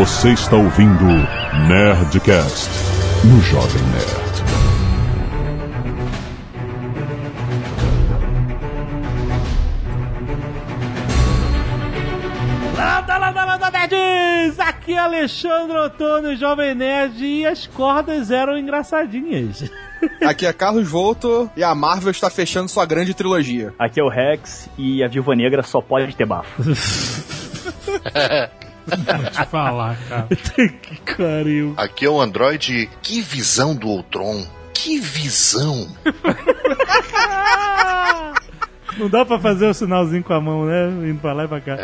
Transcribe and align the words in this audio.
Você 0.00 0.30
está 0.30 0.56
ouvindo 0.56 1.04
Nerdcast 1.68 2.70
no 3.22 3.38
Jovem 3.42 3.82
Nerd. 3.82 4.40
Landa, 12.74 13.18
landa, 13.18 13.44
landa, 13.44 13.70
nerds! 13.70 14.58
Aqui 14.58 14.94
é 14.94 14.98
Alexandre 14.98 15.76
Antônio, 15.76 16.34
Jovem 16.34 16.74
Nerd, 16.74 17.22
e 17.22 17.44
as 17.44 17.66
cordas 17.66 18.30
eram 18.30 18.56
engraçadinhas. 18.56 19.70
Aqui 20.26 20.46
é 20.46 20.52
Carlos 20.54 20.88
Volto 20.88 21.50
e 21.54 21.62
a 21.62 21.74
Marvel 21.74 22.10
está 22.10 22.30
fechando 22.30 22.70
sua 22.70 22.86
grande 22.86 23.12
trilogia. 23.12 23.74
Aqui 23.78 24.00
é 24.00 24.02
o 24.02 24.08
Rex 24.08 24.66
e 24.78 25.04
a 25.04 25.08
Viúva 25.08 25.36
Negra 25.36 25.62
só 25.62 25.82
pode 25.82 26.16
ter 26.16 26.24
bafo. 26.24 26.62
Vou 28.86 29.30
te 29.30 29.44
falar, 29.46 29.96
cara. 30.08 30.28
que 30.82 30.96
carinho. 31.00 31.74
Aqui 31.76 32.06
é 32.06 32.10
o 32.10 32.20
Android. 32.20 32.88
Que 33.02 33.20
visão 33.20 33.74
do 33.74 33.88
Ultron. 33.88 34.46
Que 34.72 34.98
visão. 34.98 35.88
Não 38.98 39.08
dá 39.08 39.24
pra 39.24 39.38
fazer 39.38 39.66
o 39.66 39.74
sinalzinho 39.74 40.22
com 40.22 40.34
a 40.34 40.40
mão, 40.40 40.66
né? 40.66 40.88
Indo 41.08 41.20
pra 41.20 41.32
lá 41.32 41.44
e 41.44 41.48
pra 41.48 41.60
cá. 41.60 41.76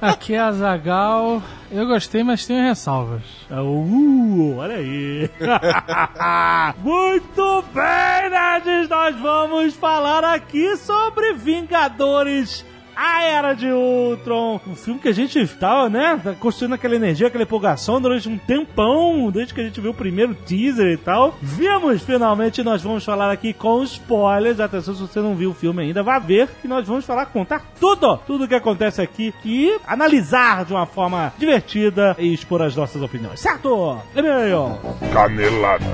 Aqui 0.00 0.34
é 0.34 0.38
a 0.38 0.52
Zagal. 0.52 1.42
Eu 1.70 1.86
gostei, 1.86 2.22
mas 2.22 2.46
tenho 2.46 2.62
ressalvas. 2.62 3.22
Uh, 3.50 4.56
olha 4.56 4.76
aí. 4.76 5.28
Muito 6.78 7.64
bem, 7.74 8.30
nerds! 8.30 8.88
Nós 8.88 9.18
vamos 9.18 9.74
falar 9.74 10.24
aqui 10.24 10.76
sobre 10.76 11.34
Vingadores. 11.34 12.64
A 13.00 13.22
Era 13.22 13.54
de 13.54 13.68
Ultron, 13.70 14.60
um 14.66 14.74
filme 14.74 14.98
que 14.98 15.08
a 15.08 15.14
gente 15.14 15.46
tava, 15.46 15.88
né, 15.88 16.20
tá 16.20 16.34
construindo 16.34 16.72
aquela 16.72 16.96
energia, 16.96 17.28
aquela 17.28 17.44
empolgação 17.44 18.00
durante 18.00 18.28
um 18.28 18.36
tempão, 18.36 19.30
desde 19.30 19.54
que 19.54 19.60
a 19.60 19.64
gente 19.64 19.80
viu 19.80 19.92
o 19.92 19.94
primeiro 19.94 20.34
teaser 20.34 20.94
e 20.94 20.96
tal. 20.96 21.38
Vimos 21.40 22.02
finalmente, 22.02 22.60
nós 22.64 22.82
vamos 22.82 23.04
falar 23.04 23.30
aqui 23.30 23.52
com 23.52 23.84
spoilers. 23.84 24.58
Atenção, 24.58 24.94
se 24.94 25.00
você 25.02 25.20
não 25.20 25.36
viu 25.36 25.50
o 25.50 25.54
filme 25.54 25.80
ainda, 25.80 26.02
vá 26.02 26.18
ver 26.18 26.48
que 26.60 26.66
nós 26.66 26.88
vamos 26.88 27.04
falar, 27.04 27.26
contar 27.26 27.62
tudo, 27.78 28.16
tudo 28.26 28.46
o 28.46 28.48
que 28.48 28.56
acontece 28.56 29.00
aqui 29.00 29.32
e 29.44 29.78
analisar 29.86 30.64
de 30.64 30.72
uma 30.72 30.84
forma 30.84 31.32
divertida 31.38 32.16
e 32.18 32.34
expor 32.34 32.62
as 32.62 32.74
nossas 32.74 33.00
opiniões, 33.00 33.38
certo? 33.38 33.96
E-mail. 34.16 34.76
Canelada. 35.12 35.86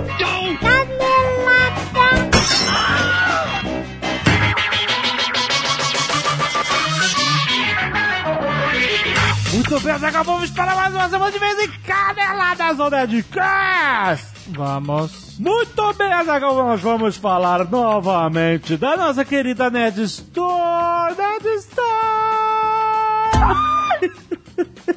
Muito 9.54 9.78
bem, 9.78 9.96
Zagal, 9.98 10.24
vamos 10.24 10.50
para 10.50 10.74
mais 10.74 10.92
uma 10.92 11.08
semana 11.08 11.30
de 11.30 11.38
vez 11.38 11.58
em 11.60 11.70
Caneladas 11.82 12.80
ou 12.80 12.90
Nerdcast! 12.90 14.26
Vamos. 14.48 15.38
Muito 15.38 15.92
bem, 15.94 16.12
Azaghal, 16.12 16.56
nós 16.56 16.80
vamos 16.80 17.16
falar 17.16 17.70
novamente 17.70 18.76
da 18.76 18.96
nossa 18.96 19.24
querida 19.24 19.70
Ned 19.70 20.02
Store. 20.02 21.14
Ned 21.16 21.46
Store! 21.56 21.84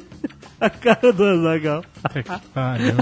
A 0.60 0.68
cara 0.68 1.12
do 1.12 1.24
Azaghal. 1.24 1.84
Pariu. 2.52 2.94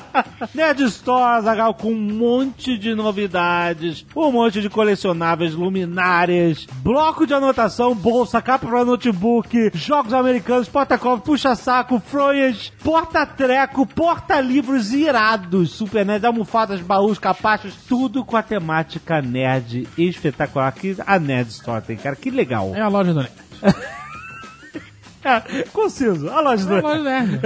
Nerd 0.54 0.82
Store, 0.84 1.36
Azaghal, 1.38 1.74
com 1.74 1.92
um 1.92 2.00
monte 2.00 2.78
de 2.78 2.94
novidades, 2.94 4.06
um 4.16 4.32
monte 4.32 4.62
de 4.62 4.70
colecionáveis, 4.70 5.54
luminárias, 5.54 6.66
bloco 6.82 7.26
de 7.26 7.34
anotação, 7.34 7.94
bolsa, 7.94 8.40
capa 8.40 8.66
para 8.66 8.84
notebook, 8.84 9.70
jogos 9.74 10.14
americanos, 10.14 10.68
porta-copo, 10.68 11.24
puxa-saco, 11.24 12.00
fronhas, 12.00 12.72
porta-treco, 12.82 13.86
porta-livros 13.86 14.92
irados, 14.92 15.72
super 15.72 16.06
nerd, 16.06 16.24
almofadas, 16.24 16.80
baús, 16.80 17.18
capachos, 17.18 17.74
tudo 17.86 18.24
com 18.24 18.36
a 18.36 18.42
temática 18.42 19.20
nerd 19.20 19.86
espetacular 19.98 20.72
que 20.72 20.96
a 21.06 21.18
Nerd 21.18 21.50
Store 21.50 21.84
tem, 21.84 21.96
cara. 21.96 22.16
Que 22.16 22.30
legal. 22.30 22.72
É 22.74 22.80
a 22.80 22.88
loja 22.88 23.12
do 23.12 23.20
Nerd. 23.20 23.32
Conciso, 25.72 26.28
a 26.28 26.40
loja 26.40 26.64
do 26.66 26.74
a 26.76 26.80
loja 26.80 26.98
do 26.98 27.04
Nerd. 27.04 27.40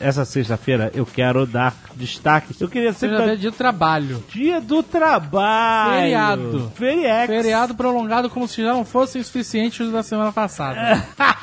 Essa 0.00 0.24
sexta-feira 0.24 0.90
eu 0.94 1.06
quero 1.06 1.46
dar 1.46 1.74
destaque. 1.94 2.54
Eu 2.60 2.68
queria 2.68 2.92
sempre 2.92 3.24
dia 3.36 3.36
de 3.36 3.50
trabalho. 3.52 4.24
dia 4.28 4.60
do 4.60 4.82
trabalho. 4.82 6.00
Feriado. 6.00 6.72
Feriex. 6.74 7.26
Feriado 7.26 7.74
prolongado 7.74 8.30
como 8.30 8.46
se 8.46 8.62
já 8.62 8.72
não 8.72 8.84
fossem 8.84 9.22
suficientes 9.22 9.86
os 9.86 9.92
da 9.92 10.02
semana 10.02 10.32
passada. 10.32 11.06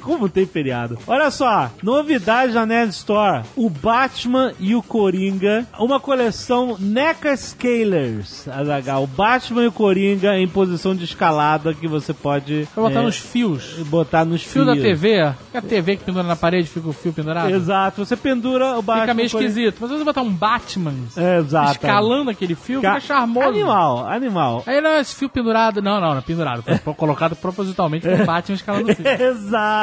Como 0.00 0.28
tem 0.28 0.46
feriado. 0.46 0.98
Olha 1.06 1.30
só, 1.32 1.68
novidade 1.82 2.52
da 2.52 2.64
Nerd 2.64 2.90
Store: 2.90 3.44
o 3.56 3.68
Batman 3.68 4.52
e 4.60 4.74
o 4.74 4.82
Coringa. 4.82 5.66
Uma 5.78 5.98
coleção 5.98 6.76
NECA 6.78 7.36
Scalers. 7.36 8.46
Azaghal. 8.46 9.02
O 9.02 9.06
Batman 9.06 9.64
e 9.64 9.66
o 9.66 9.72
Coringa 9.72 10.38
em 10.38 10.46
posição 10.46 10.94
de 10.94 11.04
escalada 11.04 11.74
que 11.74 11.88
você 11.88 12.12
pode 12.12 12.68
Vou 12.74 12.88
botar 12.88 13.00
é, 13.00 13.02
nos 13.02 13.16
fios. 13.16 13.64
botar 13.88 14.24
nos 14.24 14.42
Fio 14.56 14.64
da. 14.66 14.74
TV, 14.74 15.20
a 15.20 15.34
TV 15.62 15.96
que 15.96 16.04
pendura 16.04 16.24
na 16.26 16.36
parede 16.36 16.68
fica 16.68 16.88
o 16.88 16.92
fio 16.92 17.12
pendurado. 17.12 17.50
Exato, 17.50 18.04
você 18.04 18.16
pendura 18.16 18.78
o 18.78 18.82
Batman. 18.82 19.02
Fica 19.02 19.14
meio 19.14 19.26
esquisito. 19.26 19.76
Mas 19.80 19.90
se 19.90 19.96
você 19.98 20.04
botar 20.04 20.22
um 20.22 20.30
Batman 20.32 20.94
É, 21.16 21.38
Exato. 21.38 21.72
escalando 21.72 22.30
aquele 22.30 22.54
fio, 22.54 22.80
Ca- 22.80 22.94
fica 22.96 23.06
charmoso. 23.06 23.48
Animal, 23.48 24.06
animal. 24.06 24.62
Aí 24.66 24.80
não 24.80 24.90
é 24.90 25.00
esse 25.00 25.14
fio 25.14 25.28
pendurado. 25.28 25.80
Não, 25.82 26.00
não, 26.00 26.10
não 26.10 26.18
é 26.18 26.20
pendurado. 26.20 26.62
Foi 26.62 26.78
colocado 26.94 27.36
propositalmente 27.36 28.06
com 28.08 28.14
o 28.22 28.26
Batman 28.26 28.54
escalando 28.54 28.90
o 28.92 28.94
fio. 28.94 29.06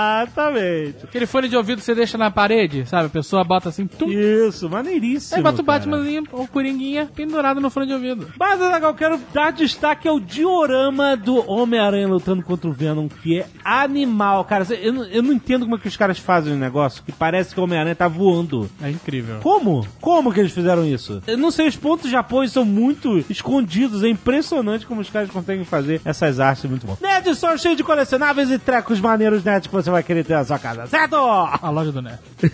Exatamente. 0.04 1.04
Aquele 1.06 1.26
fone 1.26 1.48
de 1.50 1.56
ouvido 1.58 1.80
que 1.80 1.86
você 1.86 1.96
deixa 1.96 2.18
na 2.18 2.32
parede, 2.32 2.86
sabe? 2.88 3.08
A 3.08 3.10
pessoa 3.10 3.44
bota 3.44 3.70
assim, 3.70 3.86
tum. 3.88 4.10
Isso, 4.10 4.70
maneiríssimo. 4.70 5.38
Aí 5.38 5.44
bota 5.44 5.62
o. 5.62 5.64
Batmanzinho 5.66 6.24
ou 6.32 6.48
Coringuinha 6.48 7.10
pendurado 7.16 7.60
no 7.62 7.70
fone 7.70 7.88
de 7.88 7.94
ouvido. 7.94 8.28
Mas, 8.40 8.62
Azaghal, 8.62 8.92
eu 8.92 8.96
quero 8.96 9.20
dar 9.34 9.52
destaque 9.52 10.08
ao 10.08 10.20
diorama 10.20 11.16
do 11.18 11.50
Homem-Aranha 11.50 12.08
lutando 12.08 12.44
contra 12.44 12.70
o 12.70 12.74
Venom, 12.74 13.08
que 13.08 13.40
é 13.40 13.46
animal, 13.64 14.44
cara. 14.46 14.63
Eu, 14.72 14.94
não- 14.94 15.06
eu 15.06 15.24
não 15.24 15.34
entendo 15.34 15.64
como 15.66 15.76
é 15.76 15.80
que 15.80 15.88
os 15.88 15.98
caras 15.98 16.18
fazem 16.20 16.54
o 16.54 16.58
negócio, 16.58 17.04
que 17.04 17.12
parece 17.12 17.54
que 17.54 17.60
o 17.60 17.64
Homem-Aranha 17.64 17.96
tá 17.96 18.08
voando. 18.08 18.70
É 18.82 18.90
incrível. 18.90 19.40
Como? 19.42 19.86
Como 20.02 20.32
que 20.34 20.40
eles 20.40 20.52
fizeram 20.52 20.86
isso? 20.86 21.22
Eu 21.28 21.38
não 21.38 21.52
sei, 21.52 21.68
os 21.68 21.76
pontos 21.76 22.10
de 22.10 22.16
apoio 22.16 22.48
são 22.50 22.64
muito 22.66 23.24
escondidos. 23.30 24.04
É 24.04 24.08
impressionante 24.10 24.86
como 24.86 25.02
os 25.02 25.10
caras 25.10 25.30
conseguem 25.30 25.66
fazer 25.66 26.02
essas 26.06 26.40
artes 26.40 26.66
muito 26.66 26.86
bom. 26.86 26.98
Nerd 27.02 27.30
Store 27.32 27.58
cheio 27.60 27.76
de 27.76 27.84
colecionáveis 27.84 28.50
e 28.52 28.58
trecos 28.60 29.00
maneiros 29.00 29.44
nerds 29.44 29.68
que 29.68 29.74
você 29.74 29.90
vai 29.90 30.04
querer 30.04 30.24
ter 30.24 30.34
na 30.34 30.46
sua 30.46 30.60
casa, 30.60 30.86
certo? 30.88 31.16
A 31.16 31.70
loja 31.70 31.92
do 31.92 32.02
Nerd. 32.02 32.20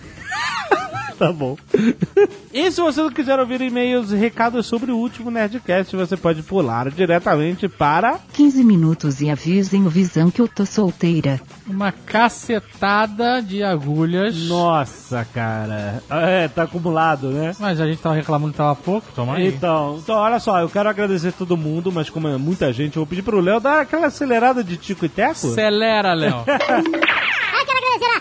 Tá 1.20 1.30
bom. 1.30 1.54
e 2.50 2.70
se 2.70 2.80
você 2.80 3.02
não 3.02 3.10
quiser 3.10 3.38
ouvir 3.38 3.60
e-mails 3.60 4.10
e 4.10 4.16
recados 4.16 4.64
sobre 4.64 4.90
o 4.90 4.96
último 4.96 5.30
Nerdcast, 5.30 5.94
você 5.94 6.16
pode 6.16 6.42
pular 6.42 6.90
diretamente 6.90 7.68
para 7.68 8.18
15 8.32 8.64
minutos 8.64 9.20
e 9.20 9.28
avisem 9.28 9.86
o 9.86 9.90
Visão 9.90 10.30
que 10.30 10.40
eu 10.40 10.48
tô 10.48 10.64
solteira. 10.64 11.38
Uma 11.66 11.92
cacetada 11.92 13.42
de 13.42 13.62
agulhas. 13.62 14.34
Nossa, 14.48 15.26
cara. 15.34 16.02
É, 16.08 16.48
tá 16.48 16.62
acumulado, 16.62 17.28
né? 17.28 17.54
Mas 17.60 17.78
a 17.82 17.86
gente 17.86 18.00
tava 18.00 18.14
reclamando 18.14 18.52
que 18.52 18.56
tava 18.56 18.74
pouco, 18.74 19.06
toma 19.14 19.34
aí. 19.34 19.48
Então, 19.48 20.00
então, 20.02 20.16
olha 20.16 20.40
só, 20.40 20.58
eu 20.58 20.70
quero 20.70 20.88
agradecer 20.88 21.32
todo 21.32 21.54
mundo, 21.54 21.92
mas 21.92 22.08
como 22.08 22.28
é 22.28 22.38
muita 22.38 22.72
gente, 22.72 22.96
eu 22.96 23.00
vou 23.00 23.06
pedir 23.06 23.20
pro 23.20 23.40
Léo 23.40 23.60
dar 23.60 23.82
aquela 23.82 24.06
acelerada 24.06 24.64
de 24.64 24.78
Tico 24.78 25.04
e 25.04 25.08
Teco. 25.10 25.32
Acelera, 25.32 26.14
Léo. 26.14 26.44
Eu 27.60 27.66
quero 27.66 27.78
agradecer 27.78 28.16
a 28.16 28.20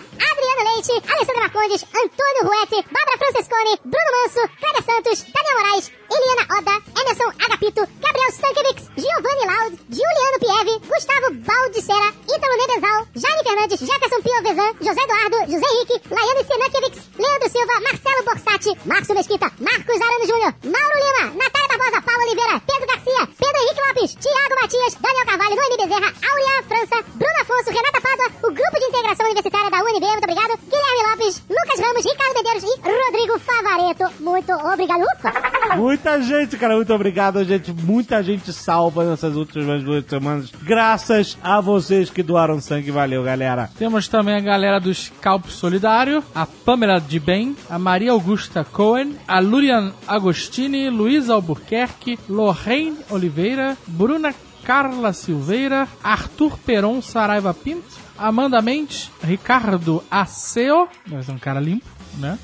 Alessandra 0.79 1.43
Marcondes, 1.43 1.83
Antônio 1.83 2.43
Ruete, 2.47 2.87
Bárbara 2.87 3.17
Francescone, 3.19 3.75
Bruno 3.83 4.11
Manso, 4.15 4.47
Cléber 4.63 4.83
Santos, 4.87 5.25
Daniel 5.27 5.55
Moraes, 5.59 5.91
Eliana 6.07 6.45
Oda, 6.55 6.75
Emerson 6.95 7.29
Agapito, 7.35 7.83
Gabriel 7.99 8.31
Stankovics, 8.31 8.87
Giovanni 8.95 9.45
Laud, 9.51 9.73
Juliano 9.91 10.37
Pieve, 10.39 10.79
Gustavo 10.87 11.27
Baldicera, 11.43 12.09
Ítalo 12.23 12.55
Nebezal, 12.55 12.99
Jaime 13.11 13.43
Fernandes, 13.43 13.79
Jefferson 13.83 14.21
Piovesan, 14.23 14.71
José 14.79 15.01
Eduardo, 15.03 15.37
José 15.51 15.67
Henrique, 15.67 15.99
Laiane 16.15 16.43
Senakiewicz, 16.47 16.99
Leandro 17.19 17.49
Silva, 17.51 17.75
Marcelo 17.83 18.21
Borsati, 18.23 18.71
Márcio 18.87 19.15
Mesquita, 19.19 19.51
Marcos 19.59 19.99
Arano 19.99 20.25
Júnior, 20.31 20.53
Mauro 20.63 20.97
Lima, 21.03 21.23
Natália 21.35 21.69
Barbosa, 21.75 21.99
Paulo 22.07 22.23
Oliveira, 22.23 22.55
Pedro 22.63 22.87
Garcia, 22.87 23.21
Pedro 23.35 23.59
Henrique 23.59 23.83
Lopes, 23.83 24.11
Tiago 24.15 24.55
Matias, 24.55 24.93
Daniel 24.95 25.27
Carvalho, 25.27 25.55
Noemi 25.59 25.77
Bezerra, 25.83 26.09
Aurea 26.23 26.63
França, 26.71 26.97
Bruno 27.19 27.39
Afonso, 27.43 27.67
Renata 27.67 27.99
Pádua, 27.99 28.27
o 28.47 28.49
Grupo 28.55 28.75
de 28.79 28.85
Integração 28.87 29.25
Universitária 29.27 29.69
da 29.69 29.83
UNB, 29.83 30.05
muito 30.07 30.23
obrigado, 30.23 30.53
Guilherme 30.69 31.09
Lopes, 31.11 31.43
Lucas 31.49 31.79
Ramos, 31.79 32.05
Ricardo 32.05 32.35
Medeiros 32.35 32.63
e 32.63 32.79
Rodrigo 32.79 33.39
Favareto. 33.39 34.23
Muito 34.23 34.53
obrigado. 34.53 35.01
Ufa! 35.01 35.75
Muita 35.75 36.21
gente, 36.21 36.57
cara, 36.57 36.75
muito 36.75 36.93
obrigado, 36.93 37.43
gente. 37.43 37.71
Muita 37.71 38.21
gente 38.23 38.53
salva 38.53 39.03
nessas 39.03 39.35
últimas 39.35 39.83
duas 39.83 40.05
semanas. 40.05 40.51
Graças 40.61 41.37
a 41.41 41.59
vocês 41.59 42.09
que 42.09 42.23
doaram 42.23 42.61
sangue. 42.61 42.91
Valeu, 42.91 43.23
galera. 43.23 43.69
Temos 43.77 44.07
também 44.07 44.35
a 44.35 44.39
galera 44.39 44.79
do 44.79 44.93
Scalp 44.93 45.47
Solidário, 45.47 46.23
a 46.33 46.45
Pamela 46.45 46.99
de 46.99 47.19
Bem, 47.19 47.55
a 47.69 47.79
Maria 47.79 48.11
Augusta 48.11 48.63
Cohen, 48.63 49.17
a 49.27 49.39
Lurian 49.39 49.93
Agostini, 50.07 50.89
Luiz 50.89 51.29
Albuquerque, 51.29 52.19
Lorraine 52.27 52.97
Oliveira, 53.09 53.77
Bruna 53.87 54.33
Carla 54.63 55.13
Silveira, 55.13 55.87
Arthur 56.03 56.57
Peron 56.59 57.01
Saraiva 57.01 57.53
Pinto, 57.53 58.08
Amanda 58.19 58.61
Mendes, 58.61 59.09
Ricardo 59.23 60.03
Aceo, 60.11 60.87
mas 61.07 61.29
é 61.29 61.31
um 61.31 61.37
cara 61.37 61.59
limpo, 61.59 61.87
né? 62.17 62.37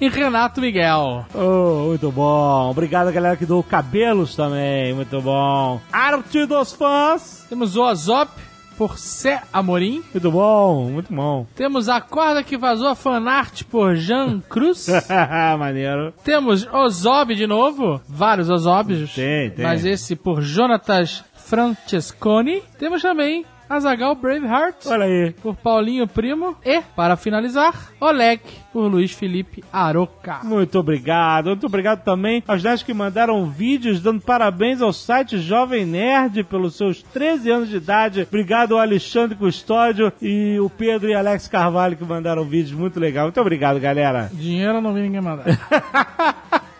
e 0.00 0.08
Renato 0.08 0.60
Miguel. 0.60 1.26
Oh, 1.34 1.88
muito 1.88 2.10
bom. 2.10 2.70
Obrigado, 2.70 3.12
galera, 3.12 3.36
que 3.36 3.46
doou 3.46 3.62
cabelos 3.62 4.36
também. 4.36 4.94
Muito 4.94 5.20
bom. 5.20 5.80
Arte 5.92 6.46
dos 6.46 6.72
fãs. 6.72 7.44
Temos 7.48 7.76
o 7.76 7.82
Ozop 7.82 8.32
por 8.76 8.98
Cé 8.98 9.42
Amorim. 9.52 10.02
Muito 10.12 10.30
bom, 10.30 10.90
muito 10.90 11.12
bom. 11.12 11.46
Temos 11.54 11.88
a 11.88 12.00
corda 12.00 12.42
que 12.42 12.56
vazou 12.56 12.88
a 12.88 12.94
fanart 12.94 13.64
por 13.64 13.94
Jean 13.96 14.40
Cruz. 14.40 14.86
Maneiro. 15.58 16.12
Temos 16.24 16.66
Ozob 16.66 17.34
de 17.34 17.46
novo. 17.46 18.00
Vários 18.08 18.48
Ozobs. 18.50 19.14
Tem, 19.14 19.50
tem. 19.50 19.64
Mas 19.64 19.84
esse 19.84 20.16
por 20.16 20.42
Jonatas 20.42 21.24
Francesconi. 21.34 22.62
Temos 22.78 23.02
também 23.02 23.44
Azagal 23.72 24.14
Braveheart. 24.14 24.86
Olha 24.86 25.04
aí. 25.04 25.32
Por 25.42 25.56
Paulinho 25.56 26.06
Primo. 26.06 26.56
E, 26.64 26.82
para 26.94 27.16
finalizar, 27.16 27.92
Oleg 27.98 28.42
por 28.72 28.86
Luiz 28.86 29.12
Felipe 29.12 29.64
Aroca. 29.72 30.40
Muito 30.42 30.78
obrigado. 30.78 31.46
Muito 31.46 31.66
obrigado 31.66 32.04
também 32.04 32.42
aos 32.46 32.62
nerds 32.62 32.82
que 32.82 32.92
mandaram 32.92 33.46
vídeos 33.46 34.00
dando 34.00 34.20
parabéns 34.20 34.82
ao 34.82 34.92
site 34.92 35.38
Jovem 35.38 35.86
Nerd 35.86 36.44
pelos 36.44 36.76
seus 36.76 37.02
13 37.02 37.50
anos 37.50 37.68
de 37.68 37.76
idade. 37.76 38.26
Obrigado 38.28 38.74
ao 38.74 38.80
Alexandre 38.80 39.36
Custódio 39.36 40.12
e 40.20 40.58
o 40.60 40.68
Pedro 40.68 41.08
e 41.08 41.14
Alex 41.14 41.48
Carvalho 41.48 41.96
que 41.96 42.04
mandaram 42.04 42.44
vídeos 42.44 42.72
muito 42.72 43.00
legal. 43.00 43.24
Muito 43.26 43.40
obrigado, 43.40 43.80
galera. 43.80 44.30
Dinheiro 44.32 44.80
não 44.80 44.92
vi 44.92 45.00
ninguém 45.00 45.20
mandar. 45.20 45.44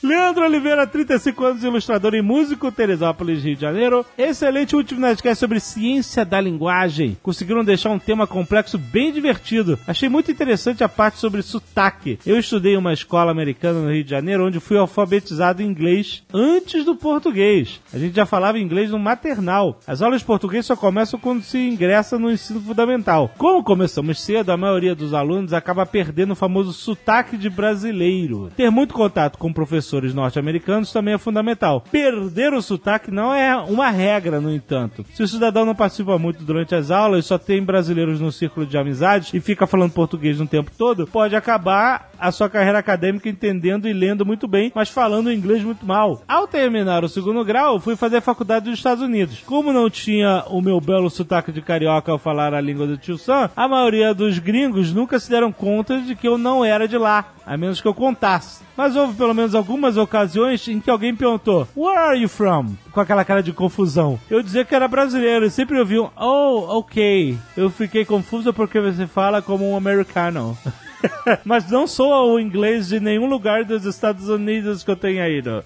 Leandro 0.00 0.44
Oliveira, 0.44 0.86
35 0.86 1.44
anos, 1.44 1.64
ilustrador 1.64 2.14
e 2.14 2.22
músico, 2.22 2.70
Teresópolis, 2.70 3.42
Rio 3.42 3.56
de 3.56 3.62
Janeiro. 3.62 4.06
Excelente 4.16 4.76
último 4.76 5.00
Nerdcast 5.00 5.40
sobre 5.40 5.58
ciência 5.58 6.24
da 6.24 6.40
linguagem. 6.40 7.16
Conseguiram 7.20 7.64
deixar 7.64 7.90
um 7.90 7.98
tema 7.98 8.24
complexo 8.24 8.78
bem 8.78 9.12
divertido. 9.12 9.76
Achei 9.88 10.08
muito 10.08 10.30
interessante 10.30 10.84
a 10.84 10.88
parte 10.88 11.18
sobre 11.18 11.42
sotaque. 11.42 12.16
Eu 12.24 12.38
estudei 12.38 12.74
em 12.74 12.76
uma 12.76 12.92
escola 12.92 13.32
americana 13.32 13.80
no 13.80 13.92
Rio 13.92 14.04
de 14.04 14.10
Janeiro, 14.10 14.46
onde 14.46 14.60
fui 14.60 14.78
alfabetizado 14.78 15.62
em 15.62 15.66
inglês 15.66 16.22
antes 16.32 16.84
do 16.84 16.94
português. 16.94 17.80
A 17.92 17.98
gente 17.98 18.14
já 18.14 18.24
falava 18.24 18.58
inglês 18.58 18.92
no 18.92 19.00
maternal. 19.00 19.80
As 19.84 20.00
aulas 20.00 20.20
de 20.20 20.26
português 20.26 20.64
só 20.64 20.76
começam 20.76 21.18
quando 21.18 21.42
se 21.42 21.58
ingressa 21.58 22.20
no 22.20 22.30
ensino 22.30 22.60
fundamental. 22.60 23.32
Como 23.36 23.64
começamos 23.64 24.20
cedo, 24.20 24.50
a 24.50 24.56
maioria 24.56 24.94
dos 24.94 25.12
alunos 25.12 25.52
acaba 25.52 25.84
perdendo 25.84 26.34
o 26.34 26.36
famoso 26.36 26.72
sotaque 26.72 27.36
de 27.36 27.50
brasileiro. 27.50 28.48
Ter 28.56 28.70
muito 28.70 28.94
contato 28.94 29.38
com 29.38 29.52
professores 29.88 30.12
norte-americanos 30.12 30.92
também 30.92 31.14
é 31.14 31.18
fundamental. 31.18 31.82
Perder 31.90 32.52
o 32.52 32.60
sotaque 32.60 33.10
não 33.10 33.32
é 33.34 33.56
uma 33.56 33.88
regra, 33.88 34.38
no 34.38 34.52
entanto. 34.52 35.04
Se 35.14 35.22
o 35.22 35.28
cidadão 35.28 35.64
não 35.64 35.74
participa 35.74 36.18
muito 36.18 36.44
durante 36.44 36.74
as 36.74 36.90
aulas, 36.90 37.24
só 37.24 37.38
tem 37.38 37.62
brasileiros 37.62 38.20
no 38.20 38.30
círculo 38.30 38.66
de 38.66 38.76
amizades 38.76 39.32
e 39.32 39.40
fica 39.40 39.66
falando 39.66 39.92
português 39.92 40.38
no 40.38 40.46
tempo 40.46 40.70
todo, 40.76 41.06
pode 41.06 41.34
acabar 41.34 42.10
a 42.18 42.30
sua 42.30 42.50
carreira 42.50 42.78
acadêmica 42.78 43.28
entendendo 43.28 43.88
e 43.88 43.92
lendo 43.92 44.26
muito 44.26 44.46
bem, 44.46 44.70
mas 44.74 44.90
falando 44.90 45.32
inglês 45.32 45.64
muito 45.64 45.86
mal. 45.86 46.22
Ao 46.28 46.46
terminar 46.46 47.02
o 47.02 47.08
segundo 47.08 47.42
grau, 47.44 47.80
fui 47.80 47.96
fazer 47.96 48.20
faculdade 48.20 48.68
nos 48.68 48.78
Estados 48.78 49.02
Unidos. 49.02 49.42
Como 49.46 49.72
não 49.72 49.88
tinha 49.88 50.44
o 50.48 50.60
meu 50.60 50.80
belo 50.80 51.08
sotaque 51.08 51.50
de 51.50 51.62
carioca 51.62 52.12
ao 52.12 52.18
falar 52.18 52.52
a 52.52 52.60
língua 52.60 52.86
do 52.86 52.98
tio 52.98 53.16
Sam, 53.16 53.48
a 53.56 53.66
maioria 53.66 54.12
dos 54.12 54.38
gringos 54.38 54.92
nunca 54.92 55.18
se 55.18 55.30
deram 55.30 55.50
conta 55.50 55.98
de 56.00 56.14
que 56.14 56.28
eu 56.28 56.36
não 56.36 56.62
era 56.62 56.86
de 56.86 56.98
lá, 56.98 57.32
a 57.46 57.56
menos 57.56 57.80
que 57.80 57.88
eu 57.88 57.94
contasse. 57.94 58.67
Mas 58.78 58.94
houve 58.94 59.14
pelo 59.14 59.34
menos 59.34 59.56
algumas 59.56 59.96
ocasiões 59.96 60.68
em 60.68 60.78
que 60.78 60.88
alguém 60.88 61.12
perguntou: 61.12 61.66
Where 61.76 61.98
are 61.98 62.16
you 62.16 62.28
from? 62.28 62.76
Com 62.92 63.00
aquela 63.00 63.24
cara 63.24 63.42
de 63.42 63.52
confusão. 63.52 64.20
Eu 64.30 64.40
dizia 64.40 64.64
que 64.64 64.72
era 64.72 64.86
brasileiro 64.86 65.44
e 65.44 65.50
sempre 65.50 65.80
ouvi 65.80 65.98
um 65.98 66.08
Oh, 66.16 66.78
ok. 66.78 67.36
Eu 67.56 67.70
fiquei 67.70 68.04
confuso 68.04 68.54
porque 68.54 68.80
você 68.80 69.04
fala 69.04 69.42
como 69.42 69.68
um 69.68 69.76
americano. 69.76 70.56
Mas 71.44 71.68
não 71.70 71.86
sou 71.86 72.34
o 72.34 72.40
inglês 72.40 72.88
de 72.88 73.00
nenhum 73.00 73.26
lugar 73.26 73.64
dos 73.64 73.84
Estados 73.84 74.28
Unidos 74.28 74.84
que 74.84 74.90
eu 74.90 74.96
tenha 74.96 75.28
ido. 75.28 75.64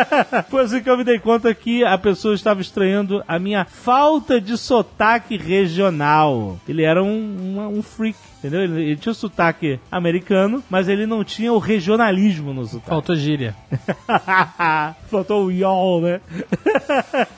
Foi 0.48 0.62
assim 0.62 0.82
que 0.82 0.90
eu 0.90 0.96
me 0.96 1.04
dei 1.04 1.18
conta 1.18 1.54
que 1.54 1.84
a 1.84 1.96
pessoa 1.96 2.34
estava 2.34 2.60
estranhando 2.60 3.22
a 3.26 3.38
minha 3.38 3.64
falta 3.64 4.40
de 4.40 4.56
sotaque 4.56 5.36
regional. 5.36 6.58
Ele 6.68 6.82
era 6.82 7.02
um, 7.02 7.08
um, 7.08 7.78
um 7.78 7.82
freak, 7.82 8.18
entendeu? 8.40 8.62
Ele, 8.62 8.82
ele 8.82 8.96
tinha 8.96 9.12
o 9.12 9.14
sotaque 9.14 9.78
americano, 9.92 10.64
mas 10.68 10.88
ele 10.88 11.06
não 11.06 11.22
tinha 11.22 11.52
o 11.52 11.58
regionalismo 11.58 12.52
no 12.52 12.66
sotaque. 12.66 12.88
Faltou 12.88 13.14
gíria. 13.14 13.54
Faltou 15.08 15.46
o 15.46 15.52
y'all, 15.52 16.00
né? 16.00 16.20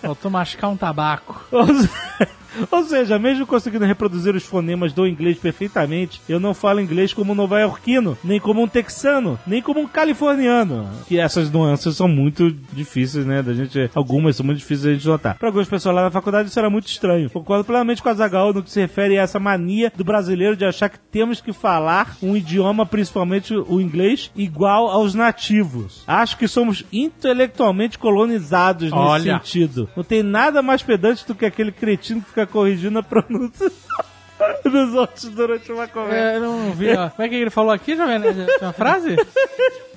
Faltou 0.00 0.30
mascar 0.30 0.68
um 0.68 0.76
tabaco. 0.76 1.44
Ou 2.70 2.84
seja, 2.84 3.18
mesmo 3.18 3.46
conseguindo 3.46 3.84
reproduzir 3.84 4.34
os 4.34 4.44
fonemas 4.44 4.92
do 4.92 5.06
inglês 5.06 5.38
perfeitamente, 5.38 6.20
eu 6.28 6.40
não 6.40 6.54
falo 6.54 6.80
inglês 6.80 7.12
como 7.12 7.32
um 7.32 7.34
nova-iorquino, 7.34 8.16
nem 8.22 8.40
como 8.40 8.62
um 8.62 8.68
texano, 8.68 9.38
nem 9.46 9.62
como 9.62 9.80
um 9.80 9.86
californiano. 9.86 10.88
Que 11.06 11.18
essas 11.18 11.50
nuances 11.50 11.96
são 11.96 12.08
muito 12.08 12.50
difíceis, 12.72 13.24
né? 13.26 13.42
Da 13.42 13.52
gente, 13.52 13.90
algumas 13.94 14.36
são 14.36 14.44
muito 14.44 14.58
difíceis 14.58 14.84
da 14.84 14.92
gente 14.94 15.06
notar. 15.06 15.38
Para 15.38 15.48
algumas 15.48 15.68
pessoas 15.68 15.94
lá 15.94 16.02
na 16.02 16.10
faculdade 16.10 16.48
isso 16.48 16.58
era 16.58 16.70
muito 16.70 16.86
estranho. 16.86 17.30
Concordo 17.30 17.64
plenamente 17.64 18.02
com 18.02 18.08
a 18.08 18.14
Zagal 18.14 18.52
no 18.52 18.62
que 18.62 18.70
se 18.70 18.80
refere 18.80 19.18
a 19.18 19.22
essa 19.22 19.38
mania 19.38 19.92
do 19.94 20.04
brasileiro 20.04 20.56
de 20.56 20.64
achar 20.64 20.88
que 20.88 20.98
temos 20.98 21.40
que 21.40 21.52
falar 21.52 22.16
um 22.22 22.36
idioma, 22.36 22.84
principalmente 22.84 23.54
o 23.54 23.80
inglês, 23.80 24.30
igual 24.36 24.88
aos 24.88 25.14
nativos. 25.14 26.02
Acho 26.06 26.36
que 26.36 26.48
somos 26.48 26.84
intelectualmente 26.92 27.98
colonizados 27.98 28.90
nesse 28.90 28.94
Olha. 28.94 29.38
sentido. 29.38 29.88
Não 29.96 30.04
tem 30.04 30.22
nada 30.22 30.62
mais 30.62 30.82
pedante 30.82 31.26
do 31.26 31.34
que 31.34 31.44
aquele 31.44 31.72
cretino 31.72 32.20
que 32.20 32.28
fica 32.28 32.41
corrigindo 32.46 32.98
a 32.98 33.02
pronúncia 33.02 33.70
dos 34.64 34.94
outros 34.94 35.24
durante 35.30 35.70
uma 35.72 35.86
conversa. 35.88 36.32
É, 36.32 36.36
eu 36.36 36.40
não 36.40 36.72
vi, 36.72 36.90
ó. 36.92 37.10
Como 37.10 37.26
é 37.26 37.28
que 37.28 37.34
ele 37.34 37.50
falou 37.50 37.72
aqui, 37.72 37.96
Jovem 37.96 38.18
uma 38.60 38.72
frase? 38.72 39.16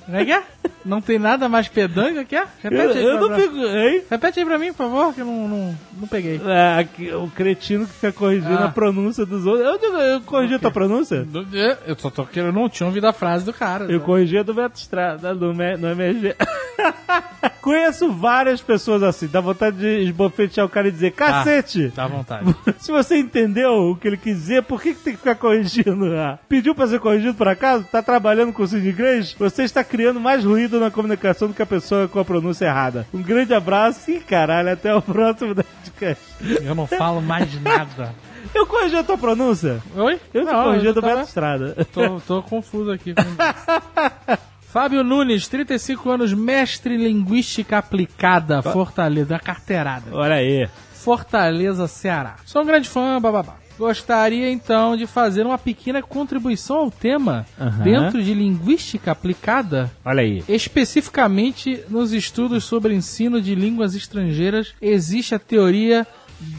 Como 0.06 0.18
é 0.18 0.25
que 0.25 0.31
é? 0.31 0.44
Não 0.86 1.02
tem 1.02 1.18
nada 1.20 1.48
mais 1.50 1.68
pedante 1.68 2.24
que 2.26 2.36
é? 2.36 2.42
eu, 2.42 2.48
Repete 2.64 2.98
aí, 2.98 3.04
eu 3.04 3.20
não 3.20 3.28
pra- 3.28 3.40
fico. 3.40 3.56
Hein? 3.58 4.02
Repete 4.10 4.40
aí 4.40 4.46
pra 4.46 4.58
mim, 4.60 4.68
por 4.68 4.78
favor, 4.78 5.14
que 5.14 5.22
eu 5.22 5.26
não, 5.26 5.48
não, 5.48 5.78
não 6.00 6.08
peguei. 6.08 6.40
É, 6.46 6.80
aqui, 6.80 7.12
o 7.14 7.28
cretino 7.30 7.86
que 7.88 7.94
fica 7.94 8.12
corrigindo 8.12 8.54
Ah. 8.60 8.66
a 8.66 8.70
pronúncia 8.70 9.26
dos 9.26 9.46
outros. 9.46 9.66
Eu, 9.66 9.80
digo, 9.80 9.98
eu 9.98 10.22
corrigi 10.22 10.54
a 10.56 10.60
tua 10.60 10.72
pronúncia? 10.72 11.28
Eu- 11.54 11.78
Eu 11.88 11.96
só 11.98 12.10
tô 12.10 12.26
querendo, 12.26 12.50
eu 12.50 12.54
não 12.54 12.70
tinha 12.70 12.86
ouvido 12.88 13.06
a 13.08 13.14
frase 13.14 13.46
do 13.46 13.54
cara. 13.54 13.86
Eu 13.92 14.00
corrigi 14.02 14.38
a 14.38 14.44
do 14.44 14.54
Beto 14.54 14.78
Estrada, 14.80 15.34
do, 15.34 15.54
Me- 15.54 15.78
do 15.78 15.88
MG. 15.88 16.36
Conheço 17.62 18.12
várias 18.12 18.62
pessoas 18.62 19.02
assim, 19.02 19.28
dá 19.28 19.42
vontade 19.42 19.78
de 19.78 20.04
esbofetear 20.04 20.66
o 20.66 20.70
cara 20.70 20.88
e 20.88 20.92
dizer: 20.92 21.12
cacete! 21.12 21.92
Dá 21.96 22.06
vontade. 22.08 22.56
Se 22.80 22.92
você 22.92 23.18
entendeu 23.18 23.72
o 23.92 23.96
que 23.96 24.08
ele 24.08 24.18
quis 24.18 24.36
dizer, 24.36 24.64
por 24.64 24.80
que, 24.82 24.94
que 24.94 25.00
tem 25.02 25.14
que 25.14 25.20
ficar 25.20 25.36
corrigindo? 25.36 26.14
Ah, 26.16 26.38
Pediu 26.48 26.76
pra 26.76 26.86
ser 26.88 27.00
corrigido 27.00 27.34
por 27.34 27.48
acaso? 27.48 27.86
Tá 27.92 28.02
trabalhando 28.04 28.48
com 28.52 28.57
curso 28.57 28.80
de 28.80 28.90
inglês? 28.90 29.36
Você 29.40 29.64
está 29.64 29.84
criando 29.84 30.19
mais 30.19 30.44
ruído 30.44 30.55
na 30.80 30.90
comunicação 30.92 31.47
do 31.47 31.54
que 31.54 31.62
a 31.62 31.66
pessoa 31.66 32.07
com 32.07 32.19
a 32.19 32.26
pronúncia 32.26 32.66
errada. 32.66 33.06
Um 33.14 33.21
grande 33.21 33.54
abraço 33.54 34.09
e 34.12 34.19
caralho, 34.19 34.71
até 34.71 34.94
o 34.95 35.02
próximo 35.02 35.54
podcast. 35.56 36.24
Eu 36.64 36.74
não 36.76 36.88
falo 36.88 37.21
mais 37.21 37.62
nada. 37.62 38.14
Eu 38.54 38.66
corrigi 38.68 38.95
a 38.95 39.04
tua 39.04 39.18
pronúncia? 39.18 39.81
Oi? 39.95 40.19
Eu 40.33 40.45
Não, 40.45 40.64
corrigi 40.64 40.88
a 40.88 40.92
do 40.92 41.02
tava- 41.02 41.16
Beto 41.16 41.28
Estrada. 41.28 41.85
Tô, 41.92 42.19
tô 42.21 42.42
confuso 42.44 42.92
aqui. 42.92 43.14
Fábio 44.71 45.04
Nunes, 45.04 45.47
35 45.47 46.09
anos, 46.09 46.33
mestre 46.33 46.95
em 46.95 46.97
linguística 46.97 47.78
aplicada, 47.78 48.62
Fortaleza, 48.62 49.40
carteirada. 49.40 50.06
Olha 50.12 50.35
aí. 50.35 50.68
Fortaleza, 50.94 51.88
Ceará. 51.88 52.35
Sou 52.45 52.62
um 52.62 52.66
grande 52.66 52.90
fã, 52.90 53.19
bababá. 53.21 53.54
Gostaria 53.78 54.50
então 54.50 54.96
de 54.96 55.06
fazer 55.06 55.46
uma 55.46 55.58
pequena 55.58 56.02
contribuição 56.02 56.78
ao 56.78 56.92
tema 56.92 57.46
Aham. 57.60 57.84
dentro 57.84 58.24
de 58.24 58.34
linguística 58.34 59.12
aplicada, 59.12 59.92
Olha 60.04 60.22
aí. 60.22 60.44
especificamente 60.48 61.82
nos 61.90 62.12
estudos 62.14 62.64
sobre 62.64 62.94
ensino 62.94 63.42
de 63.42 63.54
línguas 63.56 63.96
estrangeiras, 63.96 64.74
existe 64.82 65.36
a 65.36 65.40
teoria 65.40 66.08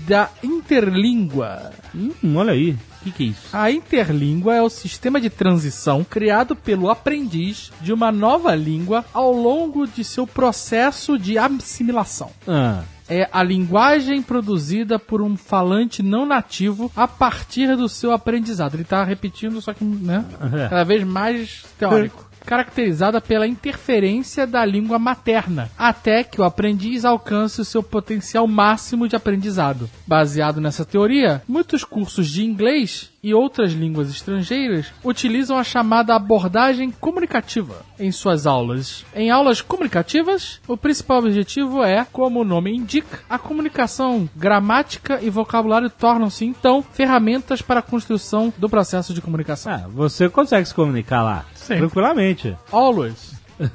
da 0.07 0.29
interlíngua. 0.43 1.71
Hum, 1.95 2.13
olha 2.37 2.53
aí. 2.53 2.73
O 2.73 3.05
que, 3.05 3.11
que 3.13 3.23
é 3.25 3.27
isso? 3.27 3.49
A 3.53 3.71
interlíngua 3.71 4.55
é 4.55 4.63
o 4.63 4.69
sistema 4.69 5.21
de 5.21 5.31
transição 5.31 6.03
criado 6.03 6.57
pelo 6.57 6.91
aprendiz 6.91 7.71
de 7.81 7.93
uma 7.93 8.11
nova 8.11 8.55
língua 8.55 9.05
ao 9.13 9.33
longo 9.33 9.87
de 9.87 10.03
seu 10.03 10.27
processo 10.27 11.19
de 11.19 11.39
assimilação. 11.39 12.31
Ah. 12.49 12.83
É 13.09 13.29
a 13.33 13.43
linguagem 13.43 14.21
produzida 14.23 14.99
por 14.99 15.23
um 15.23 15.37
falante 15.37 16.03
não 16.03 16.27
nativo 16.27 16.91
a 16.97 17.07
partir 17.07 17.77
do 17.77 17.89
seu 17.89 18.13
aprendizado. 18.13 18.75
Ele 18.75 18.85
tá 18.85 19.05
repetindo, 19.05 19.61
só 19.61 19.73
que, 19.73 19.85
né? 19.85 20.25
Cada 20.69 20.85
vez 20.85 21.05
mais 21.05 21.65
teórico. 21.79 22.27
caracterizada 22.47 23.21
pela 23.21 23.47
interferência 23.47 24.47
da 24.47 24.65
língua 24.65 24.99
materna, 24.99 25.69
até 25.77 26.23
que 26.23 26.41
o 26.41 26.45
aprendiz 26.45 27.05
alcance 27.05 27.61
o 27.61 27.65
seu 27.65 27.83
potencial 27.83 28.47
máximo 28.47 29.09
de 29.09 29.17
aprendizado. 29.17 29.91
Baseado 30.07 30.61
nessa 30.61 30.85
teoria, 30.85 31.43
muitos 31.49 31.83
cursos 31.83 32.29
de 32.29 32.45
inglês 32.45 33.11
e 33.23 33.35
outras 33.35 33.73
línguas 33.73 34.09
estrangeiras 34.09 34.93
utilizam 35.03 35.59
a 35.59 35.65
chamada 35.65 36.15
abordagem 36.15 36.91
comunicativa 36.91 37.85
em 37.99 38.13
suas 38.13 38.47
aulas. 38.47 39.05
Em 39.15 39.31
aulas 39.31 39.61
comunicativas, 39.61 40.61
o 40.67 40.77
principal 40.77 41.19
objetivo 41.19 41.83
é, 41.83 42.07
como 42.13 42.41
o 42.41 42.45
nome 42.45 42.75
indica, 42.75 43.21
a 43.29 43.39
comunicação, 43.39 44.29
gramática 44.37 45.21
e 45.21 45.31
vocabulário 45.31 45.91
tornam-se 45.91 46.45
então 46.45 46.83
ferramentas 46.83 47.63
para 47.63 47.81
a 47.81 47.83
construção 47.83 48.53
do 48.57 48.69
processo 48.69 49.13
de 49.13 49.21
comunicação. 49.21 49.73
Ah, 49.73 49.89
você 49.89 50.29
consegue 50.29 50.69
se 50.69 50.75
comunicar 50.75 51.23
lá. 51.23 51.45
Sim. 51.55 51.79
Tranquilamente. 51.79 52.57
Always. 52.71 53.35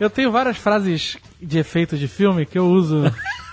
eu 0.00 0.10
tenho 0.10 0.30
várias 0.30 0.56
frases 0.56 1.16
de 1.40 1.58
efeito 1.58 1.96
de 1.96 2.08
filme 2.08 2.46
que 2.46 2.58
eu 2.58 2.66
uso. 2.66 3.04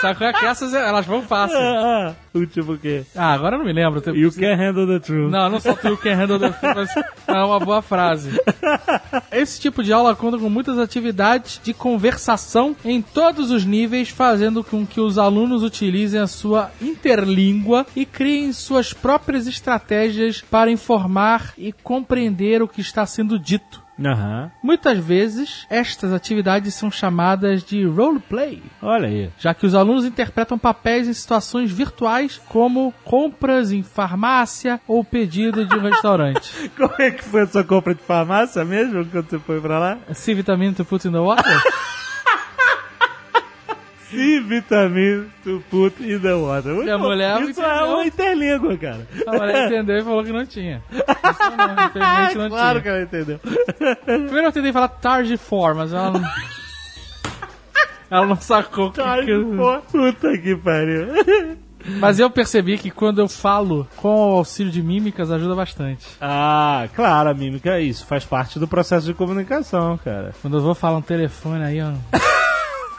Qual 0.00 0.30
é 0.30 0.32
que 0.32 0.44
essas 0.44 0.74
elas 0.74 1.06
vão 1.06 1.22
fácil. 1.22 1.58
Ah, 1.58 2.14
ah, 2.14 2.38
o 2.38 2.46
tipo 2.46 2.72
o 2.72 2.78
quê? 2.78 3.04
Ah, 3.14 3.32
agora 3.32 3.56
eu 3.56 3.58
não 3.58 3.66
me 3.66 3.72
lembro. 3.72 4.02
Eu 4.06 4.14
You 4.14 4.32
can 4.32 4.54
handle 4.56 4.86
the 4.86 4.98
truth. 4.98 5.30
Não, 5.30 5.48
não 5.48 5.60
só 5.60 5.74
tu 5.74 5.96
que 5.96 6.10
handle 6.10 6.38
the 6.38 6.50
truth, 6.50 6.74
mas 6.74 6.90
é 7.26 7.44
uma 7.44 7.58
boa 7.58 7.82
frase. 7.82 8.30
Esse 9.32 9.60
tipo 9.60 9.82
de 9.82 9.92
aula 9.92 10.14
conta 10.14 10.38
com 10.38 10.48
muitas 10.48 10.78
atividades 10.78 11.60
de 11.62 11.72
conversação 11.72 12.76
em 12.84 13.00
todos 13.00 13.50
os 13.50 13.64
níveis, 13.64 14.08
fazendo 14.08 14.62
com 14.62 14.86
que 14.86 15.00
os 15.00 15.18
alunos 15.18 15.62
utilizem 15.62 16.20
a 16.20 16.26
sua 16.26 16.70
interlíngua 16.80 17.86
e 17.94 18.04
criem 18.04 18.52
suas 18.52 18.92
próprias 18.92 19.46
estratégias 19.46 20.42
para 20.42 20.70
informar 20.70 21.54
e 21.56 21.72
compreender 21.72 22.62
o 22.62 22.68
que 22.68 22.80
está 22.80 23.06
sendo 23.06 23.38
dito. 23.38 23.85
Aham. 24.04 24.50
Muitas 24.62 24.98
vezes, 24.98 25.66
estas 25.70 26.12
atividades 26.12 26.74
são 26.74 26.90
chamadas 26.90 27.62
de 27.62 27.84
roleplay, 27.86 28.62
Olha 28.82 29.08
aí. 29.08 29.30
já 29.38 29.54
que 29.54 29.64
os 29.66 29.74
alunos 29.74 30.04
interpretam 30.04 30.58
papéis 30.58 31.08
em 31.08 31.12
situações 31.14 31.70
virtuais, 31.72 32.40
como 32.48 32.92
compras 33.04 33.72
em 33.72 33.82
farmácia 33.82 34.80
ou 34.86 35.02
pedido 35.02 35.64
de 35.64 35.74
um 35.74 35.80
restaurante. 35.80 36.52
Como 36.76 36.94
é 36.98 37.10
que 37.10 37.24
foi 37.24 37.42
a 37.42 37.46
sua 37.46 37.64
compra 37.64 37.94
de 37.94 38.02
farmácia 38.02 38.64
mesmo 38.64 39.04
quando 39.06 39.28
você 39.30 39.38
foi 39.38 39.60
pra 39.60 39.78
lá? 39.78 39.98
See 40.14 40.34
vitamin 40.34 40.72
to 40.74 40.84
put 40.84 41.06
in 41.08 41.12
the 41.12 41.18
water? 41.18 41.44
C 44.10 44.40
vitamin 44.40 45.26
to 45.42 45.62
put 45.70 46.00
in 46.02 46.18
the 46.20 46.34
water. 46.34 46.74
Muito 46.74 46.88
E 46.88 46.90
a 46.90 46.98
mulher 46.98 47.40
Isso 47.42 47.60
é 47.60 47.64
entendeu. 47.74 47.86
uma 47.94 48.04
interlíngua, 48.06 48.76
cara. 48.78 49.06
A 49.26 49.32
mulher 49.32 49.66
entendeu 49.66 49.98
e 49.98 50.02
falou 50.04 50.24
que 50.24 50.32
não 50.32 50.46
tinha. 50.46 50.82
Isso 50.90 51.56
não, 51.56 51.86
infelizmente 51.86 52.38
não 52.38 52.48
claro 52.50 52.80
tinha. 52.80 52.82
que 52.82 52.88
ela 52.88 53.02
entendeu. 53.02 53.40
Primeiro 54.04 54.46
eu 54.48 54.52
tentei 54.52 54.72
falar 54.72 54.88
tarde 54.88 55.36
for, 55.36 55.74
mas 55.74 55.92
ela 55.92 56.10
não... 56.12 56.22
Ela 58.08 58.24
não 58.26 58.36
sacou. 58.36 58.92
Ai, 59.04 59.24
que- 59.24 59.32
puta 59.90 60.38
que 60.38 60.54
pariu. 60.56 61.08
Mas 62.00 62.18
eu 62.18 62.28
percebi 62.28 62.76
que 62.78 62.90
quando 62.90 63.20
eu 63.20 63.28
falo 63.28 63.86
com 63.96 64.08
o 64.32 64.36
auxílio 64.38 64.72
de 64.72 64.82
mímicas 64.82 65.30
ajuda 65.30 65.54
bastante. 65.54 66.04
Ah, 66.20 66.88
claro, 66.96 67.30
a 67.30 67.34
mímica 67.34 67.76
é 67.76 67.80
isso. 67.80 68.04
Faz 68.06 68.24
parte 68.24 68.58
do 68.58 68.66
processo 68.66 69.06
de 69.06 69.14
comunicação, 69.14 69.96
cara. 69.98 70.32
Quando 70.42 70.56
eu 70.56 70.60
vou 70.62 70.74
falar 70.74 70.96
um 70.98 71.02
telefone 71.02 71.62
aí, 71.64 71.80
ó. 71.80 71.92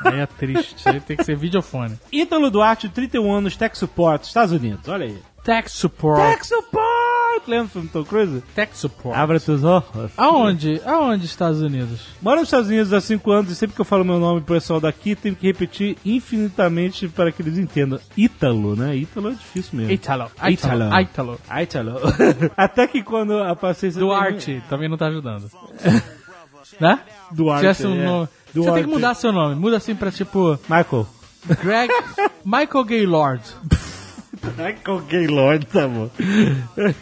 Aí 0.03 0.19
é 0.19 0.25
triste. 0.25 0.87
Aí 0.87 0.99
tem 0.99 1.17
que 1.17 1.23
ser 1.23 1.35
videofone. 1.35 1.97
Ítalo 2.11 2.49
Duarte, 2.49 2.89
31 2.89 3.31
anos, 3.31 3.55
Tech 3.55 3.77
Support, 3.77 4.23
Estados 4.23 4.51
Unidos. 4.51 4.87
Olha 4.87 5.05
aí. 5.05 5.17
Tech 5.47 5.71
support. 5.71 6.21
Tech 6.21 6.45
Support! 6.45 7.47
Lembra 7.47 7.67
do 7.67 7.69
filme 7.69 7.87
Tom 7.87 8.03
Cruise? 8.03 8.43
Tech 8.53 8.77
support. 8.77 9.17
Abra 9.17 9.39
teus 9.39 9.63
olhos. 9.63 10.11
Aonde? 10.17 10.81
Aonde 10.85 11.25
Estados 11.25 11.61
Unidos? 11.61 12.01
Moro 12.21 12.41
nos 12.41 12.49
Estados 12.49 12.67
Unidos 12.67 12.91
há 12.91 12.99
5 12.99 13.31
anos 13.31 13.51
e 13.51 13.55
sempre 13.55 13.73
que 13.73 13.79
eu 13.79 13.85
falo 13.85 14.03
meu 14.03 14.19
nome 14.19 14.41
pro 14.41 14.55
pessoal 14.55 14.81
daqui, 14.81 15.15
tenho 15.15 15.37
que 15.37 15.47
repetir 15.47 15.95
infinitamente 16.03 17.07
para 17.07 17.31
que 17.31 17.41
eles 17.41 17.57
entendam. 17.57 17.97
Ítalo, 18.17 18.75
né? 18.75 18.97
Ítalo 18.97 19.29
é 19.29 19.31
difícil 19.31 19.77
mesmo. 19.77 19.93
Italo. 19.93 20.29
Ítalo. 20.49 21.01
Italo. 21.01 21.39
Ítalo. 21.61 22.01
Até 22.57 22.85
que 22.85 23.01
quando 23.01 23.41
a 23.41 23.55
paciência... 23.55 24.01
Duarte 24.01 24.61
também 24.67 24.89
não 24.89 24.97
tá 24.97 25.07
ajudando. 25.07 25.49
né? 26.77 26.99
Duarte, 27.31 27.61
Tivesse 27.61 27.87
um 27.87 27.95
é. 28.01 28.05
nome. 28.05 28.29
Você 28.47 28.53
Duarte. 28.59 28.73
tem 28.75 28.83
que 28.83 28.89
mudar 28.89 29.13
seu 29.13 29.31
nome. 29.31 29.55
Muda 29.55 29.77
assim 29.77 29.95
pra 29.95 30.11
tipo 30.11 30.57
Michael. 30.69 31.07
Greg 31.61 31.91
Michael 32.45 32.83
Gaylord. 32.85 33.43
Michael 34.55 35.01
Gaylord, 35.09 35.65
tá 35.65 35.87
bom. 35.87 36.09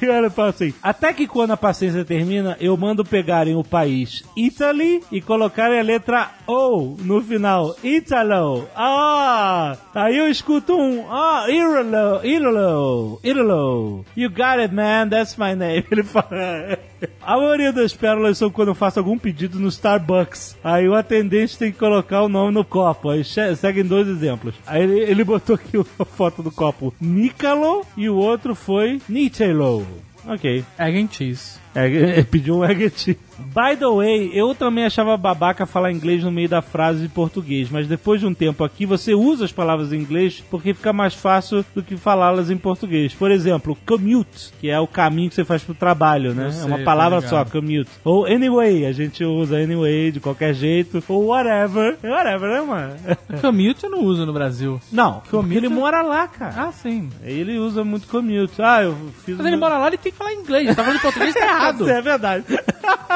E 0.01 0.07
olha, 0.09 0.29
fala 0.29 0.49
assim. 0.49 0.73
Até 0.81 1.13
que 1.13 1.27
quando 1.27 1.51
a 1.51 1.57
paciência 1.57 2.03
termina, 2.05 2.55
eu 2.59 2.75
mando 2.77 3.03
pegarem 3.03 3.55
o 3.55 3.63
país 3.63 4.23
Italy 4.35 5.03
e 5.11 5.21
colocarem 5.21 5.79
a 5.79 5.83
letra 5.83 6.31
O 6.47 6.95
no 6.99 7.21
final. 7.21 7.75
Italo. 7.83 8.67
Ah! 8.75 9.77
Aí 9.93 10.17
eu 10.17 10.29
escuto 10.29 10.75
um. 10.75 11.05
Ah, 11.11 11.45
Iralo. 11.49 12.25
Iralo. 12.25 13.19
Iralo. 13.23 14.05
You 14.15 14.29
got 14.29 14.59
it, 14.59 14.73
man. 14.73 15.09
That's 15.09 15.37
my 15.37 15.53
name. 15.55 15.85
Ele 15.91 16.03
fala. 16.03 16.79
A 17.21 17.37
maioria 17.37 17.71
das 17.71 17.93
pérolas 17.93 18.37
são 18.37 18.49
quando 18.49 18.69
eu 18.69 18.75
faço 18.75 18.99
algum 18.99 19.17
pedido 19.17 19.59
no 19.59 19.67
Starbucks. 19.67 20.57
Aí 20.63 20.87
o 20.87 20.95
atendente 20.95 21.57
tem 21.57 21.71
que 21.71 21.77
colocar 21.77 22.21
o 22.21 22.29
nome 22.29 22.53
no 22.53 22.63
copo. 22.63 23.09
Aí 23.09 23.23
seguem 23.23 23.83
dois 23.83 24.07
exemplos. 24.07 24.55
Aí 24.65 24.83
ele, 24.83 24.99
ele 24.99 25.23
botou 25.23 25.55
aqui 25.55 25.77
a 25.99 26.05
foto 26.05 26.41
do 26.41 26.51
copo 26.51 26.93
Nicolo 26.99 27.85
e 27.97 28.09
o 28.09 28.15
outro 28.15 28.55
foi 28.55 29.01
Nitelo. 29.07 29.85
Ok. 30.27 30.63
Egg 30.79 30.99
and 30.99 31.09
cheese. 31.11 31.64
É, 31.75 32.23
pediu 32.31 32.57
um 32.57 32.65
egg 32.65 32.85
and 32.85 32.89
cheese. 32.95 33.19
By 33.37 33.75
the 33.77 33.87
way, 33.87 34.31
eu 34.33 34.55
também 34.55 34.85
achava 34.85 35.17
babaca 35.17 35.65
falar 35.65 35.91
inglês 35.91 36.23
no 36.23 36.31
meio 36.31 36.47
da 36.47 36.61
frase 36.61 37.05
em 37.05 37.09
português, 37.09 37.69
mas 37.69 37.85
depois 37.87 38.21
de 38.21 38.25
um 38.25 38.33
tempo 38.33 38.63
aqui 38.63 38.85
você 38.85 39.13
usa 39.13 39.43
as 39.45 39.51
palavras 39.51 39.91
em 39.91 39.97
inglês 39.97 40.41
porque 40.49 40.73
fica 40.73 40.93
mais 40.93 41.13
fácil 41.13 41.65
do 41.75 41.83
que 41.83 41.97
falá-las 41.97 42.49
em 42.49 42.57
português. 42.57 43.13
Por 43.13 43.29
exemplo, 43.31 43.77
commute, 43.85 44.53
que 44.59 44.69
é 44.69 44.79
o 44.79 44.87
caminho 44.87 45.29
que 45.29 45.35
você 45.35 45.43
faz 45.43 45.63
pro 45.63 45.73
trabalho, 45.73 46.33
né? 46.33 46.47
É 46.47 46.51
sei, 46.51 46.65
uma 46.65 46.77
tô 46.77 46.85
palavra 46.85 47.21
só, 47.21 47.43
commute. 47.43 47.89
Ou 48.03 48.25
anyway, 48.25 48.85
a 48.85 48.93
gente 48.93 49.23
usa 49.25 49.57
anyway 49.57 50.11
de 50.11 50.19
qualquer 50.21 50.53
jeito. 50.53 51.03
Ou 51.09 51.25
whatever. 51.27 51.97
Whatever, 52.03 52.49
né, 52.49 52.61
mano? 52.61 52.93
Commute 53.41 53.83
eu 53.83 53.89
não 53.89 54.03
uso 54.03 54.25
no 54.25 54.31
Brasil. 54.33 54.79
Não, 54.91 55.21
Commute 55.29 55.57
ele 55.57 55.65
é- 55.67 55.69
mora 55.69 56.01
lá, 56.01 56.27
cara. 56.27 56.53
Ah, 56.67 56.71
sim. 56.71 57.09
Ele 57.23 57.57
usa 57.57 57.83
muito 57.83 58.07
commute. 58.07 58.61
Ah, 58.61 58.83
eu 58.83 58.95
fiz 59.25 59.35
Mas 59.35 59.45
ele 59.45 59.57
mora 59.57 59.77
lá, 59.77 59.87
ele 59.87 59.97
tem 59.97 60.11
que 60.11 60.17
falar 60.17 60.33
inglês. 60.33 60.73
Tá 60.75 60.83
falando 60.83 61.01
português, 61.01 61.33
tá 61.33 61.41
errado. 61.45 61.64
Isso 61.71 61.89
é 61.89 62.01
verdade. 62.01 62.45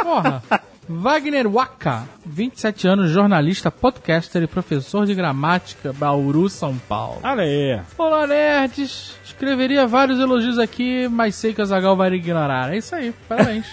Porra. 0.04 0.44
Wagner 0.88 1.48
Waka, 1.48 2.04
27 2.30 2.88
anos, 2.88 3.10
jornalista, 3.10 3.72
podcaster 3.72 4.44
e 4.44 4.48
professor 4.48 5.06
de 5.06 5.16
gramática, 5.16 5.92
Bauru, 5.92 6.48
São 6.48 6.78
Paulo. 6.78 7.20
Olha 7.24 7.44
aí. 7.44 7.80
Olá, 7.98 8.28
nerds! 8.28 9.16
Escreveria 9.26 9.88
vários 9.88 10.20
elogios 10.20 10.60
aqui, 10.60 11.08
mas 11.08 11.36
sei 11.36 11.54
que 11.54 11.62
a 11.62 11.66
Zagal 11.66 11.96
vai 11.96 12.14
ignorar. 12.14 12.74
É 12.74 12.78
isso 12.78 12.94
aí, 12.94 13.14
parabéns. 13.28 13.66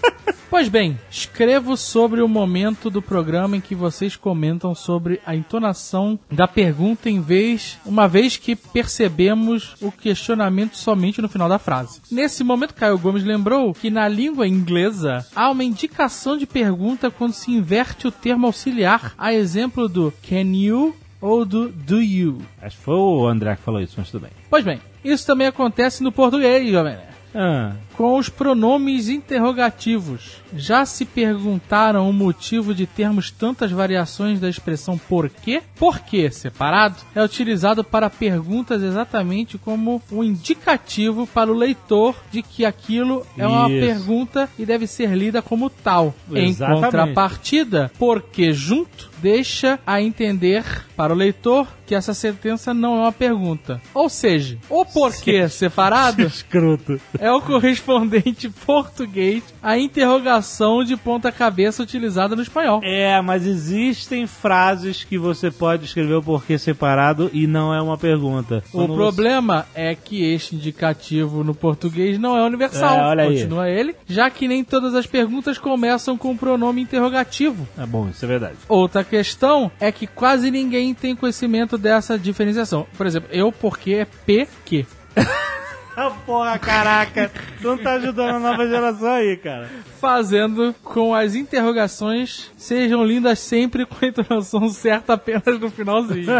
pois 0.48 0.68
bem, 0.68 0.98
escrevo 1.10 1.76
sobre 1.76 2.22
o 2.22 2.28
momento 2.28 2.88
do 2.88 3.02
programa 3.02 3.56
em 3.56 3.60
que 3.60 3.74
vocês 3.74 4.16
comentam 4.16 4.74
sobre 4.74 5.20
a 5.26 5.34
entonação 5.34 6.18
da 6.30 6.46
pergunta 6.46 7.10
em 7.10 7.20
vez, 7.20 7.78
uma 7.84 8.06
vez 8.06 8.36
que 8.36 8.54
percebemos 8.54 9.74
o 9.80 9.90
questionamento 9.90 10.76
somente 10.76 11.20
no 11.20 11.28
final 11.28 11.48
da 11.48 11.58
frase. 11.58 12.00
Nesse 12.10 12.44
momento, 12.44 12.74
Caio 12.74 12.98
Gomes 12.98 13.24
lembrou 13.24 13.74
que 13.74 13.90
na 13.90 14.06
língua 14.06 14.46
inglesa 14.46 15.26
há 15.34 15.50
uma 15.50 15.64
indicação 15.64 16.36
de 16.36 16.46
pergunta 16.46 17.10
quando 17.10 17.32
se 17.32 17.50
inverte 17.50 17.97
o 18.06 18.12
termo 18.12 18.46
auxiliar, 18.46 19.14
a 19.18 19.32
exemplo 19.32 19.88
do 19.88 20.12
can 20.28 20.52
you 20.54 20.94
ou 21.20 21.44
do 21.44 21.68
do 21.68 22.00
you. 22.00 22.38
Acho 22.62 22.76
que 22.76 22.82
foi 22.84 22.94
o 22.94 23.26
André 23.26 23.56
que 23.56 23.62
falou 23.62 23.80
isso, 23.80 23.94
mas 23.98 24.10
tudo 24.10 24.22
bem. 24.22 24.30
Pois 24.48 24.64
bem, 24.64 24.80
isso 25.04 25.26
também 25.26 25.46
acontece 25.46 26.02
no 26.02 26.12
português, 26.12 26.70
jovem. 26.70 26.96
Ah, 27.34 27.72
Com 27.96 28.16
os 28.16 28.28
pronomes 28.28 29.08
interrogativos. 29.08 30.36
Já 30.54 30.84
se 30.84 31.04
perguntaram 31.04 32.08
o 32.08 32.12
motivo 32.12 32.74
de 32.74 32.86
termos 32.86 33.30
tantas 33.30 33.70
variações 33.70 34.40
da 34.40 34.48
expressão 34.48 34.98
porquê? 34.98 35.62
Porquê, 35.76 36.30
separado, 36.30 36.96
é 37.14 37.22
utilizado 37.22 37.84
para 37.84 38.08
perguntas 38.08 38.82
exatamente 38.82 39.58
como 39.58 40.02
um 40.10 40.24
indicativo 40.24 41.26
para 41.26 41.50
o 41.50 41.54
leitor 41.54 42.16
de 42.30 42.42
que 42.42 42.64
aquilo 42.64 43.26
é 43.36 43.46
uma 43.46 43.70
Isso. 43.70 43.80
pergunta 43.80 44.48
e 44.58 44.64
deve 44.64 44.86
ser 44.86 45.10
lida 45.14 45.42
como 45.42 45.68
tal. 45.68 46.14
Em 46.32 46.48
Exatamente. 46.48 46.84
contrapartida, 46.84 47.92
porque 47.98 48.52
junto 48.52 49.10
deixa 49.20 49.78
a 49.86 50.00
entender 50.00 50.64
para 50.96 51.12
o 51.12 51.16
leitor 51.16 51.66
que 51.86 51.94
essa 51.94 52.12
sentença 52.12 52.74
não 52.74 52.98
é 52.98 53.00
uma 53.02 53.12
pergunta. 53.12 53.80
Ou 53.94 54.08
seja, 54.08 54.58
o 54.68 54.84
porquê 54.84 55.48
separado 55.48 56.22
é 57.18 57.32
o 57.32 57.40
correspondente 57.40 58.48
português 58.66 59.42
à 59.62 59.78
interrogação 59.78 60.37
de 60.84 60.96
ponta 60.96 61.30
cabeça 61.30 61.82
utilizada 61.82 62.34
no 62.34 62.42
espanhol. 62.42 62.80
É, 62.82 63.20
mas 63.20 63.46
existem 63.46 64.26
frases 64.26 65.04
que 65.04 65.18
você 65.18 65.50
pode 65.50 65.84
escrever 65.84 66.14
o 66.14 66.22
porquê 66.22 66.58
separado 66.58 67.30
e 67.32 67.46
não 67.46 67.74
é 67.74 67.80
uma 67.80 67.96
pergunta. 67.96 68.62
O 68.72 68.78
Quando 68.78 68.94
problema 68.94 69.66
é 69.74 69.94
que 69.94 70.24
este 70.24 70.56
indicativo 70.56 71.44
no 71.44 71.54
português 71.54 72.18
não 72.18 72.36
é 72.36 72.42
universal. 72.42 72.98
É, 72.98 73.02
olha 73.02 73.24
aí. 73.24 73.34
Continua 73.34 73.68
ele, 73.68 73.94
já 74.06 74.30
que 74.30 74.48
nem 74.48 74.64
todas 74.64 74.94
as 74.94 75.06
perguntas 75.06 75.58
começam 75.58 76.16
com 76.16 76.32
o 76.32 76.36
pronome 76.36 76.82
interrogativo. 76.82 77.66
Você... 77.74 77.82
É 77.82 77.86
bom, 77.86 78.08
isso 78.08 78.24
é 78.24 78.28
verdade. 78.28 78.56
Outra 78.68 79.04
questão 79.04 79.70
é 79.80 79.90
que 79.90 80.06
quase 80.06 80.50
ninguém 80.50 80.94
tem 80.94 81.16
conhecimento 81.16 81.76
dessa 81.78 82.18
diferenciação. 82.18 82.86
Por 82.96 83.06
exemplo, 83.06 83.28
eu 83.32 83.52
porque 83.52 83.92
é 83.94 84.04
P 84.04 84.48
que. 84.64 84.86
Ah, 86.00 86.12
porra, 86.24 86.56
caraca. 86.60 87.28
Tu 87.60 87.66
não 87.66 87.76
tá 87.76 87.94
ajudando 87.94 88.36
a 88.36 88.38
nova 88.38 88.68
geração 88.68 89.08
aí, 89.14 89.36
cara. 89.36 89.68
Fazendo 90.00 90.72
com 90.84 91.12
as 91.12 91.34
interrogações 91.34 92.52
sejam 92.56 93.04
lindas 93.04 93.40
sempre 93.40 93.84
com 93.84 93.96
a 94.00 94.06
entonação 94.06 94.68
certa 94.68 95.14
apenas 95.14 95.58
no 95.58 95.68
finalzinho. 95.70 96.28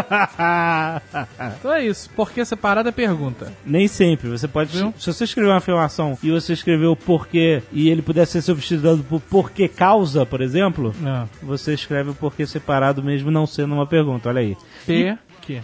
Então 1.59 1.73
é 1.73 1.85
isso. 1.85 2.09
Por 2.11 2.31
que 2.31 2.43
separada 2.45 2.87
é 2.89 2.91
pergunta? 2.91 3.51
Nem 3.65 3.87
sempre. 3.87 4.29
Você 4.29 4.47
pode. 4.47 4.77
Viu? 4.77 4.93
Se 4.97 5.11
você 5.11 5.25
escrever 5.25 5.49
uma 5.49 5.57
afirmação 5.57 6.17
e 6.23 6.31
você 6.31 6.53
escreveu 6.53 6.95
porquê 6.95 7.61
e 7.71 7.89
ele 7.89 8.01
pudesse 8.01 8.33
ser 8.33 8.41
substituído 8.43 9.03
por 9.03 9.19
porquê 9.19 9.67
causa, 9.67 10.25
por 10.25 10.41
exemplo, 10.41 10.95
Não. 11.01 11.29
você 11.41 11.73
escreve 11.73 12.11
o 12.11 12.15
porquê 12.15 12.45
separado 12.45 13.03
mesmo 13.03 13.29
não 13.29 13.45
sendo 13.45 13.73
uma 13.73 13.85
pergunta. 13.85 14.29
Olha 14.29 14.39
aí. 14.39 14.55
P 14.85 15.17
que. 15.41 15.61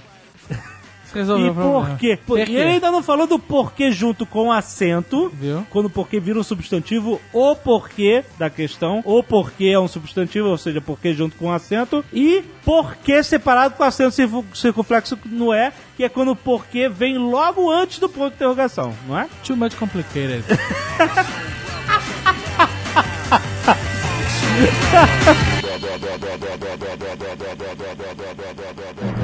Resolveu 1.16 1.48
E 1.48 1.50
o 1.50 1.54
problema. 1.54 1.86
por 1.90 1.98
quê? 1.98 2.20
Por 2.28 2.38
E 2.40 2.42
ele 2.56 2.70
ainda 2.74 2.92
não 2.92 3.02
falou 3.02 3.26
do 3.26 3.40
porquê 3.40 3.92
junto 3.92 4.26
com 4.26 4.52
acento. 4.52 5.32
Viu? 5.34 5.66
Quando 5.70 5.86
o 5.86 5.90
porquê 5.90 6.20
vira 6.20 6.38
um 6.40 6.44
substantivo, 6.44 7.20
o 7.34 7.56
porquê 7.56 8.24
da 8.38 8.50
questão. 8.50 9.02
O 9.06 9.24
porquê 9.24 9.68
é 9.68 9.80
um 9.80 9.88
substantivo, 9.88 10.50
ou 10.50 10.58
seja, 10.58 10.82
porquê 10.82 11.14
junto 11.14 11.36
com 11.38 11.52
acento. 11.52 12.04
E 12.14 12.44
porquê 12.64 13.24
separado 13.24 13.76
com 13.76 13.84
acento 13.84 14.12
circu- 14.12 14.46
circunflexo 14.54 15.18
no 15.26 15.54
é, 15.54 15.72
que 15.96 16.04
é 16.04 16.10
quando 16.10 16.32
o 16.32 16.36
porquê 16.36 16.90
vem 16.90 17.18
logo 17.18 17.72
antes 17.72 17.98
do 18.00 18.10
ponto 18.10 18.30
de 18.30 18.36
interrogação, 18.36 18.94
não 19.08 19.18
é? 19.18 19.28
Too 19.44 19.56
much 19.56 19.76
complicated. 19.76 20.44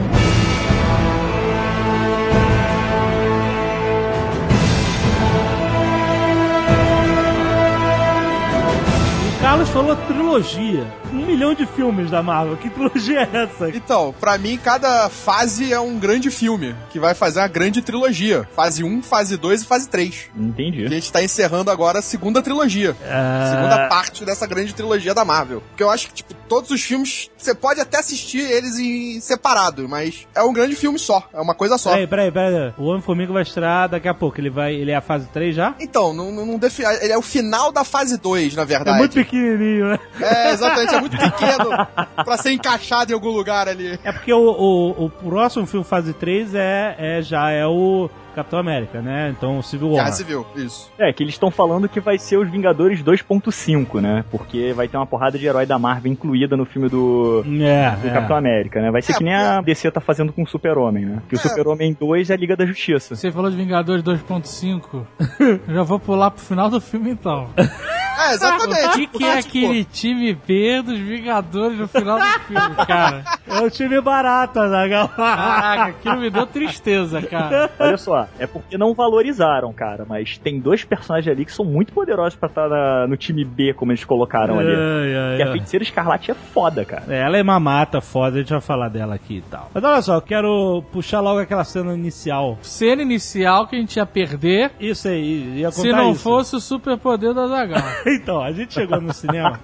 Carlos 9.51 9.67
falou 9.67 9.95
trilogia. 10.07 10.87
Um 11.11 11.25
milhão 11.25 11.53
de 11.53 11.65
filmes 11.65 12.09
da 12.09 12.23
Marvel. 12.23 12.55
Que 12.55 12.69
trilogia 12.69 13.27
é 13.33 13.43
essa? 13.43 13.67
Então, 13.69 14.15
pra 14.17 14.37
mim, 14.37 14.57
cada 14.57 15.09
fase 15.09 15.73
é 15.73 15.79
um 15.79 15.99
grande 15.99 16.31
filme, 16.31 16.73
que 16.89 16.97
vai 16.97 17.13
fazer 17.13 17.41
uma 17.41 17.49
grande 17.49 17.81
trilogia. 17.81 18.47
Fase 18.55 18.81
1, 18.81 19.01
fase 19.03 19.35
2 19.35 19.63
e 19.63 19.65
fase 19.65 19.89
3. 19.89 20.29
Entendi. 20.37 20.83
E 20.83 20.85
a 20.85 20.89
gente 20.89 21.11
tá 21.11 21.21
encerrando 21.21 21.69
agora 21.69 21.99
a 21.99 22.01
segunda 22.01 22.41
trilogia. 22.41 22.95
Segunda 22.95 23.89
parte 23.89 24.23
dessa 24.23 24.47
grande 24.47 24.73
trilogia 24.73 25.13
da 25.13 25.25
Marvel. 25.25 25.61
Porque 25.67 25.83
eu 25.83 25.89
acho 25.89 26.07
que, 26.07 26.13
tipo, 26.13 26.33
todos 26.47 26.71
os 26.71 26.81
filmes, 26.81 27.29
você 27.37 27.53
pode 27.53 27.81
até 27.81 27.99
assistir 27.99 28.39
eles 28.39 28.79
em 28.79 29.19
separado, 29.19 29.85
mas 29.89 30.25
é 30.33 30.41
um 30.41 30.53
grande 30.53 30.75
filme 30.77 30.97
só. 30.97 31.27
É 31.33 31.41
uma 31.41 31.53
coisa 31.53 31.77
só. 31.77 31.89
Peraí, 31.91 32.07
peraí, 32.07 32.31
peraí. 32.31 32.73
O 32.77 32.85
Homem-Formiga 32.85 33.33
vai 33.33 33.43
estrear 33.43 33.89
daqui 33.89 34.07
a 34.07 34.13
pouco. 34.13 34.39
Ele 34.39 34.49
vai. 34.49 34.73
Ele 34.75 34.91
é 34.91 34.95
a 34.95 35.01
fase 35.01 35.27
3 35.27 35.53
já? 35.53 35.75
Então, 35.77 36.13
não, 36.13 36.31
não, 36.31 36.45
não 36.45 36.57
defi- 36.57 36.83
Ele 37.01 37.11
é 37.11 37.17
o 37.17 37.21
final 37.21 37.69
da 37.69 37.83
fase 37.83 38.17
2, 38.17 38.55
na 38.55 38.61
É 38.61 38.65
verdade. 38.65 38.97
muito 38.97 39.19
pequenininho, 39.41 39.87
né? 39.89 39.99
É, 40.19 40.51
exatamente, 40.51 40.95
é 40.95 40.99
muito 40.99 41.17
pequeno 41.17 41.69
pra 42.23 42.37
ser 42.37 42.51
encaixado 42.51 43.11
em 43.11 43.15
algum 43.15 43.29
lugar 43.29 43.67
ali. 43.67 43.99
É 44.03 44.11
porque 44.11 44.33
o, 44.33 44.39
o, 44.39 45.05
o 45.05 45.09
próximo 45.09 45.65
filme, 45.65 45.85
fase 45.85 46.13
3, 46.13 46.55
é, 46.55 46.95
é 46.97 47.21
já 47.21 47.49
é 47.51 47.65
o 47.65 48.09
Capitão 48.35 48.59
América, 48.59 49.01
né? 49.01 49.33
Então 49.35 49.59
o 49.59 49.63
Civil 49.63 49.89
War. 49.89 50.03
Guerra 50.05 50.11
Civil, 50.15 50.45
isso. 50.55 50.89
É, 50.97 51.11
que 51.11 51.21
eles 51.21 51.33
estão 51.33 51.51
falando 51.51 51.89
que 51.89 51.99
vai 51.99 52.17
ser 52.17 52.37
os 52.37 52.49
Vingadores 52.49 53.03
2.5, 53.03 53.99
né? 53.99 54.23
Porque 54.31 54.71
vai 54.73 54.87
ter 54.87 54.97
uma 54.97 55.05
porrada 55.05 55.37
de 55.37 55.45
herói 55.45 55.65
da 55.65 55.77
Marvel 55.77 56.11
incluída 56.11 56.55
no 56.55 56.65
filme 56.65 56.87
do, 56.87 57.43
É, 57.61 57.91
do 57.97 58.07
é. 58.07 58.11
Capitão 58.11 58.37
América, 58.37 58.81
né? 58.81 58.89
Vai 58.89 59.01
ser 59.01 59.13
É, 59.13 59.15
que 59.17 59.23
nem 59.23 59.33
a 59.33 59.61
DC 59.61 59.91
tá 59.91 59.99
fazendo 59.99 60.31
com 60.31 60.43
o 60.43 60.47
Super-Homem, 60.47 61.05
né? 61.05 61.21
Que 61.27 61.35
o 61.35 61.37
É. 61.37 61.39
Super-Homem 61.41 61.95
2 61.99 62.29
é 62.29 62.33
a 62.33 62.37
Liga 62.37 62.55
da 62.55 62.65
Justiça. 62.65 63.15
Você 63.15 63.31
falou 63.31 63.51
de 63.51 63.57
Vingadores 63.57 64.03
2.5. 64.03 65.05
Eu 65.67 65.75
já 65.75 65.83
vou 65.83 65.99
pular 65.99 66.31
pro 66.31 66.41
final 66.41 66.69
do 66.69 66.79
filme 66.79 67.11
então. 67.11 67.49
É, 68.19 68.33
exatamente. 68.33 68.87
O 68.87 68.91
que, 68.93 69.07
que 69.07 69.23
é 69.25 69.37
aquele 69.39 69.83
time 69.85 70.33
B 70.33 70.81
dos 70.83 70.97
Vingadores 70.99 71.77
no 71.77 71.87
final 71.87 72.19
do 72.19 72.25
filme, 72.45 72.75
cara? 72.87 73.23
É 73.47 73.59
o 73.61 73.69
time 73.69 73.99
barato, 74.01 74.59
Azaghal. 74.59 75.07
Caraca, 75.09 75.83
aquilo 75.85 76.17
me 76.17 76.29
deu 76.29 76.45
tristeza, 76.45 77.21
cara. 77.21 77.69
Olha 77.79 77.97
só, 77.97 78.27
é 78.39 78.45
porque 78.47 78.77
não 78.77 78.93
valorizaram, 78.93 79.71
cara, 79.73 80.05
mas 80.07 80.37
tem 80.37 80.59
dois 80.59 80.83
personagens 80.83 81.31
ali 81.33 81.45
que 81.45 81.51
são 81.53 81.65
muito 81.65 81.93
poderosos 81.93 82.35
pra 82.35 82.47
estar 82.49 82.67
na- 82.69 83.07
no 83.07 83.17
time 83.17 83.43
B, 83.43 83.73
como 83.73 83.91
eles 83.91 84.03
colocaram 84.03 84.59
ali. 84.59 84.69
Ai, 84.71 85.15
ai, 85.15 85.37
E 85.39 85.41
a 85.41 85.45
ai. 85.47 85.51
feiticeira 85.53 85.83
escarlate 85.83 86.31
é 86.31 86.33
foda, 86.33 86.85
cara. 86.85 87.03
É, 87.09 87.21
Ela 87.21 87.37
é 87.37 87.43
mamata, 87.43 88.01
foda, 88.01 88.37
a 88.37 88.39
gente 88.39 88.51
vai 88.51 88.61
falar 88.61 88.89
dela 88.89 89.15
aqui 89.15 89.37
e 89.37 89.41
tal. 89.41 89.69
Mas 89.73 89.83
olha 89.83 90.01
só, 90.01 90.15
eu 90.15 90.21
quero 90.21 90.83
puxar 90.91 91.19
logo 91.21 91.39
aquela 91.39 91.63
cena 91.63 91.93
inicial. 91.93 92.57
Cena 92.61 93.01
inicial 93.01 93.67
que 93.67 93.75
a 93.75 93.79
gente 93.79 93.95
ia 93.97 94.05
perder 94.05 94.71
Isso 94.79 95.07
aí, 95.07 95.59
ia 95.59 95.69
contar 95.69 95.81
se 95.81 95.91
não 95.91 96.11
isso. 96.11 96.21
fosse 96.23 96.55
o 96.55 96.59
superpoder 96.59 97.33
da 97.33 97.47
Zagal. 97.47 97.81
Então, 98.21 98.41
a 98.41 98.51
gente 98.51 98.73
chegou 98.73 98.99
no 98.99 99.13
cinema, 99.13 99.59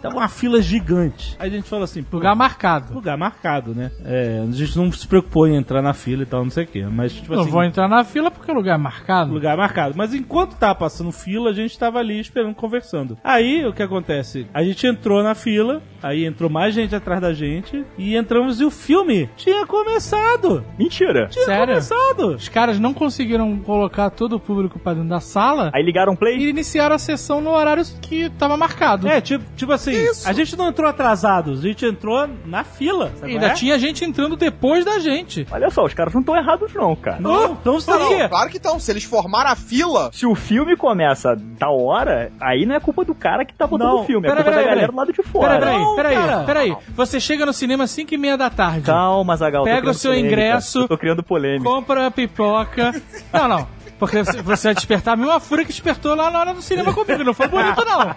tava 0.00 0.16
uma 0.16 0.28
fila 0.28 0.60
gigante. 0.62 1.36
Aí 1.38 1.48
a 1.50 1.52
gente 1.52 1.68
falou 1.68 1.84
assim, 1.84 2.04
Lugar 2.12 2.34
marcado. 2.34 2.94
lugar 2.94 3.16
marcado, 3.18 3.74
né? 3.74 3.90
É, 4.04 4.44
a 4.48 4.50
gente 4.52 4.76
não 4.76 4.90
se 4.92 5.06
preocupou 5.06 5.46
em 5.46 5.56
entrar 5.56 5.82
na 5.82 5.92
fila 5.92 6.22
e 6.22 6.26
tal, 6.26 6.42
não 6.44 6.50
sei 6.50 6.64
o 6.64 6.66
quê. 6.66 6.84
Mas, 6.90 7.12
tipo 7.12 7.34
Não 7.34 7.42
assim, 7.42 7.50
vou 7.50 7.62
entrar 7.64 7.88
na 7.88 8.02
fila 8.04 8.30
porque 8.30 8.50
é 8.50 8.54
lugar 8.54 8.78
marcado. 8.78 9.32
lugar 9.32 9.56
marcado. 9.56 9.94
Mas 9.96 10.14
enquanto 10.14 10.56
tava 10.56 10.74
passando 10.74 11.12
fila, 11.12 11.50
a 11.50 11.54
gente 11.54 11.78
tava 11.78 11.98
ali 11.98 12.18
esperando, 12.20 12.54
conversando. 12.54 13.18
Aí, 13.22 13.64
o 13.66 13.72
que 13.72 13.82
acontece? 13.82 14.46
A 14.54 14.62
gente 14.62 14.86
entrou 14.86 15.22
na 15.22 15.34
fila, 15.34 15.82
aí 16.02 16.24
entrou 16.24 16.50
mais 16.50 16.74
gente 16.74 16.94
atrás 16.94 17.20
da 17.20 17.32
gente, 17.32 17.84
e 17.98 18.16
entramos 18.16 18.60
e 18.60 18.64
o 18.64 18.70
filme 18.70 19.28
tinha 19.36 19.66
começado! 19.66 20.64
Mentira! 20.78 21.28
Tinha 21.28 21.44
Sério? 21.44 21.66
começado! 21.68 22.26
Os 22.36 22.48
caras 22.48 22.78
não 22.78 22.92
conseguiram 22.94 23.58
colocar 23.58 24.10
todo 24.10 24.36
o 24.36 24.40
público 24.40 24.78
pra 24.78 24.94
dentro 24.94 25.08
da 25.08 25.20
sala 25.20 25.70
Aí 25.74 25.82
ligaram 25.82 26.16
play. 26.16 26.36
e 26.38 26.48
iniciaram 26.48 26.94
a 26.94 26.98
sessão 26.98 27.40
no 27.40 27.50
horário 27.50 27.84
que 28.00 28.30
tava 28.30 28.56
marcado. 28.56 29.08
É, 29.08 29.20
tipo, 29.20 29.44
tipo 29.56 29.72
assim, 29.72 29.92
a 30.24 30.32
gente 30.32 30.56
não 30.56 30.68
entrou 30.68 30.88
atrasado, 30.88 31.52
a 31.52 31.56
gente 31.56 31.84
entrou 31.84 32.28
na 32.46 32.64
fila. 32.64 33.10
Sabe 33.16 33.32
Ainda 33.32 33.46
é? 33.48 33.50
tinha 33.54 33.78
gente 33.78 34.04
entrando 34.04 34.36
depois 34.36 34.84
da 34.84 34.98
gente. 34.98 35.46
Olha 35.50 35.70
só, 35.70 35.84
os 35.84 35.94
caras 35.94 36.12
não 36.14 36.20
estão 36.20 36.36
errados 36.36 36.72
não, 36.74 36.94
cara. 36.96 37.20
Não, 37.20 37.52
então 37.52 37.80
sabe 37.80 38.06
quê? 38.08 38.28
Claro 38.28 38.50
que 38.50 38.56
estão. 38.56 38.78
Se 38.80 38.90
eles 38.90 39.04
formaram 39.04 39.50
a 39.50 39.56
fila, 39.56 40.10
Se 40.12 40.26
o 40.26 40.34
filme 40.34 40.76
começa 40.76 41.36
da 41.36 41.68
hora, 41.70 42.32
aí 42.40 42.64
não 42.64 42.74
é 42.74 42.80
culpa 42.80 43.04
do 43.04 43.14
cara 43.14 43.44
que 43.44 43.54
tá 43.54 43.66
botando 43.66 43.88
Não, 43.88 44.00
o 44.02 44.04
filme, 44.04 44.26
é 44.26 44.30
pera, 44.30 44.42
culpa 44.42 44.50
pera, 44.50 44.56
da 44.56 44.62
pera. 44.62 44.74
galera 44.74 44.92
do 44.92 44.96
lado 44.98 45.12
de 45.12 45.22
fora. 45.22 45.58
Peraí, 45.58 45.76
Peraí, 45.96 46.14
cara. 46.16 46.44
peraí. 46.44 46.76
Você 46.94 47.20
chega 47.20 47.44
no 47.46 47.52
cinema 47.52 47.84
às 47.84 47.90
5 47.90 48.14
e 48.14 48.18
meia 48.18 48.36
da 48.36 48.50
tarde. 48.50 48.82
Calma, 48.82 49.36
Zagal. 49.36 49.64
Pega 49.64 49.90
o 49.90 49.94
seu 49.94 50.10
polêmica. 50.10 50.32
ingresso. 50.34 50.88
Tô 50.88 50.98
criando 50.98 51.22
polêmica. 51.22 51.64
compra 51.64 52.06
a 52.06 52.10
pipoca. 52.10 52.92
Não, 53.32 53.48
não. 53.48 53.68
Porque 53.98 54.24
você 54.24 54.40
você 54.40 54.68
vai 54.68 54.74
despertar 54.74 55.12
a 55.14 55.16
mesma 55.16 55.38
fúria 55.40 55.64
que 55.64 55.70
despertou 55.72 56.14
lá 56.14 56.30
na 56.30 56.38
hora 56.40 56.54
do 56.54 56.62
cinema 56.62 56.92
comigo. 56.94 57.22
Não 57.22 57.34
foi 57.34 57.48
bonito, 57.48 57.84
não. 57.84 58.16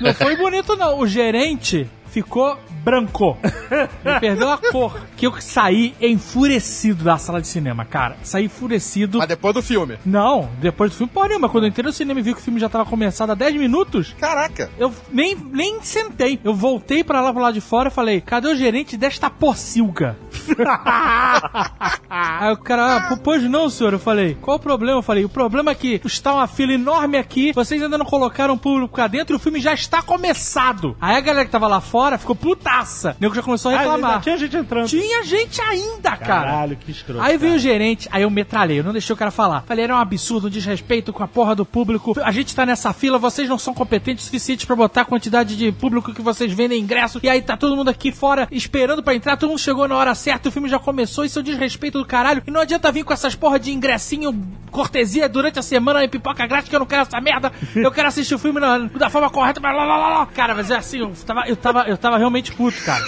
Não 0.00 0.14
foi 0.14 0.36
bonito, 0.36 0.76
não. 0.76 0.98
O 0.98 1.06
gerente 1.06 1.88
ficou 2.12 2.58
branco. 2.84 3.38
Ele 4.04 4.20
perdeu 4.20 4.50
a 4.50 4.58
cor. 4.58 5.00
Que 5.16 5.26
eu 5.26 5.40
saí 5.40 5.94
enfurecido 6.00 7.04
da 7.04 7.16
sala 7.16 7.40
de 7.40 7.46
cinema, 7.46 7.84
cara. 7.84 8.16
Saí 8.22 8.44
enfurecido. 8.44 9.18
mas 9.18 9.28
depois 9.28 9.54
do 9.54 9.62
filme. 9.62 9.98
Não, 10.04 10.50
depois 10.60 10.90
do 10.90 10.96
filme, 10.96 11.12
porra 11.12 11.28
nenhuma. 11.28 11.48
Quando 11.48 11.64
eu 11.64 11.68
entrei 11.70 11.84
no 11.84 11.92
cinema 11.92 12.20
e 12.20 12.22
vi 12.22 12.34
que 12.34 12.40
o 12.40 12.42
filme 12.42 12.60
já 12.60 12.68
tava 12.68 12.84
começado 12.84 13.30
há 13.30 13.34
10 13.34 13.56
minutos, 13.56 14.14
Caraca. 14.20 14.70
eu 14.78 14.92
nem, 15.10 15.34
nem 15.34 15.82
sentei. 15.82 16.38
Eu 16.44 16.54
voltei 16.54 17.02
pra 17.02 17.20
lá 17.20 17.32
pro 17.32 17.42
lado 17.42 17.54
de 17.54 17.60
fora 17.60 17.88
e 17.88 17.92
falei: 17.92 18.20
cadê 18.20 18.48
o 18.48 18.56
gerente 18.56 18.96
desta 18.96 19.30
pocilga? 19.30 20.16
Aí 22.10 22.52
o 22.52 22.56
cara, 22.58 22.96
ah, 22.96 23.16
pois 23.22 23.42
não, 23.44 23.70
senhor. 23.70 23.92
Eu 23.94 23.98
falei, 23.98 24.36
qual 24.40 24.56
o 24.56 24.60
problema? 24.60 24.98
Eu 24.98 25.02
falei, 25.02 25.24
o 25.24 25.28
problema 25.28 25.70
é 25.70 25.74
que 25.74 26.00
está 26.04 26.34
uma 26.34 26.46
fila 26.46 26.72
enorme 26.72 27.16
aqui, 27.16 27.52
vocês 27.52 27.80
ainda 27.80 27.96
não 27.96 28.04
colocaram 28.04 28.54
o 28.54 28.58
público 28.58 28.94
cá 28.94 29.06
dentro 29.06 29.34
e 29.34 29.36
o 29.36 29.40
filme 29.40 29.60
já 29.60 29.72
está 29.72 30.02
começado. 30.02 30.96
Aí 31.00 31.16
a 31.16 31.20
galera 31.20 31.44
que 31.44 31.50
tava 31.50 31.68
lá 31.68 31.80
fora 31.80 32.01
embora, 32.02 32.18
ficou 32.18 32.34
putaça. 32.34 33.10
O 33.18 33.22
nego 33.22 33.34
já 33.34 33.42
começou 33.42 33.70
a 33.70 33.74
Ah, 33.74 33.78
reclamar. 33.78 34.20
tinha 34.22 34.36
gente 34.36 34.56
entrando. 34.56 34.88
Tinha 34.88 35.22
gente 35.24 35.60
ainda, 35.60 36.10
cara. 36.16 36.50
Caralho, 36.50 36.76
que 36.76 36.90
escroto. 36.90 37.20
Aí 37.22 37.36
veio 37.38 37.52
o 37.52 37.56
cara. 37.56 37.62
gerente, 37.62 38.08
aí 38.10 38.22
eu 38.22 38.30
metralhei, 38.30 38.80
eu 38.80 38.84
não 38.84 38.92
deixei 38.92 39.14
o 39.14 39.16
cara 39.16 39.30
falar. 39.30 39.62
Falei, 39.62 39.84
era 39.84 39.94
um 39.94 39.98
absurdo, 39.98 40.48
um 40.48 40.50
desrespeito 40.50 41.12
com 41.12 41.22
a 41.22 41.28
porra 41.28 41.54
do 41.54 41.64
público. 41.64 42.14
A 42.24 42.32
gente 42.32 42.54
tá 42.54 42.66
nessa 42.66 42.92
fila, 42.92 43.18
vocês 43.18 43.48
não 43.48 43.58
são 43.58 43.72
competentes 43.72 44.24
o 44.24 44.26
suficiente 44.26 44.66
pra 44.66 44.74
botar 44.74 45.02
a 45.02 45.04
quantidade 45.04 45.56
de 45.56 45.70
público 45.70 46.12
que 46.12 46.22
vocês 46.22 46.52
vendem 46.52 46.80
ingresso. 46.80 47.20
E 47.22 47.28
aí 47.28 47.40
tá 47.40 47.56
todo 47.56 47.76
mundo 47.76 47.88
aqui 47.90 48.10
fora 48.10 48.48
esperando 48.50 49.02
pra 49.02 49.14
entrar, 49.14 49.36
todo 49.36 49.50
mundo 49.50 49.58
chegou 49.60 49.86
na 49.86 49.96
hora 49.96 50.14
certa, 50.14 50.48
o 50.48 50.52
filme 50.52 50.68
já 50.68 50.78
começou, 50.78 51.24
isso 51.24 51.38
é 51.38 51.42
um 51.42 51.44
desrespeito 51.44 51.98
do 51.98 52.04
caralho. 52.04 52.42
E 52.46 52.50
não 52.50 52.60
adianta 52.60 52.90
vir 52.90 53.04
com 53.04 53.12
essas 53.12 53.34
porra 53.36 53.58
de 53.60 53.70
ingressinho, 53.72 54.32
cortesia 54.70 55.28
durante 55.28 55.58
a 55.58 55.62
semana 55.62 56.02
e 56.02 56.08
pipoca 56.08 56.46
grátis, 56.46 56.68
que 56.68 56.74
eu 56.74 56.80
não 56.80 56.86
quero 56.86 57.02
essa 57.02 57.20
merda. 57.20 57.52
Eu 57.76 57.92
quero 57.92 58.08
assistir 58.08 58.34
o 58.34 58.38
filme 58.38 58.58
na- 58.58 58.78
da 58.78 59.10
forma 59.10 59.28
correta, 59.30 59.60
blá, 59.60 59.72
blá, 59.72 59.84
blá, 59.84 59.96
blá. 59.96 60.26
Cara, 60.26 60.54
mas 60.54 60.70
é 60.70 60.76
assim, 60.76 60.98
eu 61.00 61.12
tava, 61.26 61.46
eu 61.46 61.56
tava, 61.56 61.84
eu 61.92 61.98
tava 61.98 62.18
realmente 62.18 62.52
puto, 62.52 62.82
cara. 62.84 63.02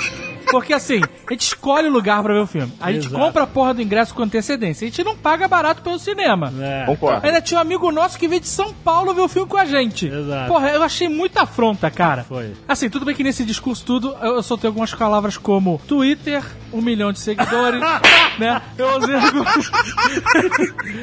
Porque 0.51 0.73
assim, 0.73 1.01
a 1.27 1.33
gente 1.33 1.42
escolhe 1.42 1.88
o 1.88 1.92
lugar 1.92 2.23
pra 2.23 2.35
ver 2.35 2.40
o 2.40 2.47
filme. 2.47 2.73
A 2.81 2.92
gente 2.92 3.07
Exato. 3.07 3.23
compra 3.23 3.42
a 3.42 3.47
porra 3.47 3.75
do 3.75 3.83
ingresso 3.83 4.14
com 4.14 4.23
antecedência. 4.23 4.87
A 4.87 4.88
gente 4.88 5.03
não 5.03 5.16
paga 5.16 5.49
barato 5.49 5.83
pelo 5.83 5.99
cinema. 5.99 6.53
É. 6.61 6.85
Concordo. 6.87 7.27
Ainda 7.27 7.40
tinha 7.40 7.59
um 7.59 7.61
amigo 7.62 7.90
nosso 7.90 8.18
que 8.18 8.29
veio 8.29 8.40
de 8.40 8.47
São 8.47 8.73
Paulo 8.73 9.14
ver 9.14 9.23
o 9.23 9.29
filme 9.29 9.49
com 9.49 9.57
a 9.57 9.64
gente. 9.64 10.07
Exato. 10.07 10.49
Porra, 10.49 10.68
eu 10.70 10.83
achei 10.83 11.09
muita 11.09 11.42
afronta, 11.42 11.90
cara. 11.90 12.25
Foi. 12.25 12.53
Assim, 12.68 12.88
tudo 12.88 13.05
bem 13.05 13.14
que 13.14 13.25
nesse 13.25 13.44
discurso 13.44 13.85
tudo 13.85 14.14
eu 14.20 14.42
soltei 14.42 14.68
algumas 14.68 14.94
palavras 14.94 15.37
como 15.37 15.81
Twitter, 15.88 16.44
um 16.73 16.81
milhão 16.81 17.11
de 17.11 17.18
seguidores, 17.20 17.81
né? 18.38 18.62
Eu 18.77 18.99
usei 18.99 19.14
algumas... 19.14 19.70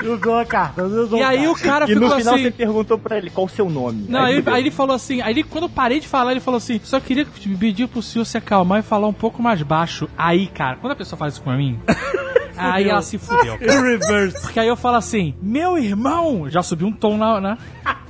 Usou 0.04 0.38
a 0.39 0.46
carta, 0.46 0.84
usou 0.84 1.20
E 1.20 1.24
aí 1.24 1.48
o 1.48 1.56
cara 1.56 1.89
E 1.89 1.96
no 1.96 2.02
ficou 2.02 2.17
final 2.17 2.36
assim... 2.36 2.44
você 2.44 2.52
perguntou 2.52 2.98
pra 2.98 3.17
ele 3.17 3.30
qual 3.30 3.48
o 3.48 3.50
seu 3.50 3.70
nome. 3.70 4.06
Não, 4.08 4.24
aí, 4.24 4.44
aí 4.46 4.62
ele 4.62 4.72
falou 4.72 4.96
assim, 4.96 5.22
aí 5.22 5.34
ele, 5.34 5.44
quando 5.44 5.63
eu 5.65 5.70
parei 5.70 6.00
de 6.00 6.08
falar, 6.08 6.32
ele 6.32 6.39
falou 6.39 6.58
assim, 6.60 6.80
só 6.84 7.00
queria 7.00 7.26
pedir 7.72 7.88
pro 7.88 8.02
senhor 8.02 8.26
se 8.26 8.38
acalmar 8.38 8.80
e 8.80 8.84
falar 8.84 9.08
um 9.08 9.14
pouco 9.14 9.42
mais 9.42 9.62
baixo. 9.62 10.10
Aí, 10.18 10.48
cara, 10.48 10.76
quando 10.76 10.92
a 10.92 10.96
pessoa 10.96 11.18
faz 11.18 11.34
isso 11.36 11.42
com 11.42 11.52
mim, 11.54 11.80
aí 12.58 12.90
ela 12.90 13.02
se 13.02 13.18
fudeu, 13.18 13.58
cara. 13.58 14.30
Porque 14.42 14.60
aí 14.60 14.68
eu 14.68 14.76
falo 14.76 14.98
assim, 14.98 15.34
meu 15.42 15.78
irmão, 15.78 16.50
já 16.50 16.62
subiu 16.62 16.88
um 16.88 16.92
tom 16.92 17.18
na, 17.18 17.40
né? 17.40 17.58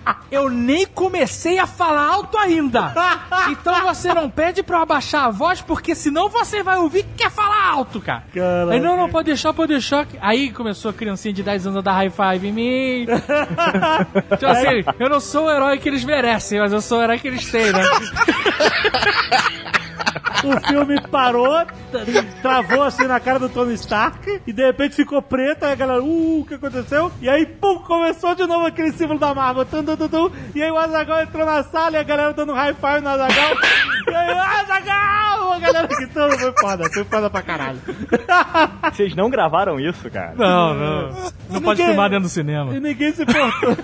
Eu 0.31 0.49
nem 0.49 0.85
comecei 0.85 1.59
a 1.59 1.67
falar 1.67 2.07
alto 2.07 2.37
ainda. 2.37 2.93
Então 3.49 3.81
você 3.83 4.13
não 4.13 4.29
pede 4.29 4.61
pra 4.61 4.77
eu 4.77 4.81
abaixar 4.83 5.25
a 5.25 5.29
voz, 5.29 5.61
porque 5.61 5.95
senão 5.95 6.29
você 6.29 6.61
vai 6.61 6.77
ouvir 6.77 7.03
que 7.03 7.23
quer 7.23 7.31
falar 7.31 7.69
alto, 7.69 7.99
cara. 7.99 8.23
Caraca. 8.33 8.71
Aí 8.71 8.79
não, 8.79 8.95
não, 8.95 9.09
pode 9.09 9.25
deixar, 9.25 9.51
pode 9.53 9.73
deixar. 9.73 10.07
Aí 10.21 10.51
começou 10.51 10.91
a 10.91 10.93
criancinha 10.93 11.33
de 11.33 11.41
10 11.41 11.67
anos 11.67 11.79
a 11.79 11.81
dar 11.81 11.93
high 11.93 12.09
five 12.09 12.47
em 12.47 12.51
mim. 12.51 13.07
Então 14.31 14.49
assim, 14.49 14.83
eu 14.99 15.09
não 15.09 15.19
sou 15.19 15.45
o 15.45 15.51
herói 15.51 15.77
que 15.77 15.89
eles 15.89 16.03
merecem, 16.03 16.59
mas 16.59 16.71
eu 16.71 16.81
sou 16.81 16.99
o 16.99 17.03
herói 17.03 17.19
que 17.19 17.27
eles 17.27 17.49
têm, 17.51 17.71
né? 17.71 17.83
O 20.43 20.67
filme 20.67 20.99
parou, 21.10 21.65
travou 22.41 22.84
assim 22.84 23.06
na 23.06 23.19
cara 23.19 23.38
do 23.39 23.49
Tony 23.49 23.73
Stark 23.75 24.41
e 24.45 24.51
de 24.54 24.65
repente 24.65 24.95
ficou 24.95 25.21
preto, 25.21 25.63
aí 25.65 25.73
a 25.73 25.75
galera, 25.75 26.01
uh, 26.01 26.39
o 26.41 26.45
que 26.45 26.56
aconteceu? 26.56 27.12
E 27.21 27.30
aí, 27.30 27.45
pum, 27.45 27.80
começou 27.80 28.34
de 28.36 28.45
novo 28.47 28.65
aquele 28.65 28.91
símbolo 28.91 29.19
da 29.19 29.34
Marvel, 29.34 29.65
tum, 29.65 29.84
tum, 29.84 29.95
tum, 29.95 30.08
tum, 30.08 30.32
e 30.56 30.62
aí 30.63 30.71
o 30.71 30.77
Azagal 30.77 31.21
entrou 31.21 31.45
na 31.45 31.63
sala 31.63 31.97
e 31.97 31.99
a 31.99 32.04
galera 32.04 32.34
dando 32.34 32.54
high 32.54 32.73
five 32.73 33.01
no 33.01 33.10
Azagal, 33.10 33.56
e 34.08 34.15
aí, 34.15 34.30
Azagal! 34.38 35.51
A 35.51 35.60
galera 35.60 35.88
gritando, 35.88 36.39
foi 36.39 36.54
foda, 36.60 36.89
foi 36.91 37.04
foda 37.04 37.30
pra 37.30 37.41
caralho. 37.41 37.80
Vocês 38.91 39.15
não 39.15 39.30
gravaram 39.30 39.80
isso, 39.80 40.10
cara? 40.10 40.34
Não, 40.36 40.73
não. 40.73 41.10
Não 41.49 41.62
pode 41.62 41.80
Ninguém- 41.80 41.86
filmar 41.88 42.10
dentro 42.10 42.23
do 42.23 42.30
cinema. 42.30 42.73
E 42.73 42.80
ninguém 42.80 43.12
se 43.13 43.23
importou. 43.23 43.77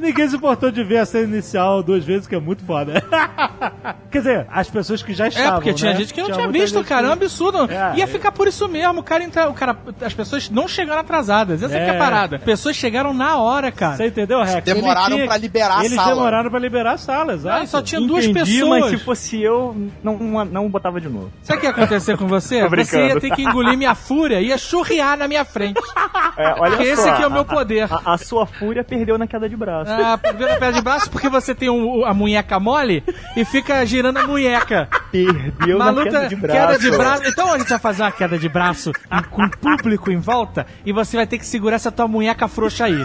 Ninguém 0.00 0.28
se 0.28 0.36
importou 0.36 0.70
de 0.70 0.84
ver 0.84 0.98
a 0.98 1.06
cena 1.06 1.24
inicial 1.24 1.82
duas 1.82 2.04
vezes, 2.04 2.26
que 2.26 2.34
é 2.34 2.40
muito 2.40 2.64
foda. 2.64 3.02
Quer 4.10 4.18
dizer, 4.18 4.46
as 4.50 4.68
pessoas 4.70 4.99
que 5.04 5.12
já 5.12 5.28
estavam. 5.28 5.50
É, 5.50 5.54
porque 5.54 5.72
tinha 5.74 5.92
né? 5.92 5.98
gente 5.98 6.12
que 6.14 6.20
não 6.20 6.30
tinha, 6.30 6.44
muita 6.44 6.58
visto, 6.58 6.82
cara. 6.84 7.06
É 7.06 7.10
um 7.10 7.16
que- 7.16 7.24
absurdo. 7.24 7.70
É, 7.70 7.96
Ia 7.96 8.04
é. 8.04 8.06
ficar 8.06 8.32
por 8.32 8.46
isso 8.48 8.68
mesmo. 8.68 9.00
O 9.00 9.02
cara, 9.02 9.22
entra, 9.24 9.48
o 9.48 9.54
cara. 9.54 9.76
As 10.02 10.14
pessoas 10.14 10.48
não 10.50 10.66
chegaram 10.68 11.00
atrasadas. 11.00 11.62
Essa 11.62 11.76
é. 11.76 11.84
que 11.84 11.90
é 11.90 11.92
a 11.92 11.94
É. 11.94 11.98
parada. 11.98 12.36
As 12.36 12.42
pessoas 12.42 12.76
chegaram 12.76 13.12
na 13.14 13.36
hora, 13.36 13.70
cara. 13.72 13.96
Você 13.96 14.06
entendeu, 14.06 14.42
Rex? 14.42 14.64
Demoraram 14.64 15.26
pra 15.26 15.36
liberar 15.36 15.78
a 15.78 15.84
eles 15.84 15.94
sala. 15.96 16.14
demoraram 16.14 16.50
pra 16.50 16.58
liberar 16.58 16.92
a 16.92 16.98
sala, 16.98 17.32
exato. 17.34 17.62
Ah, 17.62 17.66
só 17.66 17.82
tinha 17.82 18.00
duas 18.00 18.24
Entendi, 18.24 18.60
pessoas. 18.60 18.80
mas 18.80 18.90
se 18.90 18.96
fosse 18.98 19.42
eu, 19.42 19.76
não, 20.02 20.16
não, 20.18 20.44
não 20.44 20.68
botava 20.68 21.00
de 21.00 21.08
novo. 21.08 21.30
Sabe 21.42 21.58
o 21.58 21.60
que 21.60 21.66
ia 21.66 21.70
acontecer 21.72 22.16
com 22.16 22.26
você? 22.26 22.68
Você 22.68 23.06
ia 23.08 23.20
ter 23.20 23.30
que 23.30 23.42
engolir 23.42 23.76
minha 23.76 23.94
fúria, 23.94 24.40
ia 24.40 24.56
churriar 24.58 25.16
na 25.16 25.26
minha 25.28 25.44
frente. 25.44 25.80
É, 26.36 26.54
olha 26.58 26.76
Porque 26.76 26.84
esse 26.90 27.02
só, 27.02 27.10
aqui 27.10 27.22
é 27.22 27.26
o 27.26 27.30
meu 27.30 27.44
poder. 27.44 27.86
A, 27.92 28.14
a 28.14 28.18
sua 28.18 28.46
fúria 28.46 28.82
perdeu 28.84 29.18
na 29.18 29.26
queda 29.26 29.48
de 29.48 29.56
braço. 29.56 29.90
Ah, 29.92 30.16
primeiro 30.16 30.58
pé 30.58 30.72
de 30.72 30.80
braço 30.80 31.10
porque 31.10 31.28
você 31.28 31.54
tem 31.54 31.68
um- 31.68 32.04
a 32.04 32.14
munheca 32.14 32.58
mole 32.58 33.02
e 33.36 33.44
fica 33.44 33.84
girando 33.84 34.18
a 34.18 34.26
munheca. 34.26 34.88
Perdeu 35.12 35.78
na 35.78 35.84
Maluca, 35.86 36.04
queda 36.10 36.28
de 36.28 36.36
braço. 36.36 36.58
queda 36.60 36.78
de 36.78 36.90
braço. 36.96 37.22
Então 37.26 37.52
a 37.52 37.58
gente 37.58 37.68
vai 37.68 37.78
fazer 37.78 38.02
uma 38.02 38.12
queda 38.12 38.38
de 38.38 38.48
braço 38.48 38.92
com 39.30 39.42
o 39.44 39.50
público 39.50 40.10
em 40.10 40.18
volta 40.18 40.66
e 40.84 40.92
você 40.92 41.16
vai 41.16 41.26
ter 41.26 41.38
que 41.38 41.46
segurar 41.46 41.76
essa 41.76 41.90
tua 41.90 42.06
munheca 42.06 42.46
frouxa 42.48 42.84
aí. 42.84 43.04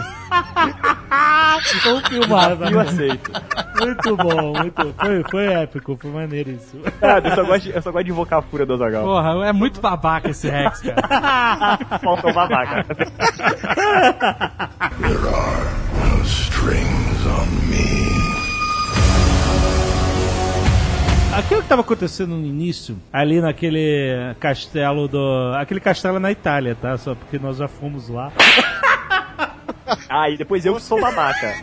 Vamos 1.84 2.08
filmar, 2.08 2.50
eu 2.70 2.80
aceito. 2.80 3.30
Muito 3.80 4.16
bom, 4.16 4.52
muito. 4.58 4.94
Foi, 4.98 5.24
foi 5.30 5.46
épico, 5.52 5.98
foi 6.00 6.10
maneiríssimo. 6.10 6.82
Ah, 7.00 7.20
eu, 7.24 7.34
só 7.34 7.44
gosto, 7.44 7.62
de- 7.64 7.70
eu 7.74 7.82
só 7.82 7.90
gosto 7.92 8.04
de 8.04 8.10
invocar 8.10 8.38
a 8.40 8.42
fúria 8.42 8.66
do 8.66 8.74
Azagal. 8.74 9.02
Porra, 9.04 9.46
é 9.48 9.52
muito 9.52 9.80
babaca 9.80 10.28
esse 10.30 10.48
Rex, 10.48 10.82
cara. 10.82 11.78
Falta 12.02 12.28
o 12.28 12.32
babaca. 12.34 12.84
Strings 16.24 17.26
on 17.26 17.46
me. 17.70 18.25
Aquilo 21.36 21.62
que 21.62 21.68
tava 21.68 21.82
acontecendo 21.82 22.34
no 22.34 22.46
início, 22.46 22.96
ali 23.12 23.42
naquele 23.42 24.34
castelo 24.40 25.06
do. 25.06 25.52
Aquele 25.54 25.80
castelo 25.80 26.16
é 26.16 26.18
na 26.18 26.32
Itália, 26.32 26.74
tá? 26.74 26.96
Só 26.96 27.14
porque 27.14 27.38
nós 27.38 27.58
já 27.58 27.68
fomos 27.68 28.08
lá. 28.08 28.32
Ah, 30.08 30.28
e 30.28 30.36
depois 30.36 30.64
eu 30.64 30.78
sou 30.80 31.00
babaca. 31.00 31.54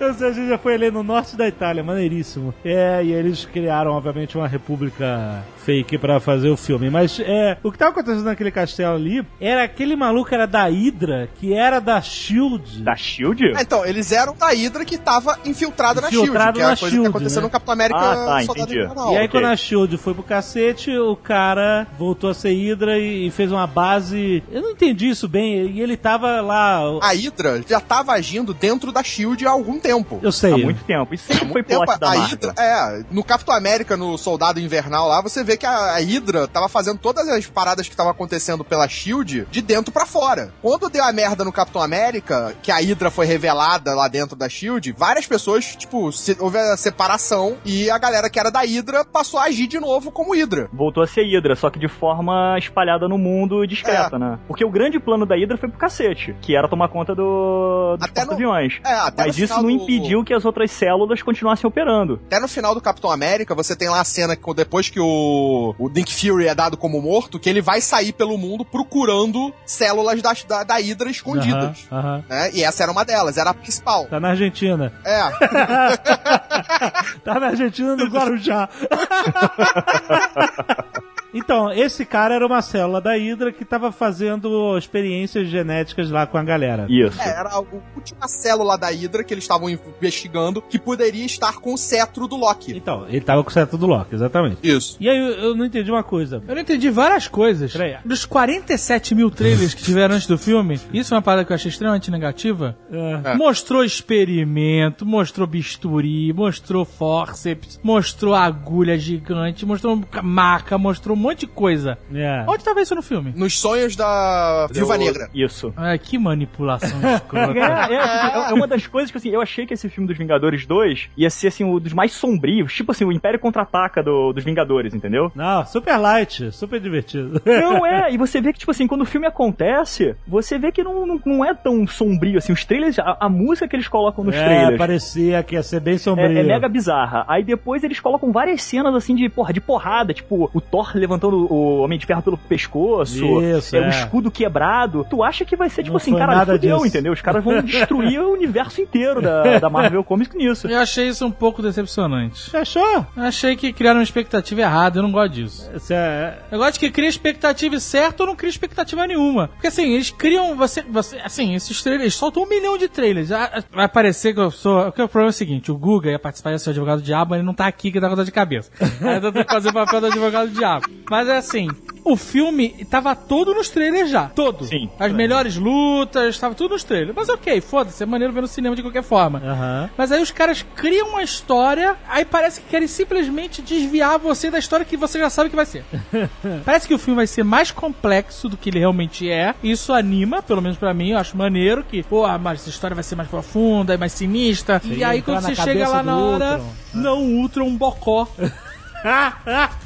Ou 0.00 0.12
seja, 0.12 0.26
a 0.28 0.32
gente 0.32 0.48
já 0.48 0.58
foi 0.58 0.74
ali 0.74 0.90
no 0.90 1.02
norte 1.02 1.36
da 1.36 1.46
Itália, 1.46 1.82
maneiríssimo. 1.82 2.54
É, 2.64 3.02
e 3.04 3.12
eles 3.12 3.44
criaram, 3.44 3.92
obviamente, 3.92 4.36
uma 4.36 4.48
república 4.48 5.42
fake 5.64 5.98
pra 5.98 6.20
fazer 6.20 6.50
o 6.50 6.56
filme. 6.56 6.90
Mas 6.90 7.18
é, 7.20 7.56
o 7.62 7.72
que 7.72 7.78
tava 7.78 7.90
acontecendo 7.92 8.24
naquele 8.24 8.50
castelo 8.50 8.94
ali 8.94 9.24
era 9.40 9.62
aquele 9.64 9.96
maluco 9.96 10.34
era 10.34 10.46
da 10.46 10.64
Hydra, 10.64 11.28
que 11.38 11.54
era 11.54 11.80
da 11.80 12.00
Shield. 12.00 12.82
Da 12.82 12.94
Shield? 12.96 13.44
É, 13.56 13.62
então, 13.62 13.84
eles 13.84 14.12
eram 14.12 14.34
da 14.36 14.48
Hydra 14.48 14.84
que 14.84 14.98
tava 14.98 15.38
infiltrada 15.44 16.00
na 16.00 16.08
Infiltrado 16.08 16.58
SHIELD, 16.58 16.58
que 16.58 16.60
é 16.60 16.66
na 16.66 16.72
a 16.72 16.76
coisa 16.76 16.90
Shield, 16.90 17.02
que 17.02 17.16
aconteceu 17.16 17.40
né? 17.40 17.46
no 17.46 17.50
Capitão 17.50 17.72
América 17.72 17.98
Ah, 17.98 18.14
tá, 18.14 18.42
Soldado 18.42 18.60
entendi. 18.60 18.78
Invernal. 18.84 19.12
E 19.12 19.16
aí, 19.16 19.24
ok. 19.26 19.28
quando 19.28 19.52
a 19.52 19.56
Shield 19.56 19.96
foi 19.96 20.14
pro 20.14 20.22
cacete, 20.22 20.96
o 20.96 21.16
cara 21.16 21.86
voltou 21.98 22.30
a 22.30 22.34
ser 22.34 22.52
Hydra 22.52 22.98
e, 22.98 23.28
e 23.28 23.30
fez 23.30 23.50
uma 23.50 23.66
base. 23.66 24.42
Eu 24.50 24.60
não 24.62 24.70
entendi 24.70 25.08
isso 25.08 25.28
bem. 25.28 25.70
E 25.70 25.80
ele 25.80 25.96
tava 25.96 26.40
lá. 26.40 26.80
A 27.02 27.12
Hydra 27.12 27.62
já 27.66 27.80
tava 27.80 28.12
agindo 28.12 28.52
dentro 28.52 28.92
da 28.92 29.02
SHIELD 29.02 29.46
há 29.46 29.50
algum 29.50 29.78
tempo. 29.88 30.18
Eu 30.22 30.32
sei. 30.32 30.52
Há 30.52 30.58
muito 30.58 30.82
tempo. 30.84 31.14
Isso 31.14 31.26
sempre 31.32 31.48
foi 31.52 31.62
Tempo, 31.62 31.84
plot 31.84 31.98
da 32.00 32.06
a 32.06 32.14
Marvel. 32.16 32.28
Hydra, 32.28 32.54
é, 32.58 33.04
no 33.10 33.22
Capitão 33.22 33.54
América, 33.54 33.96
no 33.96 34.16
Soldado 34.18 34.58
Invernal 34.60 35.08
lá, 35.08 35.20
você 35.22 35.44
vê 35.44 35.56
que 35.56 35.66
a, 35.66 35.94
a 35.94 35.98
Hydra 35.98 36.48
tava 36.48 36.68
fazendo 36.68 36.98
todas 36.98 37.28
as 37.28 37.46
paradas 37.46 37.86
que 37.86 37.92
estavam 37.92 38.10
acontecendo 38.12 38.64
pela 38.64 38.88
SHIELD 38.88 39.46
de 39.50 39.60
dentro 39.62 39.92
pra 39.92 40.06
fora. 40.06 40.52
Quando 40.62 40.88
deu 40.88 41.04
a 41.04 41.12
merda 41.12 41.44
no 41.44 41.52
Capitão 41.52 41.82
América, 41.82 42.54
que 42.62 42.70
a 42.72 42.76
Hydra 42.76 43.10
foi 43.10 43.26
revelada 43.26 43.94
lá 43.94 44.08
dentro 44.08 44.34
da 44.36 44.48
SHIELD, 44.48 44.92
várias 44.92 45.26
pessoas, 45.26 45.76
tipo, 45.76 46.10
se- 46.12 46.36
houve 46.40 46.58
a 46.58 46.76
separação 46.76 47.56
e 47.64 47.90
a 47.90 47.98
galera 47.98 48.30
que 48.30 48.38
era 48.38 48.50
da 48.50 48.60
Hydra 48.60 49.04
passou 49.04 49.38
a 49.38 49.44
agir 49.44 49.66
de 49.66 49.78
novo 49.78 50.10
como 50.10 50.34
Hydra. 50.34 50.68
Voltou 50.72 51.02
a 51.02 51.06
ser 51.06 51.22
Hydra, 51.24 51.54
só 51.56 51.70
que 51.70 51.78
de 51.78 51.88
forma 51.88 52.56
espalhada 52.58 53.08
no 53.08 53.18
mundo 53.18 53.62
e 53.64 53.66
discreta, 53.66 54.16
É. 54.16 54.18
né? 54.18 54.38
Porque 54.48 54.64
o 54.64 54.70
grande 54.70 54.98
plano 54.98 55.26
da 55.26 55.34
Hydra 55.36 55.56
foi 55.58 55.68
pro 55.68 55.78
cacete, 55.78 56.34
que 56.40 56.56
era 56.56 56.68
tomar 56.68 56.88
conta 56.88 57.14
do, 57.14 57.96
dos 57.98 58.08
Até 58.08 58.20
no- 58.22 58.28
porta-aviões. 58.28 58.80
É, 58.84 58.92
até 58.94 59.26
Mas 59.26 59.38
isso 59.38 59.54
não 59.54 59.62
do- 59.73 59.73
impediu 59.74 60.24
que 60.24 60.34
as 60.34 60.44
outras 60.44 60.70
células 60.70 61.22
continuassem 61.22 61.66
operando. 61.66 62.20
Até 62.26 62.40
no 62.40 62.48
final 62.48 62.74
do 62.74 62.80
Capitão 62.80 63.10
América, 63.10 63.54
você 63.54 63.76
tem 63.76 63.88
lá 63.88 64.00
a 64.00 64.04
cena 64.04 64.36
que 64.36 64.54
depois 64.54 64.88
que 64.88 65.00
o, 65.00 65.74
o 65.78 65.88
Nick 65.88 66.14
Fury 66.14 66.46
é 66.46 66.54
dado 66.54 66.76
como 66.76 67.00
morto, 67.00 67.38
que 67.38 67.48
ele 67.48 67.60
vai 67.60 67.80
sair 67.80 68.12
pelo 68.12 68.38
mundo 68.38 68.64
procurando 68.64 69.52
células 69.64 70.22
da, 70.22 70.32
da, 70.46 70.64
da 70.64 70.74
Hydra 70.76 71.10
escondidas. 71.10 71.86
Né? 72.28 72.50
E 72.52 72.62
essa 72.62 72.82
era 72.82 72.92
uma 72.92 73.04
delas, 73.04 73.36
era 73.36 73.50
a 73.50 73.54
principal. 73.54 74.06
Tá 74.06 74.20
na 74.20 74.30
Argentina. 74.30 74.92
É. 75.04 75.24
Tá 77.24 77.40
na 77.40 77.48
Argentina 77.48 77.96
no 77.96 78.06
Guarujá. 78.06 78.68
Então, 81.34 81.72
esse 81.72 82.06
cara 82.06 82.36
era 82.36 82.46
uma 82.46 82.62
célula 82.62 83.00
da 83.00 83.16
Hydra 83.16 83.52
que 83.52 83.64
tava 83.64 83.90
fazendo 83.90 84.78
experiências 84.78 85.48
genéticas 85.48 86.08
lá 86.10 86.26
com 86.26 86.38
a 86.38 86.44
galera. 86.44 86.86
Isso. 86.88 87.20
É, 87.20 87.28
era 87.28 87.50
a 87.50 87.58
última 87.58 88.28
célula 88.28 88.78
da 88.78 88.88
Hydra 88.88 89.24
que 89.24 89.34
eles 89.34 89.44
estavam 89.44 89.68
investigando 89.68 90.62
que 90.62 90.78
poderia 90.78 91.26
estar 91.26 91.58
com 91.58 91.74
o 91.74 91.78
cetro 91.78 92.28
do 92.28 92.36
Loki. 92.36 92.76
Então, 92.76 93.06
ele 93.08 93.20
tava 93.20 93.42
com 93.42 93.50
o 93.50 93.52
certo 93.52 93.76
do 93.76 93.86
Loki, 93.86 94.14
exatamente. 94.14 94.58
Isso. 94.62 94.96
E 95.00 95.08
aí 95.08 95.18
eu, 95.18 95.48
eu 95.48 95.56
não 95.56 95.64
entendi 95.64 95.90
uma 95.90 96.04
coisa. 96.04 96.42
Eu 96.46 96.54
não 96.54 96.62
entendi 96.62 96.88
várias 96.88 97.26
coisas. 97.26 97.72
Peraí. 97.72 97.96
Dos 98.04 98.24
47 98.24 99.14
mil 99.14 99.30
trailers 99.30 99.74
que 99.74 99.82
tiveram 99.82 100.14
antes 100.14 100.28
do 100.28 100.38
filme, 100.38 100.80
isso 100.92 101.14
é 101.14 101.16
uma 101.16 101.22
parada 101.22 101.44
que 101.44 101.52
eu 101.52 101.56
achei 101.56 101.68
extremamente 101.68 102.10
negativa. 102.10 102.76
É. 102.90 103.34
Mostrou 103.34 103.82
experimento, 103.82 105.04
mostrou 105.04 105.46
bisturi, 105.46 106.32
mostrou 106.32 106.84
forceps, 106.84 107.80
mostrou 107.82 108.34
agulha 108.34 108.96
gigante, 108.96 109.66
mostrou 109.66 110.00
maca, 110.22 110.78
mostrou 110.78 111.16
monte 111.24 111.40
de 111.40 111.46
coisa. 111.46 111.98
É. 112.14 112.44
Onde 112.48 112.64
tava 112.64 112.80
isso 112.80 112.94
no 112.94 113.02
filme? 113.02 113.32
Nos 113.36 113.58
sonhos 113.58 113.96
da 113.96 114.66
Viúva 114.70 114.96
Negra. 114.96 115.28
Isso. 115.34 115.72
Ah, 115.76 115.96
que 115.98 116.18
manipulação 116.18 116.98
É, 117.04 117.14
escrota. 117.16 117.58
é, 117.58 117.94
é, 117.94 118.50
é 118.50 118.54
uma 118.54 118.66
das 118.66 118.86
coisas 118.86 119.10
que 119.10 119.18
assim, 119.18 119.30
eu 119.30 119.40
achei 119.40 119.66
que 119.66 119.74
esse 119.74 119.88
filme 119.88 120.06
dos 120.08 120.16
Vingadores 120.16 120.66
2 120.66 121.10
ia 121.16 121.30
ser 121.30 121.48
assim, 121.48 121.64
um 121.64 121.78
dos 121.78 121.92
mais 121.92 122.12
sombrios, 122.12 122.72
tipo 122.72 122.92
assim, 122.92 123.04
o 123.04 123.12
Império 123.12 123.38
Contra-Ataca 123.38 124.02
do- 124.02 124.32
dos 124.32 124.44
Vingadores, 124.44 124.94
entendeu? 124.94 125.30
Não, 125.34 125.64
super 125.66 125.96
light, 125.96 126.50
super 126.52 126.80
divertido. 126.80 127.40
Não, 127.44 127.84
é, 127.86 128.10
e 128.14 128.16
você 128.18 128.40
vê 128.40 128.52
que, 128.52 128.58
tipo 128.58 128.70
assim, 128.70 128.86
quando 128.86 129.02
o 129.02 129.06
filme 129.06 129.26
acontece, 129.26 130.14
você 130.26 130.58
vê 130.58 130.70
que 130.72 130.82
não, 130.82 131.06
não, 131.06 131.20
não 131.24 131.44
é 131.44 131.54
tão 131.54 131.86
sombrio, 131.86 132.38
assim, 132.38 132.52
os 132.52 132.64
trailers, 132.64 132.98
a, 132.98 133.16
a 133.20 133.28
música 133.28 133.66
que 133.68 133.76
eles 133.76 133.88
colocam 133.88 134.24
nos 134.24 134.34
é, 134.34 134.44
trailers 134.44 134.78
parecia 134.78 135.42
que 135.42 135.54
ia 135.54 135.62
ser 135.62 135.80
bem 135.80 135.96
sombrio. 135.98 136.36
é, 136.36 136.40
é 136.40 136.42
mega 136.42 136.68
bizarra. 136.68 137.24
Aí 137.28 137.42
depois 137.44 137.82
eles 137.84 138.00
colocam 138.00 138.32
várias 138.32 138.62
cenas, 138.62 138.94
assim, 138.94 139.14
de, 139.14 139.28
porra, 139.28 139.52
de 139.52 139.60
porrada, 139.60 140.12
tipo, 140.12 140.50
o 140.52 140.60
Thor 140.60 140.92
levantando 140.94 141.13
o 141.22 141.78
Homem 141.82 141.98
de 141.98 142.06
Ferro 142.06 142.22
pelo 142.22 142.36
pescoço, 142.38 143.14
Isso, 143.16 143.76
é, 143.76 143.78
é. 143.80 143.86
o 143.86 143.88
escudo 143.88 144.30
quebrado. 144.30 145.06
Tu 145.08 145.22
acha 145.22 145.44
que 145.44 145.56
vai 145.56 145.68
ser, 145.68 145.82
tipo 145.82 145.90
Não 145.92 145.96
assim, 145.96 146.14
cara, 146.16 146.40
fudeu, 146.46 146.76
disso. 146.76 146.86
entendeu? 146.86 147.12
Os 147.12 147.20
caras 147.20 147.42
vão 147.44 147.60
destruir 147.62 148.20
o 148.20 148.32
universo 148.32 148.80
inteiro 148.80 149.20
da, 149.22 149.58
da 149.58 149.70
Marvel 149.70 150.02
Comics 150.04 150.34
nisso. 150.34 150.66
Eu 150.68 150.78
achei 150.80 151.08
isso 151.08 151.24
um 151.26 151.30
pouco 151.30 151.62
decepcionante. 151.62 152.50
Você 152.50 152.56
achou? 152.56 153.06
Eu 153.16 153.22
achei 153.22 153.56
que 153.56 153.72
criaram 153.72 153.98
uma 154.00 154.04
expectativa 154.04 154.60
errada, 154.60 154.98
eu 154.98 155.02
não 155.02 155.12
gosto 155.12 155.32
disso. 155.32 155.70
É- 155.90 156.38
Eu 156.50 156.58
gosto 156.58 156.78
que 156.78 156.90
cria 156.90 157.08
expectativa 157.08 157.78
certa 157.80 158.22
ou 158.22 158.28
não 158.28 158.36
cria 158.36 158.50
expectativa 158.50 159.06
nenhuma. 159.06 159.48
Porque 159.48 159.66
assim, 159.68 159.94
eles 159.94 160.10
criam. 160.10 160.56
Você, 160.56 160.82
você, 160.82 161.18
assim, 161.18 161.54
esses 161.54 161.82
trailers, 161.82 162.02
eles 162.04 162.14
soltam 162.14 162.42
um 162.42 162.48
milhão 162.48 162.76
de 162.78 162.88
trailers. 162.88 163.30
Ah, 163.32 163.50
ah, 163.54 163.62
Vai 163.72 163.88
parecer 163.88 164.34
que 164.34 164.40
eu 164.40 164.50
sou. 164.50 164.84
Porque 164.84 165.02
o 165.02 165.08
problema 165.08 165.28
é 165.28 165.30
o 165.30 165.32
seguinte: 165.32 165.70
o 165.72 165.76
Guga 165.76 166.10
ia 166.10 166.18
participar 166.18 166.52
de 166.52 166.60
ser 166.60 166.70
advogado 166.70 167.00
do 167.00 167.04
diabo, 167.04 167.30
mas 167.30 167.38
ele 167.38 167.46
não 167.46 167.54
tá 167.54 167.66
aqui 167.66 167.90
que 167.90 168.00
tá 168.00 168.08
com 168.08 168.14
dor 168.16 168.24
de 168.24 168.32
cabeça. 168.32 168.70
Aí 169.02 169.16
eu 169.16 169.20
tô 169.20 169.32
que 169.32 169.44
fazer 169.44 169.68
o 169.70 169.72
papel 169.72 170.00
do 170.00 170.06
advogado 170.06 170.48
do 170.50 170.54
diabo. 170.58 170.86
Mas 171.10 171.28
é 171.28 171.36
assim. 171.36 171.68
O 172.04 172.16
filme 172.16 172.84
tava 172.90 173.16
todo 173.16 173.54
nos 173.54 173.70
trailers 173.70 174.10
já. 174.10 174.26
Todo. 174.28 174.66
Sim. 174.66 174.90
As 174.98 175.10
melhores 175.10 175.56
lutas, 175.56 176.38
tava 176.38 176.54
tudo 176.54 176.72
nos 176.72 176.84
trailers. 176.84 177.14
Mas 177.16 177.30
ok, 177.30 177.60
foda-se, 177.62 178.02
é 178.02 178.06
maneiro 178.06 178.32
ver 178.32 178.42
no 178.42 178.46
cinema 178.46 178.76
de 178.76 178.82
qualquer 178.82 179.02
forma. 179.02 179.40
Aham. 179.42 179.90
Mas 179.96 180.12
aí 180.12 180.22
os 180.22 180.30
caras 180.30 180.64
criam 180.76 181.08
uma 181.08 181.22
história, 181.22 181.96
aí 182.06 182.24
parece 182.24 182.60
que 182.60 182.68
querem 182.68 182.86
simplesmente 182.86 183.62
desviar 183.62 184.18
você 184.18 184.50
da 184.50 184.58
história 184.58 184.84
que 184.84 184.98
você 184.98 185.18
já 185.18 185.30
sabe 185.30 185.48
que 185.48 185.56
vai 185.56 185.64
ser. 185.64 185.82
parece 186.64 186.86
que 186.86 186.94
o 186.94 186.98
filme 186.98 187.16
vai 187.16 187.26
ser 187.26 187.42
mais 187.42 187.70
complexo 187.70 188.50
do 188.50 188.56
que 188.56 188.68
ele 188.68 188.80
realmente 188.80 189.30
é. 189.30 189.54
Isso 189.62 189.92
anima, 189.92 190.42
pelo 190.42 190.60
menos 190.60 190.76
pra 190.76 190.92
mim, 190.92 191.10
eu 191.10 191.18
acho 191.18 191.36
maneiro 191.36 191.82
que, 191.84 192.02
pô, 192.02 192.26
mas 192.38 192.60
essa 192.60 192.70
história 192.70 192.94
vai 192.94 193.04
ser 193.04 193.16
mais 193.16 193.30
profunda, 193.30 193.94
é 193.94 193.96
mais 193.96 194.12
sinistra. 194.12 194.80
e 194.84 194.96
ia 194.96 195.08
aí 195.08 195.22
quando 195.22 195.40
você 195.40 195.54
chega 195.54 195.88
lá 195.88 196.02
na 196.02 196.18
hora, 196.18 196.52
Ultron. 196.58 196.72
não, 196.92 197.18
o 197.22 197.40
Ultron 197.40 197.64
é 197.64 197.68
um 197.68 197.76
bocó. 197.76 198.28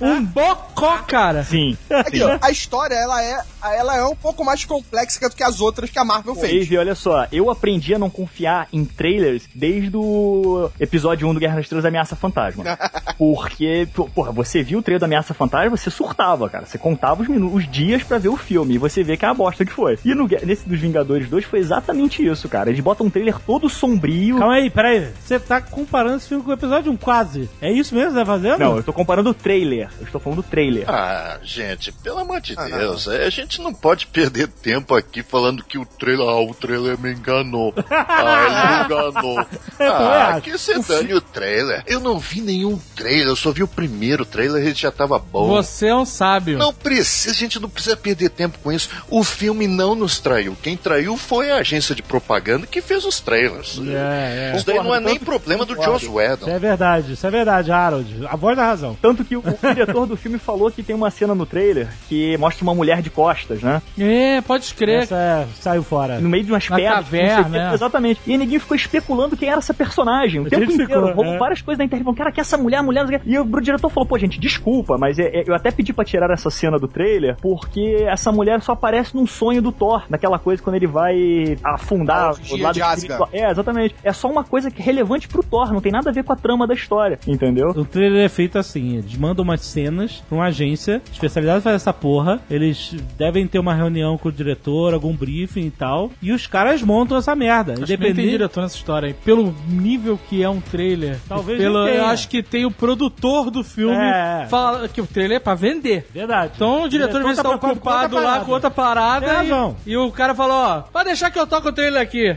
um 0.01 0.25
bocó, 0.25 0.99
cara. 1.07 1.43
Sim. 1.43 1.77
Aqui, 1.91 2.23
ó, 2.23 2.39
a 2.41 2.51
história, 2.51 2.95
ela 2.95 3.23
é, 3.23 3.41
ela 3.77 3.97
é 3.97 4.05
um 4.05 4.15
pouco 4.15 4.45
mais 4.45 4.65
complexa 4.65 5.29
do 5.29 5.35
que 5.35 5.43
as 5.43 5.61
outras 5.61 5.91
que 5.91 5.99
a 5.99 6.05
Marvel 6.05 6.35
fez. 6.35 6.53
Dave, 6.53 6.79
olha 6.79 6.95
só, 6.95 7.27
eu 7.33 7.51
aprendi 7.51 7.95
a 7.95 7.99
não 7.99 8.09
confiar 8.11 8.69
em 8.73 8.85
trailers 8.85 9.43
desde 9.55 9.97
o 9.97 10.71
episódio 10.79 11.27
1 11.29 11.35
do 11.35 11.41
Guerra 11.41 11.57
nas 11.57 11.65
Estrelas 11.65 11.85
Ameaça 11.85 12.15
Fantasma. 12.17 12.65
Porque, 13.19 13.89
pô, 13.95 14.09
porra, 14.09 14.31
você 14.31 14.63
viu 14.63 14.79
o 14.79 14.83
trailer 14.83 15.01
da 15.01 15.07
Ameaça 15.07 15.35
Fantasma, 15.35 15.77
você 15.77 15.91
surtava, 15.91 16.49
cara. 16.49 16.65
Você 16.67 16.79
contava 16.79 17.23
os, 17.23 17.29
minu- 17.29 17.53
os 17.53 17.69
dias 17.69 18.03
pra 18.05 18.19
ver 18.19 18.29
o 18.29 18.37
filme 18.37 18.75
e 18.75 18.79
você 18.79 19.03
vê 19.03 19.17
que 19.17 19.25
é 19.25 19.29
a 19.29 19.35
bosta 19.35 19.65
que 19.65 19.73
foi. 19.73 19.99
E 20.05 20.15
no, 20.15 20.29
nesse 20.45 20.69
dos 20.69 20.79
Vingadores 20.79 21.29
2 21.29 21.45
foi 21.45 21.59
exatamente 21.59 22.25
isso, 22.25 22.49
cara. 22.49 22.71
Eles 22.71 22.81
botam 22.81 23.07
um 23.07 23.11
trailer 23.11 23.37
todo 23.41 23.69
sombrio. 23.69 24.39
Calma 24.39 24.55
aí, 24.55 24.71
peraí. 24.71 25.09
Você 25.25 25.41
tá 25.41 25.61
comparando 25.61 26.17
esse 26.19 26.29
filme 26.29 26.45
com 26.45 26.51
o 26.51 26.55
episódio 26.55 26.93
1, 26.93 26.97
quase. 26.97 27.51
É 27.61 27.73
isso 27.73 27.95
mesmo 27.95 28.11
que 28.11 28.15
você 28.15 28.21
tá 28.21 28.27
fazendo? 28.27 28.59
Não, 28.59 28.77
eu 28.77 28.83
tô 28.85 28.93
comparando 28.93 29.08
o 29.09 29.35
trailer. 29.35 29.89
Eu 29.99 30.07
estou 30.07 30.21
falando 30.21 30.43
do 30.43 30.43
trailer. 30.43 30.85
Ah, 30.89 31.39
gente, 31.43 31.91
pelo 31.93 32.19
amor 32.19 32.41
de 32.41 32.55
Ah, 32.57 32.69
não. 32.69 32.79
Deus, 32.79 33.09
a 33.09 33.31
gente 33.31 33.61
não 33.61 33.73
pode 33.73 34.07
perder 34.07 34.49
tempo 34.49 34.95
aqui 34.95 35.23
falando 35.23 35.65
que 35.65 35.79
o 35.79 35.85
trailer, 35.85 36.29
ah, 36.29 36.41
o 36.41 36.55
trailer 36.55 36.99
me 36.99 37.13
enganou. 37.13 37.75
Ah, 37.91 38.45
ele 38.45 38.79
me 38.79 38.85
enganou. 38.85 39.47
Ah, 39.81 40.29
acho. 40.35 40.43
que 40.43 40.53
você 40.53 40.79
dane 40.81 41.15
o 41.15 41.21
trailer. 41.21 41.83
Eu 41.87 42.01
não 42.01 42.19
vi 42.19 42.41
nenhum 42.41 42.79
trailer, 42.95 43.29
eu 43.29 43.37
só 43.37 43.51
vi 43.53 43.63
o 43.63 43.69
primeiro 43.69 44.25
trailer 44.25 44.63
e 44.63 44.67
ele 44.67 44.75
já 44.75 44.91
tava 44.91 45.19
bom. 45.19 45.49
Você 45.49 45.87
é 45.87 45.95
um 45.95 46.05
sábio. 46.05 46.59
Não 46.59 46.73
precisa, 46.73 47.31
a 47.35 47.39
gente 47.39 47.61
não 47.61 47.69
precisa 47.69 47.97
perder 47.97 48.31
tempo 48.31 48.59
com 48.63 48.73
isso. 48.73 48.89
O 49.09 49.23
filme 49.25 49.67
não 49.67 49.95
nos 49.95 50.19
traiu. 50.19 50.57
Quem 50.63 50.77
traiu 50.77 51.17
foi 51.17 51.51
a 51.51 51.57
agência 51.57 51.95
de 51.95 52.03
propaganda 52.03 52.67
que 52.67 52.81
fez 52.81 53.05
os 53.05 53.21
trailers. 53.21 53.81
É, 53.87 54.53
é. 54.53 54.57
Isso 54.57 54.67
daí 54.67 54.77
não 54.77 54.95
é 54.95 55.01
nem 55.01 55.19
problema 55.19 55.65
do. 55.65 55.75
Joss 55.79 56.03
Isso 56.05 56.15
Whedon. 56.15 56.49
é 56.49 56.59
verdade, 56.59 57.13
isso 57.13 57.27
é 57.27 57.31
verdade, 57.31 57.71
Harold. 57.71 58.27
A 58.27 58.37
voz 58.37 58.57
da 58.57 58.65
razão. 58.65 58.97
Tanto 59.01 59.25
que 59.25 59.37
o, 59.37 59.41
o 59.41 59.75
diretor 59.75 60.07
do 60.07 60.17
filme 60.17 60.39
falou 60.39 60.71
que 60.71 60.83
tem 60.83 60.95
uma 60.95 61.11
cena 61.11 61.35
no 61.35 61.47
trailer 61.47 61.89
que 62.09 62.37
mostra 62.39 62.63
uma 62.65 62.75
mulher 62.75 63.01
de 63.03 63.11
costas, 63.11 63.63
né? 63.63 63.81
É, 63.99 64.41
pode 64.41 64.65
escrever. 64.65 65.03
Essa 65.05 65.17
é, 65.17 65.47
saiu 65.61 65.83
fora. 65.83 66.19
No 66.21 66.29
meio 66.29 66.45
de 66.45 66.53
umas 66.53 66.69
Na 66.69 66.77
pedras. 66.77 66.95
caverna, 66.97 67.49
né? 67.49 67.75
Exatamente. 67.75 68.21
E 68.27 68.37
ninguém 68.37 68.59
ficou 68.59 68.77
especulando 68.77 69.37
quem 69.37 69.49
era 69.49 69.59
essa 69.59 69.75
personagem. 69.75 70.41
O 70.41 70.47
A 70.47 70.51
tempo 70.51 70.73
inteiro. 70.73 71.09
ficou, 71.09 71.25
é. 71.25 71.39
várias 71.39 71.63
coisas 71.63 71.79
na 71.79 71.85
internet. 71.85 72.05
falando, 72.05 72.19
Cara, 72.19 72.33
que 72.33 72.41
essa 72.41 72.57
mulher, 72.57 72.83
mulher. 72.83 73.21
E 73.25 73.39
o 73.39 73.61
diretor 73.61 73.89
falou, 73.89 74.07
pô, 74.09 74.19
gente, 74.19 74.39
desculpa, 74.41 74.97
mas 74.99 75.19
é- 75.19 75.29
é- 75.41 75.45
eu 75.47 75.55
até 75.55 75.71
pedi 75.71 75.93
pra 75.93 76.05
tirar 76.05 76.31
essa 76.31 76.51
cena 76.51 76.79
do 76.79 76.89
trailer 76.89 77.37
porque 77.41 78.05
essa 78.09 78.31
mulher 78.33 78.61
só 78.63 78.73
aparece 78.73 79.15
num 79.15 79.27
sonho 79.27 79.63
do 79.63 79.71
Thor. 79.73 80.05
Naquela 80.09 80.39
coisa 80.39 80.63
quando 80.63 80.77
ele 80.77 80.87
vai 80.87 81.57
afundar 81.65 82.33
o 82.51 82.57
lado 82.57 82.75
de 82.75 82.81
espiritual. 82.81 83.29
É, 83.33 83.51
exatamente. 83.51 83.95
É 84.03 84.13
só 84.13 84.29
uma 84.31 84.45
coisa 84.45 84.71
que 84.71 84.81
é 84.81 84.85
relevante 84.85 85.29
pro 85.29 85.43
Thor. 85.43 85.73
Não 85.73 85.81
tem 85.81 85.93
nada 85.93 86.11
a 86.11 86.13
ver 86.13 86.25
com 86.25 86.33
a 86.33 86.37
trama 86.37 86.67
da 86.67 86.75
história. 86.75 87.19
Entendeu? 87.27 87.69
O 87.69 87.85
trailer 87.85 88.25
é 88.25 88.29
feito 88.29 88.59
assim: 88.59 88.78
eles 88.79 89.17
mandam 89.17 89.43
umas 89.45 89.61
cenas 89.63 90.23
pra 90.29 90.39
uma 90.39 90.47
agência 90.47 91.03
especializada 91.13 91.59
em 91.59 91.63
fazer 91.63 91.77
essa 91.77 91.93
porra. 91.93 92.41
Eles 92.51 92.95
devem 93.17 93.47
ter 93.47 93.59
uma 93.59 93.75
reunião 93.75 94.17
com 94.19 94.29
o 94.29 94.33
diretor, 94.33 94.95
algum 94.95 95.15
briefing 95.15 95.67
e 95.67 95.71
tal. 95.71 96.11
E 96.23 96.33
os 96.33 96.47
caras 96.47 96.83
montam 96.83 97.17
essa 97.17 97.35
merda. 97.35 97.73
Acho 97.75 97.83
que 97.83 97.89
nem 97.89 97.97
tem 97.99 98.07
Independente. 98.09 98.31
diretor 98.31 98.61
nessa 98.63 98.77
história 98.77 99.09
aí. 99.09 99.15
Pelo 99.15 99.55
nível 99.69 100.19
que 100.29 100.43
é 100.43 100.49
um 100.49 100.61
trailer. 100.61 101.19
Talvez 101.29 101.59
pelo, 101.59 101.79
não 101.81 101.87
tenha. 101.87 101.99
Eu 101.99 102.07
acho 102.07 102.29
que 102.29 102.43
tem 102.43 102.65
o 102.65 102.71
produtor 102.71 103.51
do 103.51 103.63
filme 103.65 103.95
É. 103.97 104.47
fala 104.49 104.89
que 104.89 105.01
o 105.01 105.07
trailer 105.07 105.37
é 105.37 105.41
pra 105.41 105.55
vender. 105.55 106.07
Verdade. 106.13 106.53
Então 106.57 106.85
o 106.85 106.89
diretor, 106.89 107.23
vezes, 107.23 107.37
tá 107.37 107.43
preocupado 107.43 107.71
com 108.11 108.17
ocupado 108.17 108.17
lá 108.21 108.41
com 108.45 108.53
outra 108.53 108.71
parada. 108.71 109.33
Razão. 109.33 109.77
E, 109.87 109.93
e 109.93 109.97
o 109.97 110.11
cara 110.11 110.35
falou, 110.35 110.57
ó, 110.57 110.81
pode 110.83 111.07
deixar 111.07 111.31
que 111.31 111.39
eu 111.39 111.47
toco 111.47 111.69
o 111.69 111.73
trailer 111.73 112.01
aqui. 112.01 112.37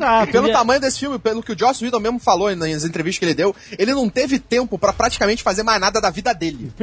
Ah, 0.00 0.26
Pelo 0.30 0.44
podia- 0.44 0.58
tamanho 0.58 0.80
desse 0.80 0.98
filme, 1.00 1.18
pelo 1.18 1.42
que 1.42 1.52
o 1.52 1.58
Joss 1.58 1.82
Whedon 1.84 2.00
mesmo 2.00 2.18
falou 2.18 2.54
nas 2.54 2.84
entrevistas 2.84 3.18
que 3.18 3.24
ele 3.24 3.34
deu, 3.34 3.54
ele 3.78 3.92
não 3.94 4.08
teve 4.08 4.38
tempo 4.38 4.78
pra 4.78 4.92
praticamente 4.92 5.42
fazer 5.42 5.59
mais 5.62 5.80
nada 5.80 6.00
da 6.00 6.10
vida 6.10 6.32
dele. 6.34 6.72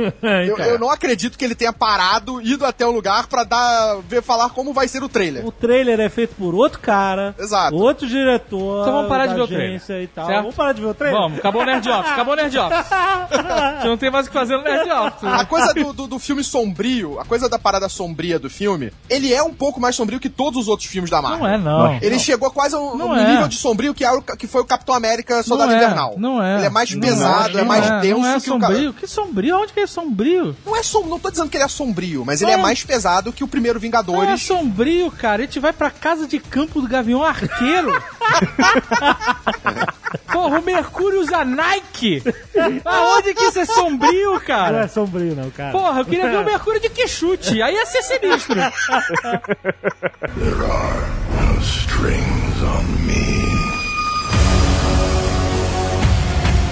Eu, 0.47 0.57
eu 0.57 0.79
não 0.79 0.89
acredito 0.89 1.37
que 1.37 1.43
ele 1.45 1.55
tenha 1.55 1.71
parado, 1.73 2.41
ido 2.41 2.65
até 2.65 2.85
o 2.85 2.91
lugar 2.91 3.27
pra 3.27 3.43
dar, 3.43 3.97
ver 4.07 4.21
falar 4.21 4.49
como 4.49 4.73
vai 4.73 4.87
ser 4.87 5.03
o 5.03 5.09
trailer. 5.09 5.45
O 5.45 5.51
trailer 5.51 5.99
é 5.99 6.09
feito 6.09 6.35
por 6.35 6.53
outro 6.55 6.79
cara, 6.79 7.35
Exato. 7.39 7.75
outro 7.75 8.07
diretor. 8.07 8.81
Então 8.81 8.93
vamos 8.93 9.09
parar 9.09 9.27
de 9.27 9.33
ver 9.35 9.41
o 9.41 9.47
trailer, 9.47 9.81
E 10.03 10.07
tal. 10.07 10.25
certo? 10.27 10.39
Vamos 10.41 10.55
parar 10.55 10.73
de 10.73 10.81
ver 10.81 10.87
o 10.87 10.93
trailer? 10.93 11.19
Vamos, 11.21 11.39
acabou 11.39 11.61
o 11.61 11.65
Nerd 11.65 11.89
Office, 11.89 12.11
acabou 12.11 12.33
o 12.33 12.37
Nerd 12.37 12.57
Office. 12.57 12.85
Você 13.81 13.87
não 13.87 13.97
tem 13.97 14.11
mais 14.11 14.25
o 14.25 14.29
que 14.29 14.33
fazer 14.37 14.57
no 14.57 14.63
Nerd 14.63 14.89
Office. 14.91 15.23
A 15.23 15.45
coisa 15.45 15.73
do, 15.73 15.93
do, 15.93 16.07
do 16.07 16.19
filme 16.19 16.43
sombrio, 16.43 17.19
a 17.19 17.25
coisa 17.25 17.47
da 17.49 17.57
parada 17.59 17.87
sombria 17.89 18.39
do 18.39 18.49
filme, 18.49 18.91
ele 19.09 19.33
é 19.33 19.41
um 19.43 19.53
pouco 19.53 19.79
mais 19.79 19.95
sombrio 19.95 20.19
que 20.19 20.29
todos 20.29 20.61
os 20.63 20.67
outros 20.67 20.89
filmes 20.89 21.09
da 21.09 21.21
Marvel. 21.21 21.39
Não 21.39 21.47
é, 21.47 21.57
não. 21.57 21.93
Ele 22.01 22.19
chegou 22.19 22.49
quase 22.51 22.75
a 22.75 22.79
um, 22.79 22.95
Não 22.95 23.09
um 23.09 23.15
é. 23.15 23.29
nível 23.31 23.47
de 23.47 23.55
sombrio 23.55 23.93
que, 23.93 24.03
é 24.03 24.11
o- 24.11 24.21
que 24.21 24.47
foi 24.47 24.61
o 24.61 24.65
Capitão 24.65 24.95
América 24.95 25.41
Soldado 25.43 25.71
não 25.71 25.77
é, 25.77 25.83
Invernal. 25.83 26.15
Não 26.17 26.43
é. 26.43 26.57
Ele 26.57 26.65
é 26.65 26.69
mais 26.69 26.91
Não 26.93 27.01
pesado, 27.01 27.57
é, 27.57 27.61
não 27.61 27.67
mais 27.67 27.85
é, 27.89 27.99
denso 28.01 28.19
Não 28.21 28.27
é 28.27 28.39
que 28.39 28.49
o 28.51 28.59
Ca- 28.59 28.66
sombrio. 28.67 28.93
Que 28.93 29.07
sombrio? 29.07 29.57
Onde 29.59 29.73
que 29.73 29.79
é 29.79 29.87
sombrio? 29.87 30.55
Não 30.65 30.75
é 30.75 30.83
som, 30.83 31.03
não 31.05 31.19
tô 31.19 31.29
dizendo 31.29 31.49
que 31.49 31.57
ele 31.57 31.63
é 31.63 31.67
sombrio, 31.67 32.23
mas 32.25 32.41
ele 32.41 32.51
É. 32.51 32.55
é 32.55 32.57
mais 32.57 32.83
pesado 32.83 33.31
que 33.33 33.43
o 33.43 33.47
primeiro 33.47 33.79
Não 33.79 33.81
é 33.81 33.87
Vingadores. 33.87 34.41
sombrio, 34.43 35.09
cara. 35.11 35.43
A 35.43 35.45
gente 35.45 35.59
vai 35.59 35.71
pra 35.73 35.89
casa 35.89 36.27
de 36.27 36.39
campo 36.39 36.81
do 36.81 36.87
Gavião 36.87 37.23
Arqueiro. 37.23 37.91
Porra, 40.31 40.59
o 40.59 40.63
Mercúrio 40.63 41.21
usa 41.21 41.43
Nike. 41.45 42.23
Aonde 42.85 43.33
que 43.33 43.43
isso 43.43 43.59
é 43.59 43.65
sombrio, 43.65 44.31
Não 44.31 44.35
é 44.37 44.39
cara? 44.39 44.87
sombrio, 44.87 45.35
não, 45.35 45.49
cara. 45.51 45.71
Porra, 45.71 45.99
eu 46.01 46.05
queria 46.05 46.29
ver 46.29 46.37
o 46.37 46.45
Mercúrio 46.45 46.79
de 46.79 46.89
que 46.89 47.07
chute. 47.07 47.61
Aí 47.61 47.73
ia 47.75 47.85
ser 47.85 48.01
sinistro. 48.03 48.57
Strings 51.61 52.63
on 52.63 52.83
me. 53.05 53.66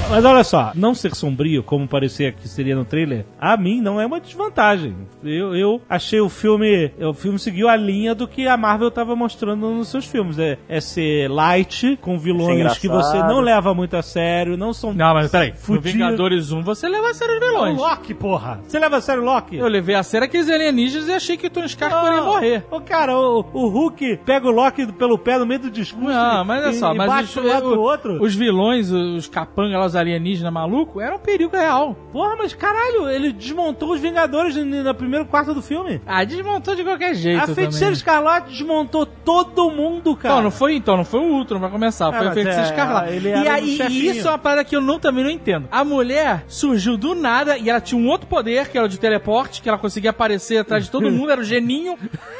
Mas 0.07 0.23
olha 0.23 0.43
só, 0.43 0.71
não 0.75 0.93
ser 0.93 1.15
sombrio, 1.15 1.63
como 1.63 1.87
parecia 1.87 2.31
que 2.31 2.47
seria 2.47 2.75
no 2.75 2.85
trailer, 2.85 3.25
a 3.41 3.57
mim 3.57 3.81
não 3.81 3.99
é 3.99 4.05
uma 4.05 4.19
desvantagem. 4.19 4.95
Eu, 5.23 5.55
eu 5.55 5.81
achei 5.89 6.21
o 6.21 6.29
filme. 6.29 6.91
O 6.99 7.13
filme 7.13 7.39
seguiu 7.39 7.67
a 7.67 7.75
linha 7.75 8.13
do 8.13 8.27
que 8.27 8.47
a 8.47 8.55
Marvel 8.55 8.89
estava 8.89 9.15
mostrando 9.15 9.69
nos 9.71 9.87
seus 9.89 10.05
filmes. 10.05 10.37
É, 10.37 10.57
é 10.69 10.79
ser 10.79 11.27
light, 11.29 11.97
com 12.01 12.17
vilões 12.19 12.77
que 12.77 12.87
você 12.87 13.17
não 13.23 13.41
leva 13.41 13.73
muito 13.73 13.97
a 13.97 14.01
sério, 14.03 14.55
não 14.55 14.73
são. 14.73 14.93
Não, 14.93 15.13
mas 15.13 15.31
peraí. 15.31 15.49
No 15.49 15.55
Fudido. 15.57 15.89
Vingadores 15.91 16.51
1 16.51 16.61
você 16.61 16.87
leva 16.87 17.09
a 17.09 17.13
sério 17.13 17.35
os 17.35 17.41
É 17.41 17.45
o 17.45 17.49
vilões. 17.49 17.77
Loki, 17.77 18.13
porra! 18.13 18.59
Você 18.67 18.77
leva 18.79 18.97
a 18.97 19.01
sério 19.01 19.23
o 19.23 19.25
Loki? 19.25 19.57
Eu 19.57 19.67
levei 19.67 19.95
a 19.95 20.03
sério 20.03 20.25
aqueles 20.25 20.49
alienígenas 20.49 21.07
e 21.09 21.13
achei 21.13 21.35
que 21.35 21.47
o 21.47 21.49
Tony 21.49 21.65
Stark 21.65 21.93
poderia 21.93 22.21
morrer. 22.21 22.63
Ô, 22.69 22.79
cara, 22.79 23.17
o, 23.17 23.39
o 23.53 23.67
Hulk 23.67 24.17
pega 24.23 24.47
o 24.47 24.51
Loki 24.51 24.85
pelo 24.93 25.17
pé 25.17 25.39
no 25.39 25.45
meio 25.47 25.61
do 25.61 25.71
discurso. 25.71 26.07
Não, 26.07 26.45
mas 26.45 26.63
olha 26.63 26.71
e- 26.71 26.79
só, 26.79 26.93
e 26.93 26.97
mas 26.97 27.07
bate 27.07 27.39
os, 27.39 27.45
um 27.45 27.59
pro 27.59 27.81
outro. 27.81 28.23
os 28.23 28.35
vilões, 28.35 28.91
os 28.91 29.27
capangas 29.27 29.93
lá, 29.94 29.94
os 29.95 29.99
alienígenas 29.99 30.51
malucos, 30.51 31.01
era 31.01 31.15
um 31.15 31.19
perigo 31.19 31.55
real. 31.55 31.95
Porra, 32.11 32.35
mas 32.37 32.53
caralho, 32.53 33.09
ele 33.09 33.31
desmontou 33.31 33.93
os 33.93 33.99
Vingadores 34.01 34.55
no, 34.55 34.83
no 34.83 34.93
primeiro 34.93 35.25
quarto 35.25 35.53
do 35.53 35.61
filme. 35.61 36.01
Ah, 36.05 36.23
desmontou 36.23 36.75
de 36.75 36.83
qualquer 36.83 37.15
jeito. 37.15 37.41
a 37.43 37.47
Feiticeira 37.47 37.77
também. 37.79 37.93
Escarlate 37.93 38.49
desmontou 38.51 39.05
todo 39.05 39.71
mundo, 39.71 40.15
cara. 40.15 40.35
Não, 40.35 40.43
não 40.43 40.51
foi 40.51 40.75
então, 40.75 40.97
não 40.97 41.05
foi 41.05 41.19
o 41.21 41.23
Ultron 41.33 41.59
pra 41.59 41.69
começar, 41.69 42.11
foi 42.11 42.17
Ah, 42.19 42.21
a 42.21 42.25
mas 42.25 42.33
Feiticeira 42.33 42.67
é, 42.67 42.69
Escarlate. 42.69 43.13
ele 43.13 43.29
E 43.29 43.47
aí, 43.47 43.79
um 43.81 43.87
isso 43.87 44.27
é 44.27 44.31
uma 44.31 44.37
parada 44.37 44.63
que 44.63 44.75
eu 44.75 44.81
não, 44.81 44.99
também 44.99 45.23
não 45.23 45.31
entendo. 45.31 45.67
A 45.71 45.83
mulher 45.83 46.43
surgiu 46.47 46.97
do 46.97 47.15
nada 47.15 47.57
e 47.57 47.69
ela 47.69 47.79
tinha 47.81 47.99
um 47.99 48.07
outro 48.07 48.27
poder, 48.27 48.67
que 48.69 48.77
era 48.77 48.85
o 48.85 48.89
de 48.89 48.99
teleporte, 48.99 49.61
que 49.61 49.69
ela 49.69 49.77
conseguia 49.77 50.09
aparecer 50.11 50.57
atrás 50.57 50.85
de 50.85 50.91
todo 50.91 51.09
mundo, 51.09 51.31
era 51.31 51.41
o 51.41 51.43
geninho. 51.43 51.97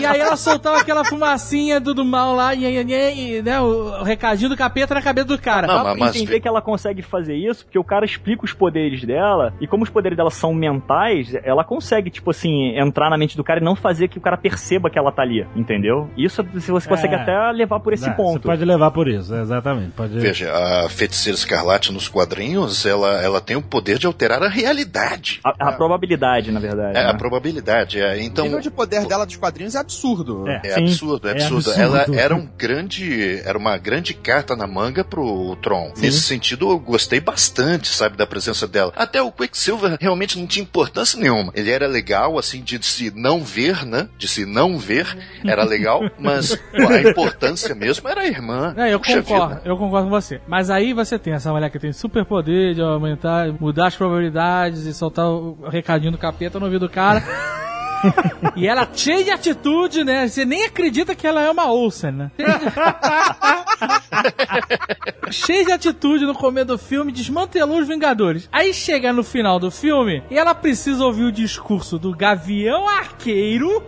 E 0.00 0.06
aí 0.06 0.20
ela 0.20 0.36
soltava 0.36 0.78
aquela 0.78 1.04
fumacinha 1.04 1.78
do, 1.78 1.92
do 1.92 2.04
mal 2.04 2.34
lá, 2.34 2.54
e, 2.54 2.64
e, 2.64 2.78
e, 2.82 3.36
e, 3.38 3.42
né, 3.42 3.60
o, 3.60 4.00
o 4.00 4.02
recadinho 4.02 4.48
do 4.48 4.56
capeta 4.56 4.94
na 4.94 5.02
cabeça 5.02 5.26
do 5.26 5.38
cara. 5.38 5.66
Não, 5.66 5.82
pra 5.82 5.94
mas- 5.96 6.16
entender 6.16 6.40
que 6.40 6.48
ela 6.48 6.62
consegue 6.62 6.73
fazer 7.02 7.34
isso, 7.34 7.64
porque 7.64 7.78
o 7.78 7.84
cara 7.84 8.04
explica 8.04 8.44
os 8.44 8.52
poderes 8.52 9.04
dela, 9.04 9.52
e 9.60 9.66
como 9.66 9.82
os 9.84 9.90
poderes 9.90 10.16
dela 10.16 10.30
são 10.30 10.52
mentais, 10.54 11.34
ela 11.44 11.64
consegue, 11.64 12.10
tipo 12.10 12.30
assim, 12.30 12.76
entrar 12.78 13.10
na 13.10 13.16
mente 13.18 13.36
do 13.36 13.44
cara 13.44 13.60
e 13.60 13.64
não 13.64 13.76
fazer 13.76 14.08
que 14.08 14.18
o 14.18 14.20
cara 14.20 14.36
perceba 14.36 14.90
que 14.90 14.98
ela 14.98 15.12
tá 15.12 15.22
ali, 15.22 15.46
entendeu? 15.56 16.08
Isso 16.16 16.42
você 16.42 16.88
consegue 16.88 17.14
É. 17.14 17.18
até 17.18 17.50
levar 17.52 17.80
por 17.80 17.92
esse 17.92 18.06
Não, 18.08 18.14
ponto. 18.14 18.42
Você 18.42 18.48
pode 18.48 18.64
levar 18.64 18.90
por 18.90 19.08
isso, 19.08 19.34
exatamente. 19.34 19.92
Pode... 19.92 20.18
Veja, 20.18 20.52
a 20.52 20.88
feiticeira 20.88 21.36
escarlate 21.36 21.92
nos 21.92 22.08
quadrinhos, 22.08 22.84
ela, 22.86 23.20
ela 23.22 23.40
tem 23.40 23.56
o 23.56 23.62
poder 23.62 23.98
de 23.98 24.06
alterar 24.06 24.42
a 24.42 24.48
realidade. 24.48 25.40
A, 25.44 25.68
a 25.68 25.72
probabilidade, 25.72 26.50
na 26.50 26.60
verdade. 26.60 26.98
É, 26.98 27.04
né? 27.04 27.10
a 27.10 27.14
probabilidade. 27.14 28.00
É. 28.00 28.14
O 28.14 28.20
Então, 28.20 28.44
nível 28.44 28.60
de 28.60 28.70
poder 28.70 29.06
dela 29.06 29.24
dos 29.26 29.36
quadrinhos 29.36 29.74
é 29.74 29.78
absurdo. 29.78 30.48
É. 30.48 30.60
É 30.64 30.70
Sim. 30.74 30.82
absurdo, 30.84 31.28
é 31.28 31.30
É 31.30 31.34
absurdo. 31.34 31.70
absurdo. 31.70 31.80
Ela 31.80 32.06
era 32.20 32.34
um 32.34 32.46
grande, 32.56 33.40
era 33.44 33.56
uma 33.58 33.76
grande 33.78 34.14
carta 34.14 34.56
na 34.56 34.66
manga 34.66 35.04
pro 35.04 35.56
Tron. 35.62 35.92
Nesse 35.96 36.20
sentido, 36.20 36.63
eu 36.70 36.78
gostei 36.78 37.20
bastante, 37.20 37.88
sabe, 37.88 38.16
da 38.16 38.26
presença 38.26 38.66
dela. 38.66 38.92
Até 38.96 39.20
o 39.22 39.32
Quicksilver 39.32 39.96
realmente 40.00 40.38
não 40.38 40.46
tinha 40.46 40.62
importância 40.62 41.18
nenhuma. 41.18 41.52
Ele 41.54 41.70
era 41.70 41.86
legal, 41.86 42.38
assim, 42.38 42.62
de 42.62 42.82
se 42.84 43.10
não 43.14 43.42
ver, 43.42 43.84
né? 43.84 44.08
De 44.18 44.28
se 44.28 44.44
não 44.44 44.78
ver, 44.78 45.06
era 45.44 45.64
legal, 45.64 46.02
mas 46.18 46.58
a 46.72 47.08
importância 47.08 47.74
mesmo 47.74 48.08
era 48.08 48.22
a 48.22 48.26
irmã. 48.26 48.74
É, 48.76 48.92
eu 48.92 49.00
Puxa 49.00 49.22
concordo, 49.22 49.54
vida. 49.56 49.62
eu 49.64 49.76
concordo 49.76 50.08
com 50.08 50.20
você. 50.20 50.40
Mas 50.46 50.70
aí 50.70 50.92
você 50.92 51.18
tem 51.18 51.32
essa 51.34 51.52
mulher 51.52 51.70
que 51.70 51.78
tem 51.78 51.92
super 51.92 52.24
poder 52.24 52.74
de 52.74 52.80
aumentar, 52.80 53.52
mudar 53.60 53.88
as 53.88 53.96
probabilidades 53.96 54.86
e 54.86 54.94
soltar 54.94 55.26
o 55.26 55.68
recadinho 55.68 56.12
do 56.12 56.18
capeta 56.18 56.58
no 56.58 56.66
ouvido 56.66 56.86
do 56.86 56.90
cara. 56.90 57.22
e 58.56 58.66
ela 58.66 58.88
cheia 58.94 59.24
de 59.24 59.30
atitude, 59.30 60.04
né? 60.04 60.28
Você 60.28 60.44
nem 60.44 60.64
acredita 60.64 61.14
que 61.14 61.26
ela 61.26 61.42
é 61.42 61.50
uma 61.50 61.70
Olsen, 61.70 62.12
né? 62.12 62.30
cheia 65.30 65.64
de 65.64 65.72
atitude 65.72 66.24
no 66.24 66.34
começo 66.34 66.66
do 66.66 66.78
filme, 66.78 67.12
desmantelou 67.12 67.78
os 67.78 67.88
Vingadores. 67.88 68.48
Aí 68.52 68.72
chega 68.72 69.12
no 69.12 69.22
final 69.22 69.58
do 69.58 69.70
filme 69.70 70.22
e 70.30 70.38
ela 70.38 70.54
precisa 70.54 71.04
ouvir 71.04 71.24
o 71.24 71.32
discurso 71.32 71.98
do 71.98 72.14
Gavião 72.14 72.88
Arqueiro 72.88 73.82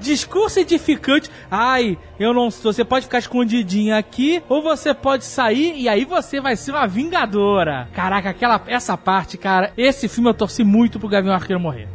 Discurso 0.00 0.60
edificante. 0.60 1.30
Ai, 1.50 1.98
eu 2.18 2.32
não. 2.32 2.50
Você 2.50 2.84
pode 2.84 3.06
ficar 3.06 3.18
escondidinha 3.18 3.96
aqui, 3.96 4.42
ou 4.48 4.62
você 4.62 4.94
pode 4.94 5.24
sair 5.24 5.74
e 5.76 5.88
aí 5.88 6.04
você 6.04 6.40
vai 6.40 6.56
ser 6.56 6.72
uma 6.72 6.86
vingadora. 6.86 7.88
Caraca, 7.92 8.30
aquela 8.30 8.60
essa 8.66 8.96
parte, 8.96 9.36
cara. 9.36 9.72
Esse 9.76 10.08
filme 10.08 10.30
eu 10.30 10.34
torci 10.34 10.64
muito 10.64 10.98
pro 10.98 11.08
Gavião 11.08 11.34
Arqueiro 11.34 11.60
morrer. 11.60 11.88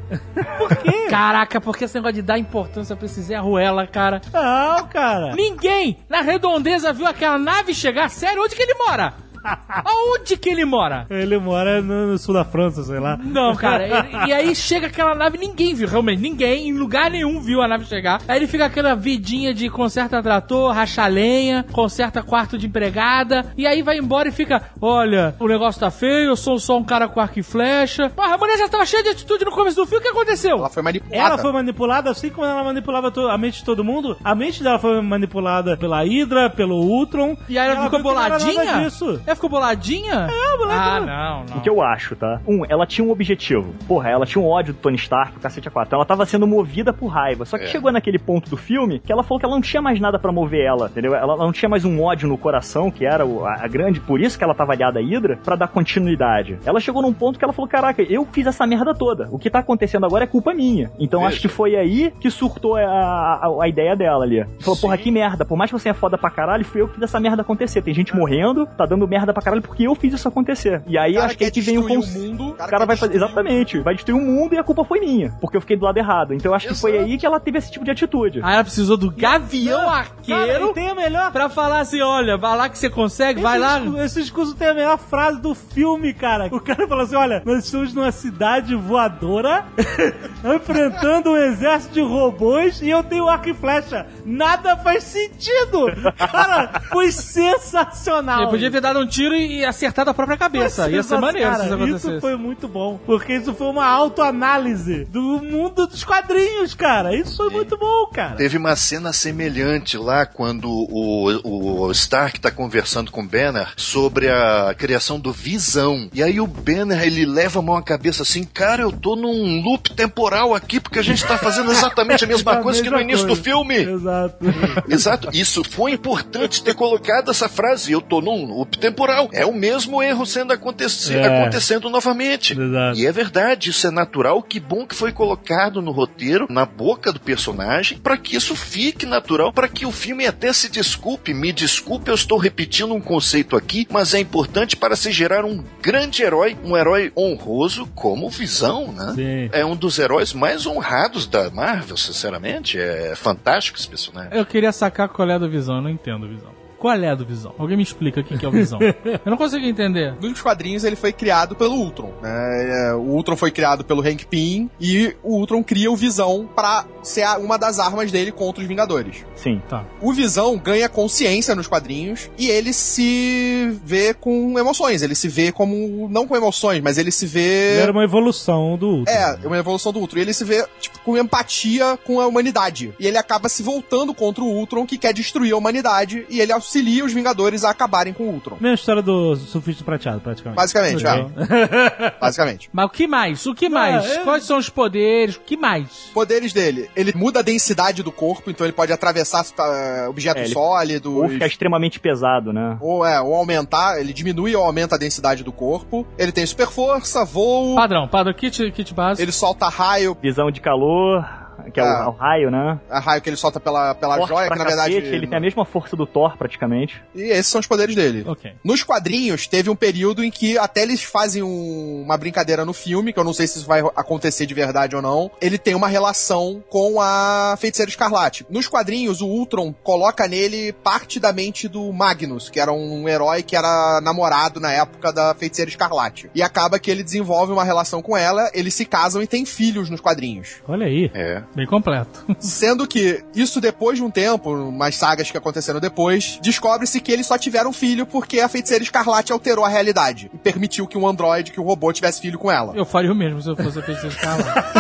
Por 0.58 0.76
quê? 0.78 1.08
Caraca, 1.10 1.39
porque 1.62 1.86
esse 1.86 1.96
negócio 1.96 2.16
de 2.16 2.22
dar 2.22 2.38
importância 2.38 2.96
pra 2.96 3.06
esse 3.06 3.22
Zé 3.22 3.38
Ruela, 3.38 3.86
cara. 3.88 4.22
Não, 4.34 4.88
cara. 4.88 5.36
Ninguém 5.36 5.98
na 6.10 6.22
redondeza 6.22 6.94
viu 6.94 7.06
aquela 7.06 7.38
nave 7.38 7.74
chegar. 7.74 8.10
Sério, 8.10 8.44
onde 8.44 8.56
que 8.56 8.62
ele 8.64 8.74
mora? 8.76 9.14
Aonde 9.86 10.38
que 10.38 10.50
ele 10.50 10.66
mora? 10.66 11.06
Ele 11.10 11.38
mora 11.38 11.82
no, 11.82 12.08
no 12.08 12.18
sul 12.18 12.34
da 12.34 12.44
França, 12.44 12.84
sei 12.84 13.00
lá. 13.00 13.18
Não, 13.18 13.56
cara. 13.56 13.88
e, 14.26 14.30
e 14.30 14.34
aí 14.34 14.56
chega 14.56 14.88
aquela 14.88 15.16
nave, 15.16 15.38
ninguém 15.38 15.74
viu, 15.74 15.88
realmente. 15.88 16.22
Ninguém, 16.22 16.70
em 16.70 16.74
lugar 16.74 17.10
nenhum 17.10 17.42
viu 17.42 17.62
a 17.62 17.68
nave 17.68 17.86
chegar. 17.86 18.22
Aí 18.28 18.38
ele 18.38 18.48
fica 18.48 18.66
aquela 18.66 18.96
vidinha 18.96 19.54
de 19.54 19.70
conserta 19.70 20.22
trator, 20.22 20.74
racha 20.74 21.06
lenha, 21.08 21.66
conserta 21.72 22.22
quarto 22.22 22.58
de 22.58 22.68
empregada. 22.68 23.54
E 23.58 23.66
aí 23.66 23.82
vai 23.82 23.98
embora 23.98 24.30
e 24.30 24.32
fica: 24.32 24.70
Olha, 24.82 25.36
o 25.40 25.48
negócio 25.48 25.80
tá 25.80 25.92
feio, 25.92 26.30
eu 26.30 26.36
sou 26.36 26.60
só 26.60 26.78
um 26.78 26.84
cara 26.84 27.08
com 27.08 27.20
arco 27.20 27.40
e 27.40 27.44
flecha. 27.44 28.10
Porra, 28.10 28.36
a 28.36 28.38
mulher 28.38 28.58
já 28.58 28.68
tava 28.68 28.86
cheia 28.86 29.04
de 29.04 29.10
atitude 29.10 29.46
no 29.46 29.52
começo 29.52 29.76
do 29.76 29.86
filme, 29.86 30.00
o 30.00 30.02
que 30.02 30.10
aconteceu? 30.10 30.58
Ela 30.58 30.70
foi 30.70 30.84
manipulada. 30.84 31.26
Ela 31.26 31.38
foi 31.38 31.52
manipulada 31.52 32.12
assim 32.12 32.30
como 32.30 32.46
ela 32.46 32.64
manipulava 32.64 33.12
a 33.32 33.38
mente 33.38 33.60
de 33.60 33.66
todo 33.66 33.84
mundo. 33.84 34.18
A 34.24 34.36
mente 34.36 34.64
dela 34.64 34.80
foi 34.80 35.02
manipulada 35.02 35.78
pela 35.78 36.04
Hydra, 36.04 36.50
pelo 36.50 36.76
Ultron. 36.76 37.38
E 37.48 37.58
aí 37.58 37.70
ela, 37.70 37.84
ficou 37.84 38.00
viu 38.00 38.10
que 38.10 38.16
não 38.16 38.22
era 38.22 38.30
nada 38.30 38.46
boladinha? 38.46 38.84
disso. 38.84 39.22
Ela 39.30 39.36
ficou 39.36 39.50
boladinha? 39.50 40.28
É, 40.28 40.58
boladinha. 40.58 40.82
Ah, 40.82 41.00
não, 41.02 41.44
não. 41.46 41.58
O 41.58 41.62
que 41.62 41.70
eu 41.70 41.84
acho, 41.84 42.16
tá? 42.16 42.42
Um, 42.48 42.66
ela 42.68 42.88
tinha 42.88 43.06
um 43.08 43.12
objetivo. 43.12 43.76
Porra, 43.88 44.10
ela 44.10 44.26
tinha 44.26 44.42
um 44.44 44.48
ódio 44.48 44.74
do 44.74 44.80
Tony 44.80 44.96
Stark, 44.96 45.38
o 45.38 45.40
cacete 45.40 45.68
a 45.68 45.72
quatro. 45.72 45.94
Ela 45.96 46.04
tava 46.06 46.26
sendo 46.26 46.48
movida 46.48 46.92
por 46.92 47.08
raiva. 47.10 47.46
Só 47.46 47.56
que 47.58 47.66
É. 47.66 47.68
chegou 47.68 47.92
naquele 47.92 48.18
ponto 48.18 48.50
do 48.50 48.58
filme 48.58 48.98
que 49.00 49.12
ela 49.12 49.22
falou 49.22 49.40
que 49.40 49.46
ela 49.46 49.54
não 49.54 49.62
tinha 49.62 49.84
mais 49.84 50.00
nada 50.00 50.18
pra 50.18 50.32
mover 50.32 50.66
ela, 50.66 50.88
entendeu? 50.88 51.14
Ela 51.14 51.38
não 51.38 51.52
tinha 51.52 51.70
mais 51.70 51.86
um 51.86 52.02
ódio 52.02 52.28
no 52.28 52.40
coração, 52.40 52.90
que 52.90 53.06
era 53.06 53.24
o- 53.24 53.46
a, 53.46 53.64
a 53.64 53.68
grande. 53.68 54.00
Por 54.00 54.20
isso 54.20 54.36
que 54.36 54.44
ela 54.44 54.56
tava 54.56 54.74
aliada 54.74 55.00
à 55.00 55.04
Hydra, 55.04 55.38
pra 55.44 55.56
dar 55.56 55.68
continuidade. 55.68 56.58
Ela 56.66 56.80
chegou 56.80 57.02
num 57.04 57.14
ponto 57.14 57.38
que 57.38 57.46
ela 57.46 57.54
falou: 57.54 57.70
caraca, 57.70 58.02
eu 58.02 58.26
fiz 58.32 58.48
essa 58.48 58.66
merda 58.66 58.96
toda. 58.96 59.28
O 59.32 59.38
que 59.38 59.50
tá 59.52 59.60
acontecendo 59.60 60.08
agora 60.08 60.24
é 60.24 60.28
culpa 60.28 60.56
minha. 60.56 60.90
Então 61.00 61.20
Veja. 61.20 61.34
acho 61.34 61.42
que 61.42 61.48
foi 61.48 61.76
aí 61.76 62.12
que 62.20 62.32
surtou 62.32 62.78
a, 62.78 62.82
a, 62.82 63.64
a 63.64 63.68
ideia 63.68 63.96
dela 63.96 64.24
ali. 64.24 64.44
Falou, 64.60 64.80
porra, 64.80 64.98
que 64.98 65.12
merda. 65.12 65.46
Por 65.46 65.56
mais 65.56 65.70
que 65.72 65.78
você 65.80 65.90
é 65.90 65.94
foda 65.94 66.18
pra 66.18 66.32
caralho, 66.32 66.66
fui 66.66 66.82
eu 66.82 66.88
que 66.88 66.96
fiz 66.96 67.04
essa 67.04 67.20
merda 67.20 67.44
acontecer. 67.44 67.84
Tem 67.84 67.94
gente 67.94 68.16
morrendo, 68.16 68.66
tá 68.66 68.88
dando 68.88 69.08
merda 69.08 69.19
pra 69.34 69.42
caralho 69.42 69.62
porque 69.62 69.84
eu 69.88 69.96
fiz 69.96 70.14
isso 70.14 70.28
acontecer. 70.28 70.82
E 70.88 70.98
aí 70.98 71.14
cara 71.14 71.26
acho 71.26 71.38
que 71.38 71.44
aí 71.46 71.52
que 71.52 71.62
vem 71.62 71.78
o 71.78 71.88
cons... 71.88 72.16
o 72.16 72.20
mundo, 72.20 72.54
cara 72.56 72.70
cara 72.70 72.86
vai 72.86 72.96
fazer. 72.98 73.16
Exatamente. 73.16 73.80
Vai 73.80 73.96
destruir 73.96 74.16
o 74.20 74.22
mundo 74.26 74.54
e 74.54 74.58
a 74.58 74.64
culpa 74.64 74.84
foi 74.84 75.00
minha. 75.00 75.32
Porque 75.42 75.58
eu 75.58 75.62
fiquei 75.62 75.78
do 75.78 75.86
lado 75.86 75.98
errado. 75.98 76.34
Então 76.34 76.52
eu 76.52 76.56
acho 76.56 76.68
que 76.68 76.76
foi 76.76 76.98
aí 76.98 77.18
que 77.18 77.26
ela 77.26 77.40
teve 77.40 77.58
esse 77.58 77.72
tipo 77.72 77.84
de 77.86 77.92
atitude. 77.92 78.40
Aí 78.44 78.54
ela 78.54 78.64
precisou 78.64 78.98
do 78.98 79.10
Gavião 79.12 79.80
Cara, 79.80 79.92
Arqueiro 80.00 80.70
e 80.70 80.74
tem 80.74 80.90
a 80.90 80.96
melhor. 80.96 81.32
pra 81.32 81.50
falar 81.50 81.80
assim: 81.82 82.02
olha, 82.02 82.38
vai 82.38 82.56
lá 82.58 82.70
que 82.70 82.78
você 82.78 82.90
consegue, 82.90 83.42
vai 83.42 83.58
esse 83.58 83.66
lá. 83.66 83.80
discurso- 83.80 84.02
Esse 84.04 84.22
discurso 84.22 84.56
tem 84.56 84.68
a 84.70 84.74
melhor 84.74 84.98
frase 84.98 85.40
do 85.42 85.54
filme, 85.56 86.14
cara. 86.14 86.48
O 86.52 86.60
cara 86.60 86.88
fala 86.88 87.04
assim: 87.04 87.16
olha, 87.16 87.42
nós 87.46 87.66
estamos 87.66 87.94
numa 87.94 88.12
cidade 88.12 88.76
voadora, 88.76 89.66
enfrentando 90.56 91.32
um 91.32 91.38
exército 91.38 91.94
de 91.94 92.02
robôs 92.02 92.82
e 92.82 92.90
eu 92.90 93.04
tenho 93.04 93.28
arco 93.28 93.50
e 93.50 93.54
flecha. 93.54 94.06
Nada 94.26 94.76
faz 94.78 95.04
sentido! 95.04 95.88
Cara, 96.18 96.82
foi 96.92 97.12
sensacional. 97.12 98.42
Ele 98.44 98.50
podia 98.52 98.72
ter 98.72 98.82
dado 98.82 99.00
um 99.00 99.06
tiro 99.10 99.36
e 99.36 99.50
e 99.60 99.66
acertado 99.66 100.12
a 100.12 100.14
própria 100.14 100.38
cabeça. 100.38 100.90
Ia 100.90 101.02
ser 101.04 101.18
maneiro 101.20 101.50
cara, 101.50 101.64
se 101.64 101.66
isso 101.66 101.74
acontecesse. 101.76 102.10
Isso 102.12 102.22
foi 102.22 102.36
muito 102.38 102.68
bom, 102.68 103.00
porque 103.06 103.34
isso 103.34 103.54
foi 103.54 103.68
uma 103.68 103.86
autoanálise 103.86 105.06
do 105.06 105.42
mundo 105.42 105.88
dos 105.88 106.04
quadrinhos, 106.04 106.74
cara. 106.74 107.16
Isso 107.16 107.36
foi 107.36 107.50
muito 107.50 107.76
bom, 107.78 108.06
cara. 108.08 108.36
Teve 108.36 108.58
uma 108.58 108.76
cena 108.76 109.12
semelhante 109.12 109.98
lá 109.98 110.26
quando 110.26 110.70
o, 110.70 111.86
o 111.88 111.92
Stark 111.92 112.40
tá 112.40 112.52
conversando 112.52 113.12
com 113.12 113.22
o 113.22 113.28
Banner 113.28 113.70
sobre 113.76 114.30
a 114.30 114.74
criação 114.78 115.20
do 115.20 115.32
Visão. 115.34 116.10
E 116.14 116.22
aí 116.22 116.40
o 116.40 116.48
Banner, 116.48 117.02
ele 117.04 117.26
leva 117.26 117.60
a 117.60 117.62
mão 117.62 117.76
à 117.76 117.82
cabeça 117.82 118.22
assim, 118.24 118.44
cara, 118.44 118.84
eu 118.84 118.92
tô 118.92 119.16
num 119.16 119.62
loop 119.62 119.94
temporal 119.94 120.54
aqui 120.54 120.80
porque 120.80 121.00
a 121.00 121.04
gente 121.04 121.26
tá 121.26 121.38
fazendo 121.38 121.72
exatamente 121.72 122.24
a 122.24 122.28
mesma 122.30 122.54
A 122.54 122.58
coisa 122.58 122.82
que 122.82 122.90
no 122.90 122.98
mesma 122.98 123.10
início 123.12 123.26
do 123.26 123.30
coisa. 123.36 123.44
filme. 123.44 123.76
Exato. 123.76 124.46
Exato, 124.88 125.30
isso 125.34 125.64
foi 125.64 125.94
importante 125.94 126.64
ter 126.64 126.76
colocado 126.76 127.32
essa 127.32 127.50
frase. 127.50 127.92
Eu 127.92 128.02
tô 128.02 128.22
num 128.22 128.46
loop 128.46 128.78
temporal. 128.78 128.99
É 129.32 129.46
o 129.46 129.54
mesmo 129.54 130.02
erro 130.02 130.26
sendo 130.26 130.54
aconteci 130.54 131.16
É. 131.16 131.26
acontecendo 131.42 131.90
novamente. 131.90 132.54
Exato. 132.60 132.98
E 133.00 133.06
é 133.06 133.12
verdade, 133.12 133.70
isso 133.70 133.88
é 133.88 133.92
natural. 133.92 134.42
Que 134.44 134.60
bom 134.60 134.86
que 134.86 134.96
foi 134.96 135.12
colocado 135.12 135.82
no 135.82 135.92
roteiro, 135.92 136.48
na 136.50 136.66
boca 136.66 137.12
do 137.12 137.20
personagem, 137.20 137.98
para 137.98 138.18
que 138.18 138.36
isso 138.36 138.56
fique 138.56 139.06
natural, 139.06 139.52
para 139.54 139.68
que 139.68 139.86
o 139.86 139.92
filme 139.92 140.26
até 140.26 140.52
se 140.54 140.70
desculpe. 140.70 141.34
Me 141.34 141.52
desculpe, 141.52 142.10
eu 142.10 142.16
estou 142.16 142.38
repetindo 142.38 142.94
um 142.94 143.02
conceito 143.02 143.56
aqui, 143.56 143.88
mas 143.92 144.14
é 144.14 144.20
importante 144.20 144.76
para 144.76 144.96
se 144.96 145.12
gerar 145.12 145.46
um 145.46 145.64
grande 145.82 146.24
herói, 146.24 146.58
um 146.64 146.76
herói 146.76 147.12
honroso 147.18 147.88
como 147.96 148.28
o 148.28 148.30
Visão, 148.30 148.92
né? 148.92 149.14
Sim. 149.16 149.50
É 149.52 149.66
um 149.66 149.76
dos 149.76 150.00
heróis 150.00 150.34
mais 150.34 150.66
honrados 150.66 151.28
da 151.28 151.50
Marvel, 151.50 151.98
sinceramente. 151.98 152.78
É 152.80 153.14
fantástico 153.16 153.78
esse 153.78 153.88
personagem. 153.88 154.38
Eu 154.38 154.46
queria 154.46 154.72
sacar 154.72 155.10
qual 155.10 155.30
é 155.30 155.38
do 155.40 155.50
Visão, 155.50 155.78
eu 155.78 155.82
não 155.82 155.90
entendo 155.90 156.28
Visão. 156.28 156.59
Qual 156.80 156.94
é 156.94 157.10
a 157.10 157.16
do 157.16 157.26
Visão? 157.26 157.54
Alguém 157.58 157.76
me 157.78 157.84
explica 157.84 158.22
o 158.22 158.24
que 158.24 158.38
que 158.38 158.46
é 158.46 158.48
o 158.48 158.52
Visão. 158.52 158.80
Eu 159.04 159.20
não 159.30 159.38
consigo 159.38 159.66
entender. 159.66 160.16
Nos 160.22 160.42
quadrinhos 160.42 160.84
ele 160.84 160.96
foi 160.96 161.12
criado 161.12 161.56
pelo 161.56 161.76
Ultron. 161.76 162.14
né? 162.22 162.90
É, 162.90 162.94
O 162.94 163.00
Ultron 163.16 163.36
foi 163.36 163.52
criado 163.52 163.84
pelo 163.84 164.02
Hank 164.02 164.26
Pym 164.26 164.70
e 164.80 165.16
o 165.24 165.36
Ultron 165.38 165.64
cria 165.64 165.92
o 165.92 165.96
Visão 165.96 166.50
pra 166.56 166.86
ser 167.04 167.26
uma 167.40 167.58
das 167.58 167.80
armas 167.80 168.12
dele 168.12 168.32
contra 168.32 168.62
os 168.62 168.68
Vingadores. 168.68 169.26
Sim. 169.36 169.62
Tá. 169.68 169.86
O 170.02 170.14
Visão 170.14 170.58
ganha 170.58 170.88
consciência 170.88 171.54
nos 171.56 171.68
quadrinhos 171.68 172.30
e 172.38 172.48
ele 172.50 172.72
se 172.74 173.78
vê 173.84 174.14
com 174.14 174.58
emoções. 174.58 175.02
Ele 175.02 175.16
se 175.16 175.28
vê 175.28 175.52
como. 175.52 176.08
Não 176.10 176.28
com 176.28 176.36
emoções, 176.36 176.82
mas 176.82 176.98
ele 176.98 177.12
se 177.12 177.26
vê. 177.26 177.78
Era 177.80 177.92
uma 177.92 178.04
evolução 178.04 178.78
do 178.78 178.88
Ultron. 178.88 179.12
É, 179.14 179.40
uma 179.46 179.58
evolução 179.58 179.92
do 179.92 180.00
Ultron. 180.00 180.20
E 180.20 180.22
ele 180.22 180.34
se 180.34 180.44
vê, 180.44 180.66
tipo, 180.80 181.00
com 181.00 181.18
empatia 181.18 181.98
com 182.06 182.20
a 182.20 182.28
humanidade. 182.28 182.94
E 183.00 183.06
ele 183.08 183.18
acaba 183.18 183.50
se 183.50 183.64
voltando 183.64 184.14
contra 184.14 184.44
o 184.44 184.48
Ultron, 184.48 184.86
que 184.86 184.98
quer 184.98 185.14
destruir 185.14 185.54
a 185.54 185.58
humanidade, 185.58 186.26
e 186.30 186.40
ele 186.40 186.52
auxilia 186.70 187.04
os 187.04 187.12
Vingadores 187.12 187.64
a 187.64 187.72
acabarem 187.72 188.14
com 188.14 188.24
o 188.26 188.34
Ultron. 188.34 188.58
Mesma 188.60 188.76
história 188.76 189.02
do 189.02 189.36
surfista 189.36 189.84
prateado, 189.84 190.20
praticamente. 190.22 190.56
Basicamente, 190.56 191.06
é. 191.06 192.14
Basicamente. 192.22 192.70
Mas 192.72 192.86
o 192.86 192.90
que 192.90 193.08
mais? 193.08 193.46
O 193.48 193.56
que 193.56 193.68
mais? 193.68 194.06
é- 194.06 194.24
Quais 194.24 194.44
são 194.44 194.58
os 194.60 194.70
poderes? 194.70 195.36
O 195.36 195.42
que 195.42 195.58
mais? 195.58 196.12
Poderes 196.14 196.54
dele. 196.54 196.90
Ele 196.96 197.12
muda 197.16 197.40
a 197.40 197.42
densidade 197.42 198.04
do 198.04 198.12
corpo, 198.12 198.52
então 198.52 198.66
ele 198.66 198.74
pode 198.74 198.94
atravessar 198.94 199.44
tá, 199.46 200.08
objetos 200.10 200.44
É, 200.44 200.46
ele- 200.46 200.54
sólidos. 200.54 201.12
Ou 201.12 201.28
ficar 201.30 201.48
extremamente 201.48 202.00
pesado, 202.00 202.54
né? 202.54 202.78
Ou, 202.80 203.04
é, 203.06 203.20
ou 203.20 203.34
aumentar, 203.36 204.00
ele 204.00 204.14
diminui 204.14 204.56
ou 204.56 204.64
aumenta 204.64 204.96
a 204.96 204.98
densidade 204.98 205.44
do 205.44 205.52
corpo. 205.52 206.06
Ele 206.18 206.32
tem 206.32 206.46
super 206.46 206.68
força, 206.68 207.26
voo, 207.26 207.76
Padrão, 207.76 208.08
padrão, 208.08 208.34
kit, 208.34 208.72
kit 208.72 208.94
básico. 208.94 209.24
ele 209.24 209.32
solta 209.32 209.68
raio, 209.70 210.16
Visão 210.22 210.52
de 210.52 210.62
calor, 210.62 211.26
que 211.74 211.80
é 211.80 211.84
Ah. 211.84 212.08
o, 212.08 212.12
o 212.12 212.16
raio, 212.16 212.50
né? 212.52 212.80
a 212.90 213.00
raio 213.00 213.22
que 213.22 213.30
ele 213.30 213.38
solta 213.38 213.60
pela, 213.60 213.94
pela 213.96 214.18
Forte 214.18 214.30
joia, 214.30 214.50
que 214.50 214.58
na 214.58 214.64
verdade. 214.64 214.96
cacete, 214.96 215.16
ele 215.16 215.28
tem 215.28 215.38
a 215.38 215.42
mesma 215.42 215.66
força 215.66 215.96
do 215.96 216.06
Thor, 216.06 216.38
praticamente. 216.38 217.02
E 217.16 217.22
esses 217.24 217.48
são 217.48 217.60
os 217.60 217.68
poderes 217.68 217.96
dele. 217.96 218.24
Ok. 218.28 218.52
Nos 218.64 218.84
quadrinhos, 218.84 219.48
teve 219.48 219.70
um 219.70 219.76
período 219.76 220.24
em 220.24 220.32
que 220.32 220.58
até 220.58 220.82
eles 220.82 221.04
fazem 221.04 221.44
um- 221.44 222.02
uma 222.04 222.18
brincadeira 222.18 222.66
no 222.66 222.74
filme, 222.74 223.12
que 223.14 223.20
eu 223.20 223.24
não 223.24 223.34
sei 223.34 223.48
se 223.48 223.58
isso 223.60 223.68
vai 223.68 223.82
acontecer 223.96 224.46
de 224.46 224.54
verdade 224.54 224.96
ou 224.96 225.02
não. 225.02 225.32
Ele 225.42 225.58
tem 225.58 225.76
uma 225.76 225.88
relação 225.88 226.64
com 226.70 227.00
a 227.02 227.56
Feiticeira 227.60 227.90
Escarlate. 227.90 228.46
Nos 228.50 228.68
quadrinhos, 228.68 229.22
o 229.22 229.28
Ultron 229.28 229.74
coloca 229.84 230.28
nele 230.28 230.74
parte 230.74 231.20
da 231.20 231.32
mente 231.34 231.68
do 231.68 231.92
Magnus, 231.94 232.50
que 232.50 232.60
era 232.60 232.72
um 232.72 233.08
herói 233.08 233.44
que 233.44 233.56
era 233.56 234.00
namorado 234.02 234.60
na 234.60 234.72
época 234.72 235.12
da 235.12 235.34
Feiticeira 235.36 235.70
Escarlate. 235.70 236.30
E 236.34 236.42
acaba 236.42 236.80
que 236.80 236.90
ele 236.90 237.04
desenvolve 237.04 237.52
uma 237.54 237.64
relação 237.64 238.02
com 238.02 238.16
ela, 238.16 238.50
eles 238.54 238.74
se 238.74 238.86
casam 238.86 239.22
e 239.22 239.28
têm 239.28 239.46
filhos 239.46 239.90
nos 239.90 240.02
quadrinhos. 240.02 240.62
Olha 240.68 240.86
aí. 240.86 241.10
É. 241.14 241.44
Bem 241.56 241.66
completo. 241.66 242.26
Sendo 242.40 242.88
que 242.88 243.24
isso 243.36 243.60
depois 243.60 243.98
de 243.98 244.04
um 244.04 244.10
tempo, 244.12 244.52
umas 244.54 244.96
sagas 244.96 245.30
que 245.32 245.38
aconteceram 245.38 245.80
depois, 245.80 246.40
descobre-se 246.42 247.00
que 247.02 247.12
eles 247.12 247.26
só 247.26 247.38
tiveram 247.38 247.74
filho 247.74 248.06
porque 248.06 248.40
a 248.40 248.48
feiticeira 248.50 248.84
escarlate 248.84 249.32
alterou 249.32 249.66
a 249.66 249.70
realidade 249.70 250.30
e 250.34 250.38
permitiu 250.38 250.86
que 250.88 250.98
um 250.98 251.08
androide, 251.08 251.52
que 251.52 251.60
um 251.60 251.64
robô 251.64 251.92
tivesse 251.92 252.22
filho 252.22 252.38
com 252.38 252.52
ela. 252.52 252.74
Eu 252.76 252.86
faria 252.86 253.12
o 253.12 253.16
mesmo 253.16 253.42
se 253.42 253.50
eu 253.50 253.56
fosse 253.56 253.80
a 253.80 253.82
feiticeira 253.82 254.16
escarlate. 254.16 254.80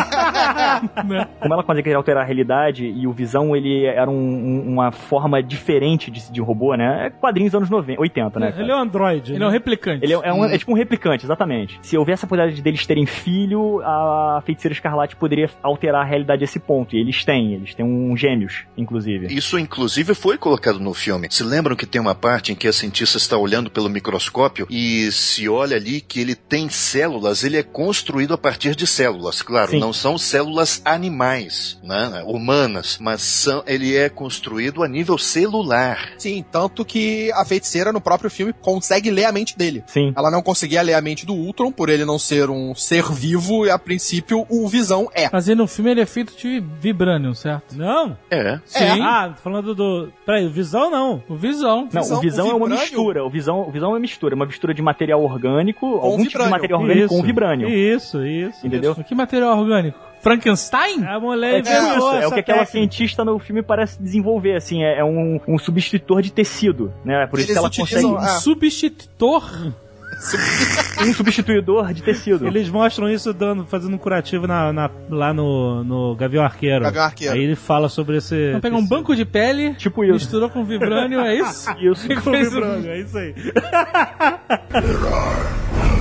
né? 1.07 1.27
Como 1.39 1.53
ela 1.53 1.63
consegue 1.63 1.93
alterar 1.93 2.23
a 2.23 2.25
realidade 2.25 2.85
e 2.85 3.07
o 3.07 3.11
Visão, 3.11 3.55
ele 3.55 3.85
era 3.85 4.09
um- 4.09 4.13
um- 4.15 4.73
uma 4.73 4.91
forma 4.91 5.41
diferente 5.41 6.11
de, 6.11 6.31
de 6.31 6.41
robô, 6.41 6.75
né? 6.75 7.07
É 7.07 7.09
quadrinhos 7.09 7.53
anos 7.55 7.69
90, 7.69 7.99
80, 7.99 8.39
né? 8.39 8.51
cara? 8.51 8.61
Ele 8.63 8.71
é 8.71 8.75
um 8.75 8.79
androide. 8.79 9.33
Ele 9.33 9.43
é 9.43 9.47
um 9.47 9.51
replicante. 9.51 10.03
Ele 10.05 10.13
é, 10.13 10.19
é 10.23 10.33
um- 10.33 10.45
é 10.45 10.57
tipo 10.57 10.71
um 10.71 10.75
replicante, 10.75 11.25
exatamente. 11.25 11.79
Se 11.81 11.97
houvesse 11.97 12.25
a 12.25 12.27
possibilidade 12.27 12.61
deles 12.61 12.85
terem 12.85 13.05
filho, 13.05 13.81
a 13.83 14.41
feiticeira 14.45 14.73
escarlate 14.73 15.15
poderia 15.15 15.49
alterar 15.63 16.01
a 16.01 16.05
realidade 16.05 16.43
a 16.43 16.47
esse 16.59 16.65
ponto. 16.65 16.95
E 16.95 16.99
eles 16.99 17.23
têm, 17.23 17.53
eles 17.53 17.73
têm 17.73 17.85
um 17.85 18.15
gêmeos, 18.15 18.65
inclusive. 18.77 19.33
Isso, 19.33 19.57
inclusive, 19.57 20.13
foi 20.13 20.37
colocado 20.37 20.79
no 20.79 20.93
filme. 20.93 21.27
Se 21.31 21.43
lembram 21.43 21.75
que 21.75 21.85
tem 21.85 22.01
uma 22.01 22.13
parte 22.13 22.51
em 22.51 22.55
que 22.55 22.67
a 22.67 22.73
cientista 22.73 23.17
está 23.17 23.37
olhando 23.37 23.71
pelo 23.71 23.89
microscópio 23.89 24.67
e 24.69 25.11
se 25.11 25.47
olha 25.47 25.77
ali 25.77 26.01
que 26.01 26.19
ele 26.19 26.35
tem 26.35 26.69
células, 26.69 27.43
ele 27.43 27.57
é 27.57 27.63
construído 27.63 28.33
a 28.33 28.37
partir 28.37 28.75
de 28.75 28.85
células. 28.85 29.41
Claro, 29.41 29.71
Sim. 29.71 29.79
não 29.79 29.93
são 29.93 30.17
células 30.17 30.81
animais, 30.83 31.79
né, 31.83 32.23
humanas, 32.25 32.97
mas 32.99 33.21
são, 33.21 33.63
ele 33.65 33.95
é 33.95 34.09
construído 34.09 34.83
a 34.83 34.87
nível 34.87 35.17
celular. 35.17 36.13
Sim, 36.17 36.43
tanto 36.51 36.83
que 36.83 37.31
a 37.33 37.45
feiticeira 37.45 37.91
no 37.91 38.01
próprio 38.01 38.29
filme 38.29 38.53
consegue 38.53 39.09
ler 39.09 39.25
a 39.25 39.31
mente 39.31 39.57
dele. 39.57 39.83
Sim. 39.87 40.13
Ela 40.15 40.29
não 40.29 40.41
conseguia 40.41 40.81
ler 40.81 40.93
a 40.93 41.01
mente 41.01 41.25
do 41.25 41.33
Ultron, 41.33 41.71
por 41.71 41.89
ele 41.89 42.05
não 42.05 42.19
ser 42.19 42.49
um 42.49 42.75
ser 42.75 43.03
vivo, 43.11 43.65
e 43.65 43.69
a 43.69 43.79
princípio 43.79 44.45
o 44.49 44.67
Visão 44.67 45.09
é. 45.13 45.29
Mas 45.31 45.47
aí 45.47 45.55
no 45.55 45.67
filme 45.67 45.91
ele 45.91 46.01
é 46.01 46.05
feito 46.05 46.35
de 46.35 46.48
vibranium, 46.59 47.33
certo? 47.33 47.75
Não. 47.75 48.17
É. 48.31 48.59
Sim. 48.65 49.01
Ah, 49.01 49.33
falando 49.43 49.75
do... 49.75 50.09
Peraí, 50.25 50.45
o 50.45 50.49
Visão 50.49 50.89
não. 50.89 51.21
O 51.27 51.35
Visão. 51.35 51.87
Não, 51.91 52.01
Visão- 52.01 52.17
o 52.17 52.21
Visão 52.21 52.47
o 52.47 52.51
é 52.51 52.53
uma 52.55 52.67
mistura. 52.69 53.25
O 53.25 53.29
Visão, 53.29 53.61
o 53.67 53.71
Visão 53.71 53.89
é 53.89 53.93
uma 53.93 53.99
mistura. 53.99 54.35
Uma 54.35 54.45
mistura 54.45 54.73
de 54.73 54.81
material 54.81 55.21
orgânico, 55.23 55.85
algum 55.97 56.23
tipo 56.23 56.41
de 56.43 56.49
material 56.49 56.81
orgânico 56.81 57.09
com 57.09 57.21
vibrânio. 57.21 57.67
Isso, 57.69 58.25
isso. 58.25 58.65
Entendeu? 58.65 58.95
Que 58.95 59.13
material 59.13 59.59
orgânico? 59.59 59.99
Frankenstein? 60.21 61.03
A 61.05 61.17
mulher 61.19 61.55
É, 61.55 61.59
inventou 61.59 61.97
isso, 61.97 62.23
é 62.23 62.27
o 62.27 62.31
que 62.31 62.39
aquela 62.41 62.59
técnica. 62.59 62.65
cientista 62.71 63.23
no 63.23 63.39
filme 63.39 63.61
parece 63.63 64.01
desenvolver, 64.01 64.55
assim, 64.55 64.83
é, 64.83 64.99
é 64.99 65.03
um, 65.05 65.39
um 65.47 65.57
substitutor 65.57 66.21
de 66.21 66.31
tecido, 66.31 66.93
né? 67.05 67.25
Por 67.27 67.39
isso 67.39 67.47
Eles 67.51 67.53
que 67.53 67.65
ela 67.65 67.69
consegue 67.73 68.15
Ah. 68.17 68.39
Substitutor? 68.39 69.71
um 71.01 71.13
substituidor 71.13 71.93
de 71.93 72.03
tecido. 72.03 72.45
Eles 72.47 72.69
mostram 72.69 73.09
isso 73.09 73.33
dando, 73.33 73.65
fazendo 73.65 73.93
um 73.95 73.97
curativo 73.97 74.45
na, 74.47 74.71
na- 74.73 74.89
lá 75.09 75.33
no, 75.33 75.83
no 75.83 76.15
Gavião 76.15 76.43
Arqueiro. 76.43 76.83
Gavião 76.83 77.03
Arqueiro. 77.05 77.33
Aí 77.33 77.41
ele 77.43 77.55
fala 77.55 77.87
sobre 77.89 78.17
esse. 78.17 78.35
Então 78.49 78.61
pega 78.61 78.75
um 78.75 78.85
banco 78.87 79.15
de 79.15 79.25
pele, 79.25 79.73
Tipo 79.75 80.03
isso. 80.03 80.13
misturou 80.13 80.49
com 80.49 80.63
vibrânio, 80.65 81.19
é 81.21 81.35
isso? 81.35 81.69
Isso. 81.79 82.07
E 82.11 82.15
fez 82.21 82.53
um- 82.53 82.63
É 82.85 82.99
isso 82.99 83.17
aí. 83.17 83.33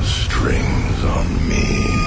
Strings 0.03 1.05
on 1.05 1.25
me. 1.49 1.97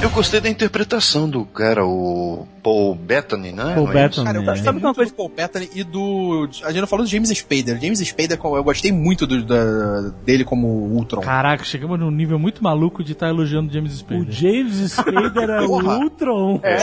Eu 0.00 0.10
gostei 0.10 0.40
da 0.40 0.48
interpretação 0.48 1.28
do 1.28 1.44
cara, 1.44 1.84
o 1.84 2.46
Paul 2.62 2.94
Bettany, 2.94 3.50
né? 3.50 3.74
Paul 3.74 3.90
é? 3.90 3.94
Bettany. 3.94 4.26
Cara, 4.26 4.38
eu 4.38 4.42
É. 4.42 4.44
gostei 4.44 4.62
Sabe 4.64 4.74
muito 4.76 4.84
uma 4.86 4.94
coisa- 4.94 5.10
do 5.10 5.16
Paul 5.16 5.28
Bettany 5.28 5.68
e 5.74 5.82
do... 5.82 6.48
A 6.62 6.68
gente 6.70 6.80
não 6.80 6.86
falou 6.86 7.04
do 7.04 7.10
James 7.10 7.30
Spader. 7.30 7.80
James 7.80 7.98
Spader, 7.98 8.38
eu 8.40 8.62
gostei 8.64 8.92
muito 8.92 9.26
do- 9.26 9.42
da- 9.42 10.12
dele 10.24 10.44
como 10.44 10.68
Ultron. 10.68 11.20
Caraca, 11.20 11.64
chegamos 11.64 11.98
num 11.98 12.12
nível 12.12 12.38
muito 12.38 12.62
maluco 12.62 13.02
de 13.02 13.10
estar 13.12 13.28
elogiando 13.28 13.72
James 13.72 13.92
O 13.92 13.96
Spader. 13.98 14.30
James 14.30 14.92
Spader 14.92 15.50
é 15.50 15.60
o. 15.62 15.72
Ultron. 15.72 16.60
É. 16.62 16.78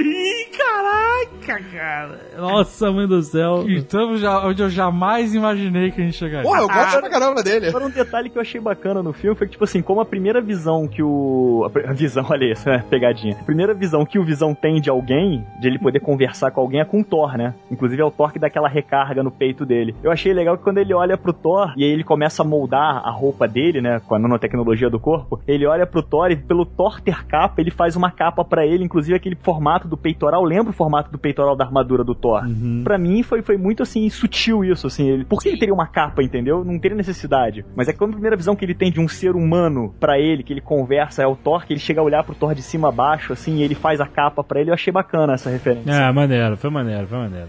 Ih, 0.00 0.39
caraca, 0.70 1.64
cara. 1.72 2.20
Nossa, 2.36 2.90
mãe 2.90 3.06
do 3.06 3.22
céu. 3.22 3.68
Estamos 3.68 4.20
já 4.20 4.46
onde 4.46 4.62
eu 4.62 4.70
jamais 4.70 5.34
imaginei 5.34 5.90
que 5.90 6.00
a 6.00 6.04
gente 6.04 6.16
chegaria. 6.16 6.48
Porra, 6.48 6.60
eu 6.60 6.68
gosto 6.68 7.00
pra 7.00 7.10
caramba 7.10 7.42
dele. 7.42 7.68
Agora 7.68 7.86
um 7.86 7.90
detalhe 7.90 8.30
que 8.30 8.38
eu 8.38 8.42
achei 8.42 8.60
bacana 8.60 9.02
no 9.02 9.12
filme 9.12 9.36
foi 9.36 9.46
que, 9.46 9.52
tipo 9.52 9.64
assim, 9.64 9.82
como 9.82 10.00
a 10.00 10.04
primeira 10.04 10.40
visão 10.40 10.86
que 10.86 11.02
o. 11.02 11.68
A 11.86 11.92
visão, 11.92 12.24
olha 12.30 12.52
isso, 12.52 12.68
né? 12.68 12.84
Pegadinha. 12.88 13.36
A 13.40 13.44
primeira 13.44 13.74
visão 13.74 14.04
que 14.04 14.18
o 14.18 14.24
Visão 14.24 14.54
tem 14.54 14.80
de 14.80 14.90
alguém, 14.90 15.44
de 15.60 15.66
ele 15.66 15.78
poder 15.78 16.00
conversar 16.00 16.50
com 16.50 16.60
alguém, 16.60 16.80
é 16.80 16.84
com 16.84 17.00
o 17.00 17.04
Thor, 17.04 17.36
né? 17.36 17.54
Inclusive 17.70 18.00
é 18.00 18.04
o 18.04 18.10
Thor 18.10 18.32
que 18.32 18.38
dá 18.38 18.46
aquela 18.46 18.68
recarga 18.68 19.22
no 19.22 19.30
peito 19.30 19.66
dele. 19.66 19.94
Eu 20.02 20.12
achei 20.12 20.32
legal 20.32 20.56
que 20.56 20.62
quando 20.62 20.78
ele 20.78 20.94
olha 20.94 21.16
pro 21.16 21.32
Thor 21.32 21.72
e 21.76 21.84
aí 21.84 21.90
ele 21.90 22.04
começa 22.04 22.42
a 22.42 22.44
moldar 22.44 23.02
a 23.04 23.10
roupa 23.10 23.48
dele, 23.48 23.80
né? 23.80 24.00
Com 24.06 24.14
a 24.14 24.18
nanotecnologia 24.18 24.88
do 24.88 25.00
corpo, 25.00 25.40
ele 25.46 25.66
olha 25.66 25.86
pro 25.86 26.02
Thor 26.02 26.30
e 26.30 26.36
pelo 26.36 26.64
Thor 26.64 27.00
ter 27.00 27.24
capa, 27.26 27.60
ele 27.60 27.70
faz 27.70 27.96
uma 27.96 28.10
capa 28.10 28.44
pra 28.44 28.64
ele, 28.64 28.84
inclusive 28.84 29.16
aquele 29.16 29.36
formato 29.36 29.88
do 29.88 29.96
peitoral, 29.96 30.44
lembra 30.44 30.59
o 30.68 30.72
formato 30.72 31.10
do 31.10 31.18
peitoral 31.18 31.56
da 31.56 31.64
armadura 31.64 32.04
do 32.04 32.14
Thor. 32.14 32.42
Pra 32.84 32.98
mim 32.98 33.22
foi, 33.22 33.40
foi 33.40 33.56
muito 33.56 33.82
assim, 33.82 34.08
sutil 34.10 34.62
isso, 34.62 34.86
assim. 34.86 35.08
Ele, 35.08 35.24
por 35.24 35.40
que 35.42 35.48
ele 35.48 35.58
teria 35.58 35.72
uma 35.74 35.86
capa, 35.86 36.22
entendeu? 36.22 36.62
Não 36.62 36.78
teria 36.78 36.96
necessidade. 36.96 37.64
Mas 37.74 37.88
é 37.88 37.92
que 37.92 37.98
quando 37.98 38.10
a 38.10 38.14
primeira 38.14 38.36
visão 38.36 38.54
que 38.54 38.64
ele 38.64 38.74
tem 38.74 38.90
de 38.92 39.00
um 39.00 39.08
ser 39.08 39.34
humano 39.34 39.94
pra 39.98 40.18
ele, 40.18 40.42
que 40.42 40.52
ele 40.52 40.60
conversa, 40.60 41.22
é 41.22 41.26
o 41.26 41.34
Thor, 41.36 41.64
que 41.66 41.72
ele 41.72 41.80
chega 41.80 42.00
a 42.00 42.04
olhar 42.04 42.22
pro 42.24 42.34
Thor 42.34 42.54
de 42.54 42.62
cima 42.62 42.88
a 42.88 42.92
baixo, 42.92 43.32
assim, 43.32 43.56
e 43.56 43.62
ele 43.62 43.74
faz 43.74 44.00
a 44.00 44.06
capa 44.06 44.42
pra 44.44 44.60
ele, 44.60 44.70
eu 44.70 44.74
achei 44.74 44.92
bacana 44.92 45.34
essa 45.34 45.48
referência. 45.50 45.90
É, 45.90 46.12
maneiro, 46.12 46.56
foi 46.56 46.70
maneiro, 46.70 47.06
foi 47.06 47.18
maneiro. 47.18 47.48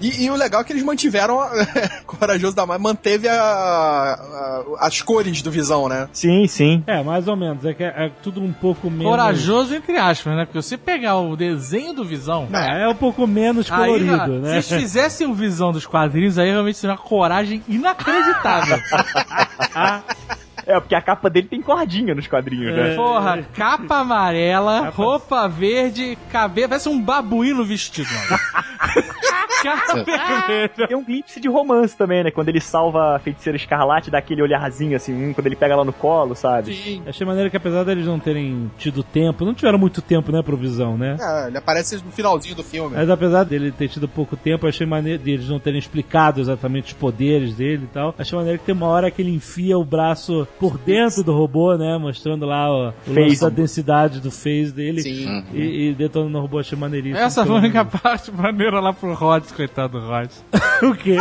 E, 0.00 0.24
e 0.24 0.30
o 0.30 0.34
legal 0.36 0.60
é 0.62 0.64
que 0.64 0.72
eles 0.72 0.82
mantiveram, 0.82 1.38
corajoso 2.06 2.54
da 2.56 2.66
mais, 2.66 2.80
manteve 2.80 3.28
a- 3.28 3.34
a- 3.34 4.64
as 4.86 5.00
cores 5.02 5.42
do 5.42 5.50
Visão, 5.50 5.88
né? 5.88 6.08
Sim, 6.12 6.46
sim. 6.46 6.82
é, 6.86 7.02
mais 7.02 7.28
ou 7.28 7.36
menos. 7.36 7.64
É, 7.64 7.74
que 7.74 7.82
é, 7.84 7.88
é 8.06 8.10
tudo 8.22 8.40
um 8.42 8.52
pouco 8.52 8.90
menos. 8.90 9.04
Corajoso 9.06 9.74
entre 9.74 9.96
aspas, 9.96 10.34
né? 10.36 10.44
Porque 10.44 10.60
você 10.60 10.76
pegar 10.76 11.18
o 11.18 11.36
desenho 11.36 11.92
do 11.92 12.04
Visão. 12.04 12.39
Não, 12.48 12.60
é 12.60 12.88
um 12.88 12.94
pouco 12.94 13.26
menos 13.26 13.70
Aí, 13.70 13.78
colorido, 13.78 14.40
né? 14.40 14.62
Se 14.62 14.74
eles 14.74 14.82
fizessem 14.82 15.26
o 15.26 15.34
Visão 15.34 15.72
dos 15.72 15.86
quadrinhos, 15.86 16.38
aí 16.38 16.50
realmente 16.50 16.78
seria 16.78 16.94
uma 16.94 17.02
coragem 17.02 17.62
inacreditável. 17.68 18.78
É, 20.66 20.78
porque 20.78 20.94
a 20.94 21.02
capa 21.02 21.28
dele 21.28 21.48
tem 21.48 21.60
cordinha 21.60 22.14
nos 22.14 22.28
quadrinhos, 22.28 22.76
né? 22.76 22.94
Porra, 22.94 23.42
capa 23.54 23.96
amarela, 23.96 24.90
roupa 24.90 25.48
verde, 25.48 26.16
cabelo. 26.30 26.68
Parece 26.68 26.88
um 26.88 27.00
babuíno 27.00 27.64
vestido, 27.64 28.08
vermelho. 29.62 30.70
Tem 30.88 30.96
um 30.96 31.04
glimpse 31.04 31.40
de 31.40 31.48
romance 31.48 31.96
também, 31.96 32.24
né? 32.24 32.30
Quando 32.30 32.48
ele 32.48 32.60
salva 32.60 33.16
a 33.16 33.18
feiticeira 33.18 33.56
escarlate, 33.56 34.10
dá 34.10 34.18
aquele 34.18 34.42
olharzinho 34.42 34.96
assim, 34.96 35.12
hum, 35.12 35.34
quando 35.34 35.46
ele 35.46 35.56
pega 35.56 35.74
ela 35.74 35.84
no 35.84 35.92
colo, 35.92 36.34
sabe? 36.34 36.74
Sim. 36.74 37.02
Achei 37.06 37.26
maneiro 37.26 37.50
que 37.50 37.56
apesar 37.56 37.84
deles 37.84 38.06
não 38.06 38.18
terem 38.18 38.70
tido 38.78 39.02
tempo, 39.02 39.44
não 39.44 39.54
tiveram 39.54 39.78
muito 39.78 40.02
tempo, 40.02 40.32
né, 40.32 40.42
pro 40.42 40.56
Visão, 40.56 40.96
né? 40.96 41.16
É, 41.20 41.48
ele 41.48 41.58
aparece 41.58 41.96
no 41.96 42.12
finalzinho 42.12 42.54
do 42.54 42.62
filme. 42.62 42.96
Mas 42.96 43.08
apesar 43.08 43.44
dele 43.44 43.72
ter 43.72 43.88
tido 43.88 44.08
pouco 44.08 44.36
tempo, 44.36 44.66
achei 44.66 44.86
maneiro 44.86 45.22
deles 45.22 45.48
não 45.48 45.58
terem 45.58 45.78
explicado 45.78 46.40
exatamente 46.40 46.88
os 46.88 46.92
poderes 46.92 47.54
dele 47.54 47.84
e 47.84 47.92
tal. 47.92 48.14
Achei 48.18 48.36
maneiro 48.36 48.58
que 48.58 48.64
tem 48.64 48.74
uma 48.74 48.86
hora 48.86 49.10
que 49.10 49.22
ele 49.22 49.34
enfia 49.34 49.78
o 49.78 49.84
braço 49.84 50.46
por 50.58 50.78
dentro 50.78 51.22
do 51.22 51.32
robô, 51.32 51.76
né? 51.76 51.98
Mostrando 51.98 52.46
lá 52.46 52.70
o, 52.70 52.92
o 53.06 53.12
lance 53.12 53.40
da 53.40 53.48
densidade 53.48 54.20
do 54.20 54.30
phase 54.30 54.72
dele. 54.72 55.02
Sim. 55.02 55.44
E, 55.52 55.88
e 55.88 55.94
detonando 55.94 56.38
o 56.38 56.40
robô, 56.40 56.58
achei 56.58 56.78
maneiríssimo. 56.78 57.18
Essa 57.18 57.44
foi 57.44 57.56
a 57.56 57.58
única 57.58 57.84
parte 57.84 58.30
maneira 58.32 58.80
lá 58.80 58.92
pro 58.92 59.14
Rods, 59.14 59.49
coitado 59.52 60.00
do 60.00 60.06
Rods. 60.06 60.44
O 60.82 60.94
quê? 60.94 61.16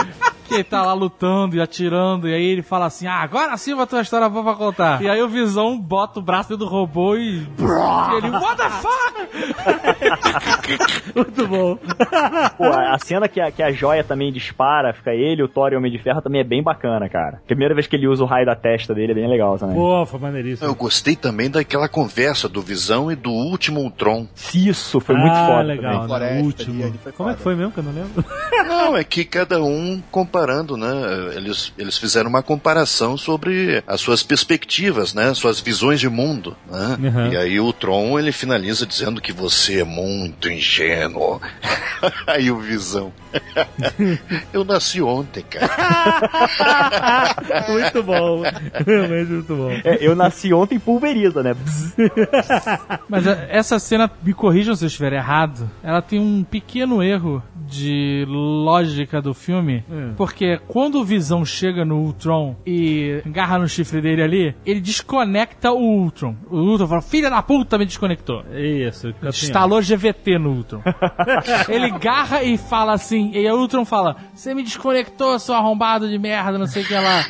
Que 0.50 0.56
ele 0.56 0.64
tá 0.64 0.82
lá 0.82 0.94
lutando 0.94 1.56
e 1.56 1.62
atirando, 1.62 2.28
e 2.28 2.34
aí 2.34 2.44
ele 2.44 2.64
fala 2.64 2.88
assim: 2.88 3.06
Ah, 3.06 3.22
agora 3.22 3.56
sim 3.56 3.76
vou 3.76 3.86
ter 3.86 3.96
uma 3.96 4.02
história 4.02 4.28
boa 4.28 4.44
pra 4.44 4.56
contar. 4.56 5.00
E 5.00 5.08
aí 5.08 5.22
o 5.22 5.30
Visão 5.30 5.80
bota 5.80 6.20
o 6.20 6.24
braço 6.24 6.50
dentro 6.50 6.66
do 6.66 6.72
robô 6.72 7.16
e. 7.16 7.38
e 7.38 8.18
ele, 8.18 8.30
what 8.32 8.58
the 8.58 8.70
fuck? 8.70 9.20
Muito 11.16 11.48
bom. 11.48 11.78
Pô, 12.58 12.66
a 12.66 12.98
cena 12.98 13.28
que 13.28 13.40
a, 13.40 13.52
que 13.52 13.62
a 13.62 13.72
joia 13.72 14.04
também 14.04 14.32
dispara, 14.32 14.92
fica 14.92 15.14
ele, 15.14 15.44
o 15.44 15.48
Thor 15.48 15.72
e 15.72 15.76
o 15.76 15.78
Homem 15.78 15.92
de 15.92 16.00
Ferro 16.00 16.22
também 16.22 16.42
é 16.42 16.44
bem 16.44 16.64
bacana, 16.64 17.08
cara. 17.08 17.42
Primeira 17.46 17.76
vez 17.76 17.86
que 17.86 17.96
ele 17.96 18.08
usa 18.08 18.24
o 18.24 18.28
raio 18.28 18.46
da 18.46 18.56
testa 18.56 18.94
dele 18.94 19.12
é 19.12 19.16
bem 19.16 19.30
legal 19.30 19.58
também. 19.60 19.76
Pô, 19.76 20.04
foi 20.06 20.20
maneiríssimo. 20.20 20.68
Eu 20.68 20.74
gostei 20.74 21.16
também 21.16 21.50
daquela 21.50 21.88
conversa 21.88 22.50
do 22.50 22.62
Visão 22.62 23.12
e 23.12 23.16
do 23.16 23.32
último 23.32 23.82
Ultron. 23.82 24.28
Isso, 24.54 25.00
foi 25.00 25.16
muito 25.16 25.36
ah, 25.36 25.46
foda 25.46 25.62
legal. 25.62 26.02
No 26.02 26.08
Floresta 26.08 26.44
último. 26.44 26.94
Como 27.16 27.30
é 27.30 27.36
que 27.36 27.42
foi 27.42 27.56
mesmo 27.56 27.72
que 27.72 27.80
eu 27.80 27.84
não 27.84 27.92
lembro? 27.92 28.26
Não, 28.68 28.98
é 28.98 29.04
que 29.04 29.24
cada 29.26 29.62
um 29.62 30.02
comparando, 30.40 30.78
né? 30.78 30.88
Eles, 31.36 31.74
eles 31.78 31.98
fizeram 31.98 32.30
uma 32.30 32.42
comparação 32.42 33.18
sobre 33.18 33.84
as 33.86 34.00
suas 34.00 34.24
perspectivas, 34.24 35.14
né? 35.14 35.34
Suas 35.34 35.60
visões 35.60 36.00
de 36.00 36.08
mundo, 36.10 36.56
né? 36.70 36.98
Uhum. 37.00 37.32
E 37.34 37.38
aí 37.38 37.60
o 37.60 37.74
Tron, 37.74 38.18
ele 38.18 38.32
finaliza 38.32 38.86
dizendo 38.86 39.22
que 39.22 39.34
você 39.34 39.82
é 39.82 39.84
muito 39.84 40.50
ingênuo. 40.50 41.42
aí 42.26 42.50
o 42.50 42.60
Visão. 42.60 43.12
Eu 44.54 44.64
nasci 44.64 45.02
ontem, 45.02 45.44
cara. 45.44 45.70
muito 47.70 48.04
bom. 48.04 48.42
Realmente 48.86 49.32
muito 49.32 49.56
bom. 49.56 49.72
É, 49.84 49.98
eu 50.02 50.16
nasci 50.16 50.54
ontem 50.54 50.80
pulveriza, 50.80 51.44
né? 51.44 51.56
Mas 53.08 53.28
a- 53.28 53.46
essa 53.50 53.80
cena, 53.80 54.10
me 54.24 54.34
corrijam 54.34 54.76
se 54.76 54.84
eu 54.84 54.88
estiver 54.88 55.14
errado, 55.14 55.70
ela 55.84 56.02
tem 56.02 56.20
um 56.20 56.44
pequeno 56.44 57.04
erro 57.04 57.42
de 57.68 58.26
lógica 58.28 59.22
do 59.22 59.34
filme, 59.34 59.84
Hum. 59.90 60.14
porque 60.18 60.29
quando 60.68 61.00
o 61.00 61.04
Visão 61.04 61.44
chega 61.46 61.84
no 61.86 61.98
Ultron 61.98 62.56
e 62.66 63.22
agarra 63.26 63.60
no 63.60 63.68
chifre 63.68 64.02
dele 64.02 64.22
ali, 64.22 64.56
ele 64.66 64.80
desconecta 64.80 65.72
o 65.72 65.80
Ultron. 65.80 66.36
O 66.50 66.58
Ultron 66.58 66.88
fala, 66.88 67.02
filha 67.02 67.30
da 67.30 67.42
puta, 67.42 67.78
me 67.78 67.86
desconectou. 67.86 68.44
Isso. 68.54 69.14
assim, 69.22 69.48
Instalou 69.48 69.82
GVT 69.82 70.38
no 70.40 70.52
Ultron. 70.52 70.82
ele 71.70 71.90
garra 71.92 72.44
e 72.44 72.58
fala 72.58 72.94
assim, 72.94 73.32
e 73.34 73.38
aí 73.40 73.52
o 73.52 73.60
Ultron 73.60 73.86
fala, 73.86 74.16
você 74.34 74.54
me 74.54 74.64
desconectou, 74.64 75.40
seu 75.40 75.56
arrombado 75.56 76.10
de 76.10 76.18
merda, 76.18 76.58
não 76.58 76.68
sei 76.68 76.84
o 76.84 76.88
que 76.88 76.94
lá. 76.94 77.26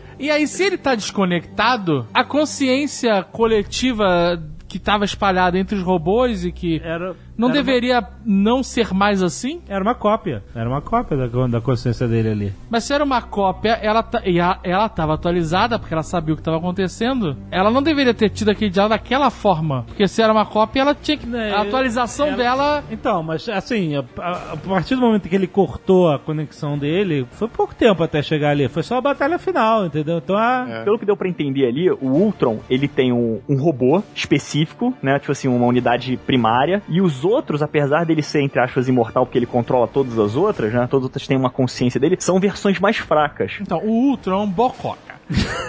E 0.18 0.30
aí, 0.30 0.46
se 0.46 0.62
ele 0.62 0.78
tá 0.78 0.94
desconectado, 0.94 2.06
a 2.14 2.22
consciência 2.24 3.24
coletiva 3.24 4.40
que 4.68 4.78
tava 4.78 5.04
espalhada 5.04 5.58
entre 5.58 5.76
os 5.76 5.82
robôs 5.82 6.44
e 6.44 6.50
que 6.50 6.80
Era, 6.82 7.14
não 7.36 7.48
era 7.50 7.56
deveria 7.62 8.06
não 8.24 8.62
ser 8.62 8.92
mais 8.94 9.22
assim, 9.22 9.56
Uma, 9.66 9.74
era 9.74 9.82
uma 9.84 9.94
cópia. 9.94 10.42
Era 10.54 10.68
uma 10.68 10.80
cópia 10.80 11.16
da, 11.16 11.46
da 11.46 11.60
consciência 11.60 12.06
dele 12.08 12.28
ali. 12.30 12.52
mas 12.70 12.84
se 12.84 12.92
era 12.92 13.02
uma 13.04 13.20
cópia, 13.22 13.72
ela, 13.82 14.02
ta- 14.02 14.22
e 14.24 14.40
a- 14.40 14.58
ela 14.62 14.88
tava 14.88 15.14
atualizada, 15.14 15.78
porque 15.78 15.92
ela 15.94 16.02
sabia 16.02 16.34
o 16.34 16.36
que 16.36 16.42
tava 16.42 16.56
acontecendo, 16.58 17.36
ela 17.50 17.70
não 17.70 17.82
deveria 17.82 18.14
ter 18.14 18.30
tido 18.30 18.50
aquele 18.50 18.70
diálogo 18.70 18.94
daquela 18.94 19.30
forma. 19.30 19.84
Porque 19.86 20.06
se 20.08 20.22
era 20.22 20.32
uma 20.32 20.46
cópia, 20.46 20.80
ela 20.82 20.94
tinha 20.94 21.16
que. 21.16 21.34
É, 21.36 21.52
A 21.52 21.62
atualização 21.62 22.28
era- 22.28 22.36
dela. 22.36 22.84
Então, 22.90 23.22
mas 23.22 23.48
assim, 23.48 23.96
a, 23.96 24.04
a- 24.18 24.52
a 24.52 24.56
partir 24.56 24.94
do 24.94 25.00
momento 25.00 25.28
que 25.28 25.34
ele 25.34 25.46
cortou 25.46 26.10
a 26.12 26.18
conexão 26.18 26.78
dele, 26.78 27.26
foi 27.32 27.48
pouco 27.48 27.74
tempo 27.74 28.02
até 28.02 28.22
chegar 28.22 28.50
ali. 28.50 28.68
Foi 28.68 28.82
só 28.82 28.98
a 28.98 29.00
batalha 29.00 29.38
final, 29.38 29.86
entendeu? 29.86 30.18
Então 30.18 30.36
a. 30.36 30.82
Pelo 30.84 30.98
que 30.98 31.06
deu 31.06 31.16
pra 31.16 31.28
entender 31.28 31.66
ali, 31.66 31.90
o 31.90 32.06
Ultron, 32.08 32.58
ele 32.70 32.86
tem 32.88 33.12
um, 33.12 33.40
um 33.48 33.56
robô 33.56 34.02
específico, 34.14 34.94
né? 35.02 35.18
Tipo 35.18 35.32
assim, 35.32 35.48
uma 35.48 35.66
unidade 35.66 36.16
primária. 36.16 36.82
E 36.88 37.00
os 37.00 37.23
outros, 37.24 37.62
apesar 37.62 38.04
dele 38.04 38.22
ser, 38.22 38.40
entre 38.42 38.60
aspas, 38.60 38.88
imortal, 38.88 39.24
porque 39.26 39.38
ele 39.38 39.46
controla 39.46 39.88
todas 39.88 40.18
as 40.18 40.36
outras, 40.36 40.72
né? 40.72 40.86
Todas 40.90 41.04
as 41.04 41.08
outras 41.08 41.26
têm 41.26 41.36
uma 41.36 41.50
consciência 41.50 41.98
dele, 41.98 42.16
são 42.20 42.38
versões 42.38 42.78
mais 42.78 42.96
fracas. 42.98 43.52
Então, 43.60 43.78
o 43.84 43.90
Ultron 44.10 44.34
é 44.40 44.44
um 44.44 44.50
bococa. 44.50 45.14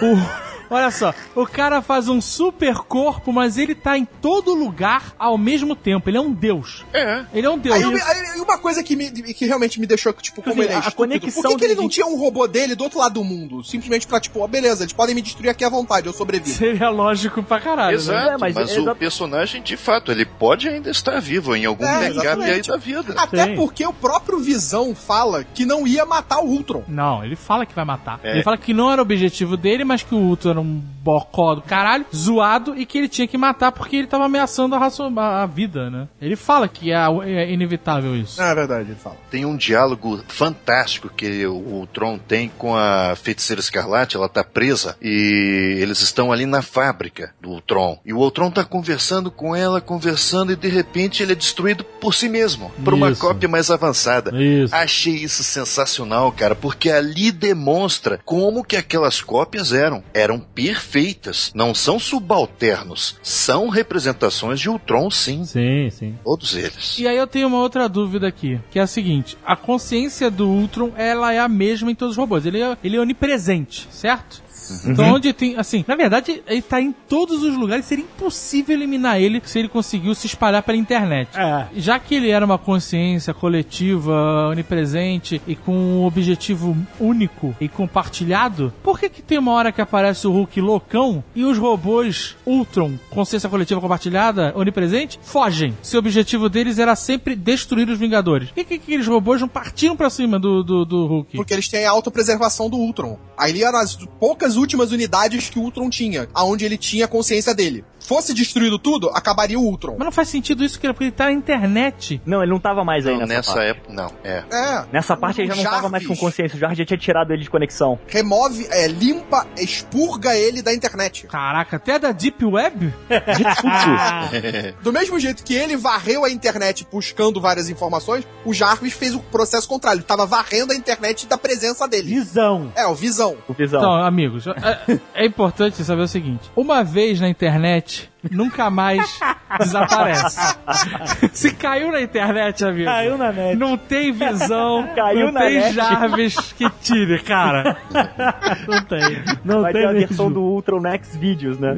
O- 0.02 0.46
Olha 0.70 0.90
só, 0.90 1.14
o 1.34 1.46
cara 1.46 1.80
faz 1.82 2.08
um 2.08 2.20
super 2.20 2.76
corpo, 2.78 3.32
mas 3.32 3.58
ele 3.58 3.74
tá 3.74 3.96
em 3.96 4.04
todo 4.04 4.54
lugar 4.54 5.14
ao 5.18 5.36
mesmo 5.38 5.74
tempo. 5.76 6.08
Ele 6.10 6.16
é 6.16 6.20
um 6.20 6.32
deus. 6.32 6.84
É. 6.92 7.24
Ele 7.32 7.46
é 7.46 7.50
um 7.50 7.58
deus. 7.58 7.76
Aí, 7.76 7.82
eu 7.82 7.90
me- 7.92 8.00
aí, 8.02 8.40
uma 8.40 8.58
coisa 8.58 8.82
que, 8.82 8.96
me, 8.96 9.10
que 9.10 9.46
realmente 9.46 9.78
me 9.80 9.86
deixou, 9.86 10.12
tipo, 10.12 10.42
como 10.42 10.56
Quer 10.56 10.62
ele 10.62 10.72
é 10.72 10.76
dizer, 10.76 10.76
a 10.76 10.88
estúpido. 10.88 10.96
conexão 11.20 11.42
Por 11.42 11.50
que, 11.50 11.56
que 11.58 11.64
ele 11.64 11.74
dele- 11.74 11.80
não 11.82 11.88
tinha 11.88 12.06
um 12.06 12.16
robô 12.18 12.46
dele 12.46 12.74
do 12.74 12.84
outro 12.84 12.98
lado 12.98 13.14
do 13.14 13.24
mundo? 13.24 13.62
Simplesmente 13.64 14.06
pra, 14.06 14.20
tipo, 14.20 14.40
ó, 14.40 14.46
beleza, 14.46 14.82
eles 14.84 14.92
podem 14.92 15.14
me 15.14 15.22
destruir 15.22 15.48
aqui 15.50 15.64
à 15.64 15.68
vontade, 15.68 16.06
eu 16.06 16.12
sobrevivo. 16.12 16.56
Seria 16.56 16.88
lógico 16.90 17.42
pra 17.42 17.60
caralho, 17.60 17.90
né? 17.96 18.02
Exato, 18.02 18.28
É, 18.30 18.36
mas 18.38 18.54
mas, 18.54 18.70
é 18.70 18.78
o 18.78 18.82
exa- 18.82 18.94
personagem, 18.94 19.62
de 19.62 19.76
fato, 19.76 20.10
ele 20.10 20.24
pode 20.24 20.68
ainda 20.68 20.90
estar 20.90 21.20
vivo 21.20 21.54
em 21.54 21.64
algum 21.64 21.84
É, 21.84 22.12
backup 22.12 22.42
aí 22.44 22.62
da 22.62 22.76
vida. 22.76 23.14
Até 23.16 23.44
Sim. 23.46 23.56
porque 23.56 23.86
o 23.86 23.92
próprio 23.92 24.38
Visão 24.38 24.94
fala 24.94 25.44
que 25.44 25.64
não 25.64 25.86
ia 25.86 26.04
matar 26.04 26.38
o 26.40 26.46
Ultron. 26.46 26.84
Não, 26.88 27.24
ele 27.24 27.36
fala 27.36 27.64
que 27.66 27.74
vai 27.74 27.84
matar. 27.84 28.20
É. 28.22 28.32
Ele 28.32 28.42
fala 28.42 28.56
que 28.58 28.72
não 28.74 28.90
era 28.92 29.00
o 29.00 29.04
objetivo 29.04 29.56
dele, 29.56 29.84
mas 29.84 30.02
que 30.02 30.14
o 30.14 30.18
Ultron 30.18 30.55
era 30.56 30.60
um 30.60 30.82
bocó 31.02 31.54
do 31.54 31.62
caralho, 31.62 32.06
zoado, 32.14 32.74
e 32.76 32.86
que 32.86 32.98
ele 32.98 33.08
tinha 33.08 33.28
que 33.28 33.36
matar 33.38 33.70
porque 33.70 33.96
ele 33.96 34.06
tava 34.06 34.24
ameaçando 34.24 34.74
a, 34.74 34.78
raça, 34.78 35.04
a, 35.04 35.42
a 35.42 35.46
vida, 35.46 35.90
né? 35.90 36.08
Ele 36.20 36.34
fala 36.34 36.66
que 36.66 36.90
é, 36.90 36.96
é 37.24 37.52
inevitável 37.52 38.16
isso. 38.16 38.40
É 38.40 38.54
verdade, 38.54 38.90
ele 38.90 38.98
fala. 38.98 39.16
Tem 39.30 39.44
um 39.44 39.56
diálogo 39.56 40.22
fantástico 40.28 41.08
que 41.08 41.46
o, 41.46 41.82
o 41.82 41.86
Tron 41.86 42.18
tem 42.18 42.50
com 42.56 42.74
a 42.74 43.14
feiticeira 43.16 43.60
escarlate, 43.60 44.16
ela 44.16 44.28
tá 44.28 44.42
presa 44.42 44.96
e 45.00 45.76
eles 45.78 46.00
estão 46.00 46.32
ali 46.32 46.46
na 46.46 46.62
fábrica 46.62 47.34
do 47.40 47.50
Ultron. 47.50 47.98
E 48.04 48.12
o 48.12 48.18
Ultron 48.18 48.50
tá 48.50 48.64
conversando 48.64 49.30
com 49.30 49.54
ela, 49.54 49.80
conversando 49.80 50.52
e 50.52 50.56
de 50.56 50.68
repente 50.68 51.22
ele 51.22 51.32
é 51.32 51.36
destruído 51.36 51.84
por 51.84 52.14
si 52.14 52.28
mesmo, 52.28 52.70
por 52.82 52.94
uma 52.94 53.10
Isso. 53.10 53.20
cópia 53.20 53.48
mais 53.48 53.70
avançada. 53.70 54.30
Isso. 54.36 54.74
Achei 54.74 55.14
isso 55.14 55.42
sensacional, 55.42 56.32
cara, 56.32 56.54
porque 56.54 56.90
ali 56.90 57.30
demonstra 57.30 58.20
como 58.24 58.64
que 58.64 58.76
aquelas 58.76 59.20
cópias 59.20 59.72
eram. 59.72 60.02
Eram 60.14 60.44
perfeitas, 60.54 61.52
não 61.54 61.74
são 61.74 61.98
subalternos, 61.98 63.18
são 63.22 63.68
representações 63.68 64.60
de 64.60 64.70
Ultron, 64.70 65.10
sim. 65.10 65.44
Sim, 65.44 65.90
sim. 65.90 66.18
Todos 66.24 66.54
eles. 66.54 66.98
E 66.98 67.06
aí 67.06 67.16
eu 67.16 67.26
tenho 67.26 67.48
uma 67.48 67.58
outra 67.58 67.88
dúvida 67.88 68.26
aqui, 68.26 68.60
que 68.70 68.78
é 68.78 68.82
a 68.82 68.86
seguinte: 68.86 69.36
a 69.44 69.56
consciência 69.56 70.30
do 70.30 70.48
Ultron, 70.48 70.92
ela 70.96 71.32
é 71.32 71.38
a 71.38 71.48
mesma 71.48 71.90
em 71.90 71.94
todos 71.94 72.12
os 72.14 72.18
robôs. 72.18 72.46
Ele 72.46 72.60
é, 72.60 72.76
ele 72.82 72.96
é 72.96 73.00
onipresente, 73.00 73.86
certo? 73.90 74.45
Então, 74.84 75.14
onde 75.14 75.32
tem. 75.32 75.56
Assim, 75.56 75.84
na 75.86 75.96
verdade, 75.96 76.42
ele 76.46 76.62
tá 76.62 76.80
em 76.80 76.92
todos 76.92 77.42
os 77.42 77.56
lugares. 77.56 77.84
Seria 77.84 78.04
impossível 78.04 78.74
eliminar 78.74 79.20
ele 79.20 79.40
se 79.44 79.58
ele 79.58 79.68
conseguiu 79.68 80.14
se 80.14 80.26
espalhar 80.26 80.62
pela 80.62 80.78
internet. 80.78 81.30
É. 81.34 81.66
Já 81.76 81.98
que 81.98 82.14
ele 82.14 82.30
era 82.30 82.44
uma 82.44 82.58
consciência 82.58 83.32
coletiva, 83.34 84.48
onipresente 84.50 85.40
e 85.46 85.54
com 85.54 85.72
um 85.72 86.04
objetivo 86.04 86.76
único 86.98 87.54
e 87.60 87.68
compartilhado, 87.68 88.72
por 88.82 88.98
que 88.98 89.08
que 89.08 89.22
tem 89.22 89.38
uma 89.38 89.52
hora 89.52 89.72
que 89.72 89.80
aparece 89.80 90.26
o 90.26 90.32
Hulk 90.32 90.60
loucão 90.60 91.22
e 91.34 91.44
os 91.44 91.58
robôs 91.58 92.36
Ultron, 92.46 92.92
consciência 93.10 93.48
coletiva 93.48 93.80
compartilhada, 93.80 94.52
onipresente, 94.56 95.18
fogem? 95.22 95.76
Se 95.82 95.96
o 95.96 95.98
objetivo 95.98 96.48
deles 96.48 96.78
era 96.78 96.94
sempre 96.96 97.34
destruir 97.34 97.88
os 97.88 97.98
Vingadores. 97.98 98.48
Por 98.48 98.54
que, 98.56 98.64
que 98.64 98.74
aqueles 98.74 99.06
robôs 99.06 99.40
não 99.40 99.48
partiram 99.48 99.96
pra 99.96 100.10
cima 100.10 100.38
do, 100.38 100.62
do, 100.62 100.84
do 100.84 101.06
Hulk? 101.06 101.36
Porque 101.36 101.54
eles 101.54 101.68
têm 101.68 101.84
a 101.84 101.90
autopreservação 101.90 102.68
do 102.68 102.76
Ultron. 102.76 103.18
Aí 103.36 103.62
eram 103.62 103.78
as 103.78 103.96
poucas 104.18 104.55
últimas 104.56 104.92
unidades 104.92 105.48
que 105.48 105.58
o 105.58 105.62
Ultron 105.62 105.88
tinha, 105.90 106.28
aonde 106.34 106.64
ele 106.64 106.76
tinha 106.76 107.08
consciência 107.08 107.54
dele. 107.54 107.84
Fosse 108.06 108.32
destruído 108.32 108.78
tudo, 108.78 109.10
acabaria 109.10 109.58
o 109.58 109.62
Ultron. 109.62 109.96
Mas 109.98 110.04
não 110.04 110.12
faz 110.12 110.28
sentido 110.28 110.64
isso, 110.64 110.78
porque 110.80 111.04
ele 111.04 111.10
tá 111.10 111.24
na 111.24 111.32
internet. 111.32 112.20
Não, 112.24 112.42
ele 112.42 112.52
não 112.52 112.60
tava 112.60 112.84
mais 112.84 113.06
aí 113.06 113.12
Não, 113.14 113.26
nessa, 113.26 113.34
nessa 113.34 113.52
parte. 113.54 113.68
época, 113.68 113.92
não. 113.92 114.10
É. 114.22 114.44
É. 114.52 114.84
Nessa 114.92 115.16
parte 115.16 115.40
ele 115.40 115.48
já 115.48 115.54
O 115.54 115.56
não 115.56 115.70
tava 115.70 115.88
mais 115.88 116.06
com 116.06 116.16
consciência. 116.16 116.56
O 116.56 116.60
Jarvis 116.60 116.78
já 116.78 116.84
tinha 116.84 116.98
tirado 116.98 117.32
ele 117.32 117.42
de 117.42 117.50
conexão. 117.50 117.98
Remove, 118.06 118.66
é, 118.70 118.86
limpa, 118.86 119.46
expurga 119.58 120.36
ele 120.36 120.62
da 120.62 120.72
internet. 120.72 121.26
Caraca, 121.26 121.76
até 121.76 121.98
da 121.98 122.12
Deep 122.12 122.44
Web? 122.44 122.94
Do 124.82 124.92
mesmo 124.92 125.18
jeito 125.18 125.42
que 125.44 125.54
ele 125.54 125.76
varreu 125.76 126.24
a 126.24 126.30
internet 126.30 126.86
buscando 126.90 127.40
várias 127.40 127.68
informações, 127.68 128.26
o 128.44 128.52
Jarvis 128.54 128.92
fez 128.92 129.14
o 129.14 129.20
processo 129.20 129.68
contrário. 129.68 129.98
Ele 129.98 130.04
tava 130.06 130.26
varrendo 130.26 130.72
a 130.72 130.76
internet 130.76 131.26
da 131.26 131.36
presença 131.36 131.86
dele. 131.88 132.08
Visão. 132.14 132.72
É, 132.76 132.86
o 132.86 132.94
Visão. 132.94 133.36
O 133.48 133.52
Visão. 133.52 133.80
Então, 133.80 133.92
amigos, 133.92 134.46
é, 134.46 135.00
é 135.14 135.26
importante 135.26 135.82
saber 135.84 136.02
o 136.02 136.08
seguinte: 136.08 136.50
uma 136.54 136.82
vez 136.84 137.20
na 137.20 137.28
internet, 137.28 137.95
nunca 138.30 138.70
mais 138.70 139.18
desaparece. 139.58 140.56
Se 141.32 141.52
caiu 141.54 141.90
na 141.92 142.00
internet, 142.00 142.64
amigo. 142.64 142.84
Caiu 142.86 143.16
na 143.18 143.32
net. 143.32 143.56
Não 143.56 143.76
tem 143.76 144.12
visão, 144.12 144.88
Caiu 144.94 145.26
não 145.26 145.32
na 145.32 145.40
tem 145.40 145.54
net. 145.60 145.74
Jarvis 145.74 146.52
que 146.52 146.68
tire, 146.82 147.22
cara. 147.22 147.76
Não 148.66 148.82
tem. 148.82 149.22
Não 149.44 149.62
Vai 149.62 149.72
tem 149.72 149.82
ter 149.82 149.88
a 149.88 149.92
mesmo. 149.92 150.08
versão 150.08 150.30
do 150.32 150.40
Ultron 150.40 150.80
Next 150.80 151.16
Videos, 151.18 151.58
né? 151.58 151.74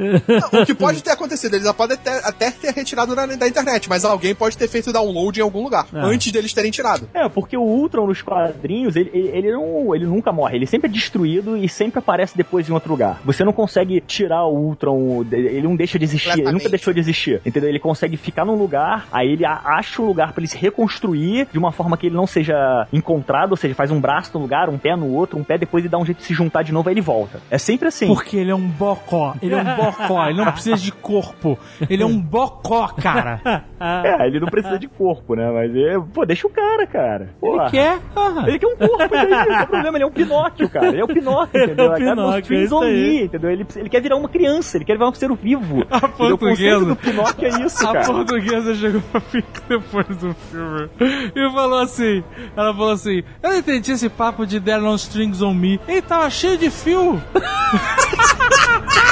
Não, 0.52 0.60
o 0.62 0.66
que 0.66 0.74
pode 0.74 1.02
ter 1.02 1.10
acontecido, 1.10 1.54
eles 1.54 1.70
podem 1.72 1.96
até, 1.96 2.18
até 2.26 2.50
ter 2.50 2.72
retirado 2.72 3.14
na- 3.14 3.26
da 3.26 3.46
internet, 3.48 3.88
mas 3.88 4.04
alguém 4.04 4.34
pode 4.34 4.56
ter 4.56 4.68
feito 4.68 4.92
download 4.92 5.38
em 5.38 5.42
algum 5.42 5.62
lugar, 5.62 5.86
É. 5.92 5.98
antes 6.00 6.30
deles 6.32 6.52
terem 6.52 6.70
tirado. 6.70 7.08
É, 7.14 7.28
porque 7.28 7.56
o 7.56 7.62
Ultron 7.62 8.06
nos 8.06 8.22
quadrinhos, 8.22 8.96
ele, 8.96 9.10
ele, 9.12 9.28
ele 9.28 9.52
não, 9.52 9.94
ele 9.94 10.06
nunca 10.06 10.32
morre, 10.32 10.56
ele 10.56 10.66
sempre 10.66 10.88
é 10.88 10.92
destruído 10.92 11.56
e 11.56 11.68
sempre 11.68 11.98
aparece 11.98 12.36
depois 12.36 12.68
em 12.68 12.72
outro 12.72 12.90
lugar. 12.90 13.20
Você 13.24 13.44
não 13.44 13.52
consegue 13.52 14.00
tirar 14.00 14.44
o 14.44 14.54
Ultron, 14.54 15.24
ele 15.30 15.62
não 15.62 15.76
deixa 15.76 15.98
de 15.98 16.04
existir, 16.04 16.40
ele 16.40 16.52
nunca 16.52 16.68
deixou 16.68 16.92
de 16.92 17.00
existir, 17.00 17.40
entendeu? 17.44 17.57
Ele 17.66 17.78
consegue 17.78 18.16
ficar 18.16 18.44
num 18.44 18.54
lugar, 18.54 19.06
aí 19.12 19.32
ele 19.32 19.44
acha 19.44 20.00
um 20.02 20.06
lugar 20.06 20.32
pra 20.32 20.40
ele 20.40 20.48
se 20.48 20.56
reconstruir 20.56 21.48
de 21.52 21.59
uma 21.59 21.72
forma 21.72 21.96
que 21.96 22.06
ele 22.06 22.16
não 22.16 22.26
seja 22.26 22.86
encontrado, 22.92 23.50
ou 23.52 23.56
seja, 23.56 23.74
faz 23.74 23.90
um 23.90 24.00
braço 24.00 24.30
num 24.34 24.40
lugar, 24.42 24.68
um 24.68 24.78
pé 24.78 24.94
no 24.96 25.12
outro, 25.12 25.38
um 25.38 25.44
pé 25.44 25.59
depois 25.59 25.84
e 25.84 25.88
dá 25.88 25.98
um 25.98 26.04
jeito 26.04 26.18
de 26.18 26.24
se 26.24 26.34
juntar 26.34 26.62
de 26.62 26.72
novo, 26.72 26.88
aí 26.88 26.94
ele 26.94 27.00
volta. 27.00 27.40
É 27.50 27.59
sempre 27.59 27.88
assim. 27.88 28.06
Porque 28.06 28.36
ele 28.36 28.50
é 28.50 28.54
um 28.54 28.66
bocó. 28.68 29.34
Ele 29.42 29.54
é 29.54 29.59
um 29.59 29.76
bocó. 29.76 30.26
Ele 30.26 30.38
não 30.38 30.52
precisa 30.52 30.76
de 30.76 30.92
corpo. 30.92 31.59
Ele 31.88 32.02
é 32.02 32.06
um 32.06 32.18
bocó, 32.20 32.88
cara. 32.88 33.40
É, 33.80 34.26
ele 34.26 34.40
não 34.40 34.48
precisa 34.48 34.78
de 34.78 34.88
corpo, 34.88 35.34
né? 35.34 35.50
Mas, 35.50 35.74
é, 35.74 35.96
pô, 36.12 36.24
deixa 36.26 36.46
o 36.46 36.50
cara, 36.50 36.86
cara. 36.86 37.30
Ele 37.42 37.52
Porra. 37.52 37.70
quer. 37.70 37.98
Ah, 38.16 38.44
Ele 38.46 38.59
quer 38.59 38.66
um 38.66 38.76
corpo, 38.76 39.04
e 39.04 39.09
daí? 39.09 39.46
Qual 39.46 39.62
o 39.62 39.66
problema? 39.66 39.96
Ele 39.98 40.04
é 40.04 40.06
um 40.06 40.11
Pinóquio, 40.11 40.68
cara. 40.68 40.88
Ele 40.88 41.00
é 41.00 41.04
o 41.04 41.09
Pinóquio, 41.09 41.50
Ele 41.61 41.62
é 41.62 41.64
entendeu? 41.66 41.86
o 41.86 41.88
cara 41.90 41.98
Pinóquio, 42.16 42.56
é 42.59 42.62
isso 42.64 42.78
aí. 42.80 42.92
me, 43.18 43.22
entendeu? 43.24 43.50
Ele, 43.50 43.66
ele 43.76 43.88
quer 43.88 44.00
virar 44.02 44.16
uma 44.16 44.28
criança, 44.28 44.76
ele 44.76 44.84
quer 44.84 44.94
virar 44.94 45.09
um 45.09 45.14
ser 45.14 45.32
vivo. 45.34 45.84
A 45.90 45.96
Entendeu? 46.09 46.34
O 46.34 46.38
conceito 46.38 46.38
portuguesa. 46.38 46.84
do 46.86 46.96
Pinóquio 46.96 47.47
é 47.49 47.66
isso, 47.66 47.86
A 47.86 47.92
cara. 47.92 48.05
portuguesa 48.07 48.74
chegou 48.74 49.01
pra 49.03 49.22
mim 49.32 49.42
depois 49.68 50.07
do 50.16 50.34
filme 50.51 50.90
e 51.34 51.53
falou 51.53 51.78
assim: 51.80 52.22
ela 52.57 52.72
falou 52.72 52.90
assim, 52.92 53.22
eu 53.42 53.51
não 53.51 53.57
entendi 53.59 53.92
esse 53.92 54.09
papo 54.09 54.46
de 54.46 54.61
There 54.61 54.80
No 54.82 54.94
Strings 54.94 55.42
on 55.42 55.55
Me. 55.55 55.80
Ele 55.88 56.03
tava 56.03 56.28
cheio 56.30 56.57
de 56.59 56.70
fio. 56.70 57.22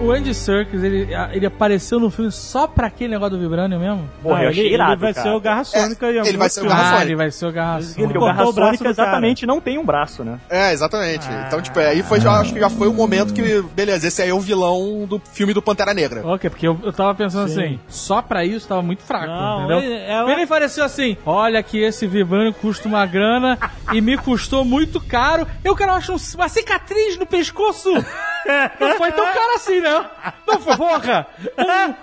O 0.00 0.10
Andy 0.12 0.34
Serkis, 0.34 0.82
ele, 0.84 1.08
ele 1.32 1.46
apareceu 1.46 1.98
no 1.98 2.10
filme 2.10 2.30
só 2.30 2.66
pra 2.66 2.86
aquele 2.86 3.10
negócio 3.14 3.36
do 3.36 3.40
Vibranium 3.40 3.78
mesmo? 3.80 4.08
Porra, 4.22 4.42
eu 4.42 4.48
Ah, 4.48 4.50
achei 4.50 4.66
ele, 4.66 4.74
irado, 4.74 4.92
ele 4.92 5.00
vai 5.00 5.14
cara. 5.14 5.28
ser 5.30 5.34
o 5.34 5.40
Garra 5.40 5.64
Sônica 5.64 6.06
em 6.12 6.26
ele 6.28 6.36
vai 6.36 6.48
ser 6.50 6.60
o. 6.60 6.64
Garra 6.68 6.80
Ah, 6.80 6.84
Sônica. 6.90 7.04
ele 7.04 7.16
vai 7.16 7.30
ser 7.30 7.46
o 7.46 7.52
Garra 7.52 7.78
Ele 7.78 7.86
Porque 7.86 8.02
o 8.02 8.06
cortou 8.06 8.26
Garra 8.26 8.42
o 8.48 8.52
braço 8.52 8.54
Sônica 8.76 8.84
do 8.84 8.96
cara. 8.96 9.08
exatamente 9.08 9.46
não 9.46 9.60
tem 9.60 9.78
um 9.78 9.84
braço, 9.84 10.22
né? 10.22 10.38
É, 10.50 10.72
exatamente. 10.72 11.26
Ah. 11.30 11.44
Então, 11.46 11.62
tipo, 11.62 11.78
aí 11.80 12.02
foi, 12.02 12.20
já, 12.20 12.32
acho 12.40 12.52
que 12.52 12.60
já 12.60 12.68
foi 12.68 12.88
o 12.88 12.92
momento 12.92 13.32
que, 13.32 13.62
beleza, 13.74 14.06
esse 14.06 14.20
aí 14.22 14.28
é 14.28 14.34
o 14.34 14.40
vilão 14.40 15.06
do 15.08 15.20
filme 15.32 15.54
do 15.54 15.62
Pantera 15.62 15.94
Negra. 15.94 16.26
Ok, 16.26 16.50
porque 16.50 16.68
eu, 16.68 16.78
eu 16.84 16.92
tava 16.92 17.14
pensando 17.14 17.48
Sim. 17.48 17.60
assim, 17.64 17.80
só 17.88 18.20
pra 18.20 18.44
isso 18.44 18.68
tava 18.68 18.82
muito 18.82 19.02
fraco, 19.02 19.26
Não, 19.26 19.58
entendeu? 19.64 19.78
ele- 19.80 20.02
ela- 20.04 20.30
Ele 20.32 20.46
pareceu 20.46 20.84
assim, 20.84 21.16
olha 21.24 21.62
que 21.62 21.78
esse 21.78 22.06
Vibranium 22.06 22.52
custa 22.52 22.86
uma 22.86 23.04
grana 23.06 23.58
e 23.92 24.00
me 24.00 24.16
custou 24.18 24.64
muito 24.64 25.00
caro, 25.00 25.46
eu 25.64 25.74
quero 25.74 25.92
achar 25.92 26.12
um- 26.12 26.16
uma 26.36 26.48
cicatriz 26.48 27.16
no 27.18 27.24
pescoço. 27.26 27.90
Não 28.80 28.96
foi 28.96 29.12
tão 29.12 29.24
caro 29.24 29.54
assim, 29.56 29.80
não. 29.80 30.04
Não 30.46 30.60
foi, 30.60 30.76
porra. 30.76 31.26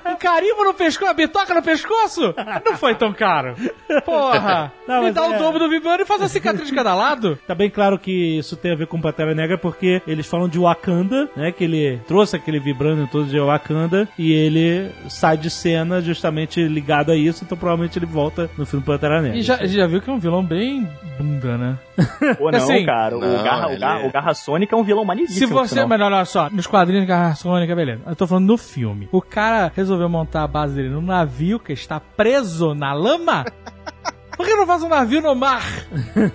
Um, 0.05 0.11
um 0.11 0.15
carimbo 0.15 0.63
no 0.63 0.73
pescoço, 0.73 1.05
uma 1.05 1.13
bitoca 1.13 1.53
no 1.53 1.61
pescoço, 1.61 2.33
não 2.65 2.75
foi 2.77 2.95
tão 2.95 3.13
caro. 3.13 3.55
Porra. 4.05 4.71
Não, 4.87 5.03
me 5.03 5.11
dá 5.11 5.27
o 5.27 5.33
é- 5.33 5.37
dobro 5.37 5.59
do 5.59 5.69
Vibranium 5.69 6.03
e 6.03 6.05
faz 6.05 6.19
uma 6.21 6.27
cicatriz 6.27 6.67
de 6.67 6.75
cada 6.75 6.93
lado. 6.93 7.37
Tá 7.47 7.55
bem 7.55 7.69
claro 7.69 7.97
que 7.97 8.37
isso 8.37 8.55
tem 8.57 8.71
a 8.73 8.75
ver 8.75 8.87
com 8.87 8.99
Pantera 8.99 9.33
Negra 9.33 9.57
porque 9.57 10.01
eles 10.07 10.27
falam 10.27 10.47
de 10.49 10.59
Wakanda, 10.59 11.29
né? 11.35 11.51
Que 11.51 11.63
ele 11.63 11.99
trouxe 12.07 12.35
aquele 12.35 12.59
vibrando 12.59 13.07
todo 13.07 13.25
de 13.25 13.39
Wakanda 13.39 14.07
e 14.17 14.31
ele 14.33 14.91
sai 15.09 15.37
de 15.37 15.49
cena 15.49 16.01
justamente 16.01 16.61
ligado 16.67 17.11
a 17.11 17.15
isso, 17.15 17.43
então 17.43 17.57
provavelmente 17.57 17.97
ele 17.97 18.05
volta 18.05 18.49
no 18.57 18.65
filme 18.65 18.85
Pantera 18.85 19.21
Negra. 19.21 19.37
E 19.37 19.41
já, 19.41 19.65
já 19.65 19.87
viu 19.87 20.01
que 20.01 20.09
é 20.09 20.13
um 20.13 20.19
vilão 20.19 20.43
bem 20.43 20.87
bunda, 21.17 21.57
né? 21.57 21.77
Ou 22.39 22.51
não, 22.51 22.57
Assim, 22.57 22.85
cara. 22.85 23.17
o, 23.17 23.21
não, 23.21 23.43
Garra, 23.43 23.67
o, 23.67 23.71
ele 23.71 23.79
Garra, 23.79 24.01
é- 24.01 24.07
o 24.07 24.11
Garra 24.11 24.33
Sônica 24.33 24.75
é 24.75 24.77
um 24.79 24.83
vilão 24.83 25.03
Se 25.03 25.07
maneiríssimo. 25.07 25.47
por 25.49 25.67
você. 25.67 25.85
Mas 25.85 26.01
olha 26.01 26.25
só, 26.34 26.49
nos 26.49 26.65
quadrinhos 26.65 27.03
de 27.03 27.07
Garra 27.07 27.36
Sônica, 27.36 27.75
beleza. 27.75 28.01
Eu 28.07 28.15
tô 28.15 28.25
falando 28.25 28.47
no 28.47 28.57
filme. 28.57 29.07
O 29.11 29.21
cara 29.21 29.71
resolveu 29.75 30.09
montar 30.09 30.43
a 30.43 30.47
base 30.47 30.73
dele 30.73 30.89
num 30.89 30.99
navio 30.99 31.59
que 31.59 31.73
está 31.73 31.99
preso 31.99 32.73
na 32.73 32.91
lama? 32.91 33.45
Por 34.36 34.45
que 34.45 34.55
não 34.55 34.65
faz 34.65 34.84
um 34.84 34.89
navio 34.89 35.21
no 35.21 35.36
mar? 35.36 35.63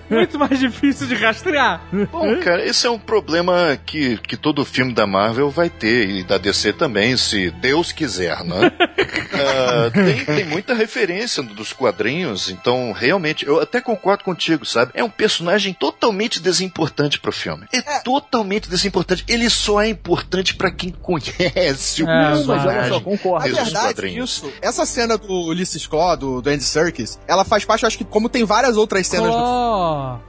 Muito 0.08 0.38
mais 0.38 0.58
difícil 0.58 1.06
de 1.06 1.14
rastrear. 1.14 1.80
Bom, 2.10 2.36
cara, 2.40 2.64
esse 2.64 2.86
é 2.86 2.90
um 2.90 2.98
problema 2.98 3.78
que, 3.84 4.16
que 4.18 4.36
todo 4.36 4.64
filme 4.64 4.92
da 4.92 5.06
Marvel 5.06 5.50
vai 5.50 5.68
ter, 5.68 6.08
e 6.08 6.22
da 6.24 6.38
DC 6.38 6.72
também, 6.74 7.16
se 7.16 7.50
Deus 7.50 7.92
quiser, 7.92 8.42
né? 8.44 8.72
Ah, 9.40 9.90
tem, 9.92 10.24
tem 10.24 10.44
muita 10.46 10.74
referência 10.74 11.42
dos 11.44 11.72
quadrinhos, 11.72 12.50
então 12.50 12.90
realmente, 12.90 13.46
eu 13.46 13.60
até 13.60 13.80
concordo 13.80 14.24
contigo, 14.24 14.64
sabe? 14.66 14.90
É 14.94 15.04
um 15.04 15.08
personagem 15.10 15.72
totalmente 15.72 16.40
desimportante 16.40 17.20
pro 17.20 17.30
filme. 17.30 17.66
É, 17.72 18.00
totalmente 18.00 18.68
desimportante. 18.68 19.24
Ele 19.28 19.48
só 19.48 19.80
é 19.80 19.88
importante 19.88 20.56
pra 20.56 20.72
quem 20.72 20.90
conhece 20.90 22.02
o 22.02 22.08
É, 22.08 22.34
Não, 22.34 22.44
mas 22.44 22.48
olha 22.48 22.58
só, 22.62 22.66
personagem. 22.72 23.00
concordo. 23.04 23.46
Os 23.48 23.54
verdade, 23.54 23.86
quadrinhos. 23.86 24.30
isso, 24.38 24.52
essa 24.60 24.84
cena 24.84 25.16
do 25.16 25.32
Ulysses 25.32 25.86
Claw, 25.86 26.16
do, 26.16 26.42
do 26.42 26.50
Andy 26.50 26.64
Serkis, 26.64 27.20
ela 27.28 27.44
faz 27.44 27.64
parte, 27.64 27.86
acho 27.88 27.98
que 27.98 28.04
como 28.04 28.28
tem 28.28 28.44
várias 28.44 28.76
outras 28.76 29.06
cenas 29.06 29.26
do 29.26 29.32
Claw. 29.32 30.20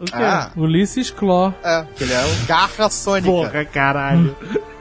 O 0.00 0.04
quê? 0.04 0.12
Ah, 0.14 0.50
Ulisses 0.56 1.10
Claw. 1.10 1.54
é, 1.62 1.86
que 1.94 2.04
ele 2.04 2.12
é 2.12 2.24
o 2.24 2.46
Garra 2.46 2.88
Sônica. 2.90 3.30
Porra, 3.30 3.64
caralho. 3.64 4.36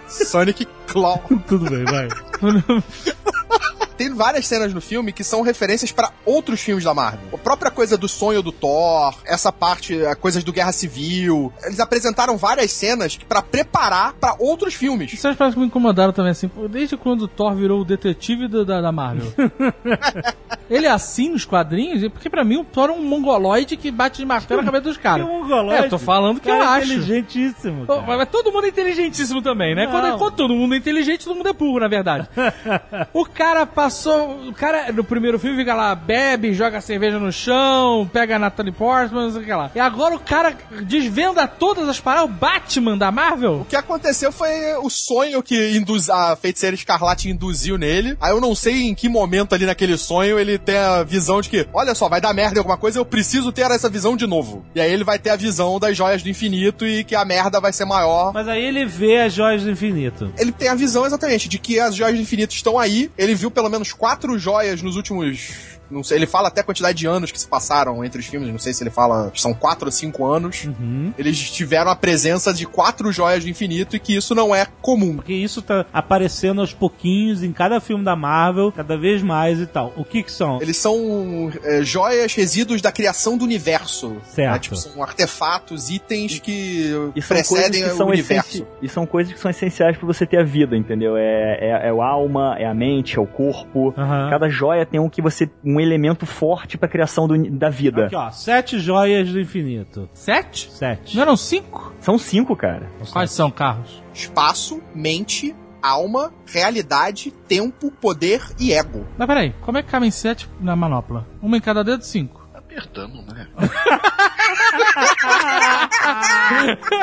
Sonic 0.08 0.66
Claw. 0.88 1.22
Tudo 1.48 1.70
bem, 1.70 1.86
vai. 1.86 2.08
Tem 4.00 4.14
várias 4.14 4.48
cenas 4.48 4.74
no 4.74 4.80
filme 4.80 5.12
que 5.12 5.26
são 5.26 5.42
referências 5.42 5.92
pra 5.92 6.10
outros 6.26 6.62
filmes 6.62 6.86
da 6.86 6.94
Marvel. 6.94 7.20
A 7.34 7.38
própria 7.38 7.70
coisa 7.70 7.98
do 7.98 8.08
sonho 8.08 8.42
do 8.42 8.50
Thor, 8.50 9.14
essa 9.26 9.52
parte, 9.52 10.00
coisas 10.22 10.42
do 10.42 10.54
Guerra 10.54 10.72
Civil. 10.72 11.52
Eles 11.66 11.82
apresentaram 11.82 12.38
várias 12.38 12.72
cenas 12.72 13.18
que- 13.18 13.26
pra 13.26 13.42
preparar 13.42 14.14
pra 14.14 14.38
outros 14.40 14.74
filmes. 14.74 15.12
Isso 15.12 15.28
é 15.28 15.34
parece 15.36 15.56
que 15.56 15.60
me 15.60 15.68
incomodaram 15.68 16.14
também, 16.14 16.32
assim. 16.32 16.50
Desde 16.70 16.96
quando 16.96 17.24
o 17.24 17.28
Thor 17.28 17.54
virou 17.56 17.82
o 17.82 17.84
detetive 17.84 18.48
da, 18.48 18.64
da, 18.64 18.80
da 18.82 18.92
Marvel. 18.94 19.34
Ele 20.70 20.86
é 20.86 20.90
assim 20.92 21.30
nos 21.30 21.44
quadrinhos? 21.46 22.02
Porque 22.12 22.30
pra 22.30 22.44
mim 22.46 22.58
o 22.58 22.64
Thor 22.64 22.90
é 22.90 22.94
um 22.94 23.04
mongoloide 23.04 23.76
que 23.76 23.90
bate 23.92 24.20
de 24.20 24.26
martelo 24.26 24.62
na 24.62 24.66
cabeça 24.66 24.84
dos 24.84 24.98
Que 24.98 25.04
caras. 25.04 25.26
mongoloide. 25.28 25.84
É, 25.84 25.86
eu 25.86 25.90
tô 25.90 25.98
falando 25.98 26.40
que 26.40 26.50
eu 26.50 26.58
Cara, 26.58 26.70
acho. 26.78 26.94
inteligentíssimo. 26.94 27.86
Cara. 27.88 28.02
Mas 28.04 28.18
mas 28.20 28.30
todo 28.30 28.52
mundo 28.52 28.66
é 28.66 28.70
inteligentíssimo 28.70 29.42
também, 29.42 29.74
né? 29.76 29.88
Quando, 29.88 30.18
quando 30.18 30.36
todo 30.36 30.54
mundo 30.56 30.76
é 30.76 30.78
inteligente, 30.78 31.26
todo 31.26 31.36
mundo 31.36 31.50
é 31.50 31.54
burro, 31.54 31.80
na 31.80 31.88
verdade. 31.88 32.30
o 33.14 33.26
cara 33.26 33.66
passou. 33.90 34.48
O 34.48 34.54
cara 34.54 34.92
no 34.92 35.04
primeiro 35.04 35.40
filme 35.40 35.58
fica 35.58 35.74
lá, 35.74 35.96
bebe, 35.96 36.54
joga 36.54 36.80
cerveja 36.80 37.18
no 37.18 37.32
chão, 37.32 38.08
pega 38.14 38.36
a 38.36 38.40
Natalie 38.40 38.72
Portman, 38.72 39.24
não 39.24 39.32
sei 39.32 39.42
o 39.42 39.46
que 39.46 39.54
lá. 39.54 39.72
E 39.74 39.80
agora 39.80 40.16
o 40.16 40.20
cara 40.20 40.56
desvenda 40.84 41.48
todas 41.48 41.90
as 41.90 42.00
paradas, 42.00 42.30
o 42.30 42.34
Batman 42.34 42.98
da 42.98 43.12
Marvel. 43.12 43.62
O 43.62 43.66
que 43.66 43.76
aconteceu 43.76 44.32
foi 44.32 44.76
o 44.76 44.90
sonho 44.90 45.42
que 45.42 45.76
induz, 45.76 46.10
a 46.10 46.36
feiticeira 46.36 46.76
escarlate 46.76 47.30
induziu 47.30 47.78
nele. 47.78 48.16
Aí 48.22 48.32
eu 48.32 48.40
não 48.40 48.54
sei 48.54 48.84
em 48.84 48.94
que 48.94 49.10
momento 49.10 49.56
ali 49.56 49.66
naquele 49.66 49.98
sonho 49.98 50.38
ele 50.38 50.60
tem 50.60 50.78
a 50.78 51.04
visão 51.04 51.42
de 51.42 51.50
que, 51.50 51.68
olha 51.74 51.96
só, 51.96 52.08
vai 52.08 52.22
dar 52.22 52.34
merda 52.34 52.56
em 52.56 52.60
alguma 52.60 52.78
coisa, 52.78 53.00
eu 53.00 53.06
preciso 53.06 53.52
ter 53.52 53.70
essa 53.72 53.90
visão 53.90 54.16
de 54.16 54.28
novo. 54.28 54.64
E 54.76 54.80
aí 54.80 54.92
ele 54.92 55.04
vai 55.04 55.18
ter 55.18 55.32
a 55.32 55.36
visão 55.36 55.80
das 55.80 55.98
joias 55.98 56.22
do 56.22 56.30
infinito 56.30 56.86
e 56.86 57.04
que 57.04 57.16
a 57.16 57.26
merda 57.26 57.60
vai 57.60 57.74
ser 57.74 57.86
maior. 57.86 58.32
Mas 58.34 58.48
aí 58.48 58.64
ele 58.64 58.86
vê 58.86 59.22
as 59.22 59.34
joias 59.34 59.64
do 59.64 59.72
infinito. 59.72 60.32
Ele 60.38 60.52
tem 60.52 60.70
a 60.70 60.76
visão 60.76 61.06
exatamente 61.06 61.50
de 61.50 61.58
que 61.58 61.80
as 61.80 61.96
joias 61.96 62.16
do 62.16 62.22
infinito 62.22 62.54
estão 62.54 62.78
aí. 62.78 63.10
Ele 63.18 63.34
viu 63.34 63.50
pelo 63.50 63.70
menos 63.70 63.79
quatro 63.94 64.38
joias 64.38 64.82
nos 64.82 64.96
últimos. 64.96 65.79
Não 65.90 66.04
sei, 66.04 66.18
ele 66.18 66.26
fala 66.28 66.48
até 66.48 66.62
a 66.62 66.64
quantidade 66.64 66.98
de 66.98 67.08
anos 67.08 67.32
que 67.32 67.40
se 67.40 67.48
passaram 67.48 68.04
entre 68.04 68.20
os 68.20 68.26
filmes. 68.28 68.50
Não 68.52 68.60
sei 68.60 68.74
se 68.74 68.84
ele 68.84 68.90
fala. 68.90 69.32
São 69.36 69.54
quatro 69.54 69.88
ou 69.88 69.92
cinco 69.92 70.26
anos. 70.26 70.66
Uhum. 70.66 71.14
Eles 71.18 71.38
tiveram 71.52 71.90
a 71.92 71.96
presença 71.96 72.54
de 72.54 72.66
quatro 72.66 73.12
joias 73.12 73.44
do 73.44 73.50
infinito 73.50 73.96
e 73.96 74.00
que 74.00 74.16
isso 74.16 74.34
não 74.36 74.54
é 74.54 74.66
comum. 74.82 75.16
Porque 75.16 75.34
isso 75.34 75.62
tá 75.62 75.86
aparecendo 75.92 76.62
aos 76.62 76.74
pouquinhos 76.74 77.44
em 77.44 77.52
cada 77.52 77.80
filme 77.80 78.04
da 78.04 78.16
Marvel, 78.16 78.72
cada 78.72 78.98
vez 78.98 79.22
mais 79.22 79.60
e 79.60 79.66
tal. 79.66 79.94
O 79.96 80.04
que 80.06 80.24
que 80.24 80.32
são? 80.32 80.62
Eles 80.62 80.78
são 80.78 81.52
é, 81.64 81.82
joias 81.84 82.34
resíduos 82.34 82.82
da 82.82 82.92
criação 82.92 83.38
do 83.38 83.44
universo. 83.44 84.18
Certo. 84.26 84.54
né? 84.54 84.60
Tipo, 84.60 84.76
são 84.76 85.02
artefatos, 85.04 85.90
itens 85.90 86.40
que 86.40 86.92
E 87.16 87.22
são 87.22 87.36
coisas 87.38 87.48
precedem 87.48 87.84
que 87.84 87.90
o 87.90 87.98
são 87.98 88.08
universo. 88.08 88.50
essenci... 88.50 88.68
E 88.82 88.90
são 88.90 89.06
coisas 89.06 89.34
que 89.34 89.40
são 89.40 89.50
essenciais 89.52 89.98
pra 89.98 90.06
você 90.06 90.26
ter 90.26 90.38
a 90.40 90.44
vida, 90.44 90.76
entendeu? 90.78 91.16
É, 91.18 91.58
é, 91.60 91.88
é 91.90 91.94
o 91.94 92.02
alma, 92.02 92.56
é 92.60 92.66
a 92.66 92.74
mente, 92.74 93.18
é 93.18 93.22
o 93.22 93.26
corpo. 93.28 93.94
Aham. 93.98 94.30
Cada 94.30 94.50
joia 94.50 94.86
tem 94.86 95.00
um 95.00 95.10
que 95.10 95.22
você. 95.22 95.50
um 95.64 95.79
elemento 95.82 96.26
forte 96.26 96.78
pra 96.78 96.88
criação 96.90 97.28
do- 97.28 97.50
da 97.52 97.70
vida. 97.70 98.06
Aqui, 98.06 98.16
ó. 98.16 98.32
Sete 98.32 98.80
joias 98.80 99.30
do 99.30 99.40
infinito. 99.40 100.10
Sete? 100.14 100.72
Sete. 100.72 101.16
Não 101.16 101.22
eram 101.24 101.38
cinco? 101.38 101.94
São 102.00 102.18
cinco, 102.18 102.56
cara. 102.56 102.88
Quais 103.12 103.32
são, 103.32 103.52
carros? 103.52 104.02
Espaço, 104.14 104.82
mente, 104.94 105.56
alma, 105.82 106.34
realidade, 106.46 107.32
tempo, 107.48 107.92
poder 107.92 108.42
e 108.60 108.74
ego. 108.74 109.06
Mas 109.18 109.28
peraí, 109.28 109.54
como 109.62 109.78
é 109.78 109.84
que 109.84 109.90
cabem 109.90 110.12
sete 110.12 110.50
na 110.60 110.76
manopla? 110.76 111.26
Uma 111.42 111.58
em 111.58 111.62
cada 111.62 111.84
dedo, 111.84 112.04
cinco. 112.04 112.40
apertando, 112.54 113.22
né? 113.34 113.48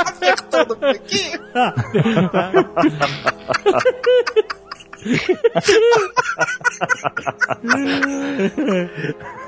Apertando 0.07 0.79
aqui. 0.85 1.33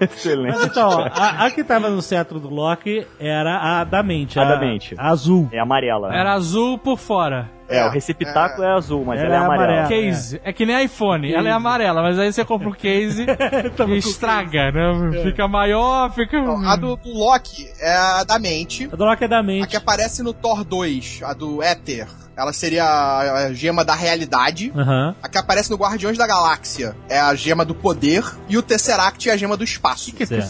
Excelente. 0.00 0.58
Então, 0.64 1.00
a, 1.12 1.46
a 1.46 1.50
que 1.50 1.62
tava 1.64 1.90
no 1.90 2.00
cetro 2.02 2.38
do 2.40 2.48
Loki 2.48 3.06
era 3.18 3.80
a 3.80 3.84
da 3.84 4.02
mente. 4.02 4.38
A 4.38 4.44
da 4.44 4.58
mente. 4.58 4.94
A 4.98 5.08
azul. 5.10 5.48
É 5.52 5.58
amarela. 5.58 6.14
Era 6.14 6.32
azul 6.32 6.78
por 6.78 6.98
fora. 6.98 7.50
É, 7.70 7.84
o 7.86 7.90
receptáculo 7.90 8.66
é, 8.66 8.72
azul, 8.72 9.04
mas 9.04 9.20
Ela 9.20 9.26
ela, 9.26 9.34
é 9.34 9.38
é 9.38 9.44
amarela. 9.44 9.78
amarela. 9.80 9.88
Case. 9.88 10.40
É. 10.42 10.52
que 10.54 10.64
nem 10.64 10.84
iPhone. 10.84 11.30
Ela 11.34 11.50
é 11.50 11.52
amarela, 11.52 12.00
mas 12.00 12.18
aí 12.18 12.32
você 12.32 12.42
compra 12.42 12.66
o 12.70 12.72
case 12.74 13.26
e 13.88 13.96
estraga, 13.98 14.72
né? 14.72 15.22
Fica 15.22 15.46
maior, 15.46 16.10
fica. 16.12 16.38
A 16.66 16.76
do, 16.76 16.96
do 16.96 17.12
Loki 17.12 17.68
é 17.78 17.94
a 17.94 18.24
da 18.24 18.38
mente. 18.38 18.88
A 18.90 18.96
do 18.96 19.04
Loki 19.04 19.24
é 19.24 19.28
da 19.28 19.40
A 19.40 19.42
mente. 19.42 19.68
que 19.68 19.76
aparece 19.76 20.22
no 20.22 20.32
Thor 20.32 20.64
2, 20.64 21.20
a 21.24 21.34
do 21.34 21.62
Éter. 21.62 22.08
Ela 22.38 22.52
seria 22.52 22.84
a 22.84 23.52
gema 23.52 23.84
da 23.84 23.94
realidade. 23.94 24.72
Aham. 24.76 25.14
A 25.20 25.28
que 25.28 25.36
aparece 25.36 25.70
no 25.70 25.76
Guardiões 25.76 26.16
da 26.16 26.24
Galáxia 26.26 26.94
é 27.08 27.18
a 27.18 27.34
gema 27.34 27.64
do 27.64 27.74
poder. 27.74 28.24
E 28.48 28.56
o 28.56 28.62
Tesseract 28.62 29.28
é 29.28 29.32
a 29.32 29.36
gema 29.36 29.56
do 29.56 29.64
espaço. 29.64 30.10
O 30.10 30.12
que 30.14 30.24
que. 30.24 30.42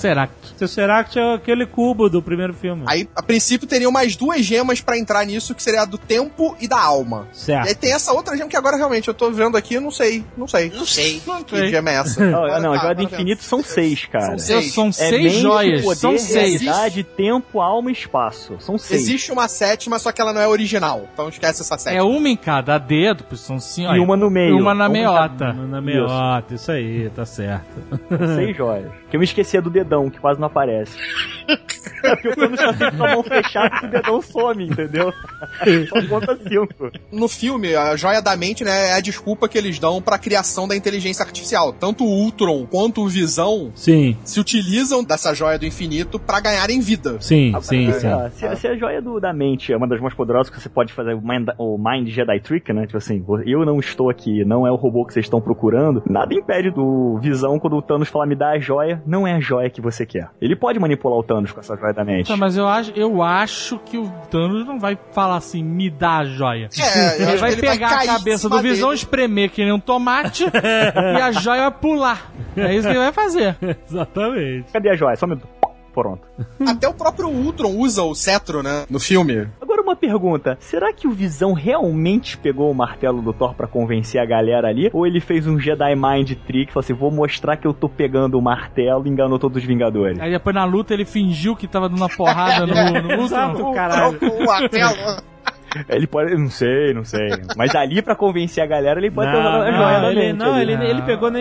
Seu 0.59 0.69
Seract 0.69 1.19
é 1.19 1.35
aquele 1.35 1.65
cubo 1.65 2.09
do 2.11 2.21
primeiro 2.23 2.53
filme. 2.53 2.83
Aí, 2.87 3.09
a 3.17 3.23
princípio, 3.23 3.67
teriam 3.67 3.91
mais 3.91 4.17
duas 4.17 4.45
gemas 4.45 4.81
pra 4.83 4.99
entrar 4.99 5.25
nisso, 5.25 5.55
que 5.55 5.63
seria 5.63 5.83
a 5.83 5.85
do 5.87 5.97
tempo 5.97 6.55
e 6.61 6.69
da 6.69 6.79
alma. 6.79 7.29
E 7.33 7.37
Certo. 7.39 7.69
aí 7.69 7.75
tem 7.75 7.93
essa 7.95 8.13
outra 8.13 8.37
gema 8.37 8.51
que 8.51 8.57
agora 8.57 8.77
realmente 8.77 9.09
eu 9.09 9.15
tô 9.15 9.31
vendo 9.31 9.57
aqui, 9.57 9.75
eu 9.75 9.81
não 9.81 9.91
sei. 9.91 10.25
Não 10.37 10.47
sei. 10.47 10.71
Não 10.75 10.85
sei. 10.85 11.23
Que 11.47 11.57
sei. 11.57 11.69
gema 11.71 11.91
é 11.91 11.95
essa? 11.95 12.21
Não, 12.29 12.43
não, 12.61 12.73
a 12.75 12.77
Tá, 12.79 12.83
joia 12.83 12.95
do 12.95 13.03
tá 13.05 13.09
vendo. 13.09 13.15
infinito 13.15 13.43
são 13.45 13.63
seis, 13.63 14.05
cara. 14.07 14.27
São 14.27 14.39
seis. 14.39 14.75
São 14.75 14.89
É 14.89 14.93
seis 14.93 15.23
mente, 15.23 15.41
joias. 15.41 15.83
poder, 15.83 16.01
São 16.01 16.19
seis. 16.19 16.61
realidade, 16.61 17.03
tempo, 17.05 17.61
alma 17.61 17.91
e 17.91 17.93
espaço. 17.95 18.57
São 18.61 18.77
seis. 18.77 19.01
Existe 19.03 19.33
uma 19.33 19.49
sétima, 19.49 19.99
só 19.99 20.13
que 20.13 20.21
ela 20.21 20.33
não 20.33 20.41
é 20.41 20.49
original. 20.49 21.09
Então 21.15 21.29
esquece 21.29 21.63
essa 21.63 21.78
sétima. 21.79 22.01
É 22.01 22.03
uma 22.03 22.29
em 22.29 22.37
cada 22.37 22.77
dedo, 22.79 23.25
pois 23.29 23.41
são 23.41 23.59
cinco. 23.59 23.95
E 23.95 23.99
uma 23.99 24.17
no 24.17 24.29
meio. 24.31 24.57
Uma 24.59 24.75
na 24.75 24.87
Uma 24.87 24.89
em 24.97 25.01
meiota. 25.01 25.53
Na 25.53 25.81
meiota, 25.81 26.55
isso 26.55 26.71
aí, 26.71 27.11
tá 27.11 27.25
certo. 27.25 27.67
Seis 28.37 28.57
joias. 28.57 28.91
Que 29.11 29.17
eu 29.17 29.21
me 29.21 29.25
esquecia 29.25 29.63
do 29.63 29.71
dedão, 29.71 30.11
que 30.11 30.19
quase 30.19 30.39
não 30.41 30.47
aparece. 30.47 30.97
É 32.01 32.15
porque 32.15 32.29
o 32.29 32.37
Thanos 32.37 32.61
tá 32.61 32.73
sempre 32.75 32.97
com 32.97 33.05
a 33.05 33.11
mão 33.15 33.23
fechada 33.25 33.81
e 33.83 33.87
o 33.87 33.91
dedão 33.91 34.23
some, 34.23 34.65
entendeu? 34.69 35.13
Só 35.89 36.07
conta 36.07 36.37
cinco. 36.47 36.91
No 37.11 37.27
filme, 37.29 37.75
a 37.75 37.97
joia 37.97 38.23
da 38.23 38.37
mente, 38.37 38.63
né, 38.63 38.91
é 38.91 38.93
a 38.95 39.01
desculpa 39.01 39.49
que 39.49 39.59
eles 39.59 39.79
dão 39.81 40.01
pra 40.01 40.17
criação 40.19 40.69
da 40.69 40.77
inteligência 40.77 41.25
artificial. 41.25 41.73
Tanto 41.73 42.05
o 42.05 42.09
Ultron 42.09 42.67
quanto 42.67 43.03
o 43.03 43.09
Visão 43.09 43.73
Sim, 43.75 44.17
se 44.25 44.39
utilizam 44.39 45.03
dessa 45.03 45.35
joia 45.35 45.59
do 45.59 45.67
infinito 45.67 46.21
pra 46.21 46.39
ganharem 46.39 46.81
vida. 46.81 47.17
sim, 47.21 47.53
sim, 47.63 47.91
sim. 47.93 48.07
Ah, 48.07 48.31
se, 48.31 48.57
se 48.57 48.69
a 48.69 48.77
joia 48.77 49.03
do- 49.03 49.19
da 49.19 49.33
mente 49.33 49.73
é 49.73 49.77
uma 49.77 49.89
das 49.89 50.01
mais 50.01 50.15
poderosas 50.15 50.51
que 50.51 50.61
você 50.61 50.69
pode 50.69 50.93
fazer 50.93 51.15
o 51.15 51.21
Mind, 51.21 51.49
o 51.59 51.68
Mind 51.77 52.09
Jedi 52.09 52.41
Trick, 52.41 52.73
né? 52.73 52.87
Tipo 52.87 52.99
assim, 52.99 53.25
eu 53.47 53.65
não 53.65 53.79
estou 53.79 54.09
aqui, 54.09 54.45
não 54.45 54.67
é 54.67 54.71
o 54.71 54.77
robô 54.77 55.05
que 55.05 55.13
vocês 55.13 55.27
estão 55.27 55.41
procurando. 55.41 56.03
Nada 56.09 56.33
impede 56.35 56.71
do 56.71 57.19
Visão, 57.21 57.59
quando 57.59 57.77
o 57.77 57.83
Thanos 57.83 58.09
falar 58.09 58.27
me 58.27 58.37
dá 58.37 58.51
a 58.51 58.59
joia, 58.59 59.03
não 59.07 59.27
é 59.27 59.35
a 59.35 59.41
joia 59.41 59.69
que 59.69 59.81
você 59.81 60.07
quer. 60.07 60.31
Ele 60.41 60.55
pode 60.57 60.79
manipular 60.79 61.19
o 61.19 61.23
Thanos 61.23 61.53
com 61.53 61.61
essa 61.61 61.77
joia 61.77 61.93
da 61.93 62.05
mente. 62.05 62.29
Tá, 62.29 62.37
mas 62.37 62.57
eu 62.57 62.67
acho, 62.67 62.93
eu 62.95 63.23
acho 63.23 63.79
que 63.81 63.99
o 63.99 64.09
Thanos 64.31 64.67
não 64.67 64.79
vai 64.79 64.97
falar 65.13 65.37
assim, 65.37 65.63
me 65.63 65.91
dá 65.91 66.19
a 66.19 66.25
joia. 66.25 66.69
É, 66.79 67.23
Ele 67.23 67.37
vai 67.37 67.53
ele 67.53 67.61
pegar 67.61 67.89
cair 67.89 68.09
a 68.09 68.15
cabeça 68.15 68.49
do 68.49 68.61
Visão, 68.61 68.89
dele. 68.91 68.99
espremer 69.01 69.51
que 69.51 69.63
nem 69.65 69.73
um 69.73 69.81
tomate 69.81 70.45
e 70.55 71.21
a 71.21 71.33
joia 71.33 71.63
vai 71.63 71.71
pular. 71.73 72.33
É 72.57 72.75
isso 72.75 72.87
que 72.87 72.93
ele 72.93 72.99
vai 72.99 73.13
fazer. 73.13 73.57
Exatamente. 73.89 74.73
Cadê 74.73 74.91
a 74.91 74.95
joia? 74.95 75.17
Só 75.17 75.27
me... 75.27 75.37
Pronto. 76.01 76.23
Até 76.65 76.89
o 76.89 76.95
próprio 76.95 77.29
Ultron 77.29 77.71
usa 77.71 78.05
o 78.05 78.15
cetro, 78.15 78.63
né, 78.63 78.85
no 78.89 79.01
filme. 79.01 79.49
Agora 79.61 79.83
uma 79.83 79.97
pergunta: 79.97 80.57
será 80.61 80.93
que 80.93 81.09
o 81.09 81.11
Visão 81.11 81.53
realmente 81.53 82.39
pegou 82.39 82.71
o 82.71 82.75
martelo 82.75 83.21
do 83.21 83.33
Thor 83.33 83.55
pra 83.55 83.67
convencer 83.67 84.21
a 84.21 84.25
galera 84.25 84.69
ali? 84.69 84.91
Ou 84.93 85.07
ele 85.07 85.21
fez 85.21 85.47
um 85.47 85.59
Jedi 85.59 85.97
Mind 85.97 86.35
Trick, 86.47 86.73
falou 86.73 86.85
assim: 86.85 86.93
vou 86.93 87.11
mostrar 87.11 87.57
que 87.57 87.67
eu 87.67 87.75
tô 87.75 87.89
pegando 87.89 88.39
o 88.39 88.43
martelo 88.43 89.07
e 89.07 89.11
enganou 89.11 89.39
todos 89.39 89.59
os 89.59 89.65
Vingadores? 89.65 90.21
Aí 90.21 90.31
depois 90.31 90.55
na 90.55 90.65
luta 90.65 90.95
ele 90.95 91.05
fingiu 91.05 91.57
que 91.57 91.67
tava 91.67 91.89
dando 91.89 91.99
uma 91.99 92.09
porrada 92.09 92.67
no, 92.67 93.03
no 93.03 93.13
Exato, 93.25 93.57
Ultron. 93.57 93.73
caralho. 93.75 94.19
O 94.23 94.47
martelo. 94.47 94.95
Ele 95.89 96.07
pode. 96.07 96.35
Não 96.37 96.51
sei, 96.51 96.95
não 96.95 97.05
sei. 97.05 97.29
Mas 97.57 97.75
ali 97.75 98.01
pra 98.03 98.15
convencer 98.15 98.63
a 98.63 98.67
galera, 98.67 98.99
ele 99.01 99.11
pode 99.11 99.31
ter 99.31 99.37
usado 99.39 99.63
a 99.63 99.71
Não, 99.71 99.77
joia 99.79 99.93
não, 99.95 100.01
da 100.03 100.11
ele, 100.11 100.21
mente 100.21 100.37
não 100.39 100.59
ele, 100.59 100.73
ele 100.73 101.03
pegou 101.03 101.31
na 101.31 101.39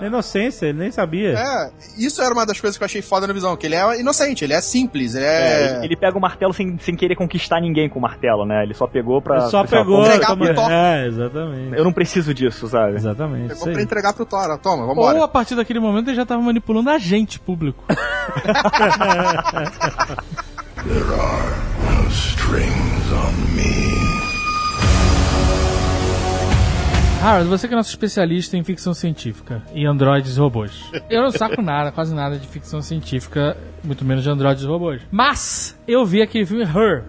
na 0.00 0.06
inocência, 0.06 0.66
ele 0.66 0.78
nem 0.78 0.90
sabia. 0.90 1.34
É, 1.38 1.70
isso 1.98 2.22
era 2.22 2.32
uma 2.32 2.44
das 2.46 2.60
coisas 2.60 2.76
que 2.78 2.82
eu 2.82 2.86
achei 2.86 3.02
foda 3.02 3.26
na 3.26 3.32
visão, 3.32 3.56
que 3.56 3.66
ele 3.66 3.74
é 3.74 4.00
inocente, 4.00 4.44
ele 4.44 4.52
é 4.52 4.60
simples, 4.60 5.14
ele 5.14 5.24
É, 5.24 5.28
é... 5.28 5.76
ele- 5.76 5.84
ele 5.86 5.96
pega 5.96 6.16
o 6.16 6.20
martelo 6.20 6.52
sem, 6.52 6.76
sem 6.78 6.94
querer 6.96 7.14
conquistar 7.16 7.60
ninguém 7.60 7.88
com 7.88 7.98
o 7.98 8.02
martelo, 8.02 8.44
né? 8.46 8.62
Ele 8.62 8.74
só 8.74 8.86
pegou 8.86 9.20
pra. 9.22 9.36
Ele 9.38 9.50
só 9.50 9.64
pra- 9.64 9.78
pegou. 9.80 10.02
entregar 10.04 10.26
toma- 10.28 10.46
pro 10.46 10.54
Thor. 10.54 10.70
É, 10.70 11.06
exatamente. 11.06 11.76
Eu 11.76 11.84
não 11.84 11.92
preciso 11.92 12.32
disso, 12.34 12.68
sabe? 12.68 12.94
Exatamente. 12.96 13.48
Pegou 13.54 13.72
pra 13.72 13.82
entregar 13.82 14.12
pro 14.12 14.24
Thor, 14.26 14.58
toma, 14.58 14.86
vambora. 14.86 15.18
Ou 15.18 15.24
a 15.24 15.28
partir 15.28 15.54
daquele 15.54 15.80
momento 15.80 16.08
ele 16.08 16.16
já 16.16 16.24
tava 16.26 16.40
manipulando 16.42 16.90
a 16.90 16.98
gente, 16.98 17.38
público. 17.40 17.84
Harold, 27.24 27.48
você 27.48 27.66
que 27.66 27.72
é 27.72 27.76
nosso 27.78 27.88
especialista 27.88 28.54
em 28.54 28.62
ficção 28.62 28.92
científica 28.92 29.62
e 29.72 29.86
androides 29.86 30.36
e 30.36 30.40
robôs. 30.40 30.90
Eu 31.08 31.22
não 31.22 31.30
saco 31.30 31.62
nada, 31.62 31.90
quase 31.90 32.14
nada 32.14 32.38
de 32.38 32.46
ficção 32.46 32.82
científica, 32.82 33.56
muito 33.84 34.04
menos 34.04 34.24
de 34.24 34.30
androides 34.30 34.62
e 34.62 34.66
robôs. 34.66 35.02
Mas 35.10 35.78
eu 35.86 36.04
vi 36.04 36.22
aquele 36.22 36.46
filme 36.46 36.64
Her, 36.64 37.04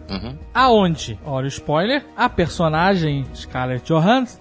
aonde, 0.53 1.17
olha 1.25 1.45
o 1.45 1.47
spoiler, 1.47 2.03
a 2.15 2.27
personagem 2.29 3.25
Scarlett 3.33 3.85
Johansson 3.85 4.39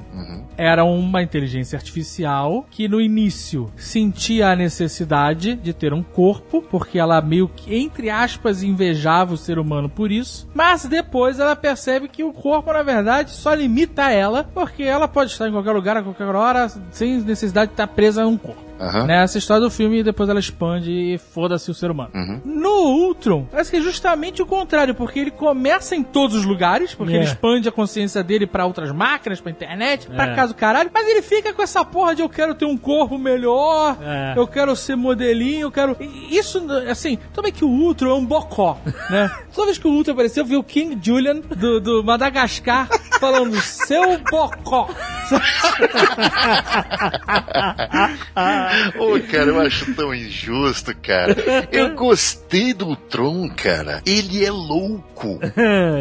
era 0.56 0.84
uma 0.84 1.22
inteligência 1.22 1.76
artificial 1.76 2.66
que 2.70 2.88
no 2.88 3.00
início 3.00 3.70
sentia 3.76 4.50
a 4.50 4.56
necessidade 4.56 5.54
de 5.56 5.72
ter 5.72 5.92
um 5.92 6.02
corpo, 6.02 6.62
porque 6.62 6.98
ela 6.98 7.20
meio 7.20 7.48
que, 7.48 7.74
entre 7.74 8.10
aspas, 8.10 8.62
invejava 8.62 9.34
o 9.34 9.38
ser 9.38 9.58
humano 9.58 9.88
por 9.88 10.10
isso. 10.10 10.48
Mas 10.54 10.84
depois 10.84 11.38
ela 11.38 11.56
percebe 11.56 12.08
que 12.08 12.22
o 12.22 12.32
corpo, 12.32 12.72
na 12.72 12.82
verdade, 12.82 13.30
só 13.30 13.54
limita 13.54 14.10
ela, 14.10 14.44
porque 14.44 14.82
ela 14.82 15.08
pode 15.08 15.32
estar 15.32 15.48
em 15.48 15.52
qualquer 15.52 15.72
lugar, 15.72 15.96
a 15.96 16.02
qualquer 16.02 16.34
hora, 16.34 16.68
sem 16.90 17.20
necessidade 17.20 17.68
de 17.68 17.74
estar 17.74 17.86
presa 17.88 18.22
a 18.22 18.26
um 18.26 18.36
corpo. 18.36 18.63
Aham. 18.80 19.06
Né? 19.06 19.22
Essa 19.22 19.38
história 19.38 19.60
do 19.62 19.70
filme 19.70 20.00
e 20.00 20.02
depois 20.02 20.28
ela 20.28 20.40
expande 20.40 20.90
e 20.90 21.18
foda-se 21.18 21.70
o 21.70 21.74
ser 21.74 21.90
humano. 21.90 22.10
No 22.44 22.84
Ultron, 23.06 23.46
parece 23.50 23.70
que 23.70 23.76
é 23.76 23.80
justamente 23.80 24.42
o 24.42 24.46
contrário, 24.46 24.94
porque 24.94 25.18
ele 25.18 25.30
começa 25.30 25.94
em 25.94 26.02
todos 26.02 26.36
os 26.36 26.44
lugares, 26.44 26.94
porque 26.94 27.12
É. 27.12 27.16
ele 27.16 27.24
expande 27.24 27.68
a 27.68 27.72
consciência 27.72 28.22
dele 28.22 28.46
pra 28.46 28.66
outras 28.66 28.90
máquinas, 28.92 29.40
pra 29.40 29.50
internet, 29.50 30.06
pra 30.08 30.32
É. 30.32 30.34
casa 30.34 30.52
do 30.52 30.56
caralho, 30.56 30.90
mas 30.92 31.06
ele 31.08 31.22
fica 31.22 31.52
com 31.52 31.62
essa 31.62 31.84
porra 31.84 32.14
de 32.14 32.22
eu 32.22 32.28
quero 32.28 32.54
ter 32.54 32.64
um 32.64 32.76
corpo 32.76 33.16
melhor, 33.18 33.96
É. 34.02 34.34
eu 34.36 34.46
quero 34.46 34.74
ser 34.76 34.96
modelinho, 34.96 35.62
eu 35.66 35.70
quero. 35.70 35.96
Isso, 36.30 36.62
assim, 36.90 37.18
também 37.32 37.52
que 37.52 37.64
o 37.64 37.68
Ultron 37.68 38.10
é 38.10 38.14
um 38.14 38.24
bocó, 38.26 38.78
né? 39.10 39.30
Toda 39.54 39.66
vez 39.66 39.78
que 39.78 39.86
o 39.86 39.90
Ultron 39.90 40.14
apareceu, 40.14 40.42
eu 40.42 40.48
vi 40.48 40.56
o 40.56 40.62
King 40.64 40.98
Julian 41.00 41.36
do, 41.36 41.80
do 41.80 42.04
Madagascar 42.04 42.88
falando, 43.20 43.54
seu 43.60 44.18
bocó. 44.30 44.88
Ô, 48.98 49.20
cara, 49.30 49.50
eu 49.50 49.60
acho 49.60 49.94
tão 49.94 50.14
injusto, 50.14 50.94
cara. 50.96 51.36
Eu 51.70 51.94
gostei 51.94 52.72
do 52.72 52.96
Tron, 52.96 53.48
cara. 53.50 54.02
Ele 54.06 54.44
é 54.44 54.50
louco. 54.50 55.38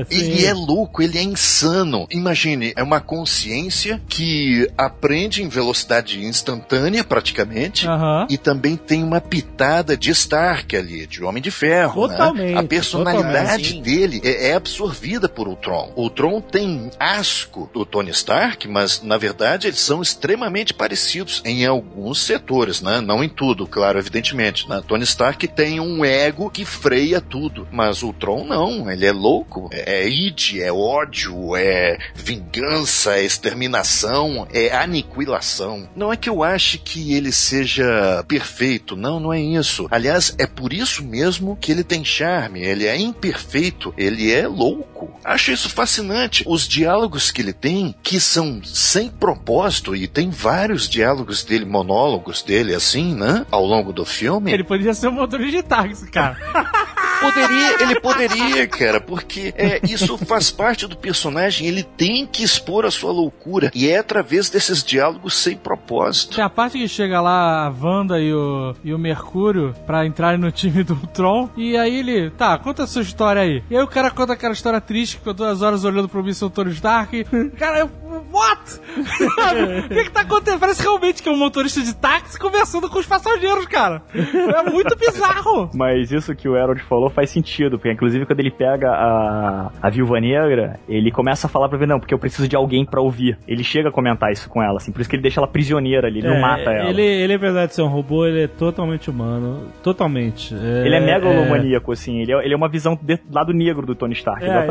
Ele 0.09 0.45
é 0.45 0.53
louco, 0.53 1.01
ele 1.01 1.17
é 1.17 1.24
insano. 1.24 2.05
Imagine, 2.11 2.74
é 2.76 2.84
uma 2.84 2.99
consciência 2.99 4.01
que 4.09 4.67
aprende 4.78 5.41
em 5.41 5.47
velocidade 5.47 6.24
instantânea, 6.26 7.03
praticamente. 7.03 7.88
Aham. 7.88 8.28
E 8.30 8.38
também 8.38 8.76
tem 8.76 9.01
uma 9.03 9.21
pitada 9.21 9.95
de 9.95 10.11
Stark 10.11 10.76
ali, 10.76 11.07
de 11.07 11.24
Homem 11.24 11.41
de 11.41 11.51
Ferro. 11.51 12.07
né? 12.07 12.17
Totalmente, 12.17 12.57
A 12.57 12.63
personalidade 12.63 13.76
totalmente. 13.76 13.82
dele 13.82 14.21
é, 14.26 14.49
é 14.49 14.55
absorvida 14.55 15.30
por 15.30 15.47
Ultron. 15.47 15.93
O 15.95 16.03
Ultron 16.03 16.41
tem 16.41 16.91
asco 16.99 17.69
do 17.74 17.86
Tony 17.86 18.11
Stark, 18.11 18.67
mas 18.67 19.01
na 19.03 19.12
verdade 19.18 19.68
eles 19.68 19.80
são 19.80 20.01
extremamente 20.01 20.74
parecidos 20.74 21.41
em 21.45 21.66
alguns 21.66 22.22
setores, 22.22 22.82
né? 22.82 23.01
Não 23.01 23.24
em 23.24 23.30
tudo, 23.30 23.68
claro, 23.68 23.99
evidentemente. 23.99 24.68
Né? 24.70 24.82
Tony 24.88 25.03
Stark 25.03 25.47
tem 25.47 25.80
um 25.80 26.03
ego 26.03 26.49
que 26.49 26.66
freia 26.66 27.20
tudo, 27.22 27.68
mas 27.72 28.03
o 28.03 28.07
Ultron 28.07 28.45
não. 28.45 28.89
Ele 28.89 29.05
é 29.05 29.11
louco. 29.11 29.70
É, 29.72 30.03
é 30.03 30.24
é 30.61 30.72
ódio, 30.72 31.55
é 31.55 31.97
vingança, 32.16 33.16
é 33.18 33.24
exterminação, 33.24 34.47
é 34.53 34.74
aniquilação. 34.74 35.89
Não 35.95 36.11
é 36.14 36.18
que 36.18 36.30
eu 36.30 36.43
ache 36.43 36.78
que 36.78 37.14
ele 37.14 37.32
seja 37.32 38.24
perfeito, 38.28 38.95
não, 38.95 39.20
não 39.20 39.34
é 39.34 39.41
isso. 39.41 39.88
Aliás, 39.91 40.34
é 40.38 40.47
por 40.47 40.72
isso 40.72 41.03
mesmo 41.03 41.57
que 41.59 41.72
ele 41.72 41.84
tem 41.84 42.05
charme. 42.05 42.61
Ele 42.61 42.86
é 42.86 42.97
imperfeito, 42.97 43.93
ele 43.97 44.32
é 44.32 44.47
louco. 44.47 44.92
Louco. 45.04 45.20
Acho 45.24 45.51
isso 45.51 45.70
fascinante. 45.70 46.43
Os 46.47 46.68
diálogos 46.68 47.32
que 47.32 47.41
ele 47.41 47.54
tem, 47.54 47.95
que 48.01 48.20
são 48.20 48.62
sem 48.64 49.10
propósito, 49.10 49.95
e 49.95 50.08
tem 50.08 50.30
vários 50.30 50.88
diálogos 50.88 51.43
dele, 51.43 51.66
monólogos 51.66 52.41
dele, 52.41 52.74
assim, 52.74 53.16
né? 53.16 53.45
Ao 53.51 53.66
longo 53.66 53.91
do 53.93 54.06
filme. 54.06 54.51
Ele 54.51 54.64
poderia 54.64 54.93
ser 54.93 55.08
um 55.08 55.14
motorista 55.14 55.58
de 55.58 55.64
táxi, 55.64 56.10
cara. 56.10 56.38
Poderia, 57.24 57.82
ele 57.82 57.99
poderia, 58.01 58.68
cara, 58.68 58.99
porque 58.99 59.54
é, 59.56 59.80
isso 59.89 60.18
faz 60.18 60.51
parte 60.51 60.86
do 60.86 60.97
personagem, 60.97 61.66
ele 61.66 61.82
tem 61.82 62.28
que 62.28 62.43
expor 62.43 62.86
a 62.86 62.91
sua 62.91 63.14
loucura, 63.14 63.72
e 63.74 63.89
é 63.89 63.97
através 63.97 64.49
desses 64.49 64.84
diálogos 64.84 65.34
sem 65.36 65.56
propósito. 65.56 66.36
Tem 66.36 66.43
a 66.43 66.49
parte 66.49 66.78
que 66.78 66.88
chega 66.88 67.22
lá 67.22 67.68
a 67.68 67.70
Wanda 67.70 68.20
e 68.20 68.34
o, 68.34 68.76
e 68.84 68.93
o 68.93 68.99
Mercúrio 68.99 69.74
pra 69.86 70.06
entrarem 70.06 70.38
no 70.38 70.51
time 70.51 70.84
do 70.84 70.95
Tron, 71.14 71.49
e 71.56 71.78
aí 71.78 71.99
ele, 71.99 72.30
tá, 72.32 72.58
conta 72.58 72.84
a 72.84 72.88
sua 72.88 73.04
história 73.04 73.41
aí. 73.41 73.64
E 73.70 73.78
aí 73.78 73.82
o 73.82 73.88
cara 73.88 74.12
conta 74.12 74.34
aquela 74.34 74.54
história 74.54 74.82
triste, 74.82 74.92
que 75.01 75.07
ficou 75.17 75.33
duas 75.33 75.61
horas 75.61 75.83
olhando 75.83 76.07
pro 76.07 76.21
Mr. 76.21 76.49
Tony 76.49 76.71
Stark. 76.71 77.23
Cara, 77.57 77.79
eu, 77.79 77.89
what? 78.31 78.79
o 79.85 79.89
que 79.89 80.03
que 80.03 80.11
tá 80.11 80.21
acontecendo? 80.21 80.59
Parece 80.59 80.81
realmente 80.81 81.21
que 81.21 81.29
é 81.29 81.31
um 81.31 81.37
motorista 81.37 81.81
de 81.81 81.95
táxi 81.95 82.37
conversando 82.39 82.89
com 82.89 82.99
os 82.99 83.05
passageiros, 83.05 83.65
cara. 83.65 84.01
É 84.13 84.69
muito 84.69 84.95
bizarro. 84.97 85.69
Mas 85.75 86.11
isso 86.11 86.35
que 86.35 86.47
o 86.47 86.55
Harold 86.55 86.81
falou 86.83 87.09
faz 87.09 87.29
sentido, 87.29 87.77
porque 87.77 87.91
inclusive 87.91 88.25
quando 88.25 88.39
ele 88.39 88.51
pega 88.51 88.89
a, 88.91 89.71
a 89.81 89.89
Viúva 89.89 90.19
Negra, 90.19 90.79
ele 90.87 91.11
começa 91.11 91.47
a 91.47 91.49
falar 91.49 91.67
pra 91.69 91.77
ver, 91.77 91.87
não, 91.87 91.99
porque 91.99 92.13
eu 92.13 92.19
preciso 92.19 92.47
de 92.47 92.55
alguém 92.55 92.85
pra 92.85 93.01
ouvir. 93.01 93.37
Ele 93.47 93.63
chega 93.63 93.89
a 93.89 93.91
comentar 93.91 94.31
isso 94.31 94.49
com 94.49 94.61
ela, 94.61 94.77
assim, 94.77 94.91
por 94.91 95.01
isso 95.01 95.09
que 95.09 95.15
ele 95.15 95.23
deixa 95.23 95.39
ela 95.39 95.47
prisioneira 95.47 96.07
ali, 96.07 96.19
ele 96.19 96.27
não 96.29 96.39
mata 96.39 96.71
ela. 96.71 96.89
Ele, 96.89 97.01
ele, 97.01 97.33
apesar 97.33 97.65
de 97.65 97.75
ser 97.75 97.81
um 97.81 97.87
robô, 97.87 98.25
ele 98.25 98.43
é 98.43 98.47
totalmente 98.47 99.09
humano. 99.09 99.67
Totalmente. 99.81 100.53
É, 100.53 100.85
Ele 100.85 100.95
é 100.95 100.97
é- 100.97 101.05
megalomaníaco, 101.05 101.91
assim, 101.91 102.21
ele 102.21 102.33
é, 102.33 102.45
ele 102.45 102.53
é 102.53 102.57
uma 102.57 102.69
visão 102.69 102.95
do 103.01 103.19
lado 103.31 103.53
negro 103.53 103.85
do 103.85 103.95
Tony 103.95 104.13
Stark, 104.13 104.43
É, 104.43 104.47
ele 104.47 104.57
é 104.57 104.67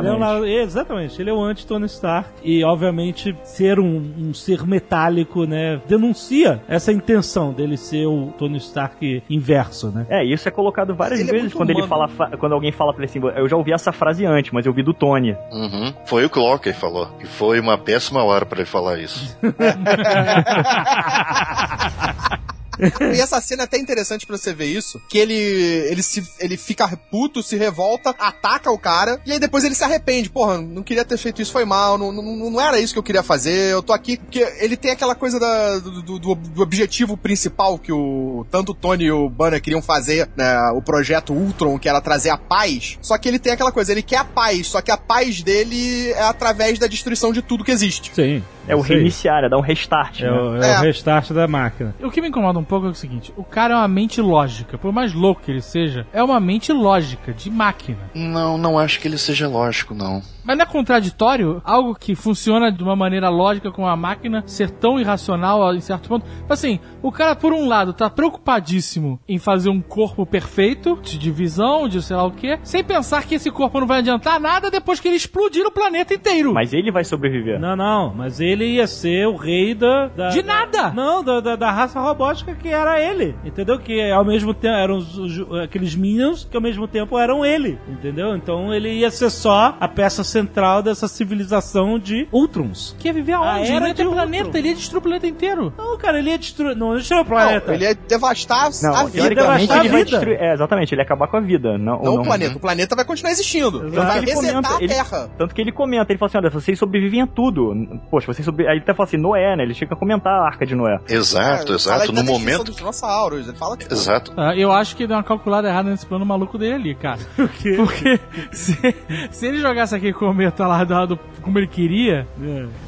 exatamente. 0.62 1.20
ele 1.20 1.30
é 1.30 1.32
o 1.32 1.42
anti-Tony 1.42 1.86
Stark. 1.86 2.30
E, 2.42 2.62
obviamente, 2.64 3.36
ser 3.44 3.78
um, 3.80 4.12
um 4.18 4.34
ser 4.34 4.66
metálico, 4.66 5.44
né, 5.44 5.80
denuncia 5.88 6.62
essa 6.68 6.92
intenção 6.92 7.52
dele 7.52 7.76
ser 7.76 8.06
o 8.06 8.32
Tony 8.38 8.58
Stark 8.58 9.22
inverso, 9.28 9.90
né? 9.90 10.06
É, 10.08 10.24
isso 10.24 10.48
é 10.48 10.50
colocado 10.50 10.94
várias 10.94 11.20
Ele 11.20 11.28
é 11.30 11.32
vezes 11.32 11.44
muito 11.46 11.56
quando 11.56 11.70
ele 11.70 11.82
humano. 11.82 11.88
fala, 11.88 12.08
fa- 12.08 12.36
quando 12.36 12.52
alguém 12.52 12.72
fala 12.72 12.92
pra 12.92 13.04
ele 13.04 13.10
assim, 13.10 13.20
eu 13.38 13.48
já 13.48 13.56
ouvi 13.56 13.72
essa 13.72 13.92
frase 13.92 14.24
antes, 14.26 14.52
mas 14.52 14.66
eu 14.66 14.70
ouvi 14.72 14.82
do 14.82 14.92
Tony. 14.94 15.36
Uhum. 15.50 15.92
Foi 16.06 16.24
o 16.24 16.30
Clark 16.30 16.62
que 16.62 16.72
falou. 16.72 17.08
E 17.20 17.26
foi 17.26 17.58
uma 17.60 17.76
péssima 17.78 18.22
hora 18.22 18.44
pra 18.46 18.58
ele 18.60 18.68
falar 18.68 18.98
isso. 18.98 19.36
E 22.78 23.20
essa 23.20 23.40
cena 23.40 23.62
é 23.62 23.64
até 23.64 23.78
interessante 23.78 24.26
pra 24.26 24.36
você 24.36 24.52
ver 24.54 24.66
isso, 24.66 25.00
que 25.08 25.18
ele 25.18 25.34
ele 25.34 26.02
se 26.02 26.22
ele 26.38 26.56
fica 26.56 26.88
puto, 27.10 27.42
se 27.42 27.56
revolta, 27.56 28.10
ataca 28.18 28.70
o 28.70 28.78
cara 28.78 29.20
e 29.26 29.32
aí 29.32 29.38
depois 29.38 29.64
ele 29.64 29.74
se 29.74 29.84
arrepende. 29.84 30.30
Porra, 30.30 30.58
não 30.58 30.82
queria 30.82 31.04
ter 31.04 31.16
feito 31.18 31.42
isso, 31.42 31.52
foi 31.52 31.64
mal, 31.64 31.98
não, 31.98 32.10
não, 32.12 32.50
não 32.50 32.60
era 32.60 32.80
isso 32.80 32.92
que 32.92 32.98
eu 32.98 33.02
queria 33.02 33.22
fazer. 33.22 33.72
Eu 33.72 33.82
tô 33.82 33.92
aqui 33.92 34.16
porque 34.16 34.40
ele 34.58 34.76
tem 34.76 34.90
aquela 34.90 35.14
coisa 35.14 35.38
da- 35.38 35.78
do, 35.78 36.02
do- 36.02 36.18
do- 36.18 36.34
do 36.34 36.62
objetivo 36.62 37.16
principal 37.16 37.78
que 37.78 37.92
o 37.92 38.46
tanto 38.50 38.72
o 38.72 38.74
Tony 38.74 39.04
e 39.04 39.12
o 39.12 39.28
Banner 39.28 39.60
queriam 39.60 39.82
fazer, 39.82 40.28
né, 40.36 40.56
o 40.74 40.80
projeto 40.82 41.32
Ultron, 41.32 41.78
que 41.78 41.88
era 41.88 42.00
trazer 42.00 42.30
a 42.30 42.38
paz. 42.38 42.98
Só 43.02 43.18
que 43.18 43.28
ele 43.28 43.38
tem 43.38 43.52
aquela 43.52 43.72
coisa, 43.72 43.92
ele 43.92 44.02
quer 44.02 44.16
a 44.18 44.24
paz, 44.24 44.66
só 44.68 44.80
que 44.80 44.90
a 44.90 44.96
paz 44.96 45.42
dele 45.42 46.10
é 46.12 46.22
através 46.22 46.78
da 46.78 46.86
destruição 46.86 47.32
de 47.32 47.42
tudo 47.42 47.64
que 47.64 47.70
existe. 47.70 48.12
Sim. 48.14 48.42
É 48.68 48.76
o 48.76 48.80
reiniciar, 48.80 49.44
é 49.44 49.48
dar 49.48 49.58
um 49.58 49.60
restart, 49.62 50.20
É, 50.22 50.30
né? 50.30 50.32
o, 50.32 50.56
é 50.62 50.72
É. 50.74 50.78
o 50.78 50.82
restart 50.82 51.30
da 51.32 51.46
máquina. 51.48 51.94
O 52.02 52.10
que 52.10 52.20
me 52.20 52.28
incomoda 52.28 52.58
um 52.58 52.64
pouco 52.64 52.86
é 52.86 52.90
o 52.90 52.94
seguinte: 52.94 53.32
o 53.36 53.44
cara 53.44 53.74
é 53.74 53.76
uma 53.76 53.88
mente 53.88 54.20
lógica. 54.20 54.78
Por 54.78 54.92
mais 54.92 55.12
louco 55.12 55.42
que 55.42 55.50
ele 55.50 55.60
seja, 55.62 56.06
é 56.12 56.22
uma 56.22 56.38
mente 56.40 56.72
lógica, 56.72 57.32
de 57.32 57.50
máquina. 57.50 57.98
Não, 58.14 58.56
não 58.58 58.78
acho 58.78 59.00
que 59.00 59.08
ele 59.08 59.18
seja 59.18 59.48
lógico, 59.48 59.94
não. 59.94 60.22
Mas 60.44 60.56
não 60.56 60.64
é 60.64 60.66
contraditório 60.66 61.62
algo 61.64 61.94
que 61.94 62.16
funciona 62.16 62.70
de 62.72 62.82
uma 62.82 62.96
maneira 62.96 63.28
lógica 63.28 63.70
com 63.70 63.86
a 63.86 63.96
máquina 63.96 64.42
ser 64.44 64.70
tão 64.70 64.98
irracional 64.98 65.72
em 65.72 65.80
certo 65.80 66.08
ponto? 66.08 66.26
Assim, 66.48 66.80
o 67.00 67.12
cara, 67.12 67.36
por 67.36 67.52
um 67.52 67.68
lado, 67.68 67.92
tá 67.92 68.10
preocupadíssimo 68.10 69.20
em 69.28 69.38
fazer 69.38 69.68
um 69.70 69.80
corpo 69.80 70.26
perfeito, 70.26 70.98
de 71.00 71.16
divisão, 71.16 71.88
de 71.88 72.02
sei 72.02 72.16
lá 72.16 72.24
o 72.24 72.32
quê, 72.32 72.58
sem 72.64 72.82
pensar 72.82 73.24
que 73.24 73.36
esse 73.36 73.50
corpo 73.52 73.78
não 73.80 73.86
vai 73.86 73.98
adiantar 74.00 74.40
nada 74.40 74.68
depois 74.70 74.98
que 74.98 75.06
ele 75.08 75.16
explodir 75.16 75.64
o 75.64 75.70
planeta 75.70 76.12
inteiro. 76.12 76.52
Mas 76.52 76.72
ele 76.72 76.90
vai 76.90 77.04
sobreviver. 77.04 77.60
Não, 77.60 77.76
não, 77.76 78.12
mas 78.12 78.40
ele 78.40 78.51
ia 78.60 78.86
ser 78.86 79.26
o 79.26 79.36
rei 79.36 79.74
da. 79.74 80.08
da- 80.08 80.28
De 80.28 80.42
da- 80.42 80.52
nada! 80.54 80.90
não, 80.90 81.22
da, 81.22 81.40
da, 81.40 81.56
da 81.56 81.70
raça 81.70 82.00
robótica 82.00 82.54
que 82.54 82.68
era 82.68 83.00
ele. 83.00 83.34
Entendeu? 83.44 83.78
Que 83.78 84.10
ao 84.10 84.24
mesmo 84.24 84.52
tempo 84.54 84.74
eram 84.74 84.98
os- 84.98 85.16
os- 85.18 85.60
aqueles 85.60 85.94
Minions 85.94 86.46
que 86.50 86.56
ao 86.56 86.62
mesmo 86.62 86.86
tempo 86.88 87.18
eram 87.18 87.44
ele. 87.44 87.78
Entendeu? 87.88 88.34
Então 88.36 88.72
ele 88.74 88.90
ia 88.90 89.10
ser 89.10 89.30
só 89.30 89.76
a 89.80 89.88
peça 89.88 90.22
central 90.24 90.82
dessa 90.82 91.08
civilização 91.08 91.98
de 91.98 92.26
Ultrons. 92.32 92.94
Que 92.98 93.08
ia 93.08 93.12
viver 93.14 93.32
aonde? 93.32 93.62
Ele 93.66 93.70
era 93.72 93.80
não 93.80 93.88
ia 93.88 93.94
de 93.94 94.04
planeta, 94.04 94.44
Ultron. 94.44 94.58
ele 94.58 94.68
ia 94.68 94.74
destruir 94.74 94.98
o 94.98 95.02
planeta 95.02 95.26
inteiro. 95.26 95.72
Não, 95.76 95.98
cara, 95.98 96.18
ele 96.18 96.30
ia 96.30 96.38
destruir. 96.38 96.76
Não, 96.76 96.96
destruir 96.96 97.20
o 97.20 97.24
planeta. 97.24 97.66
Não, 97.68 97.74
ele 97.74 97.84
ia 97.84 97.94
devastar 97.94 98.70
Não, 98.82 98.94
a 98.94 99.04
vida. 99.04 99.10
teoricamente 99.18 99.66
devastar 99.66 99.78
ele 99.84 99.88
a 99.94 99.98
vida. 99.98 100.10
destruir. 100.10 100.36
É, 100.40 100.52
exatamente, 100.54 100.94
ele 100.94 101.00
ia 101.00 101.04
acabar 101.04 101.26
com 101.28 101.36
a 101.36 101.40
vida. 101.40 101.78
Não, 101.78 102.02
Não 102.02 102.12
ou 102.14 102.20
o 102.20 102.22
planeta. 102.24 102.56
O 102.56 102.60
planeta 102.60 102.94
vai 102.96 103.04
continuar 103.04 103.30
existindo. 103.32 103.82
Ele 103.86 103.90
vai 103.96 104.18
Ele 104.18 104.26
resetar 104.26 104.50
comenta, 104.62 104.68
a 104.76 104.78
ele- 104.78 104.88
Terra. 104.88 105.30
Tanto 105.38 105.54
que 105.54 105.60
ele 105.60 105.72
comenta, 105.72 106.12
ele 106.12 106.18
fala 106.18 106.28
assim, 106.28 106.38
olha, 106.38 106.50
vocês 106.50 106.78
sobrevivem 106.78 107.22
a 107.22 107.26
tudo. 107.26 107.74
Poxa, 108.10 108.26
vocês 108.26 108.41
sobre... 108.42 108.66
Aí 108.66 108.74
ele 108.74 108.80
até 108.82 108.94
fala 108.94 109.06
assim, 109.06 109.16
Noé, 109.16 109.56
né? 109.56 109.62
Ele 109.64 109.74
chega 109.74 109.94
a 109.94 109.96
comentar 109.96 110.32
a 110.32 110.46
arca 110.46 110.64
de 110.66 110.74
Noé. 110.74 110.98
Exato, 111.08 111.72
É, 111.72 111.76
exato. 111.76 112.06
fala 112.06 112.12
No 112.22 112.24
momento. 112.24 112.64
dos 112.64 112.76
dinossauros. 112.76 113.48
Ele 113.48 113.56
fala 113.56 113.76
que 113.76 113.92
Exato. 113.92 114.32
Ah, 114.36 114.56
eu 114.56 114.72
acho 114.72 114.96
que 114.96 115.06
deu 115.06 115.16
uma 115.16 115.22
calculada 115.22 115.68
errada 115.68 115.90
nesse 115.90 116.06
plano 116.06 116.24
maluco 116.24 116.56
dele 116.58 116.74
ali, 116.74 116.94
cara. 116.94 117.20
Porque 117.36 118.20
se, 118.50 118.94
se 119.30 119.46
ele 119.46 119.58
jogasse 119.58 119.94
aquele 119.94 120.12
cometa 120.12 120.66
lá 120.66 120.84
do, 120.84 121.18
como 121.42 121.58
ele 121.58 121.66
queria, 121.66 122.26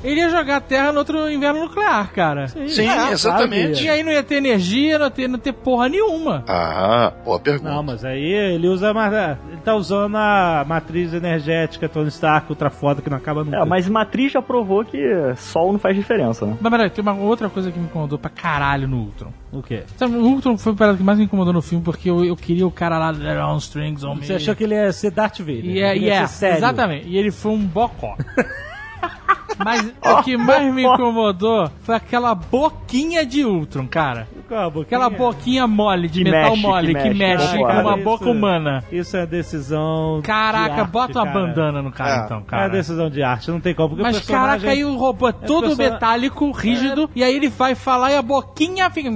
ele 0.03 0.21
ia 0.21 0.31
jogar 0.31 0.57
a 0.57 0.61
Terra 0.61 0.93
no 0.93 0.99
outro 0.99 1.29
inverno 1.31 1.61
nuclear, 1.61 2.13
cara. 2.13 2.49
Sim, 2.49 2.89
É, 2.89 3.11
exatamente. 3.13 3.85
E 3.85 3.89
aí 3.89 4.03
não 4.03 4.13
ia 4.13 4.23
ter 4.23 4.37
energia, 4.37 4.99
não 4.99 5.07
ia 5.07 5.11
ter, 5.11 5.29
não 5.29 5.37
ia 5.37 5.43
ter 5.43 5.53
porra 5.53 5.89
nenhuma. 5.89 6.45
Ah, 6.49 7.13
boa 7.25 7.39
pergunta. 7.39 7.71
Não, 7.71 7.83
mas 7.83 8.05
aí 8.05 8.23
ele 8.23 8.69
usa 8.69 8.93
ele 9.51 9.61
tá 9.65 9.75
usando 9.75 10.17
a 10.17 10.65
matriz 10.67 11.13
energética 11.13 11.89
Tony 11.89 12.09
Stark 12.09 12.51
ultra 12.51 12.71
foda 12.71 13.03
que 13.03 13.11
não 13.11 13.17
acaba 13.17 13.45
nunca. 13.45 13.59
É, 13.59 13.65
mas 13.65 13.89
Matriz 13.89 14.33
já 14.33 14.41
provou 14.43 14.85
que 14.85 14.99
sol 15.45 15.73
não 15.73 15.79
faz 15.79 15.95
diferença, 15.95 16.45
né? 16.47 16.57
Mas 16.61 16.71
peraí, 16.71 16.91
tem 16.91 17.03
uma 17.03 17.15
outra 17.15 17.49
coisa 17.49 17.71
que 17.71 17.79
me 17.79 17.85
incomodou 17.87 18.19
pra 18.19 18.31
caralho 18.31 18.89
no 18.89 18.97
Ultron. 18.99 19.31
O 19.53 19.63
quê? 19.63 19.85
Sabe, 19.97 20.17
o 20.17 20.21
Ultron 20.25 20.57
foi 20.59 20.73
o 20.73 20.77
parada 20.77 20.97
que 20.99 21.05
mais 21.05 21.19
me 21.19 21.25
incomodou 21.25 21.53
no 21.53 21.63
filme 21.63 21.85
porque 21.85 22.11
eu, 22.11 22.25
eu 22.25 22.35
queria 22.37 22.67
o 22.67 22.71
cara 22.71 22.99
lá, 22.99 23.13
there 23.13 23.39
on 23.41 23.59
strings 23.59 24.03
on 24.03 24.17
me. 24.17 24.25
Você 24.27 24.35
achou 24.35 24.55
que 24.57 24.65
ele 24.65 24.75
ia 24.75 24.93
ser 24.93 25.11
Darth 25.11 25.39
Vader? 25.39 25.65
E 25.65 25.81
é, 25.81 25.95
Ele 25.97 26.07
ia 26.07 26.15
é, 26.15 26.27
ser 26.27 26.35
sério. 26.37 26.57
exatamente. 26.59 27.09
E 27.09 27.17
ele 27.17 27.31
foi 27.31 27.53
um 27.53 27.65
bocó. 27.65 28.17
Mas 29.59 29.93
o 30.05 30.23
que 30.23 30.37
mais 30.37 30.73
me 30.73 30.83
incomodou 30.87 31.71
foi 31.83 31.95
aquela 31.95 32.35
boquinha 32.35 33.25
de 33.25 33.45
Ultron, 33.45 33.87
cara. 33.87 34.27
Qual 34.49 34.61
a 34.61 34.71
boquinha? 34.71 34.87
Aquela 34.87 35.11
boquinha 35.11 35.67
mole, 35.67 36.09
de 36.09 36.23
Que 36.25 36.31
metal 36.31 36.51
mexe, 36.51 36.63
mole, 36.63 36.95
que 36.95 37.03
que 37.03 37.15
mexe, 37.15 37.57
com 37.59 37.65
uma 37.65 37.95
Isso- 37.95 38.05
boca 38.05 38.31
humana. 38.31 38.85
Isso 38.93 39.17
é 39.17 39.27
decisão. 39.27 40.17
de 40.21 40.27
Caraca, 40.27 40.81
arte, 40.83 40.91
bota 40.91 41.19
uma 41.21 41.27
cara. 41.27 41.41
bandana 41.47 41.83
no 41.83 41.91
cara, 41.93 42.23
É. 42.23 42.25
então, 42.25 42.39
É 42.39 42.43
cara. 42.51 42.69
decisão 42.69 43.09
de 43.11 43.23
arte, 43.23 43.51
não 43.51 43.61
tem 43.61 43.75
como. 43.75 43.91
Porque 43.91 44.03
Mas 44.03 44.17
personagem... 44.19 44.49
caraca, 44.61 44.71
aí 44.71 44.85
o 44.85 44.97
robô 44.97 45.29
é 45.29 45.33
todo 45.33 45.77
metálico, 45.77 46.51
rígido, 46.51 47.09
e 47.15 47.23
aí 47.25 47.35
ele 47.35 47.49
vai 47.49 47.75
falar 47.75 48.13
e 48.13 48.17
a 48.17 48.23
boquinha 48.23 48.91
fica. 48.91 49.11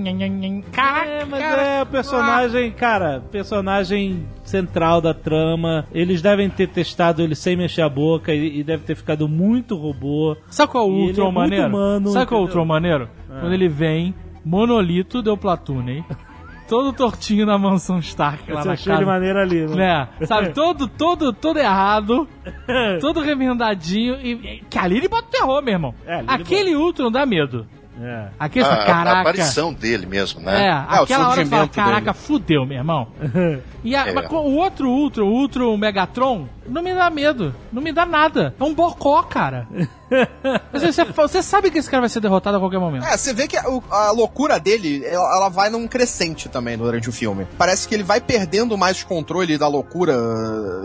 Caraca, 0.73 1.07
É, 1.09 1.25
mas 1.25 1.41
cara. 1.43 1.63
é 1.63 1.83
o 1.83 1.87
personagem, 1.87 2.71
cara, 2.73 3.23
personagem 3.31 4.27
central 4.45 5.01
da 5.01 5.13
trama. 5.13 5.87
Eles 5.93 6.23
devem 6.23 6.49
ter 6.49 6.69
testado 6.69 7.23
ele 7.23 7.35
sem 7.35 7.57
mexer 7.57 7.83
a 7.83 7.89
boca 7.89 8.33
e, 8.33 8.61
e 8.61 8.65
deve 8.65 8.83
ter 8.85 8.95
ficado 8.97 9.29
muito 9.29 9.77
robô. 9.77 10.28
Sabe 10.51 10.73
qual 10.73 10.85
é 10.85 10.87
o 10.87 10.91
Ultron 10.91 11.29
é 11.29 11.33
maneiro? 11.33 11.69
humano, 11.69 12.09
Sabe 12.09 12.27
qual 12.27 12.41
é 12.41 12.43
o? 12.43 12.47
Ultron 12.47 12.65
maneiro? 12.65 13.09
Quando 13.29 13.53
ele 13.53 13.69
vem, 13.69 14.15
monolito 14.45 15.23
deu 15.23 15.37
Platoonen, 15.37 16.05
todo 16.69 16.93
tortinho 16.93 17.47
na 17.47 17.57
mansão 17.59 17.99
Stark 17.99 18.51
lá 18.53 18.63
Você 18.63 18.69
na 18.69 18.77
casa. 18.77 19.07
maneiro 19.07 19.39
ali, 19.39 19.67
né? 19.67 20.09
Né? 20.21 20.27
Sabe, 20.27 20.51
todo, 20.55 20.87
todo, 20.89 21.33
todo 21.33 21.59
errado, 21.59 22.27
todo 23.01 23.21
remendadinho, 23.21 24.17
e, 24.23 24.33
e- 24.33 24.65
que 24.69 24.79
ali 24.79 24.97
ele 24.99 25.09
bota 25.09 25.29
terror, 25.31 25.63
meu 25.63 25.75
irmão. 25.75 25.95
É, 26.07 26.23
Aquele 26.27 26.75
Ultron 26.77 27.11
dá 27.11 27.25
medo. 27.25 27.67
É. 28.01 28.29
Aquele 28.39 28.65
Ah, 28.65 28.69
fala, 28.69 28.79
a, 28.81 28.83
a 28.83 28.87
caraca. 28.87 29.21
aparição 29.21 29.73
dele 29.73 30.07
mesmo, 30.07 30.41
É, 30.41 30.45
né? 30.45 30.87
o 31.01 31.03
aquela 31.03 31.29
hora 31.29 31.43
que 31.43 31.51
fala, 31.51 31.69
caraca, 31.69 32.13
dele. 32.13 32.25
fudeu, 32.25 32.65
meu 32.67 32.79
irmão. 32.79 33.09
E 33.85 33.95
a- 33.95 34.09
É. 34.09 34.13
mas 34.13 34.27
com 34.27 34.37
o 34.39 34.57
outro 34.57 34.91
Ultron, 34.91 35.25
o 35.27 35.33
Ultron 35.33 35.77
Megatron, 35.77 36.49
não 36.69 36.83
me 36.83 36.93
dá 36.93 37.09
medo. 37.09 37.55
Não 37.73 37.81
me 37.81 37.93
dá 37.93 38.05
nada. 38.05 38.53
É 38.59 38.65
um 38.65 38.75
bocó, 38.75 39.23
cara. 39.23 39.69
Mas 40.73 40.83
você, 40.83 41.05
você 41.05 41.43
sabe 41.43 41.71
que 41.71 41.79
esse 41.79 41.89
cara 41.89 42.01
vai 42.01 42.09
ser 42.09 42.19
derrotado 42.21 42.57
a 42.57 42.61
qualquer 42.61 42.79
momento. 42.81 43.05
É, 43.07 43.17
você 43.17 43.33
vê 43.33 43.47
que 43.47 43.57
a, 43.57 43.63
a 43.91 44.11
loucura 44.11 44.59
dele, 44.59 45.05
ela, 45.07 45.37
ela 45.37 45.49
vai 45.49 45.71
num 45.71 45.87
crescente 45.87 46.49
também 46.49 46.77
durante 46.77 47.09
o 47.09 47.13
filme. 47.13 47.47
Parece 47.57 47.87
que 47.87 47.95
ele 47.95 48.03
vai 48.03 48.21
perdendo 48.21 48.77
mais 48.77 49.03
controle 49.05 49.57
da 49.57 49.69
loucura, 49.69 50.15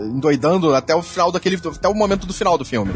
endoidando 0.02 0.74
até 0.74 0.94
o 0.94 1.02
final 1.02 1.32
daquele. 1.32 1.56
até 1.56 1.88
o 1.88 1.94
momento 1.94 2.26
do 2.26 2.32
final 2.34 2.56
do 2.56 2.64
filme. 2.64 2.92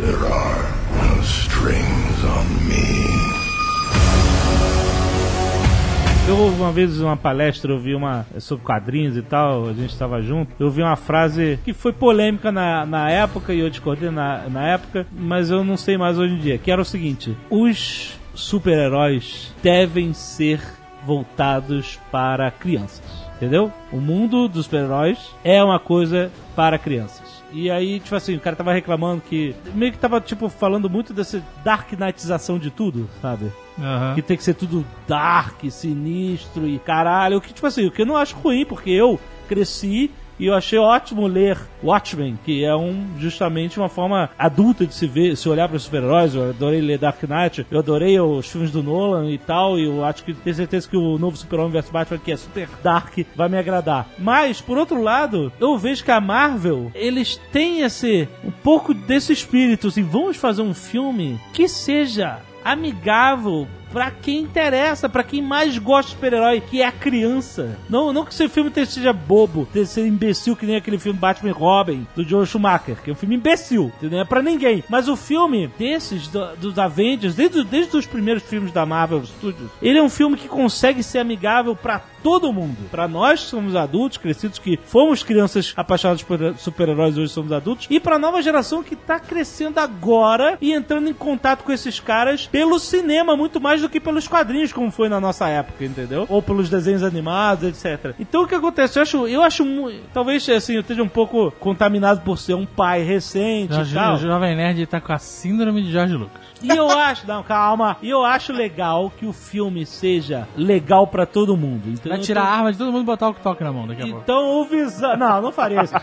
Eu 6.29 6.37
uma 6.37 6.70
vez 6.70 7.01
uma 7.01 7.16
palestra, 7.16 7.72
eu 7.72 7.79
vi 7.79 7.95
uma 7.95 8.26
sobre 8.39 8.62
quadrinhos 8.62 9.16
e 9.16 9.22
tal, 9.22 9.66
a 9.66 9.72
gente 9.72 9.89
estava 9.89 10.20
junto, 10.20 10.53
eu 10.61 10.70
vi 10.70 10.83
uma 10.83 10.95
frase 10.95 11.59
que 11.64 11.72
foi 11.72 11.91
polêmica 11.91 12.53
na, 12.53 12.85
na 12.85 13.11
época 13.11 13.55
e 13.55 13.61
eu 13.61 13.70
discordei 13.70 14.11
na, 14.11 14.47
na 14.47 14.62
época, 14.66 15.07
mas 15.11 15.51
eu 15.51 15.64
não 15.64 15.79
sei 15.79 15.97
mais 15.97 16.18
hoje 16.18 16.35
em 16.35 16.39
dia, 16.39 16.59
que 16.59 16.70
era 16.70 16.83
o 16.83 16.85
seguinte: 16.85 17.35
os 17.49 18.20
super-heróis 18.35 19.55
devem 19.62 20.12
ser 20.12 20.61
voltados 21.07 21.99
para 22.12 22.51
crianças. 22.51 23.26
Entendeu? 23.37 23.72
O 23.91 23.97
mundo 23.97 24.49
dos 24.49 24.66
super-heróis 24.66 25.35
é 25.43 25.64
uma 25.64 25.79
coisa 25.79 26.31
para 26.55 26.79
crianças. 26.79 27.43
E 27.55 27.70
aí, 27.70 28.01
tipo 28.01 28.14
assim, 28.14 28.37
o 28.37 28.41
cara 28.41 28.55
tava 28.55 28.74
reclamando 28.74 29.22
que. 29.22 29.57
Meio 29.74 29.93
que 29.93 29.99
tava, 29.99 30.20
tipo, 30.20 30.51
falando 30.51 30.91
muito 30.91 31.14
dessa 31.14 31.43
dark 31.64 31.91
knightização 31.93 32.59
de 32.59 32.70
tudo, 32.70 33.09
sabe? 33.22 33.51
Aham. 33.79 34.14
Que 34.14 34.22
tem 34.22 34.37
que 34.37 34.45
ser 34.45 34.55
tudo 34.55 34.85
dark, 35.07 35.64
sinistro 35.70 36.66
e 36.68 36.79
caralho. 36.79 37.39
O 37.39 37.41
que, 37.41 37.53
tipo 37.53 37.66
assim, 37.66 37.87
o 37.87 37.91
que 37.91 38.03
eu 38.03 38.07
não 38.07 38.16
acho 38.16 38.37
ruim, 38.37 38.64
porque 38.64 38.91
eu 38.91 39.18
cresci 39.49 40.11
e 40.39 40.47
eu 40.47 40.55
achei 40.55 40.79
ótimo 40.79 41.26
ler 41.26 41.59
Watchmen, 41.83 42.39
que 42.45 42.64
é 42.64 42.74
um 42.74 43.05
justamente 43.18 43.79
uma 43.79 43.89
forma 43.89 44.31
adulta 44.39 44.87
de 44.87 44.95
se 44.95 45.07
ver, 45.07 45.37
se 45.37 45.49
olhar 45.49 45.66
para 45.66 45.76
os 45.76 45.83
super-heróis. 45.83 46.35
Eu 46.35 46.51
adorei 46.51 46.81
ler 46.81 46.99
Dark 46.99 47.20
Knight, 47.24 47.66
eu 47.68 47.79
adorei 47.79 48.20
os 48.20 48.49
filmes 48.49 48.70
do 48.70 48.83
Nolan 48.83 49.29
e 49.31 49.39
tal, 49.39 49.79
e 49.79 49.85
eu 49.85 50.05
acho 50.05 50.22
que 50.22 50.33
tenho 50.33 50.55
certeza 50.55 50.89
que 50.89 50.97
o 50.97 51.18
novo 51.18 51.37
Super-Homem 51.37 51.72
vs 51.72 51.91
Batman, 51.91 52.18
que 52.18 52.33
é 52.33 52.37
super 52.37 52.68
dark, 52.83 53.18
vai 53.35 53.49
me 53.49 53.59
agradar. 53.59 54.07
Mas, 54.16 54.61
por 54.61 54.79
outro 54.79 55.03
lado, 55.03 55.53
eu 55.59 55.76
vejo 55.76 56.05
que 56.05 56.11
a 56.12 56.20
Marvel, 56.20 56.93
eles 56.95 57.41
têm 57.51 57.81
esse 57.81 58.29
um 58.45 58.51
pouco 58.51 58.95
desse 58.95 59.33
espírito, 59.33 59.89
assim, 59.89 60.05
vamos 60.05 60.37
fazer 60.37 60.62
um 60.62 60.74
filme 60.74 61.41
que 61.53 61.66
seja 61.66 62.39
amigável 62.65 63.67
pra 63.93 64.11
quem 64.11 64.41
interessa, 64.41 65.09
pra 65.09 65.22
quem 65.22 65.41
mais 65.43 65.76
gosta 65.78 66.11
de 66.11 66.14
super-herói, 66.16 66.61
que 66.61 66.82
é 66.82 66.86
a 66.86 66.93
criança. 66.93 67.78
Não, 67.89 68.12
não 68.12 68.24
que 68.24 68.32
esse 68.32 68.49
filme 68.49 68.70
seja 68.86 69.12
bobo, 69.12 69.68
seja 69.72 70.07
imbecil, 70.07 70.57
que 70.57 70.66
nem 70.66 70.76
aquele 70.76 70.99
filme 70.99 71.18
Batman 71.18 71.51
e 71.51 71.53
Robin, 71.53 72.07
do 72.14 72.22
Joe 72.24 72.47
Schumacher, 72.47 72.97
que 73.03 73.11
é 73.11 73.12
um 73.12 73.16
filme 73.16 73.36
imbecil, 73.36 73.93
entendeu? 73.97 74.20
É 74.20 74.24
pra 74.24 74.43
ninguém. 74.43 74.84
Mas 74.89 75.09
o 75.09 75.16
filme 75.16 75.70
desses, 75.78 76.28
do- 76.28 76.57
dos 76.57 76.78
Avengers, 76.78 77.34
desde, 77.34 77.64
desde 77.64 77.97
os 77.97 78.07
primeiros 78.07 78.43
filmes 78.43 78.72
da 78.72 78.84
Marvel 78.86 79.24
Studios, 79.24 79.70
ele 79.82 79.99
é 79.99 80.03
um 80.03 80.09
filme 80.11 80.36
que 80.36 80.49
consegue 80.49 81.03
ser 81.03 81.18
amigável 81.18 81.74
pra 81.74 82.01
todo 82.22 82.53
mundo. 82.53 82.76
Pra 82.91 83.07
nós 83.09 83.43
que 83.45 83.51
somos 83.51 83.74
adultos, 83.76 84.18
crescidos, 84.18 84.59
que 84.59 84.78
fomos 84.84 85.22
crianças 85.22 85.72
apaixonadas 85.76 86.22
por 86.22 86.39
super-heróis, 86.59 87.16
hoje 87.16 87.32
somos 87.32 87.53
adultos, 87.53 87.86
e 87.91 88.01
pra 88.01 88.18
nova 88.18 88.43
geração 88.43 88.82
que 88.82 88.97
tá 88.97 89.18
crescendo 89.20 89.78
agora 89.78 90.59
e 90.61 90.72
entrando 90.72 91.09
em 91.09 91.14
contato 91.14 91.62
com 91.64 91.72
esses 91.72 92.01
caras 92.01 92.47
pelo 92.47 92.78
cinema, 92.78 93.36
muito 93.36 93.61
mais 93.61 93.78
do 93.81 93.89
que 93.89 94.01
pelos 94.01 94.26
quadrinhos, 94.29 94.72
como 94.72 94.91
foi 94.91 95.09
na 95.09 95.20
nossa 95.20 95.49
época, 95.49 95.85
entendeu? 95.85 96.26
Ou 96.29 96.43
pelos 96.43 96.68
desenhos 96.68 97.03
animados, 97.03 97.64
etc. 97.68 98.14
Então 98.18 98.43
o 98.43 98.47
que 98.49 98.55
acontece? 98.55 98.99
Eu 98.99 99.03
acho, 99.03 99.26
eu 99.26 99.43
acho 99.43 99.64
talvez 100.12 100.49
assim, 100.49 100.74
eu 100.74 100.81
esteja 100.81 101.03
um 101.03 101.09
pouco 101.09 101.51
contaminado 101.53 102.20
por 102.22 102.39
ser 102.39 102.55
um 102.55 102.66
pai 102.66 103.03
recente 103.03 103.72
e 103.72 103.95
tal. 103.95 104.14
o 104.14 104.18
Jovem 104.18 104.57
Nerd 104.57 104.87
tá 104.87 105.01
com 105.01 105.12
a 105.12 105.18
síndrome 105.18 105.83
de 105.83 105.93
Jorge 105.93 106.14
Lucas. 106.14 106.48
E 106.63 106.69
eu 106.69 106.89
acho, 106.91 107.27
não, 107.27 107.43
calma. 107.43 107.97
E 108.03 108.09
eu 108.11 108.25
acho 108.25 108.53
legal 108.53 109.13
que 109.17 109.27
o 109.27 109.33
filme 109.33 109.87
seja 109.87 110.47
legal 110.57 111.07
pra 111.07 111.25
todo 111.27 111.57
mundo. 111.57 111.89
entendeu? 111.89 112.13
Vai 112.13 112.21
tirar 112.21 112.41
Então- 112.43 112.53
a 112.53 112.57
arma 112.57 112.73
de 112.73 112.79
todo 112.79 112.93
mundo 112.93 113.03
e 113.03 113.07
botar 113.07 113.29
o 113.29 113.35
toque 113.35 113.63
na 113.65 113.73
mão 113.73 113.87
daqui 113.87 114.03
a 114.03 114.07
pouco. 114.07 114.21
então 114.23 114.61
o 114.61 114.65
Visão. 114.65 115.17
Não, 115.17 115.41
não 115.43 115.53
faria 115.53 115.83
isso. 115.83 115.95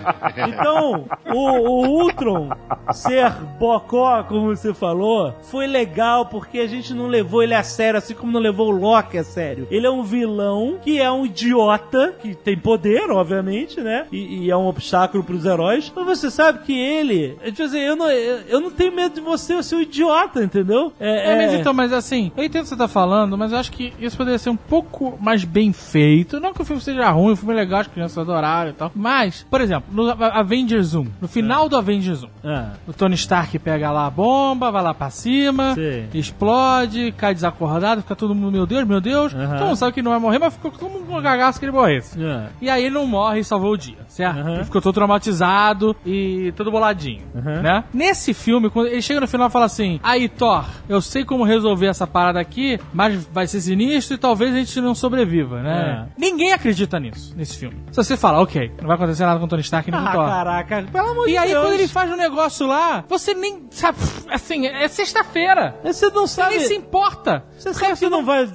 Então, 0.48 1.06
o, 1.34 1.50
o 1.50 1.88
Ultron 2.04 2.50
ser 2.94 3.32
bocó, 3.60 4.24
como 4.24 4.56
você 4.56 4.74
falou, 4.74 5.34
foi 5.44 5.68
legal 5.68 6.26
porque 6.28 6.60
a 6.60 6.68
gente 6.68 6.94
não 6.94 7.08
levou 7.08 7.44
ele 7.44 7.54
a 7.54 7.64
sério, 7.64 7.98
assim 7.98 8.14
como 8.14 8.32
não 8.32 8.40
levou 8.40 8.68
o 8.68 8.72
Loki 8.78 9.18
a 9.18 9.24
sério. 9.24 9.68
Ele 9.72 9.86
é 9.86 9.90
um 9.92 10.04
vilão 10.04 10.78
que 10.84 11.00
é 11.02 11.12
um 11.12 11.26
idiota, 11.26 12.14
que 12.22 12.34
tem 12.36 12.58
poder, 12.58 13.10
obviamente, 13.12 13.80
né? 13.82 14.06
E, 14.12 14.46
e 14.46 14.52
é 14.52 14.58
um 14.58 14.68
obstáculo 14.68 15.24
pros 15.24 15.46
heróis. 15.46 15.92
Mas 15.96 16.06
você 16.20 16.30
sabe 16.32 16.60
que 16.60 16.78
ele. 16.78 17.38
Tipo 17.46 17.64
assim, 17.64 17.80
eu 17.80 17.96
não, 17.96 18.10
eu, 18.10 18.40
eu 18.48 18.60
não 18.60 18.72
tenho 18.72 18.92
medo 18.94 19.16
de 19.16 19.22
você, 19.22 19.54
eu 19.54 19.64
sou 19.64 19.80
um 19.80 19.82
idiota, 19.82 20.44
entendeu? 20.46 20.94
É, 21.00 21.36
mas 21.36 21.54
então, 21.54 21.74
mas 21.74 21.92
assim, 21.94 22.32
eu 22.38 22.44
entendo 22.44 22.62
o 22.62 22.64
que 22.64 22.70
você 22.70 22.78
tá 22.78 22.88
falando, 22.88 23.38
mas 23.38 23.52
eu 23.52 23.58
acho 23.58 23.72
que 23.72 23.94
isso 24.00 24.16
poderia 24.18 24.38
ser 24.40 24.50
um 24.50 24.56
pouco 24.56 25.18
mais 25.22 25.44
bem 25.44 25.74
feito. 25.74 26.40
Não 26.40 26.54
que 26.54 26.62
o 26.62 26.66
filme 26.66 26.82
seja 26.82 27.10
ruim, 27.12 27.34
o 27.34 27.36
filme 27.36 27.54
é 27.54 27.58
legal, 27.58 27.82
as 27.82 27.88
crianças 27.88 28.18
adoraram 28.18 28.70
e 28.70 28.74
tal. 28.74 28.92
Mas, 28.96 29.46
por 29.50 29.62
exemplo, 29.62 29.86
no 29.92 30.10
Avengers 30.24 30.94
1, 30.96 31.06
no 31.22 31.28
final 31.28 31.68
do 31.70 31.76
Avengers 31.78 32.24
1, 32.24 32.28
Ah, 32.44 32.72
o 32.88 32.94
Tony 32.94 33.16
Stark 33.16 33.58
pega 33.60 33.92
lá 33.92 34.06
a 34.06 34.10
bomba, 34.10 34.72
vai 34.72 34.84
lá 34.84 34.94
pra 34.94 35.10
cima, 35.10 35.74
Sim. 35.76 36.06
explode, 36.14 37.12
cai 37.18 37.34
desacordado, 37.34 38.02
fica 38.02 38.16
todo 38.16 38.36
mundo, 38.36 38.52
meu 38.52 38.66
Deus, 38.66 38.86
meu 38.88 39.02
Deus. 39.02 39.34
Aham. 39.34 39.58
Todo 39.58 39.68
mundo 39.68 39.76
sabe 39.78 39.94
que 39.94 40.02
não 40.02 40.12
vai 40.12 40.20
morrer, 40.20 40.40
mas 40.40 40.54
ficou 40.54 40.72
todo 40.72 40.90
mundo 40.90 41.06
com 41.08 41.22
cagaço 41.22 41.60
que 41.60 41.66
ele 41.66 41.72
morresse. 41.72 42.22
ah. 42.24 42.48
E 42.62 42.70
aí 42.70 42.84
ele 42.86 42.94
não 42.96 43.06
morre 43.08 43.40
e 43.40 43.44
salvou 43.44 43.72
o 43.72 43.78
dia, 43.78 43.98
certo? 44.08 44.40
Aham. 44.40 44.56
Ele 44.56 44.64
ficou 44.66 44.82
todo 44.82 44.94
traumatizado 44.94 45.96
e 46.06 46.54
todo 46.56 46.72
boladinho, 46.72 47.24
né? 47.34 47.84
Nesse 47.94 48.34
filme, 48.34 48.70
quando 48.70 48.88
ele 48.88 49.02
chega 49.02 49.20
no 49.20 49.28
final 49.28 49.48
e 49.48 49.52
fala 49.52 49.66
assim, 49.66 50.00
aí 50.04 50.28
Thor, 50.38 50.66
eu 50.90 51.02
sei 51.02 51.24
como 51.26 51.44
resolver 51.44 51.88
essa 51.88 52.06
parada 52.06 52.40
aqui, 52.40 52.80
mas 52.94 53.26
vai 53.32 53.48
ser 53.48 53.62
sinistro 53.62 54.16
e 54.16 54.18
talvez 54.18 54.54
a 54.54 54.58
gente 54.58 54.80
não 54.82 54.94
sobreviva, 54.96 55.62
né? 55.62 56.08
É. 56.10 56.14
Ninguém 56.20 56.52
acredita 56.54 57.00
nisso, 57.00 57.34
nesse 57.36 57.58
filme. 57.58 57.78
Se 57.92 57.98
você 57.98 58.16
fala, 58.18 58.42
ok, 58.42 58.72
não 58.82 58.88
vai 58.88 58.96
acontecer 58.96 59.26
nada 59.26 59.40
com 59.40 59.46
o 59.46 59.48
Tony 59.48 59.62
Stark 59.62 59.90
nem 59.90 60.00
com 60.00 60.06
o 60.06 60.10
Ah, 60.10 60.14
Thor. 60.14 60.26
caraca, 60.28 60.84
pelo 60.92 61.10
amor 61.10 61.26
de 61.26 61.32
E 61.34 61.38
aí, 61.38 61.50
Deus. 61.52 61.64
quando 61.66 61.74
ele 61.74 61.88
faz 61.88 62.12
um 62.12 62.16
negócio 62.18 62.68
lá, 62.68 63.04
você 63.08 63.34
nem 63.34 63.66
sabe. 63.72 63.98
Assim, 64.30 64.68
é 64.68 64.88
sexta-feira. 64.88 65.76
Você 65.84 66.10
não 66.10 66.28
Você 66.28 66.36
sabe. 66.42 66.58
nem 66.58 66.68
se 66.68 66.76
importa. 66.76 67.44
Você 67.58 67.74
sabe 67.74 67.98
que 67.98 68.10
não 68.10 68.26
vai. 68.26 68.50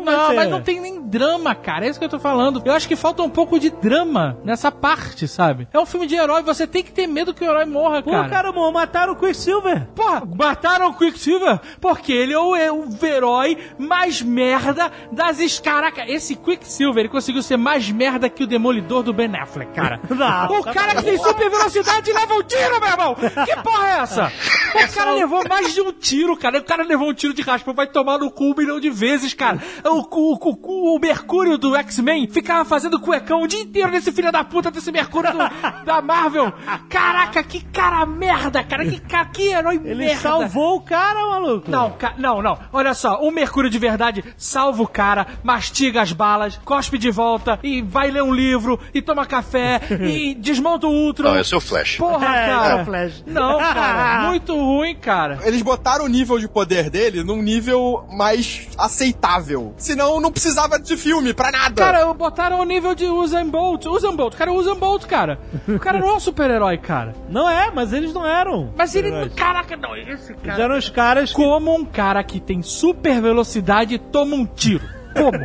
Não, 0.00 0.12
Não, 0.12 0.28
ser. 0.28 0.34
mas 0.34 0.50
não 0.50 0.60
tem 0.60 0.80
nem 0.80 1.00
drama, 1.00 1.54
cara. 1.54 1.86
É 1.86 1.90
isso 1.90 1.98
que 1.98 2.04
eu 2.04 2.08
tô 2.08 2.18
falando. 2.18 2.62
Eu 2.64 2.72
acho 2.72 2.88
que 2.88 2.96
falta 2.96 3.22
um 3.22 3.30
pouco 3.30 3.58
de 3.58 3.70
drama 3.70 4.38
nessa 4.44 4.70
parte, 4.70 5.26
sabe? 5.28 5.68
É 5.72 5.78
um 5.78 5.86
filme 5.86 6.06
de 6.06 6.14
herói, 6.14 6.42
você 6.42 6.66
tem 6.66 6.82
que 6.82 6.92
ter 6.92 7.06
medo 7.06 7.32
que 7.32 7.44
o 7.44 7.48
herói 7.48 7.64
morra, 7.64 8.02
Pô, 8.02 8.10
cara. 8.10 8.28
cara, 8.28 8.48
amor, 8.50 8.72
mataram 8.72 9.12
o 9.12 9.16
Quicksilver. 9.16 9.86
Porra, 9.94 10.22
mataram 10.36 10.88
o 10.88 10.94
Quicksilver 10.94 11.60
porque 11.80 12.12
ele 12.12 12.32
é 12.32 12.38
o, 12.38 12.54
é 12.56 12.72
o 12.72 12.86
herói 13.02 13.58
mais 13.78 14.20
merda 14.22 14.90
das 15.12 15.38
escaraca. 15.38 16.04
Esse 16.10 16.34
Quicksilver, 16.34 17.00
ele 17.00 17.08
conseguiu 17.08 17.42
ser 17.42 17.56
mais 17.56 17.90
merda 17.90 18.28
que 18.28 18.42
o 18.42 18.46
Demolidor 18.46 19.02
do 19.02 19.12
Ben 19.12 19.34
Affleck, 19.36 19.72
cara. 19.72 20.00
Não, 20.10 20.60
o 20.60 20.64
cara 20.64 20.94
que 20.96 21.02
tem 21.02 21.16
super 21.18 21.50
velocidade 21.50 22.12
leva 22.12 22.34
um 22.34 22.42
tiro, 22.42 22.80
meu 22.80 22.88
irmão! 22.88 23.14
Que 23.44 23.56
porra 23.62 23.88
é 23.88 23.98
essa? 24.00 24.32
O 24.74 24.94
cara 24.94 25.12
levou 25.12 25.42
mais 25.48 25.72
de 25.72 25.80
um 25.80 25.92
tiro, 25.92 26.36
cara. 26.36 26.58
O 26.58 26.64
cara 26.64 26.82
levou 26.82 27.08
um 27.08 27.14
tiro 27.14 27.32
de 27.34 27.42
raspão, 27.42 27.74
vai 27.74 27.86
tomar 27.86 28.18
no 28.18 28.30
cu 28.30 28.50
um 28.50 28.54
milhão 28.56 28.80
de 28.80 28.90
vezes, 28.90 29.34
cara. 29.34 29.58
O, 29.84 30.00
o, 30.10 30.38
o, 30.50 30.96
o 30.96 30.98
Mercúrio 30.98 31.58
do 31.58 31.76
X-Men 31.76 32.26
ficava 32.28 32.64
fazendo 32.64 32.98
cuecão 32.98 33.42
o 33.42 33.46
dia 33.46 33.60
inteiro 33.60 33.90
nesse 33.90 34.10
filho 34.12 34.32
da 34.32 34.42
puta 34.42 34.70
desse 34.70 34.90
Mercúrio 34.90 35.30
do- 35.32 35.38
da 35.84 36.00
Marvel. 36.00 36.52
Caraca, 36.88 37.42
que 37.42 37.60
cara 37.64 38.04
merda, 38.06 38.62
cara. 38.64 38.84
Que, 38.84 38.98
cara, 39.00 39.26
que 39.26 39.48
herói 39.48 39.80
Ele 39.84 40.06
merda. 40.06 40.20
salvou 40.20 40.76
o 40.76 40.80
cara, 40.80 41.26
maluco. 41.30 41.70
Não, 41.70 41.90
ca- 41.92 42.14
não, 42.18 42.40
não. 42.42 42.58
Olha 42.72 42.94
só, 42.94 43.20
o 43.20 43.30
Mercúrio 43.30 43.68
de 43.70 43.78
verdade 43.78 44.24
salva 44.36 44.82
o 44.82 44.88
cara, 44.88 45.26
mastiga 45.42 46.00
as 46.02 46.12
balas, 46.12 46.58
cospe 46.64 46.96
de 46.98 47.10
volta 47.10 47.58
e 47.62 47.82
vai 47.82 48.10
ler 48.10 48.22
um 48.22 48.32
livro 48.34 48.80
e 48.94 49.02
toma 49.02 49.26
café 49.26 49.80
e 50.00 50.34
desmonta 50.34 50.86
o 50.86 50.90
Ultron. 50.90 51.30
Não, 51.32 51.40
esse 51.40 51.52
é 51.54 51.56
o 51.56 51.60
Flash. 51.60 51.96
Porra, 51.98 52.24
É, 52.36 52.46
cara. 52.46 52.78
é 52.78 52.82
o 52.82 52.84
Flash. 52.84 53.24
Não, 53.26 53.58
cara. 53.58 54.22
Muito 54.28 54.54
ruim, 54.56 54.94
cara. 54.96 55.40
Eles 55.44 55.60
botaram 55.62 56.04
o 56.04 56.08
nível 56.08 56.38
de 56.38 56.48
poder 56.48 56.88
dele 56.90 57.22
num 57.22 57.42
nível 57.42 58.06
mais 58.10 58.68
aceitável. 58.78 59.73
Senão 59.76 60.20
não 60.20 60.30
precisava 60.30 60.78
de 60.78 60.96
filme 60.96 61.34
pra 61.34 61.50
nada. 61.50 61.74
Cara, 61.74 62.14
botaram 62.14 62.60
o 62.60 62.64
nível 62.64 62.94
de 62.94 63.06
Usain 63.06 63.48
Bolt. 63.48 63.86
Usain 63.86 64.14
Bolt, 64.14 64.34
cara, 64.34 64.52
Usain 64.52 64.76
Bolt, 64.78 65.04
cara. 65.06 65.38
O 65.68 65.78
cara 65.78 65.98
não 65.98 66.08
é 66.10 66.12
um 66.14 66.20
super-herói, 66.20 66.78
cara. 66.78 67.14
Não 67.28 67.48
é, 67.48 67.70
mas 67.70 67.92
eles 67.92 68.12
não 68.14 68.26
eram. 68.26 68.72
Mas 68.76 68.94
ele. 68.94 69.28
Caraca, 69.30 69.76
não, 69.76 69.96
esse 69.96 70.32
Eles 70.32 70.42
cara. 70.42 70.62
eram 70.62 70.78
os 70.78 70.88
caras 70.88 71.30
que... 71.30 71.36
Como 71.36 71.74
um 71.74 71.84
cara 71.84 72.22
que 72.22 72.40
tem 72.40 72.62
super 72.62 73.20
velocidade 73.20 73.98
toma 73.98 74.36
um 74.36 74.46
tiro? 74.46 74.84
Como? 75.14 75.38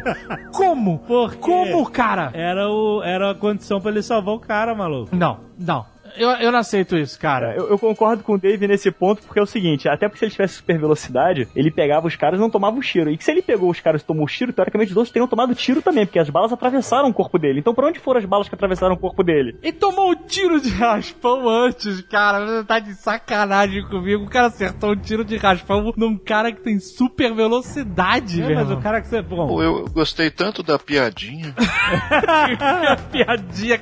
Como? 0.51 0.99
Por 0.99 1.31
quê? 1.31 1.37
Como, 1.39 1.89
cara? 1.89 2.31
Era, 2.33 2.69
o, 2.69 3.03
era 3.03 3.31
a 3.31 3.35
condição 3.35 3.79
pra 3.79 3.91
ele 3.91 4.01
salvar 4.01 4.33
o 4.35 4.39
cara, 4.39 4.73
maluco. 4.73 5.15
Não, 5.15 5.39
não. 5.57 5.85
Eu, 6.17 6.29
eu 6.31 6.51
não 6.51 6.59
aceito 6.59 6.97
isso, 6.97 7.19
cara. 7.19 7.55
Eu, 7.55 7.69
eu 7.69 7.79
concordo 7.79 8.23
com 8.23 8.33
o 8.33 8.37
Dave 8.37 8.67
nesse 8.67 8.91
ponto, 8.91 9.21
porque 9.23 9.39
é 9.39 9.43
o 9.43 9.45
seguinte, 9.45 9.87
até 9.87 10.07
porque 10.07 10.19
se 10.19 10.25
ele 10.25 10.31
tivesse 10.31 10.55
super 10.55 10.77
velocidade, 10.79 11.47
ele 11.55 11.71
pegava 11.71 12.07
os 12.07 12.15
caras 12.15 12.39
e 12.39 12.41
não 12.41 12.49
tomava 12.49 12.77
o 12.77 12.81
tiro. 12.81 13.09
E 13.09 13.17
que 13.17 13.23
se 13.23 13.31
ele 13.31 13.41
pegou 13.41 13.69
os 13.69 13.79
caras 13.79 14.01
e 14.01 14.05
tomou 14.05 14.25
o 14.25 14.27
tiro, 14.29 14.53
teoricamente 14.53 14.91
os 14.91 14.97
outros 14.97 15.11
teriam 15.11 15.27
tomado 15.27 15.53
tiro 15.55 15.81
também, 15.81 16.05
porque 16.05 16.19
as 16.19 16.29
balas 16.29 16.51
atravessaram 16.53 17.09
o 17.09 17.13
corpo 17.13 17.37
dele. 17.37 17.59
Então 17.59 17.73
pra 17.73 17.87
onde 17.87 17.99
foram 17.99 18.19
as 18.19 18.25
balas 18.25 18.47
que 18.49 18.55
atravessaram 18.55 18.93
o 18.95 18.97
corpo 18.99 19.23
dele? 19.23 19.57
Ele 19.61 19.73
tomou 19.73 20.11
um 20.11 20.15
tiro 20.15 20.59
de 20.59 20.69
raspão 20.69 21.47
antes, 21.47 22.01
cara. 22.01 22.45
Você 22.45 22.63
tá 22.63 22.79
de 22.79 22.93
sacanagem 22.95 23.83
comigo. 23.87 24.23
O 24.25 24.29
cara 24.29 24.47
acertou 24.47 24.91
um 24.91 24.95
tiro 24.95 25.23
de 25.23 25.37
raspão 25.37 25.93
num 25.95 26.17
cara 26.17 26.51
que 26.51 26.61
tem 26.61 26.79
super 26.79 27.33
velocidade, 27.33 28.41
É, 28.41 28.45
velho. 28.45 28.55
mas 28.55 28.71
o 28.71 28.77
cara 28.81 29.01
que 29.01 29.07
você... 29.07 29.21
Bom, 29.21 29.47
Pô, 29.47 29.61
eu 29.63 29.85
gostei 29.89 30.29
tanto 30.29 30.63
da 30.63 30.77
piadinha. 30.79 31.53
piadinha 33.11 33.77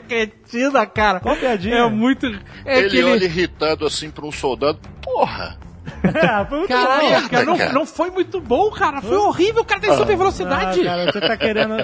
cretina, 0.47 0.85
cara. 0.85 1.19
Qual 1.19 1.35
piadinha? 1.35 1.75
É 1.75 1.89
muito. 1.89 2.25
É 2.65 2.79
ele 2.79 2.89
que 2.89 2.97
ele- 2.97 3.11
olha 3.11 3.25
irritado 3.25 3.85
assim 3.85 4.09
pra 4.09 4.25
um 4.25 4.31
soldado. 4.31 4.79
Porra! 5.01 5.57
É, 6.03 6.45
foi 6.45 6.57
muito 6.59 6.73
bom. 6.73 7.29
Cara, 7.29 7.45
não, 7.45 7.73
não 7.73 7.85
foi 7.85 8.09
muito 8.11 8.41
bom, 8.41 8.69
cara. 8.71 9.01
Foi 9.01 9.17
horrível, 9.17 9.61
o 9.61 9.65
cara 9.65 9.81
tem 9.81 9.93
super 9.95 10.13
Ah, 10.13 10.17
velocidade. 10.17 10.83
cara, 10.83 11.11
você 11.11 11.19
tá 11.21 11.37
querendo. 11.37 11.75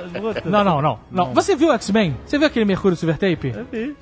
Não, 0.45 0.64
não, 0.64 0.82
não, 0.82 0.99
não. 1.11 1.34
Você 1.34 1.55
viu 1.55 1.70
o 1.70 1.74
X-Men? 1.74 2.16
Você 2.26 2.38
viu 2.38 2.47
aquele 2.47 2.66
Mercúrio 2.66 2.95
Silver 2.97 3.18
Tape? 3.18 3.53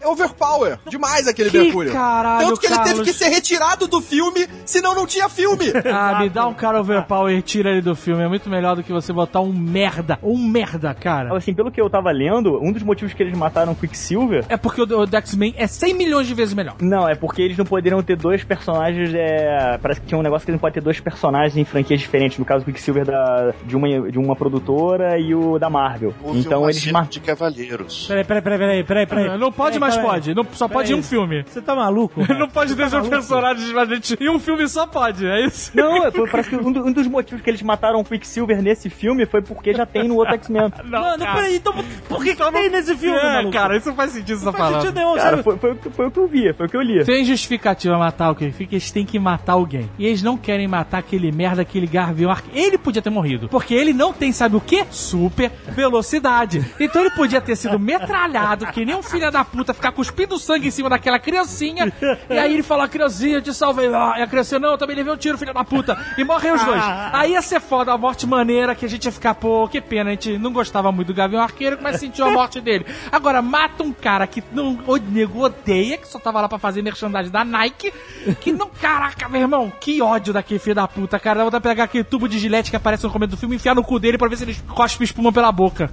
É 0.01 0.07
overpower. 0.07 0.77
Demais 0.87 1.27
aquele 1.27 1.49
Que 1.49 1.57
Mercúrio. 1.59 1.91
caralho, 1.93 2.47
Tanto 2.47 2.59
que 2.59 2.67
ele 2.67 2.75
teve 2.77 2.87
Carlos. 2.89 3.07
que 3.07 3.13
ser 3.13 3.29
retirado 3.29 3.87
do 3.87 4.01
filme, 4.01 4.47
senão 4.65 4.93
não 4.95 5.05
tinha 5.05 5.27
filme. 5.29 5.71
Ah, 5.93 6.19
me 6.19 6.29
dá 6.29 6.47
um 6.47 6.53
cara 6.53 6.79
overpower 6.79 7.35
e 7.37 7.41
tira 7.41 7.69
ele 7.69 7.81
do 7.81 7.95
filme. 7.95 8.23
É 8.23 8.27
muito 8.27 8.49
melhor 8.49 8.75
do 8.75 8.83
que 8.83 8.91
você 8.93 9.11
botar 9.11 9.41
um 9.41 9.51
merda. 9.51 10.17
Um 10.23 10.37
merda, 10.37 10.93
cara. 10.93 11.35
Assim, 11.35 11.53
pelo 11.53 11.69
que 11.71 11.79
eu 11.81 11.89
tava 11.89 12.11
lendo, 12.11 12.59
um 12.63 12.71
dos 12.71 12.81
motivos 12.81 13.13
que 13.13 13.21
eles 13.21 13.37
mataram 13.37 13.73
o 13.73 13.75
Quicksilver 13.75 14.45
É 14.47 14.55
porque 14.57 14.81
o, 14.81 14.83
o 14.83 15.05
do 15.05 15.15
X-Men 15.17 15.53
é 15.57 15.67
100 15.67 15.93
milhões 15.93 16.27
de 16.27 16.33
vezes 16.33 16.53
melhor. 16.53 16.75
Não, 16.79 17.07
é 17.07 17.13
porque 17.15 17.41
eles 17.41 17.57
não 17.57 17.65
poderiam 17.65 18.01
ter 18.01 18.15
dois 18.15 18.43
personagens. 18.43 19.13
É... 19.13 19.77
Parece 19.81 20.00
tinha 20.05 20.17
um 20.17 20.21
negócio 20.21 20.45
que 20.45 20.51
eles 20.51 20.57
não 20.57 20.61
podem 20.61 20.73
ter 20.75 20.81
dois 20.81 20.99
personagens 20.99 21.55
em 21.57 21.65
franquias 21.65 21.99
diferentes. 21.99 22.37
No 22.37 22.45
caso, 22.45 22.63
o 22.63 22.65
Quicksilver 22.65 23.05
da... 23.05 23.53
de, 23.65 23.75
uma, 23.75 24.11
de 24.11 24.17
uma 24.19 24.35
produtora 24.35 25.17
e 25.17 25.33
o 25.35 25.57
da 25.59 25.69
Marvel. 25.69 26.13
Houve 26.23 26.39
então 26.39 26.63
um 26.63 26.69
eles 26.69 26.85
mar... 26.91 27.05
de 27.07 27.19
cavalheiros. 27.19 28.05
Peraí, 28.07 28.23
peraí, 28.23 28.41
peraí, 28.41 28.57
peraí, 28.59 28.83
peraí, 28.83 29.05
peraí. 29.07 29.37
Não 29.37 29.51
pode, 29.51 29.77
Peraí, 29.77 29.79
mas 29.79 29.95
peraí. 29.95 30.09
pode. 30.09 30.33
Não, 30.35 30.45
só 30.53 30.67
pode 30.67 30.91
em 30.91 30.95
um 30.95 30.97
Peraí. 30.97 31.09
filme. 31.09 31.43
Você 31.47 31.61
tá 31.61 31.75
maluco? 31.75 32.21
cara? 32.25 32.39
Não 32.39 32.47
pode 32.49 32.75
ter 32.75 32.89
dois 32.89 33.07
personagens, 33.07 33.71
mas 33.71 33.89
gente, 33.89 34.17
em 34.19 34.29
um 34.29 34.39
filme 34.39 34.67
só 34.67 34.85
pode, 34.87 35.25
é 35.25 35.45
isso? 35.45 35.71
Não, 35.75 36.05
é, 36.05 36.11
foi- 36.11 36.29
parece 36.29 36.49
que 36.49 36.55
um, 36.55 36.71
do- 36.71 36.85
um 36.85 36.91
dos 36.91 37.07
motivos 37.07 37.43
que 37.43 37.49
eles 37.49 37.61
mataram 37.61 37.99
o 37.99 38.03
Quicksilver 38.05 38.61
nesse 38.61 38.89
filme 38.89 39.25
foi 39.25 39.41
porque 39.41 39.73
já 39.73 39.85
tem 39.85 40.07
no 40.07 40.15
outro 40.17 40.33
X-Men. 40.35 40.71
Não, 40.85 41.17
não, 41.17 41.25
peraí, 41.33 41.55
então 41.57 41.73
por 42.07 42.23
que 42.23 42.35
que 42.35 42.51
tem 42.51 42.69
nesse 42.69 42.95
filme, 42.95 43.17
É, 43.17 43.33
maluco? 43.35 43.51
cara, 43.53 43.77
isso 43.77 43.87
não 43.89 43.95
faz 43.95 44.11
sentido 44.11 44.43
não 44.43 44.51
tá 44.51 44.57
faz 44.57 44.63
falando. 44.69 44.81
sentido 44.81 44.95
nenhum, 44.97 45.15
Cara, 45.15 45.43
foi, 45.43 45.57
foi, 45.57 45.71
o 45.71 45.75
que- 45.75 45.89
foi 45.89 46.07
o 46.07 46.11
que 46.11 46.19
eu 46.19 46.27
vi, 46.27 46.53
foi 46.53 46.65
o 46.65 46.69
que 46.69 46.77
eu 46.77 46.81
li. 46.81 47.03
Tem 47.05 47.23
justificativa 47.23 47.97
matar 47.97 48.31
o 48.31 48.35
que 48.35 48.51
fica, 48.51 48.73
eles 48.75 48.91
têm 48.91 49.05
que 49.05 49.17
matar 49.19 49.53
alguém. 49.53 49.89
E 49.97 50.05
eles 50.05 50.21
não 50.21 50.37
querem 50.37 50.67
matar 50.67 50.99
aquele 50.99 51.31
merda, 51.31 51.61
aquele 51.61 51.87
Garvião 51.87 52.31
Arque. 52.31 52.49
Ele 52.53 52.77
podia 52.77 53.01
ter 53.01 53.09
morrido. 53.09 53.47
Porque 53.49 53.73
ele 53.73 53.93
não 53.93 54.13
tem, 54.13 54.31
sabe 54.31 54.55
o 54.55 54.61
quê? 54.61 54.85
Super 54.89 55.51
velocidade. 55.69 56.65
Então 56.79 57.01
ele 57.01 57.11
podia 57.11 57.41
ter 57.41 57.55
sido 57.55 57.79
metralhado, 57.79 58.67
que 58.67 58.85
nem 58.85 58.95
um 58.95 59.03
filho 59.03 59.31
da 59.31 59.43
puta, 59.43 59.73
ficar 59.73 59.91
cuspindo 59.91 60.39
sangue 60.39 60.67
em 60.67 60.71
cima 60.71 60.89
daquela 60.89 61.19
criancinha. 61.19 61.91
E 62.29 62.37
aí 62.37 62.53
ele 62.53 62.63
fala, 62.63 62.87
criancinha, 62.87 63.37
eu 63.37 63.41
te 63.41 63.53
salvei. 63.53 63.87
Ah, 63.93 64.15
e 64.17 64.21
a 64.21 64.27
criancinha, 64.27 64.59
não, 64.59 64.71
eu 64.71 64.77
também 64.77 64.95
levei 64.95 65.13
um 65.13 65.17
tiro, 65.17 65.37
filho 65.37 65.53
da 65.53 65.63
puta. 65.63 65.97
E 66.17 66.23
morrem 66.23 66.51
os 66.53 66.63
dois. 66.63 66.81
Aí 67.13 67.31
ia 67.31 67.41
ser 67.41 67.59
foda, 67.59 67.91
a 67.91 67.97
morte 67.97 68.25
maneira, 68.25 68.73
que 68.75 68.85
a 68.85 68.89
gente 68.89 69.05
ia 69.05 69.11
ficar, 69.11 69.35
pô, 69.35 69.67
que 69.67 69.81
pena, 69.81 70.09
a 70.09 70.13
gente 70.13 70.37
não 70.37 70.51
gostava 70.51 70.91
muito 70.91 71.07
do 71.07 71.13
Gavião 71.13 71.41
Arqueiro, 71.41 71.77
mas 71.81 71.99
sentiu 71.99 72.25
a 72.25 72.31
morte 72.31 72.59
dele. 72.59 72.85
Agora, 73.11 73.41
mata 73.41 73.83
um 73.83 73.93
cara 73.93 74.25
que 74.25 74.43
não, 74.51 74.79
o 74.87 74.97
nego 74.97 75.43
odeia, 75.43 75.97
que 75.97 76.07
só 76.07 76.19
tava 76.19 76.41
lá 76.41 76.49
pra 76.49 76.57
fazer 76.57 76.81
merchandising 76.81 77.31
da 77.31 77.43
Nike, 77.43 77.93
que 78.39 78.51
não, 78.51 78.69
caraca, 78.69 79.27
meu 79.29 79.41
irmão, 79.41 79.71
que 79.81 79.99
ódio 80.01 80.31
daquele 80.31 80.59
filho 80.59 80.75
da 80.75 80.87
puta, 80.87 81.19
cara. 81.19 81.39
Dá 81.39 81.43
vontade 81.43 81.63
de 81.63 81.69
pegar 81.69 81.83
aquele 81.85 82.03
tubo 82.03 82.29
de 82.29 82.37
gilete 82.37 82.69
que 82.69 82.75
aparece 82.75 83.03
no 83.03 83.09
começo 83.09 83.31
do 83.31 83.37
filme 83.37 83.55
e 83.55 83.57
enfiar 83.57 83.75
no 83.75 83.83
cu 83.83 83.99
dele 83.99 84.17
pra 84.17 84.29
ver 84.29 84.37
se 84.37 84.43
ele 84.43 84.55
cospe 84.69 85.03
espuma 85.03 85.33
pela 85.33 85.51
boca. 85.51 85.91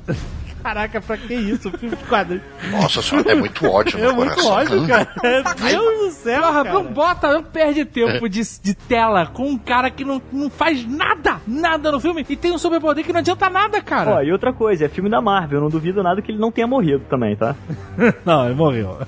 Caraca, 0.68 1.00
pra 1.00 1.16
que 1.16 1.32
isso? 1.34 1.70
Filme 1.78 1.96
de 1.96 2.04
quadrinho. 2.04 2.42
Nossa 2.70 3.00
senhora, 3.00 3.32
é 3.32 3.34
muito 3.34 3.66
ódio 3.66 3.98
no 3.98 4.04
É 4.10 4.12
muito 4.12 4.34
coração. 4.34 4.52
ódio, 4.52 4.86
cara. 4.86 5.08
Deus 5.70 5.98
do 6.00 6.10
céu, 6.10 6.42
Porra, 6.42 6.62
cara. 6.64 6.72
não 6.74 6.84
bota, 6.84 7.32
não 7.32 7.42
perde 7.42 7.84
tempo 7.86 8.28
de, 8.28 8.42
de 8.62 8.74
tela 8.74 9.26
com 9.26 9.44
um 9.48 9.56
cara 9.56 9.90
que 9.90 10.04
não, 10.04 10.20
não 10.30 10.50
faz 10.50 10.86
nada, 10.86 11.40
nada 11.46 11.90
no 11.90 11.98
filme 11.98 12.24
e 12.28 12.36
tem 12.36 12.52
um 12.52 12.58
superpoder 12.58 13.02
que 13.02 13.12
não 13.14 13.20
adianta 13.20 13.48
nada, 13.48 13.80
cara. 13.80 14.16
Ó, 14.16 14.22
e 14.22 14.30
outra 14.30 14.52
coisa, 14.52 14.84
é 14.84 14.88
filme 14.90 15.08
da 15.08 15.22
Marvel, 15.22 15.58
eu 15.58 15.62
não 15.62 15.70
duvido 15.70 16.02
nada 16.02 16.20
que 16.20 16.30
ele 16.30 16.38
não 16.38 16.52
tenha 16.52 16.66
morrido 16.66 17.02
também, 17.08 17.34
tá? 17.34 17.54
Não, 18.24 18.46
ele 18.46 18.54
morreu. 18.54 18.98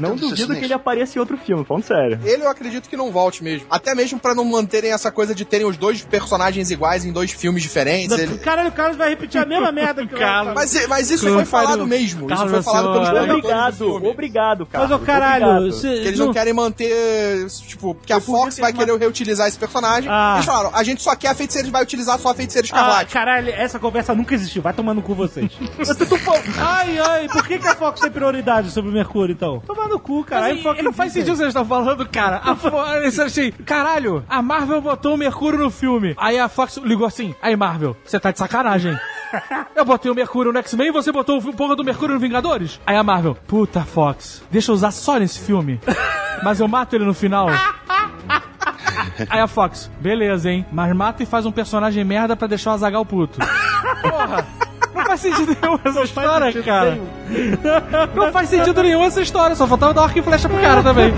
Não 0.00 0.16
duvido 0.16 0.54
que 0.56 0.64
ele 0.64 0.72
apareça 0.74 1.16
em 1.16 1.20
outro 1.20 1.36
filme, 1.38 1.64
falando 1.64 1.84
sério. 1.84 2.18
Ele 2.24 2.42
eu 2.42 2.48
acredito 2.50 2.88
que 2.88 2.96
não 2.96 3.10
volte 3.10 3.42
mesmo. 3.42 3.66
Até 3.70 3.94
mesmo 3.94 4.18
pra 4.18 4.34
não 4.34 4.44
manterem 4.44 4.92
essa 4.92 5.10
coisa 5.10 5.34
de 5.34 5.44
terem 5.44 5.66
os 5.66 5.76
dois 5.76 6.02
personagens 6.04 6.70
iguais 6.70 7.04
em 7.04 7.12
dois 7.12 7.30
filmes 7.30 7.62
diferentes. 7.62 8.16
Ele- 8.18 8.38
Caralho, 8.38 8.68
o 8.68 8.72
Carlos 8.72 8.96
vai 8.96 9.08
repetir 9.10 9.40
a 9.40 9.46
mesma 9.46 9.70
merda 9.72 10.04
que 10.06 10.14
o 10.14 10.18
Carlos. 10.18 10.54
Mas, 10.54 10.63
mas 10.88 11.10
isso 11.10 11.24
Carlos, 11.24 11.42
foi 11.42 11.44
falado 11.50 11.68
pariu. 11.70 11.86
mesmo. 11.86 12.26
Carlos, 12.26 12.52
isso 12.52 12.62
foi 12.62 12.72
falado 12.72 12.92
pelos 12.92 13.08
Obrigado, 13.34 14.06
obrigado, 14.06 14.66
cara. 14.66 14.84
Mas, 14.88 14.96
ô 14.96 14.98
caralho, 15.00 15.72
se, 15.72 15.82
Que 15.88 16.08
eles 16.08 16.18
não, 16.18 16.32
querem 16.32 16.52
manter, 16.52 17.46
tipo, 17.66 17.94
que 18.06 18.12
a 18.12 18.20
Fox 18.20 18.58
vai 18.58 18.72
uma- 18.72 18.78
querer 18.78 18.98
reutilizar 18.98 19.46
esse 19.48 19.58
personagem. 19.58 20.08
Ah. 20.10 20.34
Eles 20.36 20.46
falaram, 20.46 20.70
a 20.74 20.82
gente 20.82 21.02
só 21.02 21.14
quer 21.14 21.28
a 21.28 21.34
feiticeira, 21.34 21.68
vai 21.70 21.82
utilizar 21.82 22.18
só 22.18 22.30
a 22.30 22.34
feiticeira 22.34 22.64
Ah, 22.66 22.68
escarlate. 22.68 23.12
caralho, 23.12 23.50
essa 23.50 23.78
conversa 23.78 24.14
nunca 24.14 24.34
existiu. 24.34 24.62
Vai 24.62 24.72
tomar 24.72 24.94
no 24.94 25.02
cu 25.02 25.14
vocês. 25.14 25.50
ai, 26.58 26.98
ai, 26.98 27.28
por 27.28 27.46
que, 27.46 27.58
que 27.58 27.66
a 27.68 27.74
Fox 27.74 28.00
tem 28.00 28.10
prioridade 28.10 28.70
sobre 28.70 28.90
o 28.90 28.94
Mercúrio, 28.94 29.32
então? 29.32 29.60
Tomar 29.66 29.88
no 29.88 29.98
cu, 29.98 30.24
cara. 30.24 30.46
Aí 30.46 30.54
Mas, 30.54 30.62
Fox 30.62 30.82
não 30.82 30.92
faz 30.92 31.12
sentido 31.12 31.28
o 31.28 31.32
que 31.32 31.38
vocês 31.38 31.48
estão 31.48 31.64
falando, 31.64 32.06
cara. 32.08 32.40
A 32.44 32.54
Fo- 32.54 32.70
Isso 33.06 33.20
eu 33.20 33.26
achei, 33.26 33.52
caralho, 33.52 34.24
a 34.28 34.42
Marvel 34.42 34.80
botou 34.80 35.14
o 35.14 35.18
Mercúrio 35.18 35.58
no 35.58 35.70
filme. 35.70 36.14
Aí 36.16 36.38
a 36.38 36.48
Fox 36.48 36.76
ligou 36.78 37.06
assim: 37.06 37.34
Aí, 37.42 37.56
Marvel, 37.56 37.96
você 38.04 38.18
tá 38.20 38.30
de 38.30 38.38
sacanagem. 38.38 38.96
Eu 39.74 39.84
botei 39.84 40.10
o 40.10 40.14
Mercúrio 40.14 40.52
no 40.52 40.58
X-Men 40.58 40.88
e 40.88 40.92
você 40.92 41.12
botou 41.12 41.38
o 41.38 41.52
porra 41.52 41.76
do 41.76 41.84
Mercúrio 41.84 42.14
no 42.14 42.20
Vingadores? 42.20 42.80
Aí 42.86 42.96
a 42.96 43.02
Marvel, 43.02 43.36
puta 43.46 43.82
Fox, 43.82 44.42
deixa 44.50 44.70
eu 44.70 44.74
usar 44.74 44.90
só 44.90 45.18
nesse 45.18 45.40
filme. 45.40 45.80
Mas 46.42 46.60
eu 46.60 46.68
mato 46.68 46.94
ele 46.94 47.04
no 47.04 47.14
final. 47.14 47.48
Aí 49.28 49.40
a 49.40 49.46
Fox, 49.46 49.90
beleza, 50.00 50.50
hein? 50.50 50.66
Mas 50.72 50.94
mata 50.94 51.22
e 51.22 51.26
faz 51.26 51.46
um 51.46 51.52
personagem 51.52 52.04
merda 52.04 52.34
pra 52.34 52.48
deixar 52.48 52.70
o 52.70 52.74
Azagal 52.74 53.04
puto. 53.04 53.38
Porra! 54.02 54.46
Não 54.94 55.04
faz 55.04 55.20
sentido 55.20 55.56
nenhum 55.60 55.78
essa 55.84 56.02
história, 56.02 56.62
cara. 56.62 56.98
Não 58.14 58.32
faz 58.32 58.48
sentido 58.48 58.82
nenhum 58.82 59.02
essa 59.02 59.20
história, 59.20 59.56
só 59.56 59.66
faltava 59.66 59.92
dar 59.92 60.04
arco 60.04 60.18
e 60.18 60.22
flecha 60.22 60.48
pro 60.48 60.60
cara 60.60 60.82
também. 60.82 61.12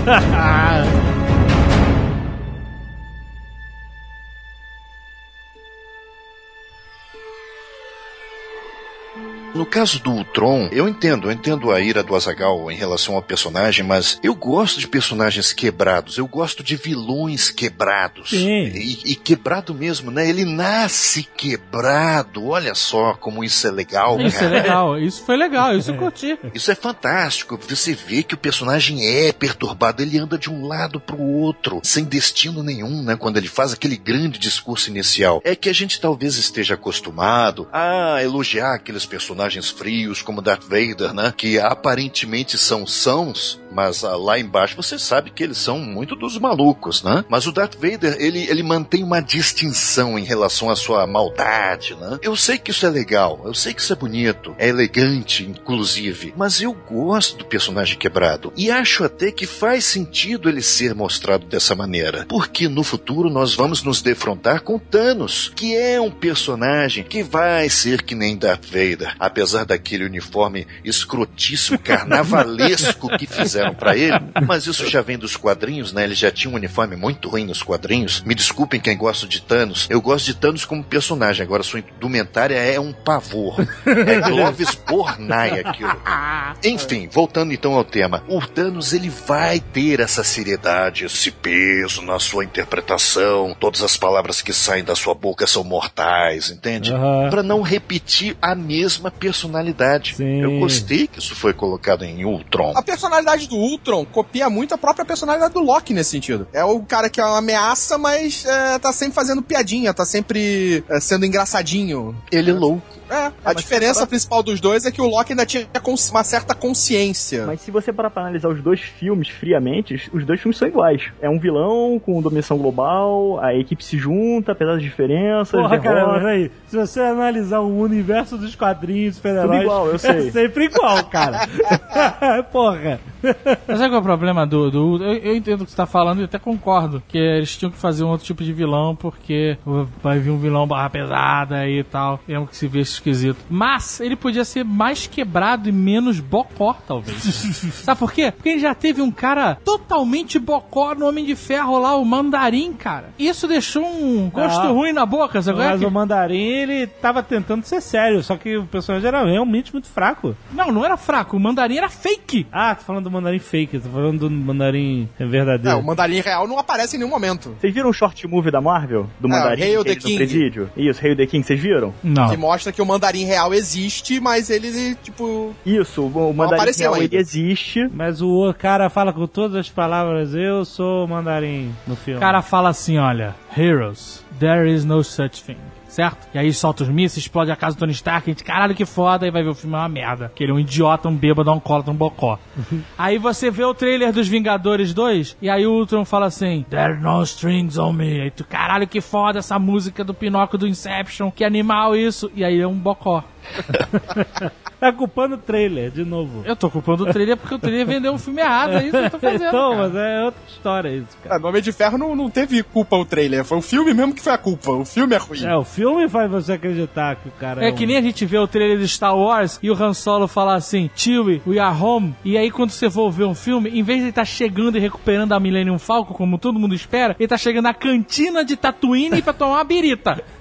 No 9.57 9.65
caso 9.65 9.99
do 9.99 10.11
Ultron, 10.11 10.69
eu 10.71 10.87
entendo, 10.87 11.27
eu 11.27 11.31
entendo 11.31 11.71
a 11.71 11.81
ira 11.81 12.03
do 12.03 12.15
Azagal 12.15 12.71
em 12.71 12.75
relação 12.75 13.15
ao 13.15 13.23
personagem, 13.23 13.83
mas 13.83 14.19
eu 14.21 14.35
gosto 14.35 14.79
de 14.79 14.87
personagens 14.87 15.51
quebrados, 15.51 16.19
eu 16.19 16.27
gosto 16.27 16.63
de 16.63 16.75
vilões 16.75 17.49
quebrados. 17.49 18.29
Sim. 18.29 18.65
E, 18.67 19.13
e 19.13 19.15
quebrado 19.15 19.73
mesmo, 19.73 20.11
né? 20.11 20.29
Ele 20.29 20.45
nasce 20.45 21.23
quebrado. 21.23 22.45
Olha 22.45 22.75
só 22.75 23.15
como 23.15 23.43
isso 23.43 23.65
é 23.65 23.71
legal, 23.71 24.21
Isso 24.21 24.37
é 24.37 24.39
cara. 24.41 24.51
legal, 24.51 24.99
isso 24.99 25.25
foi 25.25 25.35
legal, 25.35 25.75
isso 25.75 25.89
eu 25.89 25.97
curti. 25.97 26.37
Isso 26.53 26.69
é 26.69 26.75
fantástico. 26.75 27.59
Você 27.67 27.95
vê 27.95 28.21
que 28.21 28.35
o 28.35 28.37
personagem 28.37 29.07
é 29.07 29.31
perturbado, 29.31 30.03
ele 30.03 30.19
anda 30.19 30.37
de 30.37 30.51
um 30.51 30.67
lado 30.67 30.99
pro 30.99 31.19
outro, 31.19 31.81
sem 31.83 32.03
destino 32.03 32.61
nenhum, 32.61 33.01
né? 33.01 33.15
Quando 33.15 33.37
ele 33.37 33.47
faz 33.47 33.73
aquele 33.73 33.97
grande 33.97 34.37
discurso 34.37 34.91
inicial. 34.91 35.41
É 35.43 35.55
que 35.55 35.67
a 35.67 35.73
gente 35.73 35.99
talvez 35.99 36.37
esteja 36.37 36.75
acostumado 36.75 37.67
a 37.73 38.21
elogiar 38.21 38.75
aqueles 38.75 39.03
personagens 39.07 39.46
frios 39.69 40.21
como 40.21 40.41
Darth 40.41 40.63
Vader, 40.63 41.13
né? 41.13 41.33
Que 41.35 41.59
aparentemente 41.59 42.57
são 42.57 42.85
sãos, 42.85 43.59
mas 43.71 44.03
ah, 44.03 44.15
lá 44.15 44.39
embaixo 44.39 44.75
você 44.75 44.97
sabe 44.97 45.29
que 45.29 45.43
eles 45.43 45.57
são 45.57 45.79
muito 45.79 46.15
dos 46.15 46.37
malucos, 46.37 47.03
né? 47.03 47.23
Mas 47.29 47.47
o 47.47 47.51
Darth 47.51 47.75
Vader, 47.75 48.17
ele, 48.19 48.39
ele 48.49 48.63
mantém 48.63 49.03
uma 49.03 49.21
distinção 49.21 50.17
em 50.17 50.23
relação 50.23 50.69
à 50.69 50.75
sua 50.75 51.05
maldade, 51.05 51.95
né? 51.95 52.19
Eu 52.21 52.35
sei 52.35 52.57
que 52.57 52.71
isso 52.71 52.85
é 52.85 52.89
legal, 52.89 53.41
eu 53.45 53.53
sei 53.53 53.73
que 53.73 53.81
isso 53.81 53.93
é 53.93 53.95
bonito, 53.95 54.55
é 54.57 54.67
elegante, 54.67 55.43
inclusive, 55.43 56.33
mas 56.35 56.61
eu 56.61 56.73
gosto 56.73 57.37
do 57.37 57.45
personagem 57.45 57.97
quebrado 57.97 58.51
e 58.55 58.71
acho 58.71 59.03
até 59.03 59.31
que 59.31 59.45
faz 59.45 59.85
sentido 59.85 60.49
ele 60.49 60.61
ser 60.61 60.93
mostrado 60.93 61.45
dessa 61.45 61.75
maneira, 61.75 62.25
porque 62.27 62.67
no 62.67 62.83
futuro 62.83 63.29
nós 63.29 63.53
vamos 63.53 63.83
nos 63.83 64.01
defrontar 64.01 64.61
com 64.61 64.79
Thanos, 64.79 65.51
que 65.55 65.75
é 65.75 65.99
um 65.99 66.11
personagem 66.11 67.03
que 67.03 67.23
vai 67.23 67.69
ser 67.69 68.01
que 68.01 68.15
nem 68.15 68.37
Darth 68.37 68.65
Vader, 68.65 69.15
apesar 69.37 69.65
daquele 69.65 70.03
uniforme 70.03 70.65
escrotíssimo, 70.83 71.77
carnavalesco 71.77 73.07
que 73.19 73.27
fizeram 73.27 73.75
pra 73.75 73.95
ele, 73.95 74.17
mas 74.47 74.65
isso 74.65 74.89
já 74.89 74.99
vem 75.03 75.15
dos 75.15 75.37
quadrinhos, 75.37 75.93
né? 75.93 76.05
Ele 76.05 76.15
já 76.15 76.31
tinha 76.31 76.51
um 76.51 76.55
uniforme 76.55 76.95
muito 76.95 77.29
ruim 77.29 77.45
nos 77.45 77.61
quadrinhos. 77.61 78.23
Me 78.23 78.33
desculpem 78.33 78.79
quem 78.79 78.97
gosta 78.97 79.27
de 79.27 79.39
Thanos, 79.39 79.85
eu 79.91 80.01
gosto 80.01 80.25
de 80.25 80.33
Thanos 80.33 80.65
como 80.65 80.83
personagem, 80.83 81.43
agora 81.43 81.61
sua 81.61 81.81
indumentária 81.81 82.55
é 82.55 82.79
um 82.79 82.91
pavor. 82.91 83.55
É 83.85 84.21
Clovis 84.27 84.73
Bornai 84.73 85.59
aquilo. 85.59 86.01
Enfim, 86.63 87.07
voltando 87.07 87.53
então 87.53 87.75
ao 87.75 87.83
tema, 87.83 88.23
o 88.27 88.41
Thanos 88.41 88.91
ele 88.91 89.09
vai 89.09 89.59
ter 89.59 89.99
essa 89.99 90.23
seriedade, 90.23 91.05
esse 91.05 91.29
peso 91.29 92.01
na 92.01 92.17
sua 92.17 92.43
interpretação, 92.43 93.55
todas 93.59 93.83
as 93.83 93.95
palavras 93.95 94.41
que 94.41 94.51
saem 94.51 94.83
da 94.83 94.95
sua 94.95 95.13
boca 95.13 95.45
são 95.45 95.63
mortais, 95.63 96.49
entende? 96.49 96.91
Aham. 96.91 97.29
Pra 97.29 97.43
não 97.43 97.61
repetir 97.61 98.35
a 98.41 98.55
mesma 98.55 99.11
personalidade. 99.27 100.15
Sim. 100.15 100.41
Eu 100.41 100.59
gostei 100.59 101.07
que 101.07 101.19
isso 101.19 101.35
foi 101.35 101.53
colocado 101.53 102.03
em 102.03 102.25
Ultron. 102.25 102.73
A 102.75 102.81
personalidade 102.81 103.47
do 103.47 103.55
Ultron 103.55 104.05
copia 104.05 104.49
muito 104.49 104.73
a 104.73 104.77
própria 104.77 105.05
personalidade 105.05 105.53
do 105.53 105.59
Loki 105.59 105.93
nesse 105.93 106.11
sentido. 106.11 106.47
É 106.53 106.63
o 106.63 106.79
cara 106.81 107.09
que 107.09 107.19
é 107.19 107.25
uma 107.25 107.37
ameaça, 107.37 107.97
mas 107.97 108.45
é, 108.45 108.79
tá 108.79 108.93
sempre 108.93 109.15
fazendo 109.15 109.41
piadinha, 109.41 109.93
tá 109.93 110.05
sempre 110.05 110.83
é, 110.89 110.99
sendo 110.99 111.25
engraçadinho. 111.25 112.15
Ele 112.31 112.51
é 112.51 112.53
louco. 112.53 112.97
É, 113.09 113.15
a 113.15 113.33
mas 113.43 113.57
diferença 113.57 114.01
você 114.01 114.07
principal 114.07 114.43
dos 114.43 114.59
dois 114.59 114.85
é 114.85 114.91
que 114.91 115.01
o 115.01 115.07
Loki 115.07 115.33
ainda 115.33 115.45
tinha 115.45 115.67
uma 116.11 116.23
certa 116.23 116.53
consciência. 116.53 117.45
Mas 117.45 117.61
se 117.61 117.71
você 117.71 117.93
parar 117.93 118.09
pra 118.09 118.23
analisar 118.23 118.49
os 118.49 118.61
dois 118.61 118.79
filmes 118.81 119.29
friamente, 119.29 120.09
os 120.13 120.25
dois 120.25 120.39
filmes 120.39 120.57
são 120.57 120.67
iguais. 120.67 121.03
É 121.21 121.29
um 121.29 121.39
vilão 121.39 121.99
com 121.99 122.21
dominação 122.21 122.57
global, 122.57 123.39
a 123.41 123.53
equipe 123.53 123.83
se 123.83 123.97
junta, 123.97 124.51
apesar 124.51 124.73
das 124.73 124.81
diferenças. 124.81 125.59
Porra, 125.59 125.79
cara, 125.79 126.19
peraí. 126.19 126.51
Se 126.67 126.75
você 126.75 126.99
analisar 126.99 127.59
o 127.59 127.79
universo 127.79 128.37
dos 128.37 128.55
quadrinhos, 128.55 129.15
super-heróis. 129.15 129.49
Tudo 129.51 129.61
igual, 129.61 129.87
eu 129.87 129.99
sei. 129.99 130.27
É 130.27 130.31
sempre 130.31 130.65
igual, 130.65 131.03
cara. 131.05 131.47
Porra. 132.51 132.99
Mas 133.67 133.77
sabe 133.79 133.89
qual 133.89 133.97
é 133.97 133.99
o 133.99 134.03
problema 134.03 134.45
do. 134.45 134.69
do 134.71 135.03
eu, 135.03 135.13
eu 135.15 135.35
entendo 135.35 135.61
o 135.61 135.65
que 135.65 135.71
você 135.71 135.77
tá 135.77 135.85
falando 135.85 136.21
e 136.21 136.23
até 136.25 136.37
concordo. 136.39 137.01
Que 137.07 137.17
eles 137.17 137.55
tinham 137.57 137.71
que 137.71 137.77
fazer 137.77 138.03
um 138.03 138.09
outro 138.09 138.25
tipo 138.25 138.43
de 138.43 138.53
vilão, 138.53 138.95
porque 138.95 139.57
vai 140.01 140.19
vir 140.19 140.29
um 140.31 140.37
vilão 140.37 140.67
barra 140.67 140.89
pesada 140.89 141.67
e 141.67 141.83
tal. 141.83 142.19
É 142.27 142.37
um 142.39 142.45
que 142.45 142.55
se 142.55 142.67
vê 142.67 142.79
esquisito. 142.79 143.37
Mas 143.49 143.99
ele 143.99 144.15
podia 144.15 144.45
ser 144.45 144.63
mais 144.63 145.07
quebrado 145.07 145.67
e 145.69 145.71
menos 145.71 146.19
bocó, 146.19 146.75
talvez. 146.87 147.17
sabe 147.83 147.99
por 147.99 148.11
quê? 148.11 148.31
Porque 148.31 148.49
ele 148.49 148.59
já 148.59 148.73
teve 148.75 149.01
um 149.01 149.11
cara 149.11 149.55
totalmente 149.63 150.39
bocó 150.39 150.93
no 150.95 151.07
Homem 151.07 151.25
de 151.25 151.35
Ferro 151.35 151.77
lá, 151.79 151.95
o 151.95 152.05
Mandarim, 152.05 152.73
cara. 152.73 153.09
Isso 153.17 153.47
deixou 153.47 153.83
um 153.85 154.29
gosto 154.29 154.61
Ah. 154.61 154.67
ruim 154.71 154.91
na 154.93 155.05
boca, 155.05 155.41
sabe? 155.41 155.61
é 155.61 155.69
Mas 155.69 155.79
que- 155.79 155.85
o 155.85 155.91
Mandarim, 155.91 156.37
ele 156.37 156.87
tava 156.87 157.21
tentando 157.23 157.63
ser 157.65 157.81
sério, 157.81 158.21
só 158.23 158.35
que 158.37 158.57
o 158.57 158.65
personagem 158.65 159.07
era 159.07 159.23
realmente 159.25 159.71
muito 159.73 159.87
fraco. 159.87 160.35
Não, 160.51 160.71
não 160.71 160.85
era 160.85 160.97
fraco. 160.97 161.35
O 161.37 161.39
Mandarim 161.39 161.77
era 161.77 161.89
fake. 161.89 162.47
Ah, 162.51 162.75
tô 162.75 162.83
falando 162.83 163.06
do 163.07 163.11
Mandarim 163.13 163.39
fake, 163.39 163.79
tô 163.79 163.89
falando 163.89 164.29
do 164.29 164.31
Mandarim 164.31 165.09
É, 165.19 165.25
verdadeiro. 165.25 165.79
o 165.79 165.83
mandarim 165.83 166.19
real 166.21 166.47
não 166.47 166.59
aparece 166.59 166.95
em 166.95 166.99
nenhum 166.99 167.11
momento. 167.11 167.55
Vocês 167.59 167.73
viram 167.73 167.89
o 167.89 167.93
short 167.93 168.27
movie 168.27 168.51
da 168.51 168.61
Marvel? 168.61 169.07
Do 169.19 169.27
É, 169.27 169.31
Mandarim? 169.31 169.61
Hail 169.63 169.83
que 169.83 169.89
the 169.95 169.99
King. 169.99 170.15
presídio? 170.17 170.69
Isso, 170.75 170.99
Hail 171.05 171.15
the 171.15 171.25
King, 171.25 171.45
vocês 171.45 171.59
viram? 171.59 171.93
Não. 172.03 172.29
Que 172.29 172.37
mostra 172.37 172.71
que 172.71 172.81
o 172.81 172.85
mandarim 172.85 173.23
real 173.25 173.53
existe, 173.53 174.19
mas 174.19 174.49
ele, 174.49 174.95
tipo. 175.03 175.53
Isso, 175.65 176.05
o 176.05 176.33
Mandarim 176.33 176.71
real, 176.77 176.93
ainda. 176.93 177.05
ele 177.05 177.17
existe. 177.17 177.87
Mas 177.93 178.21
o 178.21 178.53
cara 178.57 178.89
fala 178.89 179.11
com 179.13 179.25
todas 179.27 179.55
as 179.57 179.69
palavras, 179.69 180.33
eu 180.33 180.65
sou 180.65 181.05
o 181.05 181.07
Mandarim 181.07 181.73
no 181.85 181.95
filme. 181.95 182.17
O 182.17 182.21
cara 182.21 182.41
fala 182.41 182.69
assim, 182.69 182.97
olha, 182.97 183.35
Heroes, 183.57 184.23
there 184.39 184.71
is 184.71 184.85
no 184.85 185.03
such 185.03 185.43
thing. 185.43 185.57
Certo? 185.87 186.27
E 186.33 186.37
aí 186.37 186.53
solta 186.53 186.83
os 186.83 186.89
mísseis, 186.89 187.25
explode 187.25 187.51
a 187.51 187.55
casa 187.55 187.75
do 187.75 187.79
Tony 187.79 187.91
Stark, 187.93 188.29
a 188.29 188.33
gente, 188.33 188.43
caralho, 188.43 188.75
que 188.75 188.85
foda, 188.85 189.25
e 189.25 189.31
vai 189.31 189.43
ver 189.43 189.49
o 189.49 189.55
filme 189.55 189.75
é 189.75 189.79
uma 189.79 189.89
merda. 189.89 190.31
Que 190.35 190.43
ele 190.43 190.51
é 190.51 190.55
um 190.55 190.59
idiota, 190.59 191.07
um 191.07 191.15
bêbado, 191.15 191.51
um 191.51 191.59
cólatra, 191.59 191.91
um 191.91 191.95
bocó. 191.95 192.37
aí 192.97 193.17
você 193.17 193.49
vê 193.49 193.63
o 193.63 193.73
trailer 193.73 194.11
dos 194.11 194.27
Vingadores 194.27 194.93
2, 194.93 195.37
e 195.41 195.49
aí 195.49 195.65
o 195.65 195.71
Ultron 195.71 196.05
fala 196.05 196.27
assim, 196.27 196.65
there 196.69 196.93
are 196.93 197.01
no 197.01 197.23
strings 197.23 197.77
on 197.77 197.93
me. 197.93 198.21
Aí 198.21 198.31
tu, 198.31 198.43
caralho, 198.43 198.87
que 198.87 199.01
foda 199.01 199.39
essa 199.39 199.57
música 199.57 200.03
do 200.03 200.13
Pinóquio 200.13 200.59
do 200.59 200.67
Inception, 200.67 201.31
que 201.31 201.43
animal 201.43 201.95
isso. 201.95 202.31
E 202.35 202.43
aí 202.43 202.59
é 202.59 202.67
um 202.67 202.77
bocó. 202.77 203.23
Tá 204.79 204.93
culpando 204.93 205.35
o 205.35 205.37
trailer, 205.39 205.89
de 205.89 206.05
novo. 206.05 206.43
Eu 206.45 206.55
tô 206.55 206.69
culpando 206.69 207.03
o 207.03 207.11
trailer 207.11 207.35
porque 207.35 207.55
o 207.55 207.59
trailer 207.59 207.85
vendeu 207.87 208.13
um 208.13 208.17
filme 208.19 208.41
errado, 208.41 208.73
é 208.73 208.83
isso 208.83 208.91
que 208.91 208.97
eu 208.97 209.09
tô 209.09 209.19
fazendo. 209.19 209.45
então, 209.47 209.71
cara. 209.71 209.75
mas 209.87 209.95
é 209.95 210.23
outra 210.25 210.39
história 210.47 210.89
isso, 210.89 211.17
cara. 211.23 211.39
No 211.39 211.47
Homem 211.47 211.61
de 211.63 211.71
Ferro 211.71 211.97
não, 211.97 212.15
não 212.15 212.29
teve 212.29 212.61
culpa 212.61 212.95
o 212.95 213.03
trailer. 213.03 213.43
Foi 213.43 213.57
o 213.57 213.61
filme 213.61 213.91
mesmo 213.93 214.13
que 214.13 214.21
foi 214.21 214.33
a 214.33 214.37
culpa. 214.37 214.71
O 214.71 214.85
filme 214.85 215.15
é 215.15 215.17
ruim. 215.17 215.43
É, 215.45 215.55
o 215.55 215.63
filme 215.63 216.07
faz 216.07 216.29
você 216.29 216.53
acreditar 216.53 217.15
que 217.15 217.27
o 217.27 217.31
cara 217.31 217.63
é, 217.65 217.69
É 217.69 217.71
que 217.71 217.83
um- 217.85 217.87
nem 217.87 217.97
a 217.97 218.01
gente 218.01 218.23
vê 218.25 218.37
o 218.37 218.47
trailer 218.47 218.77
de 218.77 218.87
Star 218.87 219.17
Wars 219.17 219.59
e 219.63 219.71
o 219.71 219.73
Han 219.83 219.93
Solo 219.95 220.27
falar 220.27 220.53
assim, 220.55 220.89
Chewie, 220.95 221.41
we 221.47 221.57
are 221.59 221.75
home. 221.75 222.13
E 222.23 222.37
aí 222.37 222.51
quando 222.51 222.69
você 222.69 222.89
for 222.89 223.09
ver 223.11 223.23
um 223.25 223.33
filme, 223.35 223.69
em 223.71 223.81
vez 223.81 223.97
de 223.97 224.03
ele 224.03 224.09
estar 224.09 224.25
chegando 224.25 224.77
e 224.77 224.79
recuperando 224.79 225.31
a 225.33 225.39
Millennium 225.39 225.79
Falcon, 225.79 226.13
como 226.13 226.37
todo 226.37 226.59
mundo 226.59 226.75
espera, 226.75 227.15
ele 227.19 227.27
tá 227.27 227.37
chegando 227.37 227.63
na 227.63 227.73
cantina 227.73 228.45
de 228.45 228.55
Tatooine 228.55 229.21
pra 229.23 229.33
tomar 229.33 229.55
uma 229.55 229.63
birita. 229.63 230.23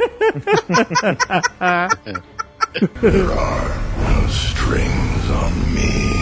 there 3.00 3.30
are 3.30 3.68
no 3.98 4.26
strings 4.28 5.30
on 5.30 5.74
me. 5.74 6.15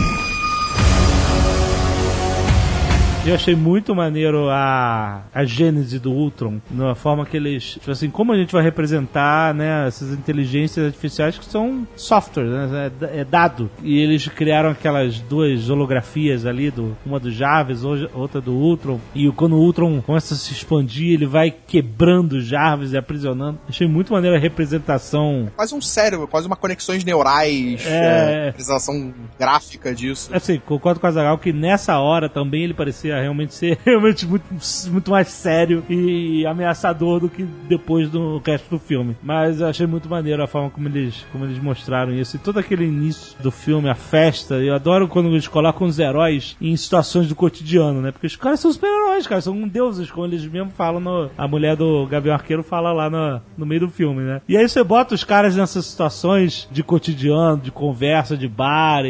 Eu 3.26 3.34
achei 3.34 3.54
muito 3.56 3.94
maneiro 3.94 4.50
a, 4.50 5.22
a 5.34 5.44
gênese 5.46 5.98
do 5.98 6.12
Ultron, 6.12 6.60
na 6.70 6.94
forma 6.94 7.24
que 7.24 7.38
eles. 7.38 7.72
Tipo 7.72 7.90
assim, 7.90 8.10
como 8.10 8.32
a 8.32 8.36
gente 8.36 8.52
vai 8.52 8.62
representar, 8.62 9.54
né, 9.54 9.86
essas 9.88 10.12
inteligências 10.12 10.84
artificiais 10.84 11.38
que 11.38 11.44
são 11.46 11.88
software, 11.96 12.44
né? 12.44 12.90
É, 13.00 13.20
é 13.20 13.24
dado. 13.24 13.70
E 13.82 13.98
eles 13.98 14.28
criaram 14.28 14.68
aquelas 14.68 15.20
duas 15.20 15.70
holografias 15.70 16.44
ali, 16.44 16.70
do, 16.70 16.94
uma 17.04 17.18
do 17.18 17.32
Jarvis, 17.32 17.82
outra 17.82 18.42
do 18.42 18.52
Ultron. 18.52 19.00
E 19.14 19.30
quando 19.32 19.54
o 19.54 19.60
Ultron 19.60 20.02
começa 20.02 20.34
a 20.34 20.36
se 20.36 20.52
expandir, 20.52 21.14
ele 21.14 21.26
vai 21.26 21.50
quebrando 21.50 22.34
o 22.34 22.42
Jarvis 22.42 22.92
e 22.92 22.98
aprisionando. 22.98 23.58
Achei 23.66 23.86
muito 23.88 24.12
maneiro 24.12 24.36
a 24.36 24.40
representação. 24.40 25.50
Quase 25.56 25.74
um 25.74 25.80
cérebro, 25.80 26.28
quase 26.28 26.46
uma 26.46 26.56
conexões 26.56 27.02
neurais, 27.04 27.86
É. 27.86 27.88
é, 27.88 28.44
representação 28.48 29.14
gráfica 29.38 29.94
disso. 29.94 30.28
Assim, 30.30 30.60
concordo 30.66 31.00
com 31.00 31.06
o 31.06 31.08
Azaghal 31.08 31.38
que 31.38 31.54
nessa 31.54 31.98
hora 31.98 32.28
também 32.28 32.64
ele 32.64 32.74
parecia 32.74 33.13
realmente 33.20 33.54
ser 33.54 33.78
realmente 33.84 34.26
muito, 34.26 34.44
muito 34.90 35.10
mais 35.10 35.28
sério 35.28 35.84
e 35.88 36.46
ameaçador 36.46 37.20
do 37.20 37.28
que 37.28 37.42
depois 37.68 38.08
do 38.08 38.38
resto 38.38 38.70
do 38.70 38.78
filme. 38.78 39.16
Mas 39.22 39.60
eu 39.60 39.66
achei 39.66 39.86
muito 39.86 40.08
maneiro 40.08 40.42
a 40.42 40.46
forma 40.46 40.70
como 40.70 40.88
eles, 40.88 41.26
como 41.32 41.44
eles 41.44 41.58
mostraram 41.58 42.12
isso. 42.12 42.36
E 42.36 42.38
todo 42.38 42.58
aquele 42.58 42.84
início 42.84 43.36
do 43.40 43.50
filme, 43.50 43.88
a 43.88 43.94
festa. 43.94 44.54
Eu 44.56 44.74
adoro 44.74 45.08
quando 45.08 45.28
eles 45.28 45.48
colocam 45.48 45.86
os 45.86 45.98
heróis 45.98 46.56
em 46.60 46.76
situações 46.76 47.28
do 47.28 47.34
cotidiano, 47.34 48.00
né? 48.00 48.10
Porque 48.10 48.26
os 48.26 48.36
caras 48.36 48.60
são 48.60 48.72
super-heróis, 48.72 49.26
cara. 49.26 49.40
São 49.40 49.66
deuses, 49.66 50.10
como 50.10 50.26
eles 50.26 50.46
mesmo 50.46 50.70
falam 50.70 51.00
no... 51.00 51.30
A 51.36 51.48
mulher 51.48 51.76
do 51.76 52.06
Gavião 52.06 52.34
Arqueiro 52.34 52.62
fala 52.62 52.92
lá 52.92 53.10
no, 53.10 53.40
no 53.56 53.66
meio 53.66 53.82
do 53.82 53.88
filme, 53.88 54.22
né? 54.22 54.40
E 54.48 54.56
aí 54.56 54.68
você 54.68 54.82
bota 54.82 55.14
os 55.14 55.24
caras 55.24 55.56
nessas 55.56 55.86
situações 55.86 56.68
de 56.70 56.82
cotidiano, 56.82 57.58
de 57.58 57.70
conversa, 57.70 58.36
de 58.36 58.48
bar 58.48 59.04
e, 59.04 59.08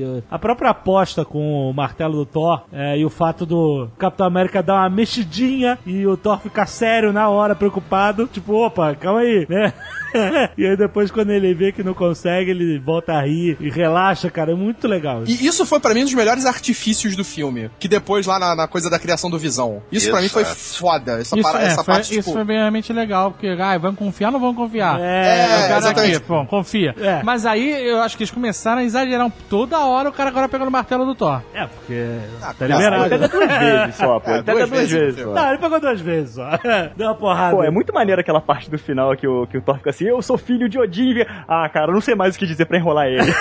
e, 0.00 0.02
uh, 0.02 0.22
a 0.30 0.38
própria 0.38 0.70
aposta 0.70 1.24
com 1.24 1.70
o 1.70 1.72
martelo 1.72 2.16
do 2.16 2.26
Thor 2.26 2.62
é, 2.72 2.98
e 2.98 3.04
o 3.04 3.10
fato 3.10 3.35
do 3.44 3.88
Capitão 3.98 4.26
América 4.26 4.62
dar 4.62 4.74
uma 4.74 4.88
mexidinha 4.88 5.78
e 5.84 6.06
o 6.06 6.16
Thor 6.16 6.40
ficar 6.40 6.66
sério 6.66 7.12
na 7.12 7.28
hora, 7.28 7.54
preocupado. 7.54 8.26
Tipo, 8.32 8.54
opa, 8.64 8.94
calma 8.94 9.20
aí, 9.20 9.46
né? 9.48 9.72
e 10.56 10.64
aí 10.64 10.76
depois 10.76 11.10
quando 11.10 11.30
ele 11.30 11.52
vê 11.52 11.72
que 11.72 11.82
não 11.82 11.92
consegue, 11.92 12.50
ele 12.52 12.78
volta 12.78 13.12
a 13.12 13.22
rir 13.26 13.56
e 13.60 13.68
relaxa, 13.68 14.30
cara. 14.30 14.52
É 14.52 14.54
muito 14.54 14.86
legal. 14.88 15.24
E 15.26 15.46
isso 15.46 15.66
foi 15.66 15.80
pra 15.80 15.92
mim 15.92 16.02
um 16.02 16.04
dos 16.04 16.14
melhores 16.14 16.46
artifícios 16.46 17.16
do 17.16 17.24
filme. 17.24 17.70
Que 17.78 17.88
depois, 17.88 18.26
lá 18.26 18.38
na, 18.38 18.54
na 18.54 18.68
coisa 18.68 18.88
da 18.88 18.98
criação 18.98 19.28
do 19.28 19.38
Visão. 19.38 19.82
Isso 19.90 20.10
pra 20.10 20.20
mim 20.20 20.28
foi 20.28 20.42
Exato. 20.42 20.56
foda. 20.58 21.20
Essa, 21.20 21.36
Isso, 21.38 21.42
para- 21.50 21.62
é, 21.62 21.66
essa 21.66 21.82
foi, 21.84 21.94
parte, 21.94 22.10
isso 22.12 22.20
tipo, 22.20 22.32
foi 22.32 22.44
bem 22.44 22.56
realmente 22.58 22.92
legal, 22.92 23.32
porque, 23.32 23.48
ah, 23.48 23.76
vamos 23.78 23.98
confiar 23.98 24.28
ou 24.28 24.32
não 24.34 24.40
vamos 24.40 24.56
confiar? 24.56 25.00
É, 25.00 25.44
o 25.64 25.68
cara 25.68 25.78
exatamente. 25.78 26.16
aqui, 26.16 26.24
bom, 26.28 26.46
confia. 26.46 26.94
É. 27.00 27.22
Mas 27.22 27.44
aí 27.44 27.88
eu 27.88 28.00
acho 28.00 28.16
que 28.16 28.22
eles 28.22 28.30
começaram 28.30 28.80
a 28.80 28.84
exagerar 28.84 29.30
toda 29.50 29.78
hora 29.80 30.08
o 30.08 30.12
cara 30.12 30.30
agora 30.30 30.48
pegando 30.48 30.68
o 30.68 30.72
martelo 30.72 31.04
do 31.04 31.14
Thor. 31.14 31.42
É, 31.52 31.66
porque 31.66 32.18
Ah, 32.40 32.54
tá 32.54 32.66
liberado. 32.66 33.25
Pega 33.28 33.46
duas 33.46 33.58
vezes 33.58 33.94
só, 33.96 34.20
pô. 34.20 34.30
É, 34.30 34.42
Pega 34.42 34.58
duas 34.66 34.70
duas 34.70 34.90
vezes, 34.90 35.22
só. 35.22 35.32
Não, 35.34 35.48
ele 35.48 35.58
pegou 35.58 35.80
duas 35.80 36.00
vezes 36.00 36.34
só. 36.34 36.50
Deu 36.96 37.06
uma 37.08 37.14
porrada. 37.14 37.56
Pô, 37.56 37.62
é 37.64 37.70
muito 37.70 37.92
maneiro 37.92 38.20
aquela 38.20 38.40
parte 38.40 38.70
do 38.70 38.78
final 38.78 39.16
que 39.16 39.26
o, 39.26 39.46
que 39.46 39.58
o 39.58 39.62
Thor 39.62 39.76
fica 39.78 39.90
assim, 39.90 40.04
eu 40.06 40.20
sou 40.22 40.36
filho 40.38 40.68
de 40.68 40.78
Odin. 40.78 41.24
Ah, 41.48 41.68
cara, 41.68 41.90
eu 41.90 41.94
não 41.94 42.00
sei 42.00 42.14
mais 42.14 42.34
o 42.34 42.38
que 42.38 42.46
dizer 42.46 42.66
pra 42.66 42.78
enrolar 42.78 43.06
ele. 43.06 43.22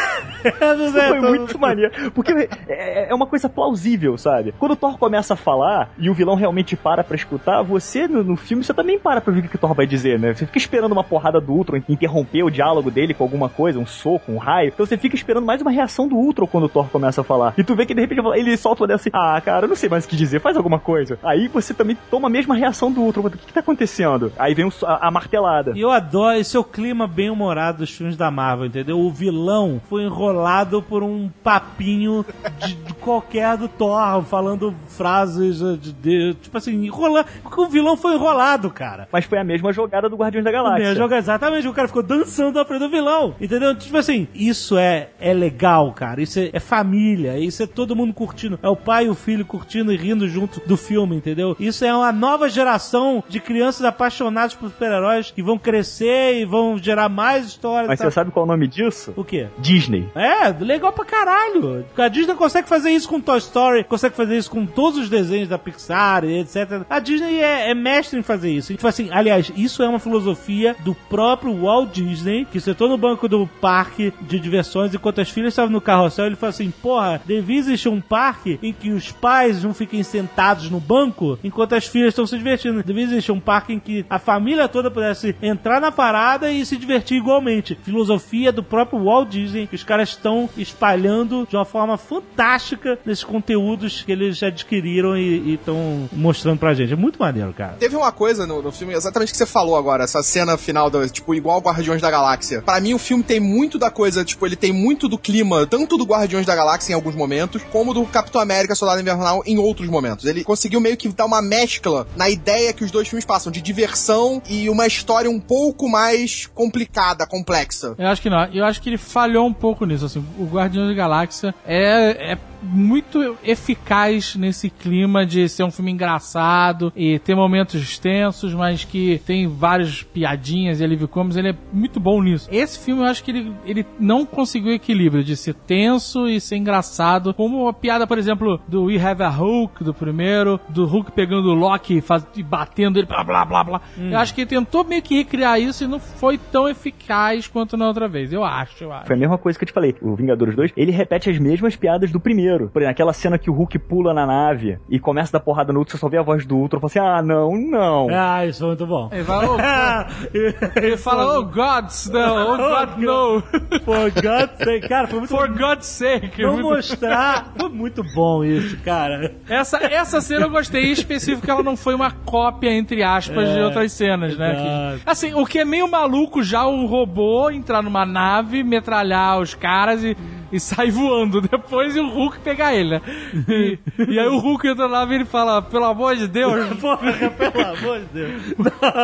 Não 0.46 0.92
sei, 0.92 1.02
Foi 1.08 1.22
tô- 1.22 1.28
muito 1.30 1.58
maneiro. 1.60 2.12
Porque 2.12 2.32
é, 2.68 3.10
é 3.10 3.16
uma 3.16 3.26
coisa 3.26 3.50
plausível, 3.50 4.16
sabe? 4.16 4.54
Quando 4.60 4.74
o 4.74 4.76
Thor 4.76 4.96
começa 4.96 5.34
a 5.34 5.38
falar 5.38 5.90
e 5.98 6.08
o 6.08 6.14
vilão 6.14 6.36
realmente 6.36 6.76
para 6.76 7.04
pra 7.04 7.16
escutar, 7.16 7.64
você 7.64 8.08
no, 8.08 8.24
no 8.24 8.36
filme 8.36 8.64
você 8.64 8.72
também 8.72 9.00
para 9.00 9.22
pra 9.22 9.34
ver 9.34 9.40
o 9.40 9.50
que 9.50 9.56
o 9.56 9.60
Thor 9.60 9.74
vai 9.74 9.88
dizer, 9.88 10.20
né? 10.20 10.36
Você 10.36 10.46
fica 10.46 10.60
esperando 10.60 10.92
uma 10.92 11.04
porrada 11.04 11.42
do 11.42 11.52
Ultron 11.52 11.82
interromper 11.90 12.44
o 12.44 12.52
diálogo 12.52 12.92
dele 12.92 13.16
com 13.16 13.24
alguma 13.24 13.50
coisa, 13.50 13.80
um 13.80 13.88
soco, 13.88 14.32
um 14.32 14.38
raio. 14.38 14.68
Então 14.68 14.86
você 14.86 14.98
fica 14.98 15.16
esperando 15.16 15.46
mais 15.46 15.64
uma 15.64 15.72
reação 15.72 16.08
do 16.08 16.16
Ultron 16.16 16.46
quando 16.46 16.66
o 16.66 16.70
Thor 16.70 16.90
começa 16.90 17.22
a 17.22 17.24
falar. 17.24 17.56
E 17.58 17.64
tu 17.64 17.76
vê 17.76 17.84
que 17.88 17.96
de 17.96 18.02
repente 18.02 18.22
ele 18.36 18.56
solta 18.56 18.84
uma 18.84 18.88
dessa 18.88 19.10
assim: 19.10 19.18
Ah, 19.18 19.42
cara, 19.42 19.66
eu 19.66 19.70
não 19.70 19.75
sei 19.76 19.90
mais 19.90 20.06
o 20.06 20.08
que 20.08 20.16
dizer, 20.16 20.40
faz 20.42 20.56
alguma 20.58 20.80
coisa. 20.80 21.18
Aí 21.24 21.48
você 21.48 21.74
também 21.74 21.98
toma 22.10 22.28
a 22.28 22.32
mesma 22.32 22.56
reação 22.56 22.92
do 22.92 23.02
Ultron. 23.02 23.26
O 23.26 23.30
que, 23.32 23.38
que 23.38 23.54
tá 23.54 23.60
acontecendo? 23.60 24.32
Aí 24.38 24.54
vem 24.54 24.70
a, 24.84 25.08
a 25.08 25.12
martelada. 25.12 25.74
E 25.76 25.82
eu 25.82 25.92
adoro 25.92 26.38
esse 26.38 26.56
é 26.56 26.60
o 26.60 26.64
clima 26.64 27.08
bem 27.08 27.30
humorado 27.30 27.80
dos 27.80 27.92
filmes 27.92 28.16
da 28.18 28.30
Marvel, 28.32 28.66
entendeu? 28.68 29.00
O 29.00 29.12
vilão 29.12 29.82
foi 29.90 30.04
enrolado 30.04 30.82
por 30.82 31.04
um 31.04 31.30
papinho 31.44 32.26
de, 32.60 32.74
de 32.76 32.94
qualquer 32.96 33.58
do 33.58 33.68
Thor, 33.68 34.24
falando 34.24 34.74
frases 34.90 35.60
de, 35.80 35.92
de- 35.94 36.34
tipo 36.42 36.58
assim, 36.58 36.86
enrolando. 36.86 37.26
Porque 37.44 37.62
o 37.62 37.68
vilão 37.68 37.96
foi 37.98 38.14
enrolado, 38.16 38.70
cara. 38.70 39.08
Mas 39.12 39.26
foi 39.26 39.38
a 39.40 39.44
mesma 39.44 39.72
jogada 39.74 40.10
do 40.10 40.16
Guardiões 40.16 40.44
da 40.46 40.52
Galáxia. 40.52 40.88
É, 40.88 40.96
joga 40.96 41.18
exatamente, 41.18 41.68
o 41.68 41.74
cara 41.74 41.88
ficou 41.88 42.04
dançando 42.04 42.56
na 42.58 42.66
frente 42.66 42.80
do 42.82 42.90
vilão, 42.90 43.36
entendeu? 43.40 43.76
Tipo 43.76 43.98
assim, 43.98 44.28
isso 44.34 44.78
é, 44.78 45.10
é 45.20 45.34
legal, 45.34 45.92
cara. 45.94 46.22
Isso 46.22 46.40
é, 46.40 46.50
é 46.54 46.60
família, 46.60 47.38
isso 47.38 47.62
é 47.64 47.68
todo 47.68 47.96
mundo 47.96 48.14
curtindo. 48.14 48.60
É 48.62 48.70
o 48.70 48.76
pai 48.76 49.06
e 49.06 49.10
o 49.10 49.16
filho 49.16 49.46
curtindo 49.46 49.65
e 49.92 49.98
rindo 49.98 50.28
junto 50.28 50.62
do 50.68 50.78
filme, 50.78 51.16
entendeu? 51.16 51.56
Isso 51.60 51.86
é 51.86 51.94
uma 51.94 52.12
nova 52.12 52.50
geração 52.50 53.24
de 53.28 53.40
crianças 53.40 53.84
apaixonadas 53.86 54.54
por 54.54 54.70
super-heróis 54.70 55.32
que 55.32 55.42
vão 55.42 55.58
crescer 55.58 56.40
e 56.40 56.46
vão 56.46 56.78
gerar 56.78 57.10
mais 57.10 57.46
histórias. 57.48 57.88
Mas 57.88 58.00
tal. 58.00 58.10
você 58.10 58.14
sabe 58.14 58.32
qual 58.32 58.46
é 58.46 58.48
o 58.48 58.52
nome 58.52 58.68
disso? 58.68 59.14
O 59.16 59.24
quê? 59.24 59.48
Disney. 59.58 60.08
É, 60.16 60.50
legal 60.64 60.92
pra 60.92 61.06
caralho. 61.06 61.86
A 61.98 62.08
Disney 62.08 62.36
consegue 62.36 62.68
fazer 62.68 62.92
isso 62.92 63.08
com 63.08 63.20
Toy 63.20 63.38
Story, 63.38 63.84
consegue 63.84 64.16
fazer 64.16 64.38
isso 64.38 64.50
com 64.50 64.66
todos 64.66 65.00
os 65.00 65.10
desenhos 65.10 65.50
da 65.50 65.58
Pixar 65.58 66.24
e 66.26 66.40
etc. 66.40 66.84
A 66.90 67.00
Disney 67.00 67.42
é, 67.42 67.72
é 67.72 67.74
mestre 67.74 68.20
em 68.20 68.24
fazer 68.24 68.52
isso. 68.52 68.74
Tipo 68.74 68.88
assim, 68.88 69.10
aliás, 69.12 69.52
isso 69.56 69.82
é 69.84 69.88
uma 69.88 70.00
filosofia 70.00 70.76
do 70.84 70.94
próprio 70.94 71.56
Walt 71.62 71.92
Disney, 71.92 72.46
que 72.46 72.60
sentou 72.60 72.90
no 72.90 72.98
banco 72.98 73.28
do 73.28 73.48
parque 73.60 74.14
de 74.22 74.40
diversões 74.40 74.94
enquanto 74.94 75.22
as 75.22 75.30
filhas 75.30 75.54
estavam 75.54 75.72
no 75.72 75.82
carrossel. 75.82 76.26
Ele 76.26 76.36
falou 76.36 76.50
assim: 76.50 76.72
Porra, 76.82 77.22
devia 77.26 77.60
existir 77.60 77.90
um 77.90 78.02
parque 78.02 78.60
em 78.62 78.74
que 78.74 78.92
os 78.92 79.12
pais 79.12 79.45
não 79.64 79.74
fiquem 79.74 80.04
sentados 80.04 80.70
no 80.70 80.80
banco 80.80 81.38
enquanto 81.44 81.74
as 81.74 81.86
filhas 81.86 82.10
estão 82.10 82.26
se 82.26 82.38
divertindo. 82.38 82.84
Devia 82.84 83.04
existir 83.04 83.32
um 83.32 83.40
parque 83.40 83.74
em 83.74 83.80
que 83.80 84.06
a 84.10 84.20
família 84.20 84.68
toda 84.68 84.92
pudesse 84.92 85.36
entrar 85.42 85.80
na 85.80 85.92
parada 85.92 86.52
e 86.52 86.66
se 86.66 86.78
divertir 86.78 87.18
igualmente. 87.18 87.78
Filosofia 87.84 88.52
do 88.52 88.64
próprio 88.64 89.04
Walt 89.04 89.30
Disney, 89.30 89.68
que 89.68 89.76
os 89.76 89.84
caras 89.84 90.10
estão 90.10 90.50
espalhando 90.58 91.48
de 91.50 91.56
uma 91.56 91.66
forma 91.66 91.98
fantástica 91.98 92.98
nesses 93.06 93.24
conteúdos 93.24 94.04
que 94.04 94.12
eles 94.12 94.42
adquiriram 94.42 95.18
e 95.18 95.54
estão 95.54 96.10
mostrando 96.12 96.60
pra 96.60 96.74
gente. 96.74 96.94
É 96.94 96.96
muito 96.96 97.20
maneiro, 97.20 97.54
cara. 97.54 97.74
Teve 97.80 97.96
uma 97.96 98.12
coisa 98.12 98.46
no, 98.48 98.62
no 98.62 98.72
filme, 98.72 98.94
exatamente 98.94 99.32
que 99.32 99.38
você 99.38 99.46
falou 99.46 99.76
agora, 99.76 100.04
essa 100.04 100.22
cena 100.24 100.58
final, 100.58 100.90
do, 100.90 101.08
tipo, 101.10 101.34
igual 101.34 101.60
Guardiões 101.60 102.02
da 102.02 102.10
Galáxia. 102.10 102.62
Pra 102.62 102.80
mim, 102.80 102.94
o 102.94 103.00
filme 103.00 103.24
tem 103.24 103.40
muito 103.40 103.78
da 103.78 103.90
coisa, 103.90 104.24
tipo, 104.24 104.46
ele 104.46 104.56
tem 104.56 104.72
muito 104.72 105.08
do 105.08 105.18
clima, 105.18 105.66
tanto 105.66 105.98
do 105.98 106.06
Guardiões 106.06 106.46
da 106.46 106.56
Galáxia 106.56 106.94
em 106.94 106.96
alguns 106.96 107.16
momentos, 107.16 107.62
como 107.72 107.94
do 107.94 108.06
Capitão 108.06 108.42
América 108.42 108.76
Soldado 108.76 109.02
Invernal 109.02 109.35
em 109.46 109.58
outros 109.58 109.90
momentos. 109.90 110.26
Ele 110.26 110.44
conseguiu 110.44 110.80
meio 110.80 110.98
que 110.98 111.08
dar 111.10 111.26
uma 111.26 111.42
mescla 111.42 112.08
na 112.16 112.30
ideia 112.30 112.74
que 112.74 112.84
os 112.84 112.92
dois 112.92 113.08
filmes 113.08 113.26
passam, 113.26 113.52
de 113.52 113.62
diversão 113.62 114.42
e 114.50 114.70
uma 114.70 114.88
história 114.88 115.30
um 115.30 115.40
pouco 115.40 115.90
mais 115.90 116.46
complicada, 116.48 117.26
complexa. 117.26 117.96
Eu 117.98 118.08
acho 118.08 118.22
que 118.22 118.30
não. 118.30 118.46
Eu 118.46 118.66
acho 118.66 118.82
que 118.82 118.90
ele 118.90 118.98
falhou 118.98 119.46
um 119.46 119.54
pouco 119.54 119.86
nisso. 119.86 120.06
Assim, 120.06 120.24
o 120.38 120.46
Guardião 120.46 120.88
da 120.88 120.94
Galáxia 120.94 121.54
é, 121.66 122.34
é 122.34 122.38
muito 122.66 123.38
eficaz 123.44 124.36
nesse 124.36 124.70
clima 124.70 125.26
de 125.26 125.48
ser 125.48 125.64
um 125.64 125.72
filme 125.72 125.92
engraçado 125.92 126.92
e 126.96 127.20
ter 127.20 127.36
momentos 127.36 127.82
extensos, 127.82 128.54
mas 128.54 128.84
que 128.84 129.22
tem 129.26 129.48
várias 129.48 130.04
piadinhas 130.04 130.80
e 130.80 130.84
alívio 130.84 131.08
cômicos. 131.08 131.38
Ele 131.38 131.50
é 131.50 131.56
muito 131.72 132.00
bom 132.00 132.22
nisso. 132.22 132.48
Esse 132.52 132.80
filme 132.80 133.02
eu 133.02 133.08
acho 133.08 133.24
que 133.24 133.32
ele, 133.32 133.54
ele 133.66 133.86
não 134.00 134.26
conseguiu 134.26 134.72
o 134.72 134.76
equilíbrio 134.76 135.24
de 135.24 135.36
ser 135.36 135.54
tenso 135.54 136.28
e 136.28 136.40
ser 136.40 136.58
engraçado, 136.58 137.34
como 137.34 137.68
a 137.68 137.74
piada, 137.74 138.08
por 138.08 138.18
exemplo, 138.18 138.60
do 138.68 138.86
We 138.86 139.00
Have 139.00 139.24
a 139.24 139.30
Hulk, 139.30 139.84
do 139.84 139.94
primeiro, 139.94 140.60
do 140.70 140.86
Hulk 140.86 141.12
pegando 141.12 141.50
o 141.50 141.54
Loki 141.54 142.02
faz, 142.02 142.26
e 142.36 142.44
batendo 142.44 143.00
ele, 143.00 143.08
blá 143.08 143.24
blá 143.24 143.46
blá 143.46 143.64
blá. 143.64 143.82
Eu 143.98 144.18
acho 144.18 144.34
que 144.34 144.42
ele 144.42 144.50
tentou 144.50 144.84
meio 144.84 145.02
que 145.02 145.16
recriar 145.16 145.60
isso 145.60 145.84
e 145.84 145.88
não 145.88 146.00
foi 146.00 146.38
tão 146.38 146.68
eficaz 146.68 147.48
quanto 147.48 147.78
na 147.78 147.88
outra 147.88 148.08
vez. 148.08 148.32
Eu 148.32 148.44
acho, 148.44 148.84
eu 148.84 148.92
acho. 148.92 149.08
Foi 149.08 149.16
a 149.16 149.20
mesma 149.20 149.38
coisa 149.38 149.58
que 149.58 149.64
eu 149.64 149.68
te 149.68 149.74
falei. 149.74 149.96
O 150.02 150.16
Vingadores 150.16 150.56
2, 150.56 150.72
ele 150.76 150.92
repete 150.92 151.30
as 151.30 151.38
mesmas 151.40 151.76
piadas 151.76 152.12
do 152.12 152.20
primeiro. 152.20 152.55
Por 152.70 152.80
exemplo, 152.82 152.90
aquela 152.92 153.14
cena 153.14 153.38
que 153.38 153.50
o 153.50 153.54
Hulk 153.54 153.78
pula 153.80 154.14
na 154.14 154.26
nave 154.26 154.78
e 154.90 155.00
começa 155.00 155.36
a 155.36 155.40
dar 155.40 155.46
porrada 155.46 155.72
no 155.74 155.80
Ultron, 155.80 155.92
você 155.94 155.98
só 156.00 156.10
vê 156.10 156.18
a 156.18 156.22
voz 156.24 156.46
do 156.46 156.56
Ultron 156.58 156.80
e 156.80 156.82
fala 156.82 156.90
assim, 156.92 157.00
ah, 157.00 157.22
não, 157.22 157.52
não. 157.56 158.08
Ah, 158.12 158.46
isso 158.46 158.60
foi 158.60 158.68
muito 158.70 158.86
bom. 158.88 159.10
Ele 159.12 159.24
fala, 159.24 159.48
oh, 159.56 160.26
ele 160.80 160.98
fala, 160.98 161.38
oh 161.40 161.44
gods, 161.46 162.10
não, 162.10 162.54
oh 162.54 162.58
God, 162.58 162.98
no. 162.98 163.42
For 163.84 164.12
God's 164.12 164.58
sake. 164.64 164.88
Cara, 164.88 165.08
foi 165.08 165.20
muito 165.20 165.30
For 165.36 165.48
God's 165.50 165.86
sake. 165.86 166.42
Não 166.42 166.54
Muito- 166.54 166.70
mostrar. 166.70 167.54
Foi 167.58 167.70
muito 167.70 168.04
bom 168.16 168.44
isso, 168.44 168.78
cara. 168.84 169.36
Essa, 169.50 169.78
essa 169.86 170.22
cena 170.22 170.46
eu 170.46 170.50
gostei 170.50 170.86
em 170.86 170.92
específico, 170.92 171.44
que 171.46 171.52
ela 171.52 171.64
não 171.64 171.76
foi 171.78 171.94
uma 171.96 172.12
cópia, 172.12 172.72
entre 172.72 173.04
aspas, 173.04 173.50
de 173.50 173.60
É, 173.60 173.66
outras 173.66 173.92
cenas, 173.92 174.38
né? 174.38 174.56
Que- 174.96 175.10
assim, 175.10 175.34
o 175.34 175.46
que 175.46 175.60
é 175.60 175.66
meio 175.66 175.90
maluco 175.90 176.42
já 176.44 176.66
o 176.66 176.86
robô 176.86 177.50
entrar 177.50 177.82
numa 177.82 178.06
nave, 178.06 178.64
metralhar 178.64 179.40
os 179.40 179.54
caras 179.54 180.04
e, 180.04 180.16
e 180.52 180.60
sair 180.60 180.92
voando. 180.92 181.42
Depois 181.42 181.96
e 181.96 182.00
o 182.00 182.10
Hulk 182.10 182.40
pegar 182.46 182.74
ele, 182.74 182.92
né? 182.92 183.02
E, 183.50 183.80
e 184.08 184.20
aí 184.20 184.28
o 184.28 184.38
Hulk 184.38 184.68
entra 184.68 184.88
na 184.88 185.00
nave 185.00 185.14
e 185.14 185.16
ele 185.18 185.26
fala, 185.26 185.62
pelo 185.62 185.86
amor 185.86 186.16
de 186.16 186.28
Deus. 186.28 186.68
Porra, 186.80 187.12
pelo 187.32 187.66
amor 187.68 188.00
de 188.00 188.06
Deus. 188.14 188.44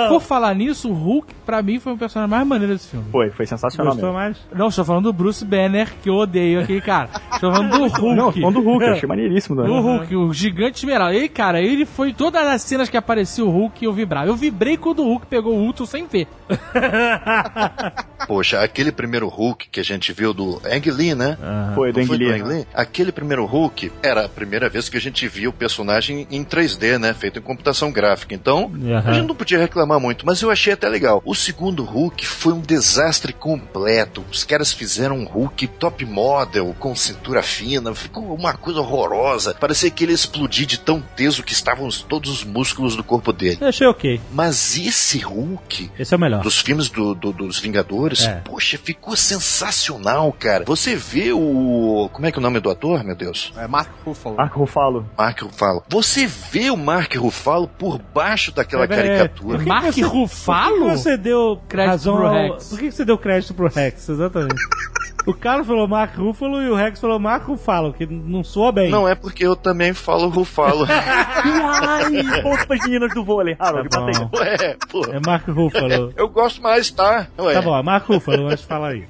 Por 0.10 0.22
falar 0.22 0.54
nisso, 0.54 0.90
o 0.90 0.94
Hulk, 0.94 1.34
pra 1.46 1.62
mim, 1.62 1.80
foi 1.80 1.94
o 1.94 1.98
personagem 1.98 2.30
mais 2.30 2.48
maneiro 2.48 2.74
desse 2.74 2.90
filme. 2.90 3.06
Foi, 3.12 3.30
foi 3.32 3.46
sensacional 3.46 3.94
Gostou 3.94 4.10
mesmo. 4.14 4.20
mais? 4.24 4.38
Não, 4.56 4.68
estou 4.68 4.86
falando 4.86 5.04
do 5.06 5.14
Bruce 5.14 5.44
Banner, 5.44 5.90
que 6.02 6.10
eu 6.10 6.16
odeio 6.16 6.62
aquele 6.62 6.82
cara. 6.82 7.10
Estou 7.34 7.52
falando 7.52 7.72
do 7.72 7.88
Hulk. 8.00 8.16
Não, 8.16 8.32
falando 8.32 8.54
do 8.54 8.62
Hulk, 8.62 8.86
eu 8.86 8.92
achei 8.94 9.10
maneiríssimo. 9.10 9.60
O 9.60 9.64
Né? 9.64 9.80
Hulk, 9.80 10.16
o 10.16 10.34
gigante 10.34 10.78
esmeralda. 10.78 11.16
E, 11.16 11.28
cara, 11.28 11.60
ele 11.62 11.86
foi. 11.86 12.14
Todas 12.14 12.46
as 12.46 12.62
cenas 12.62 12.90
que 12.90 12.96
aparecia 12.98 13.44
o 13.44 13.50
Hulk, 13.50 13.84
eu 13.84 13.92
vibrava. 13.92 14.28
Eu 14.28 14.36
vibrei 14.36 14.78
quando 14.78 15.00
o 15.00 15.06
Hulk 15.06 15.26
pegou 15.26 15.56
o 15.56 15.62
Ultron 15.66 15.86
sem 15.86 16.06
ver. 16.06 16.28
Poxa, 18.28 18.62
aquele 18.62 18.92
primeiro 18.92 19.28
Hulk 19.28 19.70
que 19.70 19.80
a 19.80 19.84
gente 19.84 20.14
viu 20.14 20.34
do 20.34 20.62
Ang 20.66 20.92
Lee, 20.92 21.16
né? 21.16 21.38
Foi, 21.76 21.92
do 21.92 22.00
Não 22.00 22.06
Ang 22.14 22.18
Lee. 22.18 22.32
Ang 22.34 22.44
Lee? 22.48 22.68
Aquele 22.74 23.12
primeiro 23.22 23.46
Hulk 23.46 23.92
era 24.02 24.26
a 24.26 24.30
primeira 24.30 24.68
vez 24.68 24.90
que 24.90 24.98
a 24.98 25.00
gente 25.02 25.28
via 25.28 25.48
o 25.50 25.54
personagem 25.54 26.28
em 26.32 26.44
3D, 26.44 26.98
né? 26.98 27.14
Feito 27.14 27.38
em 27.38 27.42
computação 27.42 27.92
gráfica. 27.92 28.34
Então, 28.34 28.72
a 29.06 29.14
gente 29.14 29.28
não 29.28 29.36
podia 29.36 29.60
reclamar 29.60 30.00
muito, 30.00 30.26
mas 30.26 30.42
eu 30.42 30.50
achei 30.50 30.74
até 30.74 30.90
legal. 30.90 31.22
O 31.24 31.36
segundo 31.36 31.84
Hulk 31.84 32.26
foi 32.26 32.52
um 32.54 32.60
desastre 32.60 33.32
completo. 33.32 34.24
Os 34.32 34.44
caras 34.44 34.74
fizeram 34.74 35.18
um 35.20 35.26
Hulk 35.26 35.68
top 35.68 36.04
model, 36.06 36.76
com 36.80 36.96
cintura 36.96 37.44
fina, 37.44 37.94
ficou 37.94 38.34
uma 38.34 38.54
coisa 38.54 38.80
horrorosa. 38.80 39.54
Parecia 39.54 39.92
que 39.92 40.04
ele 40.04 40.14
ia 40.14 40.16
explodir 40.16 40.66
de 40.66 40.80
tão 40.80 41.00
teso 41.16 41.44
que 41.44 41.54
estavam 41.54 41.86
os- 41.86 42.02
todos 42.02 42.32
os 42.32 42.44
músculos 42.44 42.96
do 42.96 43.04
corpo 43.04 43.32
dele. 43.32 43.60
Eu 43.62 43.68
achei 43.68 43.86
ok. 43.86 44.20
Mas 44.34 44.76
esse 44.78 45.20
Hulk 45.20 45.92
Esse 46.00 46.14
é 46.14 46.18
o 46.18 46.20
melhor. 46.20 46.42
dos 46.42 46.60
filmes 46.60 46.90
do, 46.90 47.14
do- 47.14 47.32
dos 47.32 47.60
Vingadores, 47.60 48.24
É. 48.26 48.42
poxa, 48.44 48.78
ficou 48.84 49.16
sensacional, 49.16 50.32
cara. 50.34 50.64
Você 50.66 50.96
vê 50.96 51.32
o. 51.32 52.10
Como 52.12 52.26
é 52.26 52.32
que 52.32 52.38
é 52.38 52.40
o 52.40 52.42
nome 52.42 52.60
do 52.60 52.70
ator, 52.70 53.04
meu 53.12 53.16
Deus? 53.18 53.52
É 53.58 53.68
Mark 53.68 53.90
Ruffalo. 54.06 54.36
Marco 54.38 54.60
Ruffalo. 54.60 55.06
Mark 55.18 55.42
Ruffalo. 55.42 55.84
Você 55.90 56.26
vê 56.26 56.70
o 56.70 56.78
Mark 56.78 57.14
Ruffalo 57.16 57.68
por 57.68 58.00
baixo 58.14 58.54
daquela 58.54 58.84
É, 58.84 58.86
é, 58.86 58.88
caricatura. 58.88 59.60
que 59.60 59.66
Mark 59.66 59.92
você- 59.94 60.02
Ruffalo? 60.02 60.78
Por 60.80 60.90
que 60.92 60.98
você 60.98 61.18
deu 61.18 61.62
Crédito 61.68 61.90
razão 61.92 62.16
pro 62.16 62.32
Rex. 62.32 62.70
Por 62.70 62.80
que 62.80 62.92
você 62.92 63.06
deu 63.06 63.18
crédito 63.18 63.54
pro 63.54 63.68
Rex? 63.68 64.08
Exatamente. 64.10 64.56
o 65.26 65.34
cara 65.34 65.64
falou 65.64 65.88
Mark 65.88 66.16
Ruffalo 66.18 66.62
e 66.62 66.70
o 66.70 66.76
Rex 66.76 67.00
falou 67.00 67.20
Mark 67.20 67.46
Ruffalo, 67.48 67.94
que 67.94 68.06
não 68.06 68.44
soa 68.44 68.72
bem. 68.72 68.90
Não 68.90 69.08
é 69.08 69.16
porque 69.16 69.46
eu 69.46 69.56
também 69.56 69.94
falo 69.94 70.28
Ruffalo. 70.30 70.86
Ai, 70.90 72.42
ponto 72.42 72.68
pras 72.68 72.80
meninas 72.84 73.14
do 73.14 73.24
vôlei. 73.24 73.56
Harold, 73.60 73.90
Tá 73.90 74.06
aí. 74.06 74.12
bom. 74.14 74.30
Ué, 74.38 74.78
pô. 74.90 75.06
É 75.12 75.20
Mark 75.26 75.48
Ruffalo. 75.48 76.14
Eu 76.16 76.30
gosto 76.30 76.62
mais, 76.62 76.90
tá? 76.92 77.28
Ué. 77.40 77.54
Tá 77.54 77.62
bom, 77.62 77.78
é 77.78 77.84
Mark 77.84 78.06
Ruffalo, 78.08 78.46
mas 78.46 78.62
fala 78.62 78.90
aí. 78.90 79.06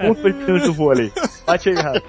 Ponto 0.00 0.20
pras 0.22 0.34
meninas 0.36 0.62
do 0.62 0.72
vôlei. 0.72 1.12
Bate 1.46 1.68
aí, 1.70 1.78
Harold. 1.78 2.02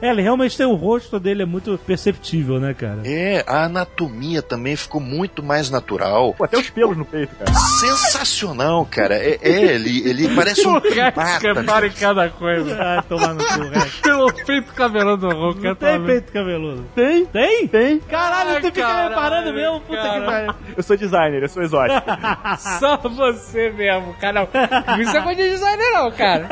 É, 0.00 0.10
ele 0.10 0.22
realmente 0.22 0.56
tem 0.56 0.66
o 0.66 0.74
rosto 0.74 1.18
dele, 1.18 1.42
é 1.42 1.46
muito 1.46 1.78
perceptível, 1.86 2.60
né, 2.60 2.74
cara? 2.74 3.00
É, 3.04 3.44
a 3.46 3.64
anatomia 3.64 4.42
também 4.42 4.76
ficou 4.76 5.00
muito 5.00 5.42
mais 5.42 5.70
natural. 5.70 6.34
Pô, 6.34 6.44
até 6.44 6.58
os 6.58 6.70
pelos 6.70 6.96
no 6.96 7.04
peito, 7.04 7.34
cara. 7.36 7.52
Sensacional, 7.54 8.86
cara. 8.90 9.14
É, 9.16 9.38
é, 9.42 9.74
ele, 9.74 10.08
ele 10.08 10.34
parece 10.34 10.66
um 10.66 10.74
Primata. 11.38 11.60
repara 11.60 11.86
em 11.86 11.90
cada 11.92 12.28
coisa. 12.30 12.76
Ah, 12.80 13.02
tomar 13.02 13.34
no 13.34 13.44
cu. 13.44 13.54
Pelo 14.02 14.32
peito 14.32 14.72
cabeludo 14.74 15.28
do 15.28 15.34
Hulk. 15.34 15.60
Não 15.62 15.74
tem 15.74 16.04
peito 16.04 16.32
cabeludo. 16.32 16.84
Tem? 16.94 17.24
Tem? 17.26 17.66
Tem. 17.68 17.98
Caralho, 18.00 18.50
Ai, 18.50 18.60
tu 18.60 18.66
fica 18.66 18.82
caralho, 18.82 19.08
reparando 19.10 19.52
mesmo? 19.54 19.80
Puta 19.80 20.02
cara. 20.02 20.20
que 20.20 20.26
pariu. 20.26 20.54
Eu 20.76 20.82
sou 20.82 20.96
designer, 20.96 21.42
eu 21.42 21.48
sou 21.48 21.62
exótico. 21.62 22.02
Só 22.78 22.96
você 22.96 23.70
mesmo, 23.70 24.14
cara. 24.14 24.34
Não. 24.34 25.00
Isso 25.00 25.16
é 25.16 25.20
coisa 25.22 25.42
de 25.42 25.50
designer, 25.50 25.90
não, 25.92 26.10
cara. 26.12 26.48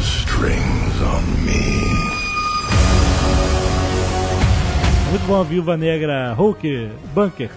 Strings 0.00 1.02
on 1.02 1.20
me. 1.44 1.60
Muito 5.10 5.26
bom 5.26 5.40
a 5.40 5.44
Viúva 5.44 5.76
Negra 5.76 6.32
Hulk 6.34 6.90
Bunker. 7.14 7.50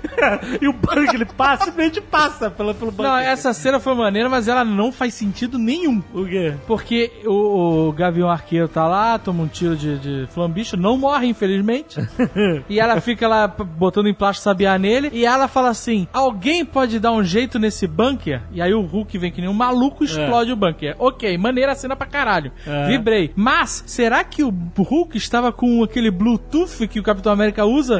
e 0.60 0.68
o 0.68 0.72
Bunker, 0.72 1.14
ele 1.14 1.24
passa, 1.24 1.64
simplesmente 1.64 2.00
passa 2.00 2.50
pelo, 2.50 2.74
pelo 2.74 2.90
Bunker. 2.90 3.10
Não, 3.10 3.18
essa 3.18 3.52
cena 3.52 3.78
foi 3.80 3.94
maneira, 3.94 4.28
mas 4.28 4.48
ela 4.48 4.64
não 4.64 4.90
faz 4.92 5.14
sentido 5.14 5.58
nenhum. 5.58 6.02
O 6.12 6.24
quê? 6.24 6.54
Porque 6.66 7.10
o, 7.24 7.88
o 7.88 7.92
Gavião 7.92 8.28
Arqueiro 8.30 8.68
tá 8.68 8.86
lá, 8.86 9.18
toma 9.18 9.42
um 9.42 9.48
tiro 9.48 9.76
de, 9.76 9.98
de 9.98 10.26
flambicho, 10.32 10.76
não 10.76 10.96
morre, 10.96 11.26
infelizmente. 11.28 12.00
e 12.68 12.78
ela 12.80 13.00
fica 13.00 13.26
lá 13.28 13.46
botando 13.48 14.06
em 14.08 14.14
plástico 14.14 14.44
sabiá 14.44 14.78
nele. 14.78 15.10
E 15.12 15.24
ela 15.24 15.48
fala 15.48 15.68
assim: 15.70 16.06
alguém 16.12 16.64
pode 16.64 16.98
dar 16.98 17.12
um 17.12 17.22
jeito 17.24 17.58
nesse 17.58 17.86
bunker? 17.86 18.42
E 18.52 18.60
aí 18.62 18.72
o 18.74 18.82
Hulk 18.82 19.18
vem 19.18 19.30
que 19.30 19.40
nem 19.40 19.50
um 19.50 19.54
maluco 19.54 20.02
e 20.04 20.06
explode 20.06 20.52
o 20.52 20.56
bunker. 20.56 20.94
Ok, 20.98 21.36
maneira 21.38 21.72
a 21.72 21.74
cena 21.74 21.96
pra 21.96 22.06
caralho. 22.06 22.52
É. 22.66 22.86
Vibrei. 22.88 23.32
Mas, 23.36 23.82
será 23.86 24.22
que 24.24 24.42
o 24.42 24.52
Hulk 24.78 25.16
estava 25.16 25.52
com 25.52 25.82
aquele 25.82 26.10
Bluetooth 26.10 26.86
que 26.88 27.00
o 27.00 27.02
Capitão 27.02 27.32
América 27.32 27.64
usa? 27.64 27.98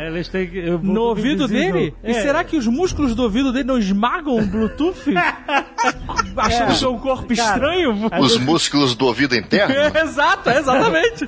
Vou- 0.78 0.94
No 0.94 1.02
ouvido 1.02 1.46
dele? 1.48 1.81
E 2.04 2.10
É. 2.10 2.22
será 2.22 2.44
que 2.44 2.56
os 2.56 2.66
músculos 2.66 3.14
do 3.14 3.22
ouvido 3.22 3.52
dele 3.52 3.64
não 3.64 3.78
esmagam 3.78 4.36
o 4.36 4.46
Bluetooth? 4.46 5.12
achando 6.36 6.78
que 6.78 6.84
é 6.84 6.88
um 6.88 6.98
corpo 6.98 7.34
Cara, 7.34 7.50
estranho. 7.54 8.10
Os 8.20 8.38
músculos 8.38 8.94
do 8.94 9.06
ouvido 9.06 9.34
interno? 9.36 9.74
Exato, 9.98 10.50
exatamente. 10.50 11.26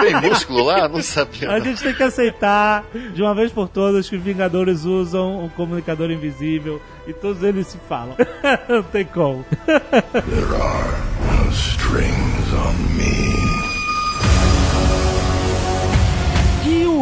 Tem 0.00 0.20
músculo 0.20 0.64
lá? 0.64 0.88
Não 0.88 1.02
sabia. 1.02 1.50
A 1.50 1.60
gente 1.60 1.82
tem 1.82 1.94
que 1.94 2.02
aceitar, 2.02 2.84
de 3.14 3.22
uma 3.22 3.34
vez 3.34 3.50
por 3.52 3.68
todas, 3.68 4.08
que 4.08 4.16
os 4.16 4.22
Vingadores 4.22 4.84
usam 4.84 5.44
um 5.44 5.48
comunicador 5.48 6.10
invisível 6.10 6.80
e 7.06 7.12
todos 7.12 7.42
eles 7.42 7.66
se 7.66 7.78
falam. 7.88 8.14
Não 8.68 8.82
tem 8.82 9.04
como. 9.04 9.44
Strings 11.50 12.52
on 12.54 12.72
me. 12.96 13.51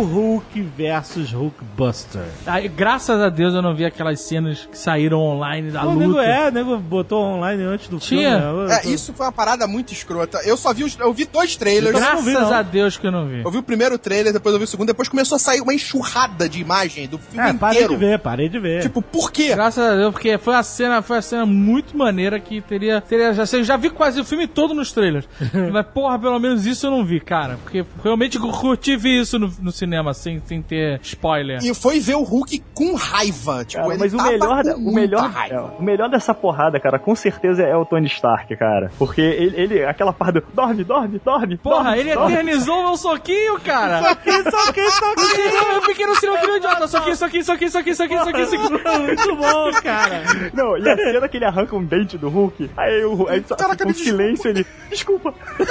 O 0.01 0.05
Hulk 0.05 0.63
versus 0.77 1.33
Hulkbuster? 1.33 2.23
Aí, 2.47 2.69
graças 2.69 3.21
a 3.21 3.29
Deus 3.29 3.55
eu 3.55 3.63
não 3.63 3.75
vi 3.75 3.85
aquelas 3.85 4.21
cenas 4.21 4.67
que 4.71 4.77
saíram 4.79 5.21
online 5.21 5.71
da 5.71 5.85
O 5.87 5.95
nego 5.95 6.13
luta. 6.13 6.23
é, 6.25 6.49
o 6.49 6.53
nego 6.53 6.79
botou 6.79 7.23
online 7.23 7.63
antes 7.65 7.89
do 7.89 7.99
Tinha? 7.99 8.41
filme. 8.41 8.69
né? 8.69 8.81
É, 8.85 8.89
isso 8.89 9.13
foi 9.13 9.27
uma 9.27 9.33
parada 9.33 9.67
muito 9.67 9.93
escrota. 9.93 10.41
Eu 10.45 10.57
só 10.57 10.73
vi 10.73 10.85
os, 10.85 10.99
eu 10.99 11.13
vi 11.13 11.25
dois 11.27 11.57
trailers. 11.57 11.99
Não 12.01 12.23
vi, 12.23 12.33
Graças 12.33 12.51
não. 12.51 12.57
a 12.59 12.63
Deus 12.63 12.97
que 12.97 13.07
eu 13.07 13.13
não 13.13 13.27
vi. 13.27 13.43
Eu 13.45 13.51
vi 13.51 13.59
o 13.59 13.63
primeiro 13.63 13.99
trailer, 13.99 14.33
depois 14.33 14.53
eu 14.53 14.59
vi 14.59 14.65
o 14.65 14.69
segundo, 14.69 14.87
depois 14.89 15.09
começou 15.09 15.37
a 15.37 15.39
sair 15.39 15.61
uma 15.61 15.75
enxurrada 15.75 16.49
de 16.49 16.61
imagem 16.61 17.07
do 17.09 17.19
filme 17.19 17.49
É, 17.49 17.53
parei 17.53 17.83
inteiro. 17.83 17.95
de 17.99 18.07
ver, 18.07 18.19
parei 18.19 18.49
de 18.49 18.59
ver. 18.59 18.83
Tipo, 18.83 19.03
por 19.03 19.31
quê? 19.31 19.49
Graças 19.55 19.85
a 19.85 19.95
Deus, 19.97 20.13
porque 20.13 20.39
foi 20.39 20.55
a 20.55 20.63
cena, 20.63 21.03
foi 21.03 21.19
a 21.19 21.23
cena 21.23 21.45
muito 21.47 21.97
maneira 21.97 22.39
que 22.41 22.61
teria. 22.61 23.01
teria 23.01 23.33
já, 23.35 23.45
eu 23.57 23.65
já 23.65 23.77
vi 23.77 23.91
quase 23.91 24.21
o 24.21 24.25
filme 24.25 24.47
todo 24.47 24.75
nos 24.75 24.93
trailers. 24.93 25.29
Mas, 25.73 25.87
porra, 25.87 26.19
pelo 26.19 26.39
menos 26.39 26.67
isso 26.67 26.87
eu 26.87 26.91
não 26.91 27.05
vi, 27.05 27.21
cara. 27.21 27.59
Porque 27.63 27.85
realmente 28.03 28.37
eu 28.37 28.43
curti 28.51 28.97
ver 28.97 29.21
isso 29.21 29.39
no, 29.39 29.53
no 29.61 29.71
cinema, 29.73 29.90
sem, 30.15 30.41
sem 30.45 30.63
ter 30.63 31.01
spoiler. 31.03 31.59
E 31.63 31.75
foi 31.75 32.01
ver 32.01 32.15
o 32.17 32.23
Hulk 32.23 32.63
com 32.75 32.95
raiva. 32.95 33.65
Tipo, 33.65 33.83
Cara, 33.83 33.95
ele 33.95 34.03
mas 34.03 34.15
o 34.15 34.23
melhor, 34.23 34.63
com 34.63 34.69
da- 34.69 34.77
o, 34.77 34.81
muita 34.81 35.01
melhor, 35.01 35.31
raiva. 35.31 35.55
é, 35.55 35.81
o 35.81 35.83
melhor 35.83 36.09
dessa 36.09 36.35
porrada, 36.35 36.79
cara, 36.81 36.99
com 36.99 37.15
certeza 37.15 37.63
é 37.63 37.77
o 37.77 37.85
Tony 37.85 38.07
Stark, 38.07 38.55
cara. 38.57 38.91
Porque 38.99 39.21
ele, 39.21 39.61
ele 39.61 39.85
aquela 39.85 40.13
parte 40.13 40.35
do 40.41 40.45
dorme, 40.55 40.85
dorme, 40.85 41.21
dorme. 41.25 41.57
Porra, 41.57 41.85
dorme, 41.85 41.99
ele 42.01 42.15
dorme. 42.15 42.33
eternizou 42.33 42.81
o 42.81 42.85
meu 42.89 42.97
soquinho, 42.97 43.59
cara. 43.61 44.03
Soquinho, 44.11 44.43
soquinho, 44.51 44.91
soquinho. 44.91 45.73
Eu 45.75 45.83
fiquei 45.83 46.07
no 46.07 46.15
cinema 46.17 46.39
um 46.41 46.57
idiota. 46.57 46.87
Soquinho, 46.89 47.17
soquinho, 47.17 47.45
soquinho, 47.45 47.71
soquinho, 47.71 47.97
soquinho, 47.97 48.25
soquinho, 48.25 48.47
soquinho. 48.47 48.81
Muito 49.07 49.37
bom, 49.37 49.71
cara. 49.83 50.23
Não, 50.53 50.77
e 50.79 50.89
a 50.89 50.97
cena 50.97 51.29
que 51.29 51.37
ele 51.37 51.45
arranca 51.45 51.77
um 51.77 51.85
dente 51.85 52.17
do 52.19 52.29
Hulk, 52.29 52.71
aí 52.77 53.05
o 53.05 53.29
aí 53.29 53.43
só 53.47 53.57
Caraca, 53.57 53.85
me 53.85 53.95
silêncio 53.95 54.49
ele. 54.51 54.67
Desculpa. 54.91 55.35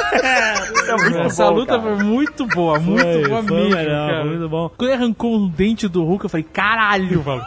É, 0.90 0.96
muito 0.96 1.18
Essa 1.20 1.46
bom, 1.46 1.52
luta 1.52 1.78
cara. 1.80 1.82
foi 1.96 2.04
muito 2.04 2.46
boa, 2.48 2.80
muito 2.80 3.02
Foi, 3.04 3.28
boa 3.28 3.44
foi 3.44 3.58
mesmo, 3.58 3.76
melhor, 3.76 4.09
cara. 4.10 4.22
foi 4.22 4.30
muito 4.30 4.50
bom. 4.50 4.72
Quando 4.78 4.90
ele 4.90 5.04
arrancou 5.04 5.36
um 5.36 5.48
dente 5.48 5.88
do 5.88 6.04
Hulk, 6.04 6.26
eu 6.26 6.30
falei, 6.30 6.46
caralho, 6.52 7.24
mano. 7.24 7.44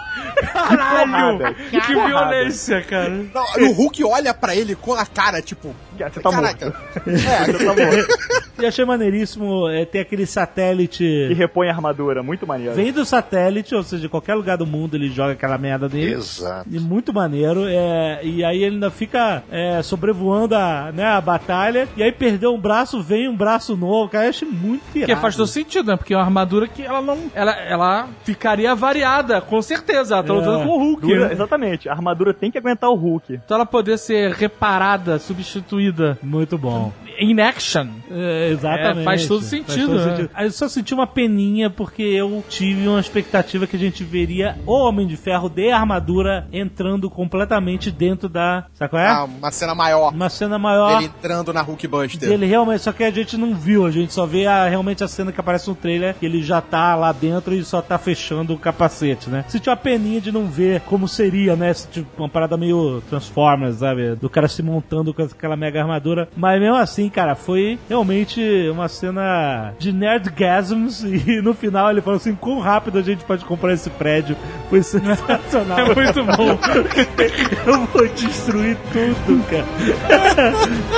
Caralho! 0.52 1.54
Que, 1.70 1.80
que 1.80 1.94
violência, 1.94 2.82
cara. 2.82 3.10
Não, 3.10 3.44
e 3.58 3.62
o 3.64 3.72
Hulk 3.72 4.04
olha 4.04 4.34
pra 4.34 4.54
ele 4.54 4.74
com 4.74 4.94
a 4.94 5.06
cara, 5.06 5.40
tipo. 5.40 5.74
Você 5.98 6.20
tá 6.20 6.30
Caraca. 6.30 6.66
morto. 6.66 7.08
É, 7.08 7.44
Você 7.44 7.64
tá 7.64 7.74
morto. 7.74 8.42
E 8.62 8.66
achei 8.66 8.84
maneiríssimo 8.84 9.68
é, 9.68 9.84
ter 9.84 10.00
aquele 10.00 10.24
satélite. 10.24 11.02
E 11.04 11.34
repõe 11.34 11.68
a 11.68 11.72
armadura, 11.72 12.22
muito 12.22 12.46
maneiro. 12.46 12.74
Vem 12.74 12.92
do 12.92 13.04
satélite, 13.04 13.74
ou 13.74 13.82
seja, 13.82 14.02
de 14.02 14.08
qualquer 14.08 14.34
lugar 14.34 14.56
do 14.56 14.64
mundo 14.66 14.94
ele 14.94 15.08
joga 15.08 15.32
aquela 15.32 15.58
merda 15.58 15.88
dele. 15.88 16.14
Exato. 16.14 16.68
E 16.70 16.78
muito 16.78 17.12
maneiro. 17.12 17.64
É, 17.66 18.20
e 18.22 18.44
aí 18.44 18.62
ele 18.62 18.76
ainda 18.76 18.90
fica 18.90 19.42
é, 19.50 19.82
sobrevoando 19.82 20.54
a, 20.54 20.92
né, 20.92 21.06
a 21.06 21.20
batalha. 21.20 21.88
E 21.96 22.02
aí 22.02 22.12
perdeu 22.12 22.54
um 22.54 22.60
braço, 22.60 23.02
vem 23.02 23.28
um 23.28 23.36
braço 23.36 23.76
novo. 23.76 24.10
Cara, 24.10 24.26
eu 24.26 24.30
achei 24.30 24.46
muito 24.46 24.82
irado. 24.94 25.06
Porque 25.06 25.16
faz 25.16 25.34
todo 25.34 25.48
sentido, 25.48 25.90
né? 25.90 25.96
Porque 25.96 26.14
é 26.14 26.16
uma 26.16 26.30
armadura 26.52 26.68
que 26.68 26.82
ela 26.82 27.00
não. 27.02 27.18
Ela, 27.34 27.52
ela 27.52 28.08
ficaria 28.24 28.74
variada, 28.74 29.40
com 29.40 29.60
certeza. 29.62 30.14
Ela 30.16 30.22
tá 30.22 30.32
É. 30.32 30.36
lutando 30.36 30.64
com 30.64 30.68
o 30.70 30.78
Hulk. 30.78 31.00
Dura- 31.06 31.26
né? 31.28 31.32
exatamente, 31.32 31.88
a 31.88 31.92
armadura 31.92 32.34
tem 32.34 32.50
que 32.50 32.58
aguentar 32.58 32.90
o 32.90 32.94
Hulk. 32.94 33.34
Então 33.44 33.56
ela 33.56 33.66
poder 33.66 33.98
ser 33.98 34.32
reparada, 34.32 35.18
substituída 35.18 36.18
Muito 36.22 36.56
bom. 36.58 36.92
in 37.18 37.40
action. 37.40 37.86
É, 38.10 38.48
exatamente. 38.50 39.00
É, 39.00 39.04
faz 39.04 39.26
todo 39.26 39.42
sentido, 39.42 39.94
né? 39.94 40.28
Aí 40.34 40.46
eu 40.46 40.52
só 40.52 40.68
senti 40.68 40.92
uma 40.94 41.06
peninha 41.06 41.70
porque 41.70 42.02
eu 42.02 42.44
tive 42.48 42.86
uma 42.88 43.00
expectativa 43.00 43.66
que 43.66 43.76
a 43.76 43.78
gente 43.78 44.02
veria 44.04 44.56
o 44.66 44.72
Homem 44.72 45.06
de 45.06 45.16
Ferro 45.16 45.48
de 45.48 45.70
armadura 45.70 46.46
entrando 46.52 47.08
completamente 47.10 47.90
dentro 47.90 48.28
da. 48.28 48.64
Sabe 48.74 48.90
qual 48.90 49.02
é? 49.02 49.08
ah, 49.08 49.24
uma 49.24 49.50
cena 49.50 49.74
maior. 49.74 50.12
Uma 50.12 50.28
cena 50.28 50.58
maior. 50.58 50.96
Ele 50.98 51.06
entrando 51.06 51.52
na 51.52 51.62
Hulkbuster. 51.62 52.28
Dele 52.28 52.46
realmente, 52.46 52.82
só 52.82 52.92
que 52.92 53.04
a 53.04 53.10
gente 53.10 53.36
não 53.36 53.54
viu, 53.54 53.86
a 53.86 53.90
gente 53.90 54.12
só 54.12 54.26
vê 54.26 54.46
a, 54.46 54.68
realmente 54.68 55.02
a 55.04 55.08
cena 55.08 55.32
que 55.32 55.40
aparece 55.40 55.68
no 55.68 55.74
trailer, 55.74 56.14
que 56.14 56.26
ele 56.32 56.42
já 56.42 56.60
tá 56.60 56.94
lá 56.94 57.12
dentro 57.12 57.54
e 57.54 57.62
só 57.64 57.82
tá 57.82 57.98
fechando 57.98 58.54
o 58.54 58.58
capacete, 58.58 59.28
né? 59.28 59.44
Senti 59.48 59.68
uma 59.68 59.76
peninha 59.76 60.20
de 60.20 60.32
não 60.32 60.46
ver 60.46 60.80
como 60.82 61.06
seria, 61.06 61.54
né? 61.54 61.72
Tipo, 61.74 62.08
uma 62.22 62.28
parada 62.28 62.56
meio 62.56 63.02
Transformers, 63.08 63.76
sabe? 63.76 64.14
Do 64.14 64.30
cara 64.30 64.48
se 64.48 64.62
montando 64.62 65.12
com 65.12 65.22
aquela 65.22 65.56
mega 65.56 65.80
armadura. 65.80 66.28
Mas 66.36 66.60
mesmo 66.60 66.76
assim, 66.76 67.08
cara, 67.08 67.34
foi 67.34 67.78
realmente 67.88 68.40
uma 68.70 68.88
cena 68.88 69.74
de 69.78 69.92
nerdgasms 69.92 71.02
e 71.04 71.40
no 71.42 71.54
final 71.54 71.90
ele 71.90 72.00
falou 72.00 72.16
assim, 72.16 72.34
quão 72.34 72.60
rápido 72.60 72.98
a 72.98 73.02
gente 73.02 73.24
pode 73.24 73.44
comprar 73.44 73.74
esse 73.74 73.90
prédio. 73.90 74.36
Foi 74.70 74.82
sensacional. 74.82 75.78
É 75.78 75.94
muito 75.94 76.24
bom. 76.24 76.58
Eu 77.66 77.86
vou 77.86 78.08
destruir 78.08 78.76
tudo, 78.92 79.44
cara. 79.44 79.64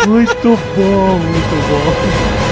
muito 0.07 0.49
bom, 0.77 1.19
muito 1.19 1.55
bom. 1.69 2.44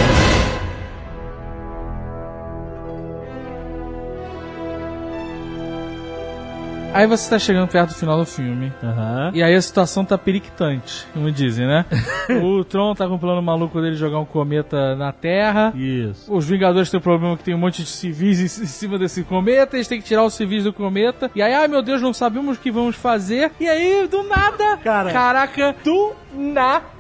Aí 6.93 7.07
você 7.07 7.31
tá 7.31 7.39
chegando 7.39 7.69
perto 7.69 7.91
do 7.91 7.95
final 7.95 8.19
do 8.19 8.27
filme. 8.27 8.73
Aham. 8.83 9.31
E 9.35 9.43
aí 9.43 9.55
a 9.55 9.63
situação 9.63 10.05
tá 10.05 10.19
periquitante, 10.19 11.07
como 11.13 11.31
dizem, 11.31 11.67
né? 11.67 11.87
o 12.43 12.65
Tron 12.65 12.95
tá 12.95 13.07
com 13.09 13.15
um 13.15 13.19
plano 13.19 13.41
maluco 13.43 13.81
dele 13.81 13.97
jogar 13.97 14.19
um 14.19 14.25
cometa 14.25 14.95
na 14.95 15.13
Terra. 15.13 15.73
Isso. 15.75 16.33
Os 16.33 16.47
Vingadores 16.47 16.91
têm 16.91 16.99
o 16.99 17.03
problema 17.03 17.37
que 17.37 17.45
tem 17.45 17.55
um 17.55 17.59
monte 17.59 17.83
de 17.83 17.89
civis 17.89 18.41
em 18.41 18.63
em 18.63 18.67
cima 18.67 18.99
desse 18.99 19.23
cometa, 19.25 19.77
eles 19.77 19.89
têm 19.89 20.01
que 20.01 20.07
tirar 20.07 20.25
os 20.25 20.35
civis 20.35 20.65
do 20.65 20.73
cometa. 20.73 21.31
E 21.35 21.41
aí, 21.43 21.55
ai 21.55 21.67
meu 21.69 21.83
Deus, 21.83 22.03
não 22.03 22.13
sabemos 22.13 22.57
o 22.57 22.61
que 22.61 22.71
vamos 22.71 22.97
fazer. 22.97 23.51
E 23.59 23.69
aí, 23.69 24.07
do 24.07 24.23
nada, 24.25 24.77
Cara. 24.79 25.13
caraca, 25.13 25.75
do 25.83 26.13
nada. 26.35 26.92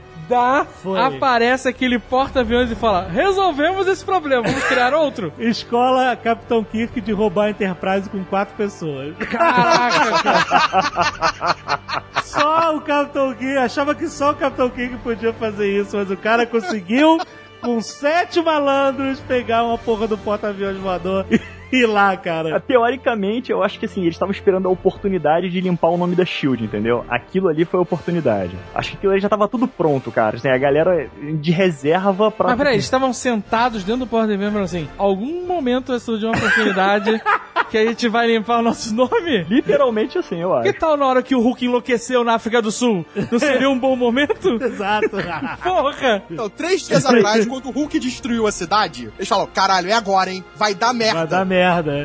Foi. 0.83 1.01
Aparece 1.01 1.69
aquele 1.69 1.99
porta-aviões 1.99 2.71
e 2.71 2.75
fala: 2.75 3.09
Resolvemos 3.09 3.87
esse 3.87 4.05
problema, 4.05 4.43
vamos 4.43 4.65
criar 4.65 4.95
outro? 4.95 5.33
Escola 5.39 6.15
Capitão 6.17 6.65
Kirk 6.65 7.01
de 7.01 7.13
roubar 7.13 7.47
a 7.47 7.51
Enterprise 7.51 8.09
com 8.09 8.25
quatro 8.25 8.55
pessoas. 8.57 9.17
Caraca, 9.17 10.23
cara. 10.23 12.03
Só 12.25 12.77
o 12.77 12.81
Capitão 12.81 13.35
Kirk, 13.35 13.59
achava 13.59 13.95
que 13.95 14.09
só 14.09 14.31
o 14.33 14.37
Capitão 14.37 14.71
Kirk 14.71 14.97
podia 14.99 15.33
fazer 15.33 15.81
isso, 15.81 15.97
mas 15.97 16.11
o 16.11 16.17
cara 16.17 16.47
conseguiu, 16.47 17.19
com 17.61 17.81
sete 17.81 18.41
malandros, 18.43 19.21
pegar 19.21 19.65
uma 19.65 19.79
porra 19.79 20.07
do 20.07 20.17
porta-aviões 20.17 20.77
voador 20.79 21.27
e 21.31 21.41
ir 21.77 21.87
lá, 21.87 22.17
cara. 22.17 22.61
Teoricamente, 22.61 23.51
eu 23.51 23.63
acho 23.63 23.79
que 23.79 23.87
assim, 23.87 24.03
eles 24.03 24.15
estavam 24.15 24.33
esperando 24.33 24.69
a 24.69 24.71
oportunidade 24.71 25.49
de 25.49 25.61
limpar 25.61 25.89
o 25.89 25.97
nome 25.97 26.15
da 26.15 26.25
Shield, 26.25 26.65
entendeu? 26.65 27.05
Aquilo 27.09 27.49
ali 27.49 27.65
foi 27.65 27.79
a 27.79 27.83
oportunidade. 27.83 28.57
Acho 28.75 28.91
que 28.91 28.97
aquilo 28.97 29.13
ali 29.13 29.21
já 29.21 29.29
tava 29.29 29.49
tudo 29.49 29.67
pronto, 29.67 30.11
cara. 30.11 30.37
Assim, 30.37 30.49
a 30.49 30.59
galera 30.59 31.09
de 31.41 31.51
reserva 31.51 32.31
pra. 32.31 32.49
Mas 32.49 32.59
peraí, 32.59 32.75
eles 32.75 32.85
estavam 32.85 33.13
sentados 33.13 33.85
dentro 33.85 34.01
do 34.01 34.07
porta-aviões 34.07 34.49
e 34.49 34.53
falaram 34.53 34.65
assim: 34.65 34.89
algum 34.99 35.47
momento 35.47 35.89
vai 35.89 36.01
surgir 36.01 36.27
uma 36.27 36.37
oportunidade 36.37 37.21
que 37.71 37.79
a 37.79 37.87
gente 37.87 38.09
vai 38.09 38.27
limpar 38.27 38.59
o 38.59 38.63
nosso 38.63 38.95
nome? 38.95 39.45
Literalmente 39.49 40.19
assim, 40.19 40.41
eu 40.41 40.55
acho. 40.55 40.71
Que 40.71 40.79
tal 40.79 40.97
na 40.97 41.07
hora 41.07 41.23
que 41.23 41.35
o 41.35 41.41
Hulk 41.41 41.65
enlouqueceu 41.65 42.23
na 42.23 42.35
África 42.35 42.61
do 42.61 42.71
Sul? 42.71 43.05
Não 43.31 43.39
seria 43.39 43.71
um 43.71 43.79
bom 43.79 43.97
momento? 43.97 44.57
Exato. 44.63 45.11
Porra! 45.63 46.23
Então, 46.31 46.49
três 46.49 46.87
dias 46.87 47.05
atrás, 47.07 47.47
quando 47.47 47.67
o 47.67 47.71
Hulk 47.71 47.99
destruiu 47.99 48.47
a 48.47 48.53
cidade, 48.53 49.11
eles 49.17 49.29
falaram: 49.29 49.51
caralho, 49.53 49.89
é 49.89 49.93
agora, 49.93 50.31
hein? 50.31 50.45
Vai 50.55 50.75
dar 50.75 50.93
merda. 50.93 51.21
Vai 51.21 51.27
dar 51.27 51.45
merda, 51.45 51.62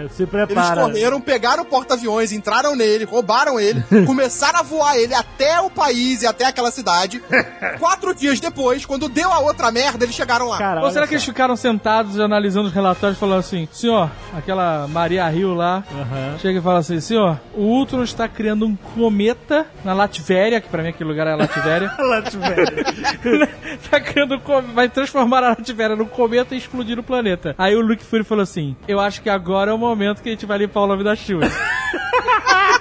se 0.10 0.24
Eles 0.24 0.30
prepara. 0.30 0.82
correram, 0.82 1.20
pegaram 1.22 1.64
o 1.64 1.66
porta-aviões, 1.66 2.32
entraram 2.32 2.76
nele, 2.76 3.06
roubaram 3.06 3.60
ele, 3.60 3.84
começaram 4.06 4.60
a 4.60 4.64
voar 4.64 4.98
ele 4.98 5.14
até 5.14 5.60
o 5.62 5.70
país 5.70 6.22
e 6.22 6.28
até 6.28 6.46
aquela 6.46 6.72
cidade. 6.72 7.22
Quatro 7.80 8.14
dias 8.14 8.40
depois, 8.40 8.86
quando 8.86 9.08
deu 9.10 9.32
a 9.32 9.40
outra 9.40 9.72
merda, 9.72 10.04
eles 10.06 10.16
chegaram 10.16 10.48
lá. 10.48 10.58
Cara, 10.58 10.82
Ou 10.84 10.92
será 10.92 11.08
que 11.08 11.14
eles 11.14 11.26
ficaram 11.26 11.56
sentados 11.56 12.20
analisando 12.20 12.68
os 12.68 12.74
relatórios 12.74 13.20
falando 13.20 13.40
assim, 13.40 13.68
senhor, 13.72 14.10
aquela 14.36 14.88
Maria 14.88 15.28
Rio 15.30 15.54
lá, 15.54 15.84
Aham. 15.92 16.38
chega 16.40 16.60
e 16.60 16.62
fala 16.62 16.80
assim, 16.80 17.00
senhor, 17.00 17.40
o 17.54 17.62
Ultron 17.64 18.04
está 18.04 18.28
criando 18.28 18.66
um 18.66 18.76
cometa 18.76 19.66
na 19.84 19.94
Latvéria, 19.94 20.60
que 20.62 20.70
pra 20.70 20.82
mim 20.84 20.90
aquele 20.90 21.10
lugar 21.10 21.28
é 21.28 21.36
Latvéria, 21.36 21.92
Latvéria. 21.98 22.86
tá 23.90 24.00
criando 24.00 24.36
um 24.36 24.40
com- 24.40 24.62
vai 24.62 24.90
transformar 24.90 25.44
a 25.44 25.50
Latvéria 25.50 25.96
num 25.96 26.06
cometa 26.06 26.56
e 26.56 26.58
explodir 26.58 27.00
o 27.00 27.04
planeta. 27.04 27.56
Aí 27.58 27.76
o 27.76 27.82
Luke 27.82 28.04
Fury 28.04 28.24
falou 28.24 28.44
assim, 28.44 28.76
eu 28.88 29.00
acho 29.00 29.22
que 29.22 29.30
agora 29.30 29.47
é 29.54 29.74
o 29.74 29.78
momento 29.78 30.22
que 30.22 30.30
a 30.30 30.32
gente 30.32 30.46
vai 30.46 30.58
limpar 30.58 30.82
o 30.82 30.88
nome 30.88 31.04
da 31.04 31.16
Shield. 31.16 31.48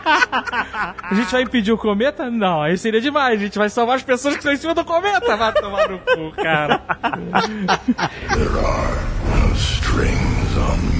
A 0.06 1.14
gente 1.14 1.32
vai 1.32 1.42
impedir 1.42 1.72
o 1.72 1.78
cometa? 1.78 2.30
Não, 2.30 2.62
aí 2.62 2.78
seria 2.78 3.00
demais. 3.00 3.40
A 3.40 3.44
gente 3.44 3.58
vai 3.58 3.68
salvar 3.68 3.96
as 3.96 4.02
pessoas 4.02 4.34
que 4.34 4.40
estão 4.40 4.52
em 4.52 4.56
cima 4.56 4.74
do 4.74 4.84
cometa. 4.84 5.36
Vai 5.36 5.52
tomar 5.52 5.88
no 5.88 5.98
cu, 5.98 6.32
cara. 6.36 6.80
Strings 9.56 10.56
on 10.58 10.95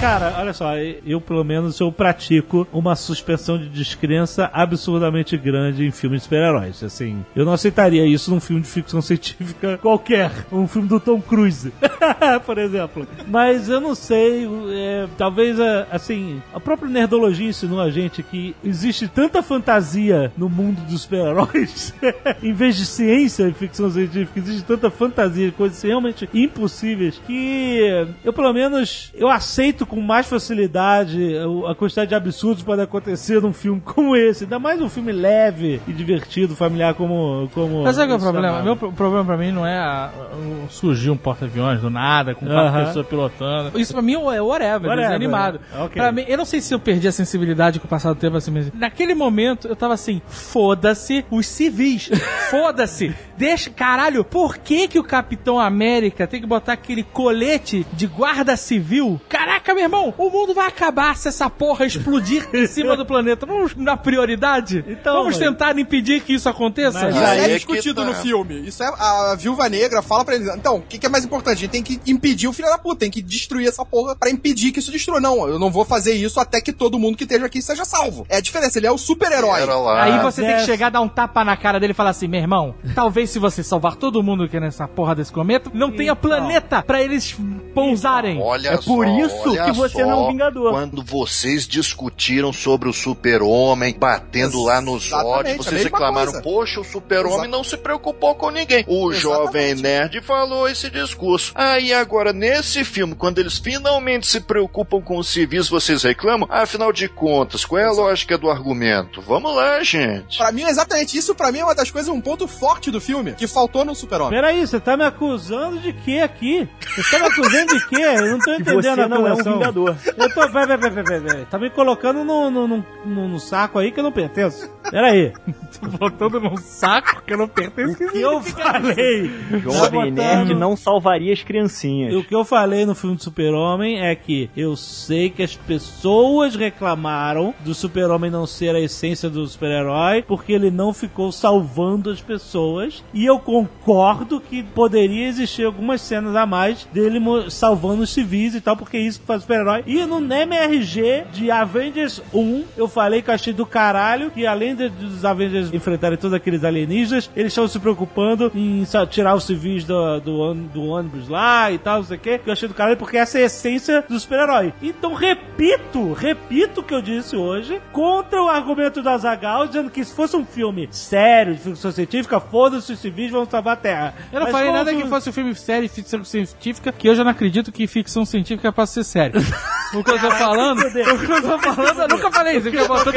Cara, 0.00 0.36
olha 0.38 0.52
só, 0.52 0.76
eu 1.04 1.20
pelo 1.20 1.42
menos 1.42 1.80
eu 1.80 1.90
pratico 1.90 2.68
uma 2.72 2.94
suspensão 2.94 3.58
de 3.58 3.68
descrença 3.68 4.48
absurdamente 4.52 5.36
grande 5.36 5.84
em 5.84 5.90
filmes 5.90 6.20
de 6.20 6.24
super-heróis. 6.24 6.84
Assim, 6.84 7.24
eu 7.34 7.44
não 7.44 7.52
aceitaria 7.52 8.06
isso 8.06 8.30
num 8.30 8.38
filme 8.38 8.62
de 8.62 8.68
ficção 8.68 9.02
científica 9.02 9.76
qualquer, 9.78 10.30
um 10.52 10.68
filme 10.68 10.86
do 10.86 11.00
Tom 11.00 11.20
Cruise, 11.20 11.72
por 12.46 12.58
exemplo. 12.58 13.08
Mas 13.26 13.68
eu 13.68 13.80
não 13.80 13.92
sei, 13.96 14.48
é, 14.70 15.08
talvez 15.18 15.58
é, 15.58 15.84
assim, 15.90 16.40
a 16.54 16.60
própria 16.60 16.88
nerdologia 16.88 17.48
ensinou 17.48 17.80
a 17.80 17.90
gente 17.90 18.22
que 18.22 18.54
existe 18.62 19.08
tanta 19.08 19.42
fantasia 19.42 20.30
no 20.38 20.48
mundo 20.48 20.80
dos 20.82 21.02
super-heróis, 21.02 21.92
em 22.40 22.52
vez 22.52 22.76
de 22.76 22.86
ciência 22.86 23.48
e 23.48 23.52
ficção 23.52 23.90
científica, 23.90 24.38
existe 24.38 24.62
tanta 24.62 24.90
fantasia, 24.90 25.50
coisas 25.50 25.82
realmente 25.82 26.28
impossíveis 26.32 27.20
que 27.26 28.06
eu 28.24 28.32
pelo 28.32 28.52
menos 28.52 29.10
eu 29.14 29.28
aceito 29.28 29.87
com 29.88 30.00
mais 30.00 30.26
facilidade 30.28 31.34
a 31.68 31.74
quantidade 31.74 32.08
de 32.10 32.14
absurdos 32.14 32.62
pode 32.62 32.80
acontecer 32.82 33.40
num 33.40 33.52
filme 33.52 33.80
como 33.84 34.14
esse, 34.16 34.44
ainda 34.44 34.58
mais 34.58 34.80
um 34.80 34.88
filme 34.88 35.12
leve 35.12 35.80
e 35.86 35.92
divertido, 35.92 36.54
familiar 36.54 36.94
como 36.94 37.48
como 37.54 37.82
Mas 37.84 37.96
sabe 37.96 38.08
qual 38.08 38.18
é 38.18 38.20
o 38.20 38.22
problema? 38.22 38.48
chamado. 38.48 38.64
Meu 38.64 38.76
pro- 38.76 38.92
problema 38.92 39.24
pra 39.24 39.36
mim 39.36 39.50
não 39.52 39.66
é 39.66 39.78
a- 39.78 40.10
o- 40.34 40.70
surgir 40.70 41.10
um 41.10 41.16
porta-aviões 41.16 41.80
do 41.80 41.90
nada, 41.90 42.34
com 42.34 42.46
quatro 42.46 42.60
Aham. 42.68 42.84
pessoas 42.86 43.06
pilotando. 43.06 43.78
Isso 43.80 43.92
pra 43.92 44.02
mim 44.02 44.14
é 44.14 44.18
whatever, 44.18 44.42
Whatever, 44.42 44.96
desenho 44.96 45.14
animado. 45.14 45.54
né? 45.72 45.80
Ok. 45.84 46.00
Pra 46.00 46.12
mim, 46.12 46.24
eu 46.28 46.36
não 46.38 46.44
sei 46.44 46.60
se 46.60 46.74
eu 46.74 46.78
perdi 46.80 47.08
a 47.08 47.12
sensibilidade 47.12 47.80
com 47.80 47.86
o 47.86 47.88
passar 47.88 48.12
do 48.12 48.18
tempo 48.18 48.36
assim, 48.36 48.50
mas 48.50 48.72
naquele 48.74 49.14
momento 49.14 49.68
eu 49.68 49.76
tava 49.76 49.94
assim, 49.94 50.20
foda-se 50.26 51.24
os 51.30 51.46
civis. 51.46 52.10
Foda-se. 52.50 53.14
Deixa, 53.36 53.70
caralho, 53.70 54.24
por 54.24 54.56
que 54.58 54.88
que 54.88 54.98
o 54.98 55.04
Capitão 55.04 55.60
América 55.60 56.26
tem 56.26 56.40
que 56.40 56.46
botar 56.46 56.72
aquele 56.72 57.02
colete 57.04 57.86
de 57.92 58.06
guarda 58.06 58.56
civil? 58.56 59.20
Caraca, 59.28 59.74
meu 59.78 59.84
irmão, 59.84 60.12
o 60.18 60.28
mundo 60.28 60.52
vai 60.54 60.66
acabar 60.66 61.16
se 61.16 61.28
essa 61.28 61.48
porra 61.48 61.86
explodir 61.86 62.48
em 62.52 62.66
cima 62.68 62.96
do 62.96 63.06
planeta. 63.06 63.46
Vamos 63.46 63.74
dar 63.74 63.96
prioridade? 63.96 64.84
Então, 64.88 65.14
Vamos 65.18 65.38
mas- 65.38 65.46
tentar 65.48 65.78
impedir 65.78 66.20
que 66.22 66.34
isso 66.34 66.48
aconteça? 66.48 67.00
Mas 67.00 67.14
Isso 67.14 67.24
Aí 67.24 67.38
é 67.38 67.44
é 67.44 67.48
que 67.48 67.54
discutido 67.54 68.00
tá. 68.02 68.06
no 68.08 68.14
filme. 68.14 68.66
Isso 68.66 68.82
é 68.82 68.86
a 68.88 69.36
Viúva 69.38 69.68
Negra 69.68 70.02
fala 70.02 70.24
pra 70.24 70.34
eles. 70.34 70.48
Então, 70.54 70.76
o 70.76 70.82
que, 70.82 70.98
que 70.98 71.06
é 71.06 71.08
mais 71.08 71.24
importante? 71.24 71.58
A 71.58 71.60
gente 71.60 71.70
tem 71.70 71.82
que 71.82 72.00
impedir 72.10 72.48
o 72.48 72.52
filho 72.52 72.68
da 72.68 72.78
puta, 72.78 72.96
tem 73.00 73.10
que 73.10 73.22
destruir 73.22 73.68
essa 73.68 73.84
porra 73.84 74.16
pra 74.16 74.30
impedir 74.30 74.72
que 74.72 74.80
isso 74.80 74.90
destrua. 74.90 75.20
Não, 75.20 75.46
eu 75.48 75.58
não 75.58 75.70
vou 75.70 75.84
fazer 75.84 76.14
isso 76.14 76.40
até 76.40 76.60
que 76.60 76.72
todo 76.72 76.98
mundo 76.98 77.16
que 77.16 77.22
esteja 77.24 77.46
aqui 77.46 77.62
seja 77.62 77.84
salvo. 77.84 78.26
É 78.28 78.38
a 78.38 78.40
diferença, 78.40 78.78
ele 78.78 78.86
é 78.86 78.90
o 78.92 78.98
super-herói. 78.98 79.60
Aí 80.00 80.18
você 80.22 80.42
tem 80.42 80.54
que 80.54 80.60
Zé- 80.60 80.66
chegar, 80.66 80.90
dar 80.90 81.00
um 81.00 81.08
tapa 81.08 81.44
na 81.44 81.56
cara 81.56 81.78
dele 81.78 81.92
e 81.92 81.94
falar 81.94 82.10
assim, 82.10 82.26
meu 82.26 82.40
irmão, 82.40 82.74
talvez 82.94 83.30
se 83.30 83.38
você 83.38 83.62
salvar 83.62 83.94
todo 83.96 84.22
mundo 84.22 84.48
que 84.48 84.56
é 84.56 84.60
nessa 84.60 84.88
porra 84.88 85.14
desse 85.14 85.32
cometa, 85.32 85.70
não 85.72 85.92
tenha 85.92 86.16
planeta 86.16 86.82
pra 86.82 87.00
eles 87.02 87.36
pousarem. 87.74 88.40
Olha 88.42 88.70
É 88.70 88.76
por 88.76 89.06
só, 89.06 89.12
isso 89.26 89.50
olha 89.50 89.67
que 89.72 89.76
você 89.76 90.04
não 90.04 90.10
é 90.10 90.14
um 90.16 90.28
Vingador. 90.28 90.70
Quando 90.72 91.02
vocês 91.02 91.66
discutiram 91.66 92.52
sobre 92.52 92.88
o 92.88 92.92
super-homem, 92.92 93.94
batendo 93.98 94.62
lá 94.64 94.80
nos 94.80 95.06
Exatamente, 95.06 95.34
olhos, 95.36 95.52
a 95.66 95.70
vocês 95.70 95.82
reclamaram, 95.84 96.32
coisa. 96.32 96.42
poxa, 96.42 96.80
o 96.80 96.84
super-homem 96.84 97.50
não 97.50 97.64
se 97.64 97.76
preocupou 97.76 98.34
com 98.34 98.50
ninguém. 98.50 98.84
O 98.86 99.12
jovem 99.12 99.74
nerd 99.74 100.20
falou 100.22 100.68
esse 100.68 100.90
discurso. 100.90 101.52
Aí 101.54 101.92
agora, 101.92 102.32
nesse 102.32 102.84
filme, 102.84 103.14
quando 103.14 103.38
eles 103.38 103.58
finalmente 103.58 104.26
se 104.26 104.40
preocupam 104.40 105.00
com 105.00 105.18
os 105.18 105.28
civis, 105.28 105.68
vocês 105.68 106.02
reclamam? 106.02 106.48
Afinal 106.50 106.92
de 106.92 107.08
contas, 107.08 107.64
qual 107.64 107.80
é 107.80 107.84
a 107.84 107.90
lógica 107.92 108.36
do 108.36 108.50
argumento? 108.50 109.20
Vamos 109.22 109.54
lá, 109.54 109.82
gente. 109.82 110.38
Pra 110.38 110.52
mim, 110.52 110.62
é 110.64 110.70
exatamente 110.70 111.16
isso, 111.16 111.34
pra 111.34 111.50
mim 111.52 111.58
é 111.60 111.64
uma 111.64 111.74
das 111.74 111.90
coisas, 111.90 112.08
um 112.12 112.20
ponto 112.20 112.46
forte 112.46 112.90
do 112.90 113.00
filme, 113.00 113.32
que 113.32 113.46
faltou 113.46 113.84
no 113.84 113.94
Super-Homem. 113.94 114.38
Peraí, 114.38 114.66
você 114.66 114.78
tá 114.80 114.96
me 114.96 115.04
acusando 115.04 115.78
de 115.78 115.92
quê 115.92 116.18
aqui? 116.18 116.68
Você 116.96 117.10
tá 117.10 117.18
me 117.18 117.26
acusando 117.26 117.78
de 117.78 117.88
quê? 117.88 118.02
Eu 118.02 118.26
não 118.32 118.38
tô 118.38 118.52
entendendo 118.54 118.82
você 118.82 118.88
a 118.88 119.08
não 119.08 119.16
é 119.26 119.30
um 119.30 119.32
acusação. 119.32 119.57
Vingador. 119.58 119.96
Eu 120.16 120.34
tô. 120.34 120.48
Peraí, 120.50 120.78
peraí, 120.78 120.90
peraí, 121.04 121.20
peraí. 121.20 121.44
Tá 121.46 121.58
me 121.58 121.70
colocando 121.70 122.24
no, 122.24 122.50
no, 122.50 122.66
no, 122.68 122.84
no- 123.28 123.40
saco 123.40 123.78
aí 123.78 123.90
que 123.92 124.00
eu 124.00 124.04
não 124.04 124.12
pertenço. 124.12 124.70
Peraí. 124.90 125.32
Botando 125.98 126.40
num 126.40 126.56
saco 126.56 127.22
que 127.26 127.32
eu 127.32 127.38
não 127.38 127.48
pertenço. 127.48 127.92
O 128.04 128.10
que 128.10 128.20
eu 128.20 128.40
falei? 128.42 129.30
Jovem 129.62 130.14
Tá 130.14 130.22
Nerd 130.22 130.54
não 130.54 130.76
salvaria 130.76 131.32
as 131.32 131.42
criancinhas. 131.42 132.14
O 132.14 132.24
que 132.24 132.34
eu 132.34 132.44
falei 132.44 132.84
no 132.86 132.94
filme 132.94 133.16
do 133.16 133.22
Super-Homem 133.22 134.00
é 134.00 134.14
que 134.14 134.50
eu 134.56 134.74
sei 134.76 135.30
que 135.30 135.42
as 135.42 135.54
pessoas 135.56 136.54
reclamaram 136.56 137.54
do 137.60 137.74
Super-Homem 137.74 138.30
não 138.30 138.46
ser 138.46 138.74
a 138.74 138.80
essência 138.80 139.28
do 139.30 139.46
super-herói 139.46 140.22
porque 140.26 140.52
ele 140.52 140.70
não 140.70 140.92
ficou 140.92 141.30
salvando 141.32 142.10
as 142.10 142.20
pessoas. 142.20 143.04
E 143.12 143.24
eu 143.26 143.38
concordo 143.38 144.40
que 144.40 144.62
poderia 144.62 145.26
existir 145.28 145.64
algumas 145.64 146.00
cenas 146.00 146.34
a 146.34 146.46
mais 146.46 146.84
dele 146.92 147.18
salvando 147.50 148.02
os 148.02 148.10
civis 148.10 148.54
e 148.54 148.60
tal, 148.60 148.76
porque 148.76 148.96
é 148.96 149.00
isso 149.00 149.20
que 149.20 149.26
faz 149.26 149.44
o 149.44 149.46
super-herói. 149.48 149.82
E 149.86 150.04
no 150.04 150.18
MRG 150.18 151.24
de 151.32 151.50
Avengers 151.50 152.22
1, 152.32 152.64
eu 152.76 152.86
falei 152.86 153.22
que 153.22 153.30
eu 153.30 153.34
achei 153.34 153.52
do 153.52 153.64
caralho 153.64 154.30
que 154.30 154.46
além 154.46 154.74
de, 154.74 154.90
dos 154.90 155.24
Avengers 155.24 155.72
enfrentarem 155.72 156.18
todos 156.18 156.34
aqueles 156.34 156.62
alienígenas, 156.62 157.30
eles 157.34 157.52
estão 157.52 157.66
se 157.66 157.78
preocupando 157.78 158.52
em 158.54 158.84
tirar 159.10 159.34
os 159.34 159.44
civis 159.44 159.84
do, 159.84 160.20
do, 160.20 160.54
do 160.54 160.84
ônibus 160.84 161.28
lá 161.28 161.72
e 161.72 161.78
tal, 161.78 161.98
não 161.98 162.04
sei 162.04 162.16
o 162.18 162.20
que, 162.20 162.38
que 162.38 162.48
eu 162.48 162.52
achei 162.52 162.68
do 162.68 162.74
caralho, 162.74 162.96
porque 162.98 163.16
essa 163.16 163.38
é 163.38 163.42
a 163.42 163.46
essência 163.46 164.04
do 164.06 164.20
super-herói. 164.20 164.74
Então, 164.82 165.14
repito, 165.14 166.12
repito 166.12 166.80
o 166.80 166.84
que 166.84 166.94
eu 166.94 167.00
disse 167.00 167.34
hoje, 167.34 167.80
contra 167.92 168.42
o 168.42 168.48
argumento 168.48 169.00
do 169.00 169.08
Azagal, 169.08 169.66
dizendo 169.66 169.90
que 169.90 170.04
se 170.04 170.14
fosse 170.14 170.36
um 170.36 170.44
filme 170.44 170.88
sério, 170.90 171.54
de 171.54 171.60
ficção 171.60 171.90
científica, 171.90 172.38
foda-se 172.38 172.92
os 172.92 172.98
civis 172.98 173.30
vão 173.30 173.46
salvar 173.48 173.74
a 173.74 173.76
Terra. 173.76 174.14
Eu 174.32 174.40
não 174.40 174.46
Mas 174.46 174.52
falei 174.52 174.72
nada 174.72 174.92
o 174.92 174.96
que 174.96 175.06
fosse 175.06 175.30
um 175.30 175.32
filme 175.32 175.54
sério 175.54 175.86
e 175.86 175.88
ficção 175.88 176.22
científica, 176.24 176.92
que 176.92 177.08
eu 177.08 177.14
já 177.14 177.24
não 177.24 177.30
acredito 177.30 177.72
que 177.72 177.86
ficção 177.86 178.24
científica 178.24 178.72
possa 178.72 178.92
ser 178.92 179.04
sério. 179.04 179.37
O 179.94 180.04
que 180.04 180.10
eu 180.10 180.20
tô 180.20 180.30
falando, 180.32 180.80
o 180.80 180.90
que 180.92 180.98
eu 181.32 181.42
tô 181.42 181.58
falando, 181.58 182.02
eu 182.02 182.08
nunca 182.08 182.30
falei 182.30 182.58
isso, 182.58 182.70
porque 182.70 182.86
botou, 182.86 183.12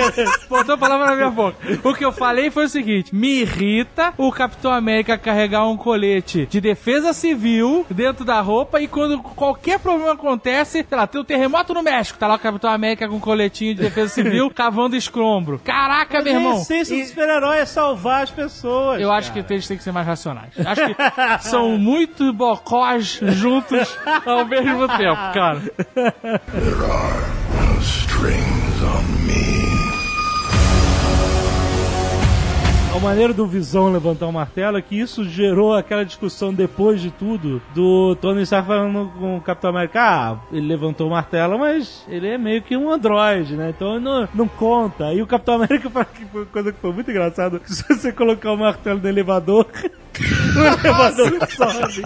botou 0.47 0.75
a 0.75 0.77
palavra 0.77 1.07
na 1.07 1.15
minha 1.15 1.29
boca. 1.29 1.57
O 1.83 1.93
que 1.93 2.05
eu 2.05 2.13
falei 2.13 2.49
foi 2.49 2.65
o 2.65 2.69
seguinte, 2.69 3.13
me 3.13 3.41
irrita 3.41 4.13
o 4.17 4.31
Capitão 4.31 4.71
América 4.71 5.17
carregar 5.17 5.67
um 5.67 5.75
colete 5.75 6.45
de 6.45 6.61
defesa 6.61 7.11
civil 7.11 7.85
dentro 7.89 8.23
da 8.23 8.39
roupa 8.39 8.79
e 8.79 8.87
quando 8.87 9.19
qualquer 9.19 9.79
problema 9.79 10.13
acontece, 10.13 10.85
sei 10.87 10.97
lá, 10.97 11.05
tem 11.05 11.19
um 11.19 11.25
terremoto 11.25 11.73
no 11.73 11.83
México, 11.83 12.17
tá 12.17 12.25
lá 12.25 12.35
o 12.35 12.39
Capitão 12.39 12.71
América 12.71 13.05
com 13.09 13.15
um 13.15 13.19
coletinho 13.19 13.75
de 13.75 13.81
defesa 13.81 14.13
civil 14.13 14.49
cavando 14.55 14.95
escombro. 14.95 15.59
Caraca, 15.65 16.15
Mas 16.15 16.23
meu 16.23 16.33
a 16.33 16.37
irmão. 16.37 16.61
essência 16.61 16.97
do 16.97 17.05
super-herói 17.05 17.57
é 17.57 17.65
salvar 17.65 18.23
as 18.23 18.31
pessoas. 18.31 19.01
Eu 19.01 19.11
acho 19.11 19.33
que 19.33 19.39
eles 19.39 19.67
têm 19.67 19.75
que 19.75 19.83
ser 19.83 19.91
mais 19.91 20.07
racionais. 20.07 20.53
Acho 20.65 20.85
que 20.85 21.49
são 21.49 21.77
muito 21.77 22.31
bocós 22.31 23.19
juntos 23.21 23.97
ao 24.25 24.45
mesmo 24.45 24.87
tempo, 24.87 25.33
cara. 25.33 25.61
there 26.21 26.83
are 26.83 27.29
no 27.53 27.79
strings 27.79 28.83
on 28.83 29.15
me. 29.15 29.20
A 32.93 32.99
maneira 32.99 33.33
do 33.33 33.47
Visão 33.47 33.91
levantar 33.91 34.27
o 34.27 34.33
martelo 34.33 34.77
é 34.77 34.81
que 34.81 34.99
isso 34.99 35.23
gerou 35.23 35.73
aquela 35.73 36.03
discussão 36.03 36.53
depois 36.53 37.01
de 37.01 37.09
tudo 37.09 37.61
do 37.73 38.15
Tony 38.17 38.41
Stark 38.43 38.67
falando 38.67 39.09
com 39.17 39.37
o 39.37 39.41
Capitão 39.41 39.69
América. 39.69 39.99
Ah, 40.01 40.37
ele 40.51 40.67
levantou 40.67 41.07
o 41.07 41.09
martelo, 41.11 41.57
mas 41.57 42.05
ele 42.09 42.27
é 42.27 42.37
meio 42.37 42.61
que 42.61 42.75
um 42.75 42.91
androide, 42.91 43.55
né? 43.55 43.69
Então 43.75 43.99
não, 43.99 44.27
não 44.35 44.47
conta. 44.47 45.13
E 45.13 45.21
o 45.21 45.27
Capitão 45.27 45.55
América 45.55 45.89
fala 45.89 46.05
que 46.05 46.25
foi 46.25 46.41
uma 46.41 46.47
coisa 46.47 46.71
que 46.73 46.79
foi 46.79 46.91
muito 46.91 47.09
engraçada. 47.09 47.61
Se 47.65 47.83
você 47.87 48.11
colocar 48.11 48.51
o 48.51 48.57
martelo 48.57 48.99
no 48.99 49.07
elevador, 49.07 49.65
o 50.55 50.59
elevador 50.59 51.47
sobe. 51.49 52.03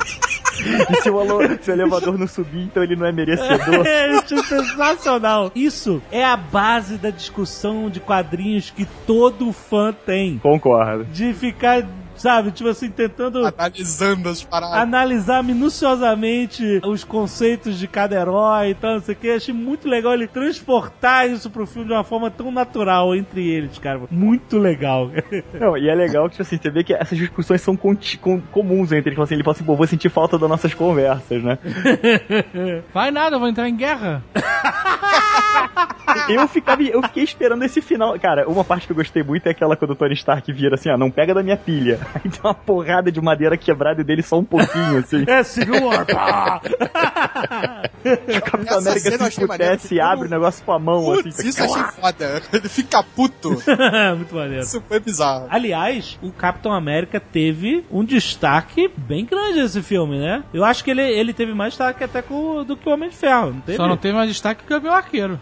E 0.57 1.02
se 1.02 1.10
o, 1.10 1.20
alo- 1.20 1.41
se 1.62 1.70
o 1.70 1.74
elevador 1.74 2.18
não 2.18 2.28
subir, 2.28 2.64
então 2.64 2.82
ele 2.82 2.95
não 2.95 3.06
é 3.06 3.12
merecedor. 3.12 3.86
É, 3.86 4.14
isso 4.14 4.34
é 4.36 4.44
sensacional. 4.44 5.52
Isso 5.53 6.02
é 6.10 6.24
a 6.24 6.38
base 6.38 6.98
da 6.98 7.10
discussão 7.10 7.90
de 7.90 7.99
quadrinhos 7.99 8.70
que 8.72 8.86
todo 9.06 9.52
fã 9.52 9.91
tem. 10.06 10.38
Concordo. 10.38 10.74
De 11.14 11.34
ficar, 11.34 11.84
sabe, 12.26 12.52
tipo 12.52 12.68
assim, 12.69 12.89
tentando 12.89 13.45
Analisando 13.45 14.30
as 14.30 14.43
paradas. 14.43 14.77
analisar 14.80 15.43
minuciosamente 15.43 16.81
os 16.84 17.03
conceitos 17.03 17.77
de 17.77 17.88
cada 17.88 18.15
herói 18.19 18.72
e 18.72 18.73
tal, 18.73 18.93
não 18.95 19.02
sei 19.02 19.14
o 19.14 19.18
que. 19.18 19.30
Achei 19.30 19.53
muito 19.53 19.88
legal 19.88 20.14
ele 20.14 20.26
transportar 20.27 21.30
isso 21.30 21.52
pro 21.52 21.68
filme 21.68 21.88
de 21.89 21.93
uma 21.93 22.03
forma 22.03 22.31
tão 22.31 22.52
natural 22.52 23.15
entre 23.15 23.47
eles, 23.47 23.77
cara. 23.77 24.02
Muito 24.10 24.57
legal. 24.57 25.11
Não, 25.53 25.77
e 25.77 25.88
é 25.88 25.93
legal 25.93 26.26
que, 26.26 26.31
tipo 26.31 26.41
assim, 26.41 26.57
você 26.57 26.69
vê 26.72 26.84
que 26.84 26.93
essas 26.93 27.18
discussões 27.18 27.61
são 27.61 27.76
com- 27.77 27.95
comuns 28.52 28.91
entre 28.91 29.10
eles. 29.10 29.14
Tipo 29.15 29.22
Assim, 29.22 29.35
ele 29.35 29.43
fala 29.43 29.56
assim, 29.56 29.64
pô, 29.64 29.76
vou 29.76 29.85
sentir 29.88 30.10
falta 30.10 30.38
das 30.38 30.49
nossas 30.49 30.73
conversas, 30.73 31.43
né? 31.43 31.60
Vai 32.93 33.11
nada, 33.11 33.35
eu 33.35 33.39
vou 33.39 33.47
entrar 33.49 33.69
em 33.69 33.76
guerra. 33.76 34.23
Eu, 36.30 36.47
ficava, 36.47 36.81
eu 36.81 37.02
fiquei 37.03 37.23
esperando 37.23 37.64
esse 37.64 37.81
final. 37.81 38.18
Cara, 38.19 38.47
uma 38.47 38.64
parte 38.64 38.85
que 38.88 38.91
eu 38.91 38.95
gostei 38.95 39.22
muito 39.22 39.45
é 39.47 39.52
aquela 39.52 39.76
quando 39.76 39.91
o 39.91 39.95
Tony 39.95 40.14
Stark 40.14 40.52
vira 40.53 40.76
assim, 40.76 40.89
ah, 40.89 40.97
não 40.97 41.11
pega 41.11 41.34
da 41.34 41.43
minha 41.43 41.57
pilha. 41.57 41.99
Aí 42.16 42.22
tem 42.32 42.40
uma 42.44 42.54
porrada 42.54 43.12
de 43.12 43.20
madeira 43.22 43.58
quebrada 43.58 44.00
e 44.02 44.04
dele 44.04 44.22
só 44.24 44.40
um 44.40 44.44
pouquinho, 44.46 44.98
assim. 45.00 45.26
é 45.28 45.44
Civil 45.44 45.86
War. 45.86 46.06
pá! 46.06 46.62
O 46.64 48.42
Capitão 48.42 48.78
Essa 48.78 48.90
América 48.92 49.32
se 49.32 49.46
pudesse, 49.48 49.88
porque 49.90 50.00
abre 50.00 50.16
o 50.16 50.30
como- 50.30 50.30
negócio 50.30 50.64
com 50.66 50.72
a 50.72 50.80
mão, 50.80 51.04
Putz, 51.04 51.40
assim. 51.40 51.50
isso 51.50 51.62
eu 51.62 51.66
achei 51.76 51.84
foda. 52.02 52.42
Ele 52.54 52.70
fica 52.70 53.04
puto. 53.04 53.50
muito 54.18 54.34
maneiro. 54.36 54.64
Isso 54.64 54.82
foi 54.88 55.00
bizarro. 55.00 55.48
Aliás, 55.50 56.18
o 56.22 56.32
Capitão 56.32 56.72
América 56.72 57.20
teve 57.20 57.86
um 57.92 58.04
destaque 58.06 58.90
bem 58.96 59.26
grande 59.26 59.62
nesse 59.62 59.82
filme, 59.82 60.18
né? 60.18 60.44
Eu 60.54 60.64
acho 60.64 60.84
que 60.84 60.92
ele, 60.92 61.02
ele 61.02 61.34
teve 61.34 61.54
mais 61.54 61.74
destaque 61.74 62.04
até 62.04 62.22
com, 62.22 62.64
do 62.64 62.78
que 62.78 62.88
o 62.88 62.94
Homem 62.94 63.10
de 63.10 63.16
Ferro, 63.16 63.52
não 63.52 63.62
teve? 63.62 63.78
Só 63.78 63.88
não 63.88 63.98
teve 63.98 64.14
mais 64.14 64.30
destaque 64.30 64.46
destaque 64.46 64.64
o 64.66 64.70
Gavião 64.70 64.94
Arqueiro. 64.94 65.40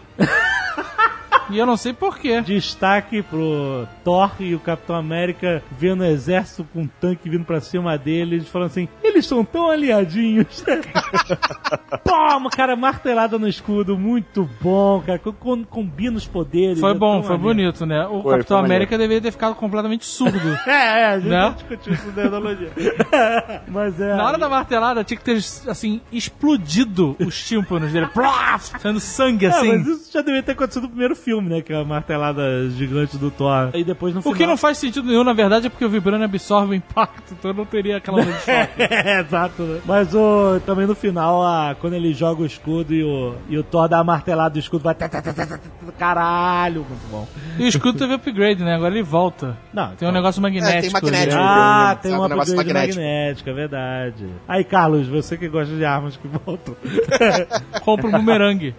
E 1.50 1.58
eu 1.58 1.66
não 1.66 1.76
sei 1.76 1.92
porquê. 1.92 2.40
Destaque 2.40 3.22
pro 3.22 3.86
Thor 4.02 4.30
e 4.40 4.54
o 4.54 4.58
Capitão 4.60 4.96
América 4.96 5.62
vendo 5.78 6.00
o 6.02 6.04
exército 6.06 6.64
com 6.72 6.82
um 6.82 6.88
tanque 7.00 7.28
vindo 7.28 7.44
pra 7.44 7.60
cima 7.60 7.96
deles, 7.98 8.48
falando 8.48 8.68
assim: 8.68 8.88
eles 9.02 9.26
são 9.26 9.44
tão 9.44 9.70
aliadinhos. 9.70 10.64
Toma, 12.04 12.50
cara, 12.50 12.76
martelada 12.76 13.38
no 13.38 13.48
escudo, 13.48 13.96
muito 13.98 14.48
bom, 14.60 15.02
cara. 15.04 15.18
com- 15.18 15.32
com- 15.32 15.64
Combina 15.64 16.16
os 16.16 16.26
poderes. 16.26 16.80
Foi 16.80 16.90
é 16.90 16.94
bom, 16.94 17.22
foi 17.22 17.36
maneiro. 17.36 17.42
bonito, 17.72 17.86
né? 17.86 18.06
O 18.06 18.22
Foi, 18.22 18.32
Capitão 18.36 18.58
foi 18.58 18.66
América 18.66 18.96
deveria 18.98 19.20
ter 19.22 19.30
ficado 19.32 19.54
completamente 19.54 20.04
surdo. 20.04 20.34
É, 20.66 21.00
é, 21.00 21.06
a 21.06 21.18
gente 21.18 21.28
Não? 21.30 21.48
não 21.48 21.52
discutiu 21.54 21.92
isso 21.92 22.12
na 22.16 22.22
analogia. 22.22 22.70
Mas 23.68 24.00
é. 24.00 24.14
Na 24.16 24.26
hora 24.26 24.38
da 24.38 24.48
martelada 24.48 25.04
tinha 25.04 25.16
que 25.16 25.24
ter, 25.24 25.36
assim, 25.68 26.00
explodido 26.12 27.16
os 27.18 27.42
tímpanos 27.46 27.92
dele. 27.92 28.06
Plaf! 28.08 28.72
Saindo 28.80 29.00
sangue, 29.00 29.46
É, 29.46 29.48
assim. 29.50 29.68
mas 29.78 29.86
isso 29.86 30.12
já 30.12 30.20
devia 30.22 30.42
ter 30.42 30.52
acontecido 30.52 30.82
no 30.84 30.88
primeiro 30.88 31.14
filme, 31.16 31.33
né? 31.42 31.60
Que 31.62 31.72
é 31.72 31.80
a 31.80 31.84
martelada 31.84 32.68
gigante 32.70 33.16
do 33.16 33.30
Thor. 33.30 33.70
E 33.74 33.82
depois 33.84 34.12
no 34.14 34.20
O 34.20 34.22
final. 34.22 34.36
que 34.38 34.46
não 34.46 34.56
faz 34.56 34.78
sentido 34.78 35.06
nenhum, 35.08 35.24
na 35.24 35.32
verdade, 35.32 35.66
é 35.66 35.70
porque 35.70 35.84
o 35.84 35.88
Vibranium 35.88 36.24
absorve 36.24 36.72
o 36.72 36.74
impacto, 36.74 37.34
então 37.38 37.52
não 37.52 37.64
teria 37.64 37.96
aquela 37.98 38.20
onda 38.20 38.32
de 38.32 38.38
choque. 38.40 38.74
É, 38.94 39.20
exato, 39.20 39.62
né? 39.62 39.80
Mas 39.84 40.14
o, 40.14 40.60
também 40.66 40.86
no 40.86 40.94
final, 40.94 41.42
a, 41.44 41.74
quando 41.80 41.94
ele 41.94 42.12
joga 42.14 42.42
o 42.42 42.46
escudo 42.46 42.94
e 42.94 43.02
o, 43.04 43.34
e 43.48 43.58
o 43.58 43.62
Thor 43.62 43.88
dá 43.88 43.98
a 43.98 44.04
martelada 44.04 44.50
do 44.54 44.58
escudo, 44.58 44.82
vai. 44.84 44.94
Caralho, 45.98 46.84
muito 46.88 47.10
bom. 47.10 47.26
E 47.58 47.64
o 47.64 47.66
escudo 47.68 47.98
teve 47.98 48.14
upgrade, 48.14 48.62
né? 48.62 48.74
Agora 48.74 48.92
ele 48.94 49.02
volta. 49.02 49.56
Não, 49.72 49.84
Tem 49.88 49.92
um 49.92 49.94
então- 49.96 50.12
negócio 50.12 50.40
magnético. 50.42 50.76
É, 50.76 50.80
tem 50.80 50.90
magnético. 50.90 51.36
ali. 51.36 51.44
Ah, 51.48 51.98
tem 52.00 52.12
um 52.12 52.20
um 52.24 52.28
negócio 52.28 52.54
upgrade 52.54 52.68
magnético. 52.72 53.00
magnético. 53.00 53.50
é 53.50 53.52
verdade. 53.52 54.26
Aí, 54.48 54.64
Carlos, 54.64 55.06
você 55.06 55.36
que 55.36 55.48
gosta 55.48 55.74
de 55.74 55.84
armas 55.84 56.16
que 56.16 56.26
voltam. 56.44 56.74
Compra 57.84 58.08
um 58.08 58.12
bumerangue. 58.12 58.74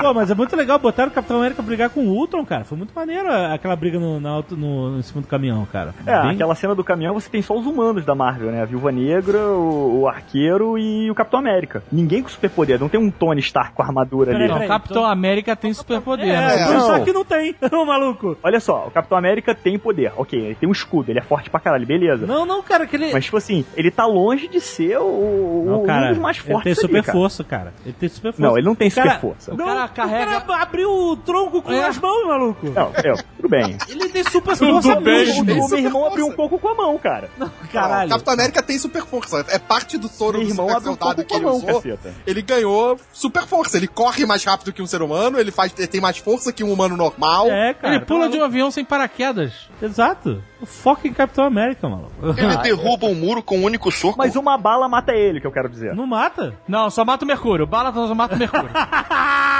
Pô, 0.00 0.14
mas 0.14 0.30
é 0.30 0.34
muito 0.40 0.56
legal 0.56 0.78
botar 0.78 1.08
o 1.08 1.10
Capitão 1.10 1.36
América 1.38 1.62
brigar 1.62 1.90
com 1.90 2.00
o 2.00 2.10
Ultron, 2.12 2.44
cara. 2.44 2.64
Foi 2.64 2.76
muito 2.76 2.92
maneiro 2.94 3.28
aquela 3.52 3.76
briga 3.76 3.98
no, 3.98 4.18
na 4.20 4.30
auto, 4.30 4.56
no, 4.56 4.98
em 4.98 5.02
cima 5.02 5.20
do 5.20 5.26
caminhão, 5.28 5.66
cara. 5.70 5.94
É, 6.06 6.22
Bem- 6.22 6.30
aquela 6.32 6.54
cena 6.54 6.74
do 6.74 6.82
caminhão 6.84 7.14
você 7.14 7.28
tem 7.28 7.42
só 7.42 7.56
os 7.56 7.66
humanos 7.66 8.04
da 8.04 8.14
Marvel, 8.14 8.50
né? 8.50 8.62
A 8.62 8.64
Viúva 8.64 8.90
Negra, 8.90 9.38
o, 9.38 10.00
o 10.02 10.08
Arqueiro 10.08 10.78
e 10.78 11.10
o 11.10 11.14
Capitão 11.14 11.38
América. 11.40 11.82
Ninguém 11.92 12.22
com 12.22 12.28
superpoder, 12.28 12.78
não 12.80 12.88
tem 12.88 12.98
um 13.00 13.10
Tony 13.10 13.40
Stark 13.40 13.74
com 13.74 13.82
armadura 13.82 14.30
ali. 14.30 14.38
Peraí, 14.38 14.48
Não, 14.48 14.54
peraí, 14.56 14.68
Capitão 14.68 15.02
então- 15.02 15.10
América 15.10 15.54
tem 15.56 15.72
superpoder, 15.72 16.26
É, 16.28 16.32
né? 16.32 16.62
é, 16.62 16.72
Não. 16.72 16.80
só 16.80 16.98
que 17.00 17.12
não 17.12 17.24
tem, 17.24 17.54
ô 17.72 17.84
maluco. 17.84 18.36
Olha 18.42 18.60
só, 18.60 18.86
o 18.86 18.90
Capitão 18.90 19.18
América 19.18 19.54
tem 19.54 19.78
poder, 19.78 20.12
ok, 20.16 20.38
ele 20.38 20.54
tem 20.54 20.68
um 20.68 20.72
escudo, 20.72 21.10
ele 21.10 21.18
é 21.18 21.22
forte 21.22 21.50
pra 21.50 21.60
caralho, 21.60 21.86
beleza. 21.86 22.26
Não, 22.26 22.46
não, 22.46 22.62
cara, 22.62 22.84
aquele. 22.84 23.12
Mas, 23.12 23.24
tipo 23.24 23.36
assim, 23.36 23.64
ele 23.76 23.90
tá 23.90 24.06
longe 24.06 24.48
de 24.48 24.60
ser 24.60 24.98
o, 24.98 25.64
Não, 25.66 25.82
o- 25.82 25.86
cara, 25.86 26.06
um 26.06 26.08
dos 26.10 26.18
mais 26.18 26.36
ele 26.38 26.46
fortes 26.52 26.62
tem 26.64 26.72
ali, 26.72 26.80
super 26.80 27.02
cara. 27.04 27.18
força, 27.18 27.44
cara. 27.44 27.72
Ele 27.84 27.94
tem 27.98 28.08
super 28.08 28.32
força. 28.32 28.42
Não, 28.42 28.56
ele 28.56 28.66
não 28.66 28.74
tem 28.74 28.88
O 28.88 28.94
cara- 28.94 29.10
super 29.10 29.20
força. 29.20 29.52
O 29.54 29.56
Não, 29.56 29.66
cara 29.66 29.88
carrega- 29.88 30.29
Cara 30.38 30.62
abriu 30.62 30.90
o 30.90 31.16
tronco 31.16 31.60
com 31.62 31.72
É. 31.72 31.86
as 31.86 31.98
mãos, 31.98 32.26
maluco. 32.26 32.66
Não, 32.70 32.92
é, 32.94 33.12
tudo 33.36 33.48
bem. 33.48 33.76
Ele 33.88 34.08
tem 34.08 34.22
super 34.24 34.56
Tudo 34.56 34.72
força 34.82 35.00
bem. 35.00 35.40
O, 35.40 35.44
meu 35.68 35.78
irmão 35.78 36.06
abriu 36.06 36.26
um 36.26 36.32
pouco 36.32 36.58
com 36.58 36.68
a 36.68 36.74
mão, 36.74 36.98
cara. 36.98 37.30
Caralho. 37.72 38.08
O 38.08 38.12
Capitão 38.12 38.34
América 38.34 38.62
tem 38.62 38.78
super 38.78 39.04
força. 39.04 39.44
É 39.48 39.58
parte 39.58 39.96
do 39.98 40.08
soro 40.08 40.38
Meu 40.38 40.46
do 40.46 40.52
irmão 40.52 40.68
super 40.68 40.80
um 40.80 40.84
soldado 40.84 41.14
pouco 41.16 41.28
que 41.28 41.34
ele 41.34 41.44
mão, 41.44 41.56
usou. 41.56 41.74
caceta. 41.82 42.14
Ele 42.26 42.42
ganhou 42.42 42.98
super 43.12 43.46
força. 43.46 43.76
Ele 43.76 43.86
corre 43.88 44.26
mais 44.26 44.44
rápido 44.44 44.72
que 44.72 44.82
um 44.82 44.86
ser 44.86 45.02
humano, 45.02 45.38
ele 45.38 45.50
faz, 45.50 45.72
ele 45.76 45.86
tem 45.86 46.00
mais 46.00 46.18
força 46.18 46.52
que 46.52 46.62
um 46.64 46.72
humano 46.72 46.96
normal. 46.96 47.46
É, 47.50 47.74
cara. 47.74 47.94
Ele 47.96 48.04
pula 48.04 48.28
de 48.28 48.38
um 48.38 48.44
avião 48.44 48.70
sem 48.70 48.84
paraquedas. 48.84 49.69
Exato. 49.82 50.42
Foca 50.64 51.08
em 51.08 51.12
Capitão 51.12 51.44
América, 51.44 51.88
maluco. 51.88 52.10
Ele 52.36 52.56
derruba 52.58 53.06
um 53.06 53.14
muro 53.14 53.42
com 53.42 53.58
um 53.58 53.64
único 53.64 53.90
soco. 53.90 54.18
Mas 54.18 54.36
uma 54.36 54.58
bala 54.58 54.88
mata 54.88 55.12
ele, 55.12 55.40
que 55.40 55.46
eu 55.46 55.52
quero 55.52 55.68
dizer. 55.68 55.94
Não 55.94 56.06
mata. 56.06 56.54
Não, 56.68 56.90
só 56.90 57.04
mata 57.04 57.24
o 57.24 57.28
Mercúrio. 57.28 57.66
Bala 57.66 57.92
só 57.92 58.14
mata 58.14 58.34
o 58.34 58.38
Mercúrio. 58.38 58.70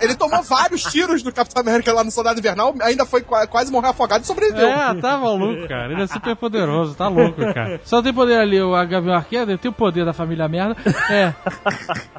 Ele 0.00 0.14
tomou 0.14 0.42
vários 0.42 0.82
tiros 0.84 1.22
do 1.22 1.32
Capitão 1.32 1.60
América 1.60 1.92
lá 1.92 2.04
no 2.04 2.10
Soldado 2.10 2.38
Invernal, 2.38 2.74
ainda 2.80 3.04
foi 3.04 3.22
qua- 3.22 3.46
quase 3.46 3.70
morrer 3.72 3.88
afogado 3.88 4.24
e 4.24 4.26
sobreviveu. 4.26 4.68
É, 4.68 4.94
tá 4.94 5.18
maluco, 5.18 5.66
cara. 5.68 5.92
Ele 5.92 6.02
é 6.02 6.06
super 6.06 6.36
poderoso, 6.36 6.94
tá 6.94 7.08
louco, 7.08 7.40
cara. 7.52 7.80
Só 7.84 8.00
tem 8.02 8.12
poder 8.12 8.38
ali 8.38 8.60
o 8.60 8.70
Gavião 8.86 9.14
Arqueiro, 9.14 9.50
ele 9.50 9.58
tem 9.58 9.70
o 9.70 9.74
poder 9.74 10.04
da 10.04 10.12
família 10.12 10.48
merda. 10.48 10.76
É. 11.10 11.32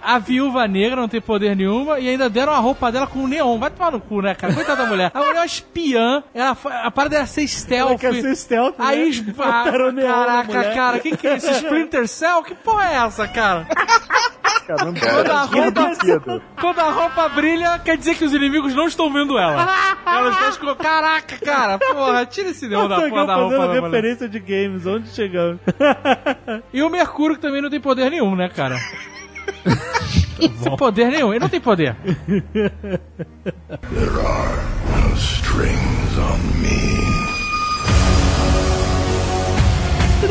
A 0.01 0.19
viúva 0.19 0.67
negra 0.67 0.99
não 1.01 1.07
tem 1.07 1.21
poder 1.21 1.55
nenhuma 1.55 1.99
e 1.99 2.09
ainda 2.09 2.29
deram 2.29 2.53
a 2.53 2.59
roupa 2.59 2.91
dela 2.91 3.07
com 3.07 3.27
neon. 3.27 3.57
Vai 3.57 3.69
tomar 3.71 3.91
no 3.91 3.99
cu, 3.99 4.21
né, 4.21 4.35
cara? 4.35 4.53
Coitada 4.53 4.83
da 4.83 4.89
mulher. 4.89 5.11
A 5.13 5.19
mulher 5.19 5.35
é 5.35 5.39
uma 5.39 5.45
espiã, 5.45 6.23
ela, 6.33 6.55
foi- 6.55 6.58
a 6.65 6.91
parada 6.91 7.17
era 7.17 7.25
ser 7.25 7.47
stealth. 7.47 7.89
Ela 7.89 7.99
quer 7.99 8.21
ser 8.21 8.35
stealth, 8.35 8.77
né? 8.77 8.85
Aí, 8.85 9.21
na 9.93 10.03
caraca, 10.03 10.73
cara, 10.73 10.99
quem 10.99 11.15
que 11.15 11.27
é 11.27 11.37
esse 11.37 11.51
Splinter 11.51 12.07
Cell? 12.07 12.43
Que 12.43 12.55
porra 12.55 12.89
é 12.89 12.95
essa, 12.95 13.27
cara? 13.27 13.67
Cara, 14.67 14.85
não 14.85 14.93
Quando 14.93 15.31
a, 15.31 15.41
roupa, 15.43 16.41
quando 16.61 16.79
a 16.79 16.89
roupa 16.91 17.29
brilha, 17.29 17.79
quer 17.79 17.97
dizer 17.97 18.15
que 18.15 18.23
os 18.23 18.33
inimigos 18.33 18.75
não 18.75 18.87
estão 18.87 19.11
vendo 19.11 19.37
ela. 19.37 19.67
Ela 20.05 20.29
está 20.29 20.49
esco... 20.49 20.75
Caraca, 20.75 21.37
cara, 21.37 21.79
porra, 21.79 22.25
tira 22.25 22.49
esse 22.49 22.67
neon 22.67 22.87
da 22.87 23.01
porra 23.01 23.25
da 23.25 23.35
fazendo 23.35 23.49
roupa 23.49 23.65
mulher. 23.65 23.83
referência 23.83 24.29
de 24.29 24.39
games. 24.39 24.85
Onde 24.85 25.09
chegamos? 25.09 25.59
E 26.71 26.83
o 26.83 26.89
Mercúrio 26.89 27.35
que 27.35 27.41
também 27.41 27.61
não 27.61 27.69
tem 27.69 27.79
poder 27.79 28.11
nenhum, 28.11 28.35
né, 28.35 28.47
cara? 28.47 28.77
Tem 30.39 30.77
poder 30.77 31.11
nenhum, 31.11 31.31
ele 31.31 31.39
não 31.39 31.49
tem 31.49 31.59
poder. 31.59 31.95
E 34.89 35.01
no 35.01 35.09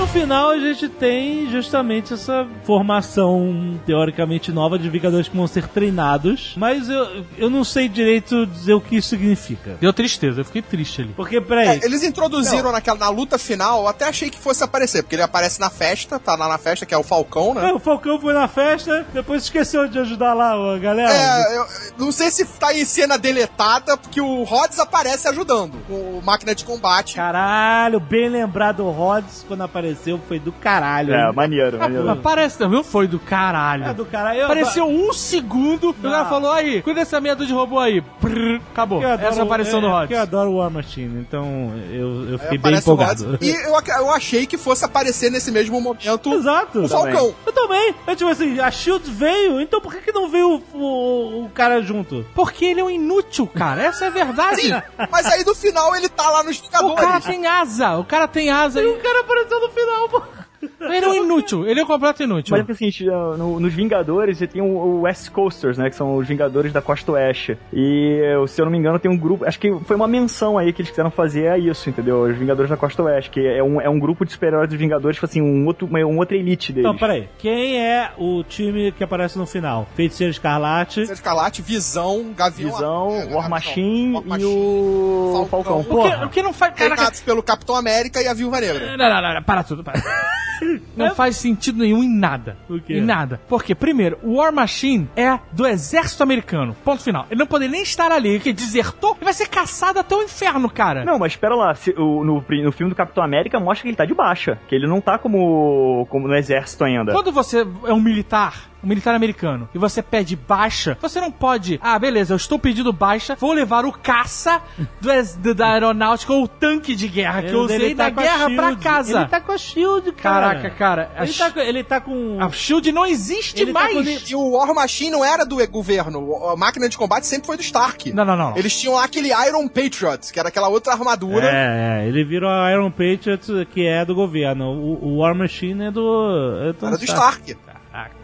final 0.08 0.50
a 0.50 0.58
gente 0.58 0.88
tem 0.88 1.50
justamente 1.50 2.14
essa 2.14 2.46
formação 2.64 3.78
teoricamente 3.84 4.50
nova 4.50 4.78
de 4.78 4.88
Vingadores 4.88 5.28
que 5.28 5.36
vão 5.36 5.46
ser 5.46 5.68
treinados. 5.68 6.54
Mas 6.56 6.88
eu, 6.88 7.24
eu 7.36 7.50
não 7.50 7.62
sei 7.62 7.88
direito 7.88 8.46
dizer 8.46 8.74
o 8.74 8.80
que 8.80 8.96
isso 8.96 9.08
significa. 9.08 9.76
Deu 9.80 9.92
tristeza, 9.92 10.40
eu 10.40 10.44
fiquei 10.44 10.62
triste 10.62 11.02
ali. 11.02 11.12
Porque, 11.14 11.40
peraí. 11.40 11.68
É, 11.68 11.84
eles 11.84 12.02
introduziram 12.02 12.72
naquela, 12.72 12.98
na 12.98 13.08
luta 13.10 13.38
final, 13.38 13.82
eu 13.82 13.88
até 13.88 14.06
achei 14.06 14.30
que 14.30 14.38
fosse 14.38 14.64
aparecer, 14.64 15.02
porque 15.02 15.14
ele 15.14 15.22
aparece 15.22 15.60
na 15.60 15.70
festa, 15.70 16.18
tá 16.18 16.34
lá 16.34 16.48
na 16.48 16.58
festa, 16.58 16.86
que 16.86 16.94
é 16.94 16.98
o 16.98 17.02
Falcão, 17.02 17.54
né? 17.54 17.68
É, 17.68 17.72
o 17.72 17.78
Falcão 17.78 18.18
foi 18.20 18.32
na 18.32 18.48
festa, 18.48 19.06
depois 19.12 19.42
esqueceu 19.42 19.88
de 19.88 19.98
ajudar 19.98 20.34
lá 20.34 20.52
a 20.74 20.78
galera. 20.78 21.12
É, 21.12 21.58
eu 21.58 21.66
não 21.98 22.10
sei 22.10 22.30
se 22.30 22.44
tá 22.46 22.74
em 22.74 22.84
cena 22.84 23.18
deletada, 23.18 23.96
porque 23.96 24.20
o 24.20 24.42
Rhodes 24.44 24.78
aparece 24.78 25.28
ajudando 25.28 25.78
com 25.86 25.94
o 25.94 26.22
máquina 26.24 26.54
de 26.54 26.64
combate. 26.64 27.14
Caralho, 27.14 28.00
bem 28.00 28.28
lembrado 28.28 28.84
o 28.84 28.90
Rhodes 28.90 29.44
quando 29.46 29.62
apareceu, 29.62 29.97
foi 30.26 30.38
do 30.38 30.52
caralho. 30.52 31.12
É, 31.14 31.32
maneiro, 31.32 31.78
maneiro. 31.78 32.06
Mas 32.06 32.18
parece 32.20 32.58
também, 32.58 32.82
foi 32.82 33.06
do 33.06 33.18
caralho. 33.18 33.84
É 33.84 33.94
do 33.94 34.04
caralho. 34.04 34.38
Eu 34.40 34.44
Apareceu 34.46 34.86
um 34.86 35.12
segundo, 35.12 35.90
o 35.90 35.94
cara 35.94 36.20
Não. 36.24 36.28
falou 36.28 36.52
aí, 36.52 36.80
cuida 36.82 37.00
dessa 37.00 37.20
meia 37.20 37.34
de 37.36 37.52
robô 37.52 37.78
aí. 37.78 38.00
Prrr, 38.20 38.60
acabou. 38.72 38.98
Adoro- 39.04 39.28
Essa 39.28 39.38
é 39.38 39.42
a 39.42 39.44
aparição 39.44 39.78
é, 39.78 39.82
do 39.82 39.88
é 39.88 39.98
porque 40.00 40.14
eu 40.14 40.20
adoro 40.20 40.52
War 40.54 40.70
Machine, 40.70 41.20
então 41.20 41.72
eu, 41.90 42.30
eu 42.32 42.38
fiquei 42.38 42.58
bem 42.58 42.74
aparece 42.74 42.88
o 42.90 42.92
empolgado. 42.94 43.38
E 43.40 43.50
eu, 43.50 43.72
eu 43.98 44.10
achei 44.12 44.46
que 44.46 44.56
fosse 44.56 44.84
aparecer 44.84 45.30
nesse 45.30 45.50
mesmo 45.50 45.80
momento 45.80 46.32
Exato. 46.32 46.80
o 46.82 46.88
Falcão. 46.88 47.34
Eu 47.46 47.52
também. 47.52 47.94
Eu, 48.06 48.16
tipo 48.16 48.30
assim, 48.30 48.58
a 48.60 48.70
Shield 48.70 49.10
veio, 49.10 49.60
então 49.60 49.80
por 49.80 49.92
que, 49.94 50.00
que 50.00 50.12
não 50.12 50.28
veio 50.28 50.62
o, 50.72 50.78
o, 50.78 51.44
o 51.44 51.50
cara 51.50 51.80
junto? 51.82 52.24
Porque 52.34 52.64
ele 52.64 52.80
é 52.80 52.84
um 52.84 52.90
inútil, 52.90 53.46
cara. 53.46 53.82
Essa 53.82 54.04
é 54.06 54.08
a 54.08 54.10
verdade. 54.10 54.62
Sim, 54.62 54.72
mas 55.10 55.26
aí 55.26 55.44
no 55.44 55.54
final 55.54 55.94
ele 55.94 56.08
tá 56.08 56.28
lá 56.30 56.42
nos 56.42 56.58
O 56.58 56.70
cara 56.70 56.82
Vingadores. 56.88 57.24
tem 57.24 57.46
asa, 57.46 57.96
o 57.98 58.04
cara 58.04 58.28
tem 58.28 58.50
asa. 58.50 58.82
E 58.82 58.86
o 58.86 58.98
cara 58.98 59.20
apareceu 59.20 59.60
no 59.60 59.68
final, 59.70 59.87
pô. 60.10 60.37
Ele 60.80 61.04
é 61.04 61.08
um 61.08 61.24
inútil, 61.24 61.66
ele 61.66 61.80
é 61.80 61.84
um 61.84 61.86
completo 61.86 62.22
inútil. 62.22 62.56
Mas 62.56 62.68
é 62.68 62.72
assim, 62.72 63.06
no- 63.36 63.60
nos 63.60 63.72
Vingadores 63.72 64.38
você 64.38 64.46
tem 64.46 64.60
o, 64.60 64.64
o 64.66 65.00
West 65.02 65.30
Coasters, 65.30 65.78
né? 65.78 65.88
Que 65.88 65.96
são 65.96 66.16
os 66.16 66.26
Vingadores 66.26 66.72
da 66.72 66.82
Costa 66.82 67.12
Oeste. 67.12 67.56
E, 67.72 68.20
se 68.48 68.60
eu 68.60 68.64
não 68.64 68.72
me 68.72 68.78
engano, 68.78 68.98
tem 68.98 69.10
um 69.10 69.16
grupo. 69.16 69.44
Acho 69.44 69.58
que 69.58 69.72
foi 69.84 69.96
uma 69.96 70.08
menção 70.08 70.58
aí 70.58 70.72
que 70.72 70.82
eles 70.82 70.90
quiseram 70.90 71.10
fazer 71.10 71.48
a 71.48 71.58
isso, 71.58 71.88
entendeu? 71.88 72.22
Os 72.22 72.36
Vingadores 72.36 72.70
da 72.70 72.76
Costa 72.76 73.02
Oeste. 73.04 73.30
Que 73.30 73.46
é 73.46 73.62
um, 73.62 73.80
é 73.80 73.88
um 73.88 73.98
grupo 73.98 74.24
de 74.24 74.32
super-heróis 74.32 74.68
dos 74.68 74.78
Vingadores, 74.78 75.16
tipo 75.16 75.26
assim, 75.26 75.40
um 75.40 75.66
outro, 75.66 75.86
uma, 75.86 76.00
uma 76.04 76.18
outra 76.20 76.36
elite 76.36 76.72
deles. 76.72 76.88
Então, 76.88 76.98
peraí. 76.98 77.28
Quem 77.38 77.78
é 77.80 78.10
o 78.18 78.42
time 78.42 78.90
que 78.92 79.04
aparece 79.04 79.38
no 79.38 79.46
final? 79.46 79.86
Feiticeiro 79.94 80.30
Escarlate. 80.30 81.02
Escarlate, 81.02 81.62
Visão, 81.62 82.32
Gavião... 82.36 82.70
Visão, 82.70 83.10
é, 83.12 83.34
War 83.34 83.48
Machine 83.48 84.14
War 84.14 84.22
e 84.24 84.28
Machine, 84.28 84.46
o 84.54 85.46
Falcão. 85.50 85.84
Falcão. 85.84 86.00
o, 86.00 86.02
que, 86.02 86.24
o 86.24 86.28
que 86.30 86.42
não 86.42 86.52
faz. 86.52 86.74
Caraca, 86.74 87.12
pelo 87.24 87.42
Capitão 87.42 87.76
América 87.76 88.20
e 88.20 88.26
a 88.26 88.34
Viúva 88.34 88.60
Negra. 88.60 88.96
Não, 88.96 89.08
não, 89.08 89.22
não, 89.22 89.34
não, 89.34 89.42
para 89.42 89.62
tudo, 89.62 89.82
para. 89.84 90.00
Não 90.96 91.14
faz 91.14 91.36
sentido 91.36 91.78
nenhum 91.78 92.02
em 92.02 92.08
nada. 92.08 92.56
Por 92.66 92.80
quê? 92.80 92.94
Em 92.94 93.00
nada. 93.00 93.40
Porque, 93.48 93.74
primeiro, 93.74 94.18
o 94.22 94.36
War 94.36 94.52
Machine 94.52 95.08
é 95.16 95.38
do 95.52 95.66
exército 95.66 96.22
americano. 96.22 96.76
Ponto 96.84 97.02
final. 97.02 97.26
Ele 97.30 97.38
não 97.38 97.46
poderia 97.46 97.72
nem 97.72 97.82
estar 97.82 98.10
ali. 98.12 98.28
Ele 98.30 98.40
que 98.40 98.52
desertou 98.52 99.16
e 99.20 99.24
vai 99.24 99.32
ser 99.32 99.48
caçado 99.48 99.98
até 99.98 100.14
o 100.14 100.22
inferno, 100.22 100.68
cara. 100.68 101.04
Não, 101.04 101.18
mas 101.18 101.32
espera 101.32 101.54
lá, 101.54 101.74
se- 101.74 101.94
o- 101.96 102.24
no, 102.24 102.44
no 102.64 102.72
filme 102.72 102.90
do 102.90 102.96
Capitão 102.96 103.22
América 103.22 103.58
mostra 103.60 103.82
que 103.82 103.88
ele 103.88 103.96
tá 103.96 104.04
de 104.04 104.14
baixa, 104.14 104.58
que 104.68 104.74
ele 104.74 104.86
não 104.86 105.00
tá 105.00 105.18
como, 105.18 106.06
como 106.10 106.26
no 106.28 106.34
exército 106.34 106.84
ainda. 106.84 107.12
Quando 107.12 107.32
você 107.32 107.66
é 107.86 107.92
um 107.92 108.00
militar, 108.00 108.68
um 108.82 108.86
militar 108.88 109.14
americano, 109.14 109.68
e 109.74 109.78
você 109.78 110.02
pede 110.02 110.36
baixa, 110.36 110.96
você 111.00 111.20
não 111.20 111.30
pode. 111.30 111.80
Ah, 111.82 111.98
beleza, 111.98 112.32
eu 112.32 112.36
estou 112.36 112.58
pedindo 112.58 112.92
baixa, 112.92 113.34
vou 113.34 113.52
levar 113.52 113.84
o 113.84 113.92
caça 113.92 114.60
do 115.00 115.54
da 115.54 115.72
aeronáutica 115.72 116.32
ou 116.32 116.44
o 116.44 116.48
tanque 116.48 116.94
de 116.94 117.08
guerra 117.08 117.42
que 117.42 117.50
eu 117.52 117.60
usei 117.60 117.94
tá 117.94 118.04
na 118.04 118.10
com 118.12 118.20
a 118.20 118.22
guerra 118.22 118.50
pra 118.50 118.76
casa. 118.76 119.20
Ele 119.20 119.28
tá 119.28 119.40
com 119.40 119.52
a 119.52 119.58
Shield, 119.58 120.12
cara. 120.12 120.48
Caraca, 120.48 120.70
cara, 120.70 121.10
a, 121.16 121.24
Ele 121.24 121.32
tá, 121.32 121.50
com- 121.50 121.60
ele 121.60 121.84
tá 121.84 122.00
com. 122.00 122.38
a 122.40 122.50
Shield 122.50 122.92
não 122.92 123.04
existe 123.06 123.60
Ele 123.60 123.72
tá 123.72 123.80
mais. 123.80 123.94
com- 123.94 124.30
E 124.30 124.34
o 124.34 124.50
War 124.50 124.74
Machine 124.74 125.10
não 125.10 125.24
era 125.24 125.44
do 125.44 125.56
governo. 125.66 126.46
A 126.46 126.56
máquina 126.56 126.88
de 126.88 126.96
combate 126.96 127.26
sempre 127.26 127.46
foi 127.46 127.56
do 127.56 127.62
Stark. 127.62 128.12
Não, 128.12 128.24
não, 128.24 128.36
não. 128.36 128.50
não. 128.50 128.56
Eles 128.56 128.78
tinham 128.78 128.94
lá 128.94 129.04
aquele 129.04 129.28
Iron 129.46 129.66
Patriot, 129.68 130.32
que 130.32 130.38
era 130.38 130.48
aquela 130.48 130.68
outra 130.68 130.92
armadura. 130.92 131.46
É, 131.50 132.02
é, 132.04 132.08
ele 132.08 132.24
virou 132.24 132.48
a 132.50 132.70
Iron 132.72 132.90
Patriot, 132.90 133.66
que 133.72 133.86
é 133.86 134.04
do 134.04 134.14
governo. 134.14 134.66
O, 134.70 135.04
o 135.04 135.16
War 135.18 135.34
Machine 135.34 135.86
é 135.86 135.90
do. 135.90 136.68
É 136.68 136.72
do 136.72 136.86
Era 136.86 136.96
do 136.96 137.04
Stark. 137.04 137.56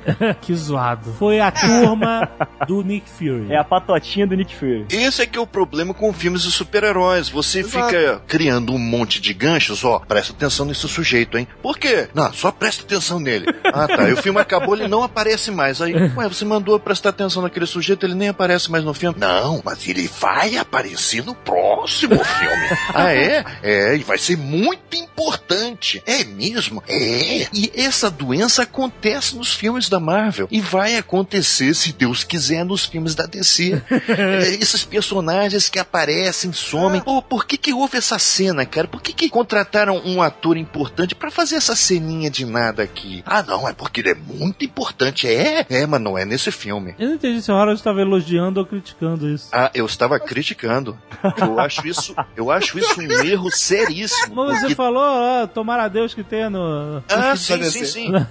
Que 0.41 0.55
zoado. 0.55 1.13
Foi 1.15 1.41
a 1.41 1.51
turma 1.51 2.29
do 2.67 2.83
Nick 2.83 3.09
Fury. 3.09 3.53
É 3.53 3.59
a 3.59 3.65
patotinha 3.65 4.27
do 4.27 4.35
Nick 4.35 4.55
Fury. 4.55 4.87
Esse 4.91 5.23
é 5.23 5.27
que 5.27 5.39
é 5.39 5.41
o 5.41 5.47
problema 5.47 5.95
com 5.95 6.13
filmes 6.13 6.43
de 6.43 6.51
super-heróis. 6.51 7.29
Você 7.29 7.61
Exato. 7.61 7.87
fica 7.87 8.23
criando 8.27 8.73
um 8.73 8.79
monte 8.79 9.21
de 9.21 9.33
ganchos, 9.33 9.85
ó, 9.85 10.01
presta 10.01 10.33
atenção 10.33 10.67
nesse 10.67 10.87
sujeito, 10.89 11.39
hein? 11.39 11.47
Por 11.63 11.79
quê? 11.79 12.09
Não, 12.15 12.33
só 12.33 12.51
presta 12.51 12.83
atenção 12.83 13.19
nele. 13.19 13.47
Ah, 13.65 13.87
tá. 13.87 14.09
E 14.09 14.13
o 14.13 14.17
filme 14.17 14.41
acabou, 14.41 14.75
ele 14.75 14.89
não 14.89 15.03
aparece 15.03 15.51
mais. 15.51 15.81
Aí, 15.81 15.95
ué, 15.95 16.29
você 16.29 16.45
mandou 16.45 16.79
prestar 16.79 17.11
atenção 17.11 17.43
naquele 17.43 17.67
sujeito, 17.67 18.05
ele 18.05 18.15
nem 18.15 18.29
aparece 18.29 18.71
mais 18.71 18.85
no 18.85 18.95
filme. 18.95 19.19
Não, 19.19 19.63
mas 19.65 19.87
ele 19.89 20.09
vai 20.21 20.57
aparecer 20.57 21.25
no 21.25 21.35
próximo 21.35 22.23
filme. 22.23 22.69
ah, 22.95 23.13
é? 23.13 23.45
É, 23.63 23.97
e 23.97 24.03
vai 24.03 24.19
ser 24.19 24.37
muito 24.37 24.97
importante. 24.97 26.03
É 26.07 26.25
mesmo? 26.25 26.83
É. 26.89 27.49
E 27.53 27.73
essa 27.75 28.11
doença 28.11 28.63
acontece 28.63 29.37
nos 29.37 29.55
filmes 29.55 29.89
da 29.95 30.01
Marvel. 30.01 30.49
E 30.51 30.61
vai 30.61 30.97
acontecer, 30.97 31.73
se 31.75 31.93
Deus 31.93 32.25
quiser, 32.25 32.65
nos 32.65 32.85
filmes 32.85 33.15
da 33.15 33.25
DC. 33.27 33.81
É, 34.15 34.49
Esses 34.55 34.85
personagens 34.85 35.69
que 35.69 35.79
aparecem, 35.79 36.53
somem. 36.53 37.01
Pô, 37.01 37.21
por 37.23 37.45
que 37.47 37.57
que 37.57 37.73
houve 37.73 37.97
essa 37.99 38.19
cena, 38.19 38.65
cara? 38.67 38.87
Por 38.87 39.01
que 39.03 39.13
que 39.13 39.29
contrataram 39.29 40.01
um 40.05 40.21
ator 40.23 40.57
importante 40.57 41.15
pra 41.15 41.31
fazer 41.31 41.57
essa 41.57 41.75
ceninha 41.75 42.31
de 42.31 42.45
nada 42.45 42.83
aqui? 42.83 43.23
Ah, 43.27 43.43
não, 43.43 43.69
é 43.69 43.73
porque 43.73 44.01
ele 44.01 44.11
é 44.11 44.15
muito 44.15 44.65
importante. 44.65 45.27
É, 45.27 45.67
é, 45.69 45.87
mas 45.87 46.01
não 46.01 46.17
é 46.19 46.25
nesse 46.25 46.51
filme. 46.51 46.95
Eu 46.99 47.09
não 47.09 47.15
entendi 47.15 47.41
se 47.43 47.51
o 47.51 47.55
Harold 47.57 47.79
estava 47.79 48.01
elogiando 48.01 48.61
ou 48.61 48.67
criticando 48.67 49.29
isso. 49.29 49.49
Ah, 49.53 49.71
eu 49.75 49.87
estava 49.87 50.19
criticando. 50.21 50.97
Eu 51.39 51.59
acho 51.61 51.87
isso, 51.87 52.15
eu 52.37 52.51
acho 52.51 52.79
isso 52.79 53.01
um 53.01 53.25
erro 53.25 53.51
seríssimo. 53.51 54.35
Mas 54.37 54.55
você 54.57 54.61
porque- 54.61 54.75
falou, 54.75 55.03
ó, 55.03 55.47
tomara 55.47 55.85
a 55.85 55.89
Deus 55.89 56.15
que 56.15 56.23
tenha 56.23 56.49
no. 56.51 57.03
Ah, 57.09 57.35
sim, 57.37 57.63
sim, 57.65 57.85
sim. 57.85 58.11
Não, 58.11 58.29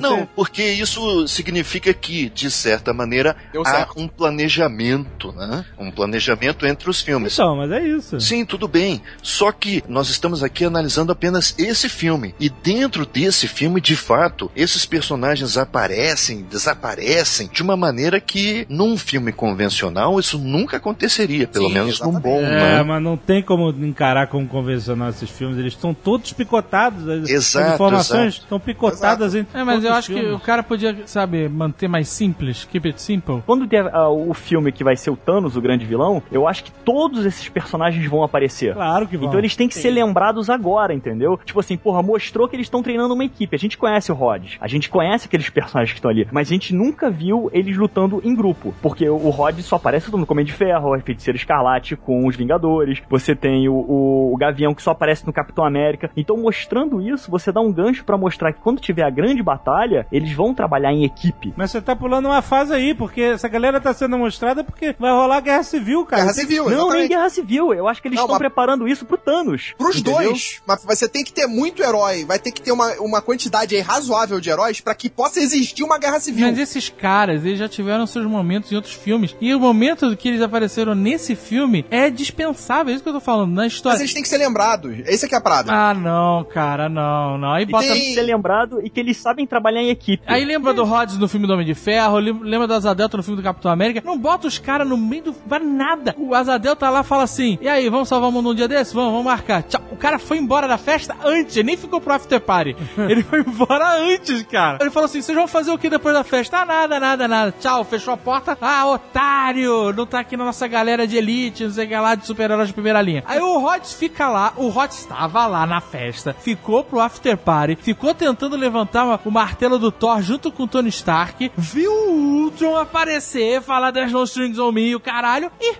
Não, 0.00 0.26
porque 0.34 0.62
isso 0.64 0.91
significa 1.26 1.92
que, 1.94 2.28
de 2.30 2.50
certa 2.50 2.92
maneira, 2.92 3.36
Deu 3.52 3.62
há 3.62 3.70
certo. 3.70 3.92
um 4.00 4.06
planejamento, 4.08 5.32
né? 5.32 5.64
Um 5.78 5.90
planejamento 5.90 6.66
entre 6.66 6.88
os 6.90 7.00
filmes. 7.00 7.34
Então, 7.34 7.56
mas 7.56 7.70
é 7.70 7.86
isso. 7.86 8.20
Sim, 8.20 8.44
tudo 8.44 8.66
bem. 8.68 9.00
Só 9.22 9.50
que 9.52 9.82
nós 9.88 10.08
estamos 10.08 10.42
aqui 10.42 10.64
analisando 10.64 11.12
apenas 11.12 11.54
esse 11.58 11.88
filme. 11.88 12.34
E 12.38 12.48
dentro 12.48 13.06
desse 13.06 13.46
filme, 13.48 13.80
de 13.80 13.96
fato, 13.96 14.50
esses 14.54 14.84
personagens 14.84 15.56
aparecem, 15.56 16.42
desaparecem 16.42 17.48
de 17.52 17.62
uma 17.62 17.76
maneira 17.76 18.20
que, 18.20 18.66
num 18.68 18.96
filme 18.96 19.32
convencional, 19.32 20.18
isso 20.18 20.38
nunca 20.38 20.76
aconteceria. 20.76 21.46
Pelo 21.46 21.68
Sim, 21.68 21.74
menos 21.74 22.00
num 22.00 22.18
bom, 22.18 22.40
É, 22.40 22.76
né? 22.76 22.82
mas 22.82 23.02
não 23.02 23.16
tem 23.16 23.42
como 23.42 23.70
encarar 23.84 24.26
como 24.26 24.46
convencional 24.46 25.10
esses 25.10 25.30
filmes. 25.30 25.58
Eles 25.58 25.72
estão 25.74 25.94
todos 25.94 26.32
picotados. 26.32 27.08
As, 27.08 27.22
as 27.24 27.30
Exato, 27.30 27.74
informações 27.74 28.34
estão 28.34 28.58
picotadas 28.60 29.34
em 29.34 29.46
É, 29.54 29.64
mas 29.64 29.76
todos 29.76 29.84
eu 29.84 29.90
os 29.92 29.96
acho 29.98 30.08
que 30.12 30.20
filmes. 30.20 30.34
o 30.36 30.40
cara 30.40 30.62
podia, 30.62 30.81
sabe, 31.06 31.48
manter 31.48 31.88
mais 31.88 32.08
simples, 32.08 32.64
keep 32.64 32.86
it 32.86 33.00
simple. 33.00 33.42
Quando 33.46 33.66
der 33.66 33.86
ah, 33.94 34.10
o 34.10 34.34
filme 34.34 34.72
que 34.72 34.84
vai 34.84 34.96
ser 34.96 35.10
o 35.10 35.16
Thanos, 35.16 35.56
o 35.56 35.60
grande 35.60 35.84
vilão, 35.84 36.22
eu 36.30 36.46
acho 36.46 36.64
que 36.64 36.72
todos 36.72 37.24
esses 37.24 37.48
personagens 37.48 38.04
vão 38.06 38.22
aparecer. 38.22 38.74
Claro 38.74 39.06
que 39.06 39.16
vão. 39.16 39.28
Então 39.28 39.38
eles 39.38 39.56
têm 39.56 39.68
que 39.68 39.74
ser 39.74 39.90
lembrados 39.90 40.50
agora, 40.50 40.94
entendeu? 40.94 41.38
Tipo 41.44 41.60
assim, 41.60 41.76
porra, 41.76 42.02
mostrou 42.02 42.48
que 42.48 42.56
eles 42.56 42.66
estão 42.66 42.82
treinando 42.82 43.14
uma 43.14 43.24
equipe. 43.24 43.54
A 43.54 43.58
gente 43.58 43.78
conhece 43.78 44.10
o 44.10 44.14
Rhodes, 44.14 44.56
a 44.60 44.68
gente 44.68 44.88
conhece 44.88 45.26
aqueles 45.26 45.48
personagens 45.50 45.92
que 45.92 45.98
estão 45.98 46.10
ali, 46.10 46.26
mas 46.32 46.48
a 46.48 46.52
gente 46.52 46.74
nunca 46.74 47.10
viu 47.10 47.50
eles 47.52 47.76
lutando 47.76 48.20
em 48.24 48.34
grupo. 48.34 48.74
Porque 48.82 49.08
o 49.08 49.30
Rhodes 49.30 49.64
só 49.64 49.76
aparece 49.76 50.10
no 50.10 50.26
Comem 50.26 50.44
de 50.44 50.52
Ferro, 50.52 50.94
a 50.94 51.00
Feiticeira 51.00 51.36
Escarlate 51.36 51.96
com 51.96 52.26
os 52.26 52.36
Vingadores, 52.36 53.02
você 53.08 53.34
tem 53.34 53.68
o, 53.68 53.74
o, 53.74 54.34
o 54.34 54.36
Gavião 54.36 54.74
que 54.74 54.82
só 54.82 54.92
aparece 54.92 55.26
no 55.26 55.32
Capitão 55.32 55.64
América. 55.64 56.10
Então, 56.16 56.36
mostrando 56.36 57.00
isso, 57.00 57.30
você 57.30 57.52
dá 57.52 57.60
um 57.60 57.72
gancho 57.72 58.04
pra 58.04 58.16
mostrar 58.16 58.52
que 58.52 58.60
quando 58.60 58.80
tiver 58.80 59.04
a 59.04 59.10
grande 59.10 59.42
batalha, 59.42 60.06
eles 60.10 60.32
vão 60.32 60.54
trabalhar 60.62 60.92
em 60.92 61.02
equipe. 61.04 61.52
Mas 61.56 61.72
você 61.72 61.80
tá 61.82 61.96
pulando 61.96 62.26
uma 62.26 62.40
fase 62.40 62.72
aí, 62.72 62.94
porque 62.94 63.20
essa 63.20 63.48
galera 63.48 63.80
tá 63.80 63.92
sendo 63.92 64.16
mostrada 64.16 64.62
porque 64.62 64.94
vai 64.98 65.10
rolar 65.10 65.40
guerra 65.40 65.64
civil, 65.64 66.06
cara. 66.06 66.22
Guerra 66.22 66.34
Civil, 66.34 66.62
Não, 66.64 66.70
nem 66.70 66.78
exatamente. 66.78 67.08
Guerra 67.08 67.30
Civil. 67.30 67.74
Eu 67.74 67.88
acho 67.88 68.00
que 68.00 68.06
eles 68.08 68.16
Não, 68.16 68.22
estão 68.24 68.34
mas- 68.34 68.38
preparando 68.38 68.86
isso 68.86 69.04
pro 69.04 69.18
Thanos. 69.18 69.74
Pros 69.76 69.96
entendeu? 69.98 70.22
dois, 70.22 70.62
mas 70.66 70.84
você 70.84 71.08
tem 71.08 71.24
que 71.24 71.32
ter 71.32 71.46
muito 71.48 71.82
herói, 71.82 72.24
vai 72.24 72.38
ter 72.38 72.52
que 72.52 72.62
ter 72.62 72.70
uma, 72.70 72.92
uma 73.00 73.20
quantidade 73.20 73.74
aí 73.74 73.80
razoável 73.80 74.40
de 74.40 74.50
heróis 74.50 74.80
pra 74.80 74.94
que 74.94 75.10
possa 75.10 75.40
existir 75.40 75.82
uma 75.82 75.98
guerra 75.98 76.20
civil. 76.20 76.46
Mas 76.46 76.58
esses 76.58 76.88
caras, 76.88 77.44
eles 77.44 77.58
já 77.58 77.68
tiveram 77.68 78.06
seus 78.06 78.24
momentos 78.26 78.70
em 78.70 78.76
outros 78.76 78.94
filmes. 78.94 79.34
E 79.40 79.52
o 79.54 79.58
momento 79.60 80.16
que 80.16 80.28
eles 80.28 80.40
apareceram 80.42 80.94
nesse 80.94 81.34
filme 81.34 81.84
é 81.90 82.08
dispensável. 82.08 82.92
É 82.92 82.94
isso 82.94 83.02
que 83.02 83.08
eu 83.08 83.14
tô 83.14 83.20
falando, 83.20 83.50
na 83.52 83.62
Mas 83.62 83.72
história. 83.72 83.98
eles 83.98 84.14
têm 84.14 84.22
que 84.22 84.28
ser 84.28 84.38
lembrados. 84.38 84.96
Esse 85.06 85.24
é 85.24 85.28
que 85.28 85.34
é 85.34 85.38
a 85.38 85.40
parada. 85.40 85.72
Ah, 85.72 85.92
não, 85.94 86.44
cara, 86.44 86.88
não, 86.88 87.36
não. 87.38 87.52
Aí 87.52 87.66
bota. 87.66 87.84
tem- 87.84 87.92
Tem 87.92 88.02
que 88.08 88.14
ser 88.14 88.22
lembrado 88.22 88.80
e 88.84 88.88
que 88.90 89.00
eles 89.00 89.16
sabem 89.16 89.46
trabalhar 89.46 89.80
em 89.82 89.90
equipe. 89.90 90.22
Aí 90.26 90.44
lembra 90.52 90.74
do 90.74 90.84
Rhodes 90.84 91.16
no 91.18 91.26
filme 91.28 91.46
do 91.46 91.52
Homem 91.54 91.64
de 91.66 91.74
Ferro, 91.74 92.18
lem- 92.18 92.38
lembra 92.42 92.66
do 92.66 92.74
Azadelta 92.74 93.16
no 93.16 93.22
filme 93.22 93.40
do 93.40 93.42
Capitão 93.44 93.70
América. 93.70 94.02
Não 94.04 94.18
bota 94.18 94.46
os 94.46 94.58
caras 94.58 94.86
no 94.86 94.96
meio 94.96 95.24
do. 95.24 95.36
Vai 95.46 95.58
nada. 95.60 96.14
O 96.18 96.34
Azadel 96.34 96.76
tá 96.76 96.90
lá 96.90 97.02
fala 97.02 97.22
assim: 97.22 97.58
E 97.60 97.68
aí, 97.68 97.88
vamos 97.88 98.08
salvar 98.08 98.28
o 98.28 98.32
mundo 98.32 98.50
um 98.50 98.54
dia 98.54 98.68
desse? 98.68 98.94
Vamos, 98.94 99.10
vamos 99.10 99.24
marcar. 99.26 99.62
Tchau. 99.62 99.80
O 99.90 99.96
cara 99.96 100.18
foi 100.18 100.38
embora 100.38 100.68
da 100.68 100.76
festa 100.78 101.16
antes, 101.24 101.56
ele 101.56 101.66
nem 101.68 101.76
ficou 101.76 102.00
pro 102.00 102.12
after 102.12 102.40
party. 102.40 102.76
ele 103.08 103.22
foi 103.22 103.40
embora 103.40 103.96
antes, 103.98 104.42
cara. 104.44 104.78
Ele 104.80 104.90
falou 104.90 105.06
assim: 105.06 105.22
vocês 105.22 105.36
vão 105.36 105.48
fazer 105.48 105.70
o 105.70 105.78
que 105.78 105.88
depois 105.88 106.14
da 106.14 106.22
festa? 106.24 106.58
Ah, 106.58 106.66
nada, 106.66 107.00
nada, 107.00 107.26
nada. 107.28 107.54
Tchau, 107.58 107.84
fechou 107.84 108.12
a 108.14 108.16
porta. 108.16 108.56
Ah, 108.60 108.86
otário! 108.86 109.92
Não 109.92 110.06
tá 110.06 110.20
aqui 110.20 110.36
na 110.36 110.44
nossa 110.44 110.66
galera 110.66 111.06
de 111.06 111.16
elite, 111.16 111.64
não 111.64 111.70
sei 111.72 111.86
o 111.86 111.88
que 111.88 111.96
lá, 111.96 112.14
de 112.14 112.26
super-heróis 112.26 112.68
de 112.68 112.74
primeira 112.74 113.00
linha. 113.00 113.22
Aí 113.26 113.40
o 113.40 113.58
Rhodes 113.58 113.92
fica 113.92 114.28
lá, 114.28 114.52
o 114.56 114.68
Rhodes 114.68 114.98
estava 115.00 115.46
lá 115.46 115.66
na 115.66 115.80
festa, 115.80 116.34
ficou 116.38 116.84
pro 116.84 117.00
after 117.00 117.36
party, 117.36 117.76
ficou 117.80 118.14
tentando 118.14 118.56
levantar 118.56 119.20
o 119.24 119.30
martelo 119.30 119.78
do 119.78 119.90
Thor 119.90 120.20
junto 120.22 120.41
com 120.50 120.64
o 120.64 120.68
Tony 120.68 120.88
Stark, 120.88 121.52
viu 121.56 121.92
o 121.92 122.44
Ultron 122.44 122.76
aparecer, 122.76 123.62
falar 123.62 123.90
das 123.90 124.10
no 124.10 124.22
strings 124.24 124.58
on 124.58 124.72
me 124.72 124.88
e 124.88 124.94
o 124.96 125.00
caralho, 125.00 125.50
e 125.60 125.74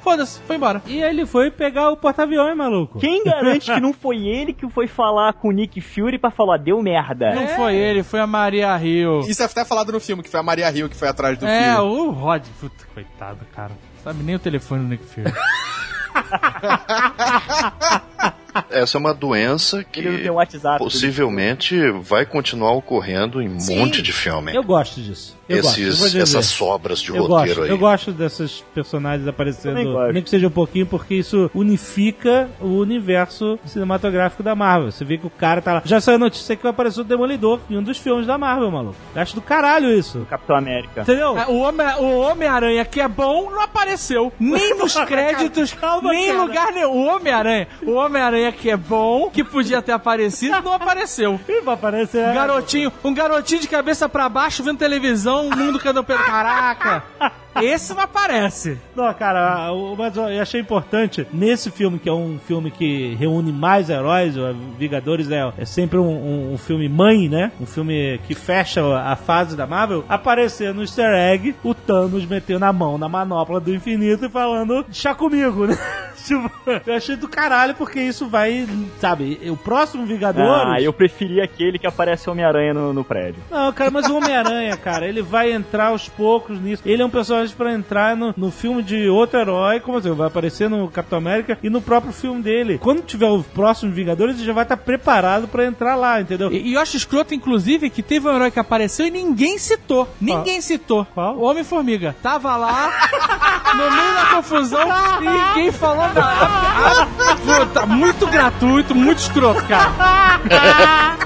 foda-se, 0.00 0.40
foi 0.46 0.56
embora. 0.56 0.82
E 0.86 1.02
aí 1.02 1.10
ele 1.10 1.26
foi 1.26 1.50
pegar 1.50 1.90
o 1.90 1.96
porta-aviões, 1.96 2.56
maluco. 2.56 2.98
Quem 2.98 3.24
garante 3.24 3.72
que 3.72 3.80
não 3.80 3.92
foi 3.92 4.16
ele 4.28 4.52
que 4.52 4.68
foi 4.70 4.86
falar 4.86 5.32
com 5.34 5.48
o 5.48 5.52
Nick 5.52 5.80
Fury 5.80 6.18
pra 6.18 6.30
falar, 6.30 6.56
deu 6.58 6.80
merda? 6.82 7.34
Não 7.34 7.48
foi 7.48 7.74
ele, 7.74 8.02
foi 8.02 8.20
a 8.20 8.26
Maria 8.26 8.78
Hill. 8.82 9.20
Isso 9.20 9.42
é 9.42 9.46
até 9.46 9.64
falado 9.64 9.92
no 9.92 10.00
filme, 10.00 10.22
que 10.22 10.30
foi 10.30 10.40
a 10.40 10.42
Maria 10.42 10.70
Hill 10.70 10.88
que 10.88 10.96
foi 10.96 11.08
atrás 11.08 11.36
do 11.38 11.46
É, 11.46 11.74
filme. 11.74 11.90
o 11.90 12.10
Rod, 12.10 12.44
puta, 12.60 12.84
coitado, 12.94 13.40
cara. 13.54 13.72
Sabe 14.04 14.22
nem 14.22 14.36
o 14.36 14.38
telefone 14.38 14.82
do 14.84 14.88
Nick 14.88 15.04
Fury. 15.04 15.32
Essa 18.70 18.96
é 18.96 18.98
uma 18.98 19.14
doença 19.14 19.84
que 19.84 20.00
Ele 20.00 20.10
não 20.10 20.18
tem 20.18 20.30
um 20.30 20.34
WhatsApp. 20.34 20.78
possivelmente 20.78 21.78
vai 22.02 22.26
continuar 22.26 22.72
ocorrendo 22.72 23.40
em 23.40 23.48
um 23.48 23.58
monte 23.66 24.02
de 24.02 24.12
filme. 24.12 24.54
Eu 24.54 24.62
gosto 24.62 25.00
disso. 25.00 25.37
Gosto, 25.48 25.80
Esses, 25.80 26.14
essas 26.14 26.46
sobras 26.46 27.00
de 27.00 27.08
Eu 27.10 27.22
roteiro 27.24 27.48
gosto, 27.48 27.62
aí. 27.62 27.70
eu 27.70 27.78
gosto 27.78 28.12
desses 28.12 28.64
personagens 28.74 29.26
aparecendo, 29.26 29.82
gosto. 29.92 30.12
nem 30.12 30.22
que 30.22 30.28
seja 30.30 30.46
um 30.46 30.50
pouquinho, 30.50 30.86
porque 30.86 31.14
isso 31.14 31.50
unifica 31.54 32.48
o 32.60 32.66
universo 32.78 33.58
cinematográfico 33.64 34.42
da 34.42 34.54
Marvel. 34.54 34.90
Você 34.92 35.04
vê 35.04 35.16
que 35.16 35.26
o 35.26 35.30
cara 35.30 35.62
tá 35.62 35.74
lá. 35.74 35.82
Já 35.84 36.00
saiu 36.00 36.16
a 36.16 36.18
notícia 36.18 36.54
que 36.56 36.62
vai 36.62 36.70
aparecer 36.70 37.00
o 37.00 37.04
Demolidor 37.04 37.60
em 37.70 37.76
um 37.78 37.82
dos 37.82 37.98
filmes 37.98 38.26
da 38.26 38.36
Marvel, 38.36 38.70
maluco. 38.70 38.96
Eu 39.14 39.22
Acho 39.22 39.34
do 39.34 39.40
caralho 39.42 39.90
isso. 39.90 40.26
Capitão 40.28 40.56
América. 40.56 41.02
Entendeu? 41.02 41.36
Ah, 41.38 41.46
O 41.48 41.58
Homem- 41.60 41.86
o 41.98 42.18
Homem-Aranha 42.20 42.84
que 42.84 43.00
é 43.00 43.08
bom 43.08 43.50
não 43.50 43.60
apareceu. 43.62 44.32
Nem 44.38 44.76
nos 44.76 44.94
créditos, 45.06 45.72
Calma, 45.72 46.10
nem 46.12 46.24
em 46.24 46.32
cara. 46.32 46.42
lugar 46.42 46.72
nenhum. 46.72 46.90
O 46.90 47.04
Homem-Aranha, 47.06 47.68
o 47.82 47.92
Homem-Aranha 47.92 48.52
que 48.52 48.70
é 48.70 48.76
bom, 48.76 49.30
que 49.30 49.42
podia 49.44 49.80
ter 49.80 49.92
aparecido, 49.92 50.60
não 50.62 50.72
apareceu. 50.72 51.40
Ih, 51.48 51.60
vai 51.62 51.74
aparecer. 51.74 52.26
Um 52.28 52.34
garotinho, 52.34 52.92
um 53.04 53.14
garotinho 53.14 53.60
de 53.60 53.68
cabeça 53.68 54.08
pra 54.08 54.28
baixo 54.28 54.62
vendo 54.62 54.78
televisão, 54.78 55.37
o 55.46 55.56
mundo 55.56 55.78
cantando 55.78 56.04
pelo 56.04 56.24
caraca. 56.24 57.04
Esse 57.62 57.94
não 57.94 58.02
aparece. 58.02 58.78
Não, 58.94 59.12
cara, 59.14 59.72
o- 59.72 59.94
mas 59.96 60.16
eu 60.16 60.24
achei 60.40 60.60
importante 60.60 61.26
nesse 61.32 61.70
filme, 61.70 61.98
que 61.98 62.08
é 62.08 62.12
um 62.12 62.38
filme 62.38 62.70
que 62.70 63.14
reúne 63.18 63.52
mais 63.52 63.90
heróis, 63.90 64.36
o 64.36 64.54
Vingadores 64.78 65.30
é, 65.30 65.52
é 65.58 65.64
sempre 65.64 65.98
um, 65.98 66.08
um- 66.08 66.52
um 66.54 66.58
filme 66.58 66.88
mãe, 66.88 67.28
né? 67.28 67.52
Um 67.60 67.66
filme 67.66 68.18
que 68.26 68.34
fecha 68.34 68.80
a 68.98 69.16
fase 69.16 69.56
da 69.56 69.66
Marvel, 69.66 70.04
aparecer 70.08 70.72
no 70.74 70.82
easter 70.82 71.10
egg 71.14 71.54
o 71.64 71.74
Thanos 71.74 72.24
metendo 72.26 72.64
a 72.64 72.72
mão 72.72 72.98
na 72.98 73.08
manopla 73.08 73.60
do 73.60 73.74
infinito 73.74 74.26
e 74.26 74.28
falando 74.28 74.84
chá 74.92 75.14
comigo, 75.14 75.66
né? 75.68 75.76
tipo, 76.24 76.50
eu 76.86 76.94
achei 76.94 77.16
do 77.16 77.28
caralho 77.28 77.74
porque 77.74 78.00
isso 78.00 78.28
vai, 78.28 78.66
sabe, 78.98 79.40
o 79.50 79.56
próximo 79.56 80.04
Vingadores... 80.06 80.48
Ah, 80.66 80.80
eu 80.80 80.92
preferi 80.92 81.40
aquele 81.40 81.78
que 81.78 81.86
aparece 81.86 82.28
Homem-Aranha 82.28 82.74
no, 82.74 82.92
no 82.92 83.04
prédio. 83.04 83.42
Não, 83.50 83.72
cara, 83.72 83.90
mas 83.90 84.06
o 84.06 84.16
Homem-Aranha, 84.16 84.76
cara, 84.76 85.06
ele 85.06 85.22
vai 85.22 85.52
entrar 85.52 85.86
aos 85.88 86.08
poucos 86.08 86.60
nisso. 86.60 86.82
Ele 86.84 87.02
é 87.02 87.04
um 87.06 87.10
personagem 87.10 87.47
pra 87.52 87.72
entrar 87.72 88.16
no, 88.16 88.34
no 88.36 88.50
filme 88.50 88.82
de 88.82 89.08
outro 89.08 89.38
herói, 89.38 89.80
como 89.80 89.98
assim, 89.98 90.10
vai 90.12 90.26
aparecer 90.26 90.68
no 90.68 90.88
Capitão 90.88 91.18
América 91.18 91.58
e 91.62 91.70
no 91.70 91.80
próprio 91.80 92.12
filme 92.12 92.42
dele. 92.42 92.78
Quando 92.78 93.02
tiver 93.02 93.28
o 93.28 93.42
próximo 93.42 93.92
Vingadores, 93.92 94.36
ele 94.36 94.44
já 94.44 94.52
vai 94.52 94.64
estar 94.64 94.76
preparado 94.76 95.48
pra 95.48 95.64
entrar 95.64 95.94
lá, 95.96 96.20
entendeu? 96.20 96.52
E, 96.52 96.70
e 96.70 96.74
eu 96.74 96.80
acho 96.80 96.96
escroto, 96.96 97.34
inclusive, 97.34 97.90
que 97.90 98.02
teve 98.02 98.28
um 98.28 98.34
herói 98.34 98.50
que 98.50 98.58
apareceu 98.58 99.06
e 99.06 99.10
ninguém 99.10 99.58
citou. 99.58 100.08
Ninguém 100.20 100.60
citou. 100.60 101.06
Qual? 101.14 101.36
O 101.36 101.42
Homem-Formiga. 101.42 102.14
Tava 102.22 102.56
lá, 102.56 102.90
no 103.74 103.90
meio 103.90 104.14
da 104.14 104.26
confusão, 104.36 104.88
e 105.20 105.28
ninguém 105.28 105.72
falou 105.72 106.08
nada. 106.14 107.06
Puta, 107.44 107.86
muito 107.86 108.26
gratuito, 108.26 108.94
muito 108.94 109.18
escroto, 109.18 109.64
cara. 109.66 111.18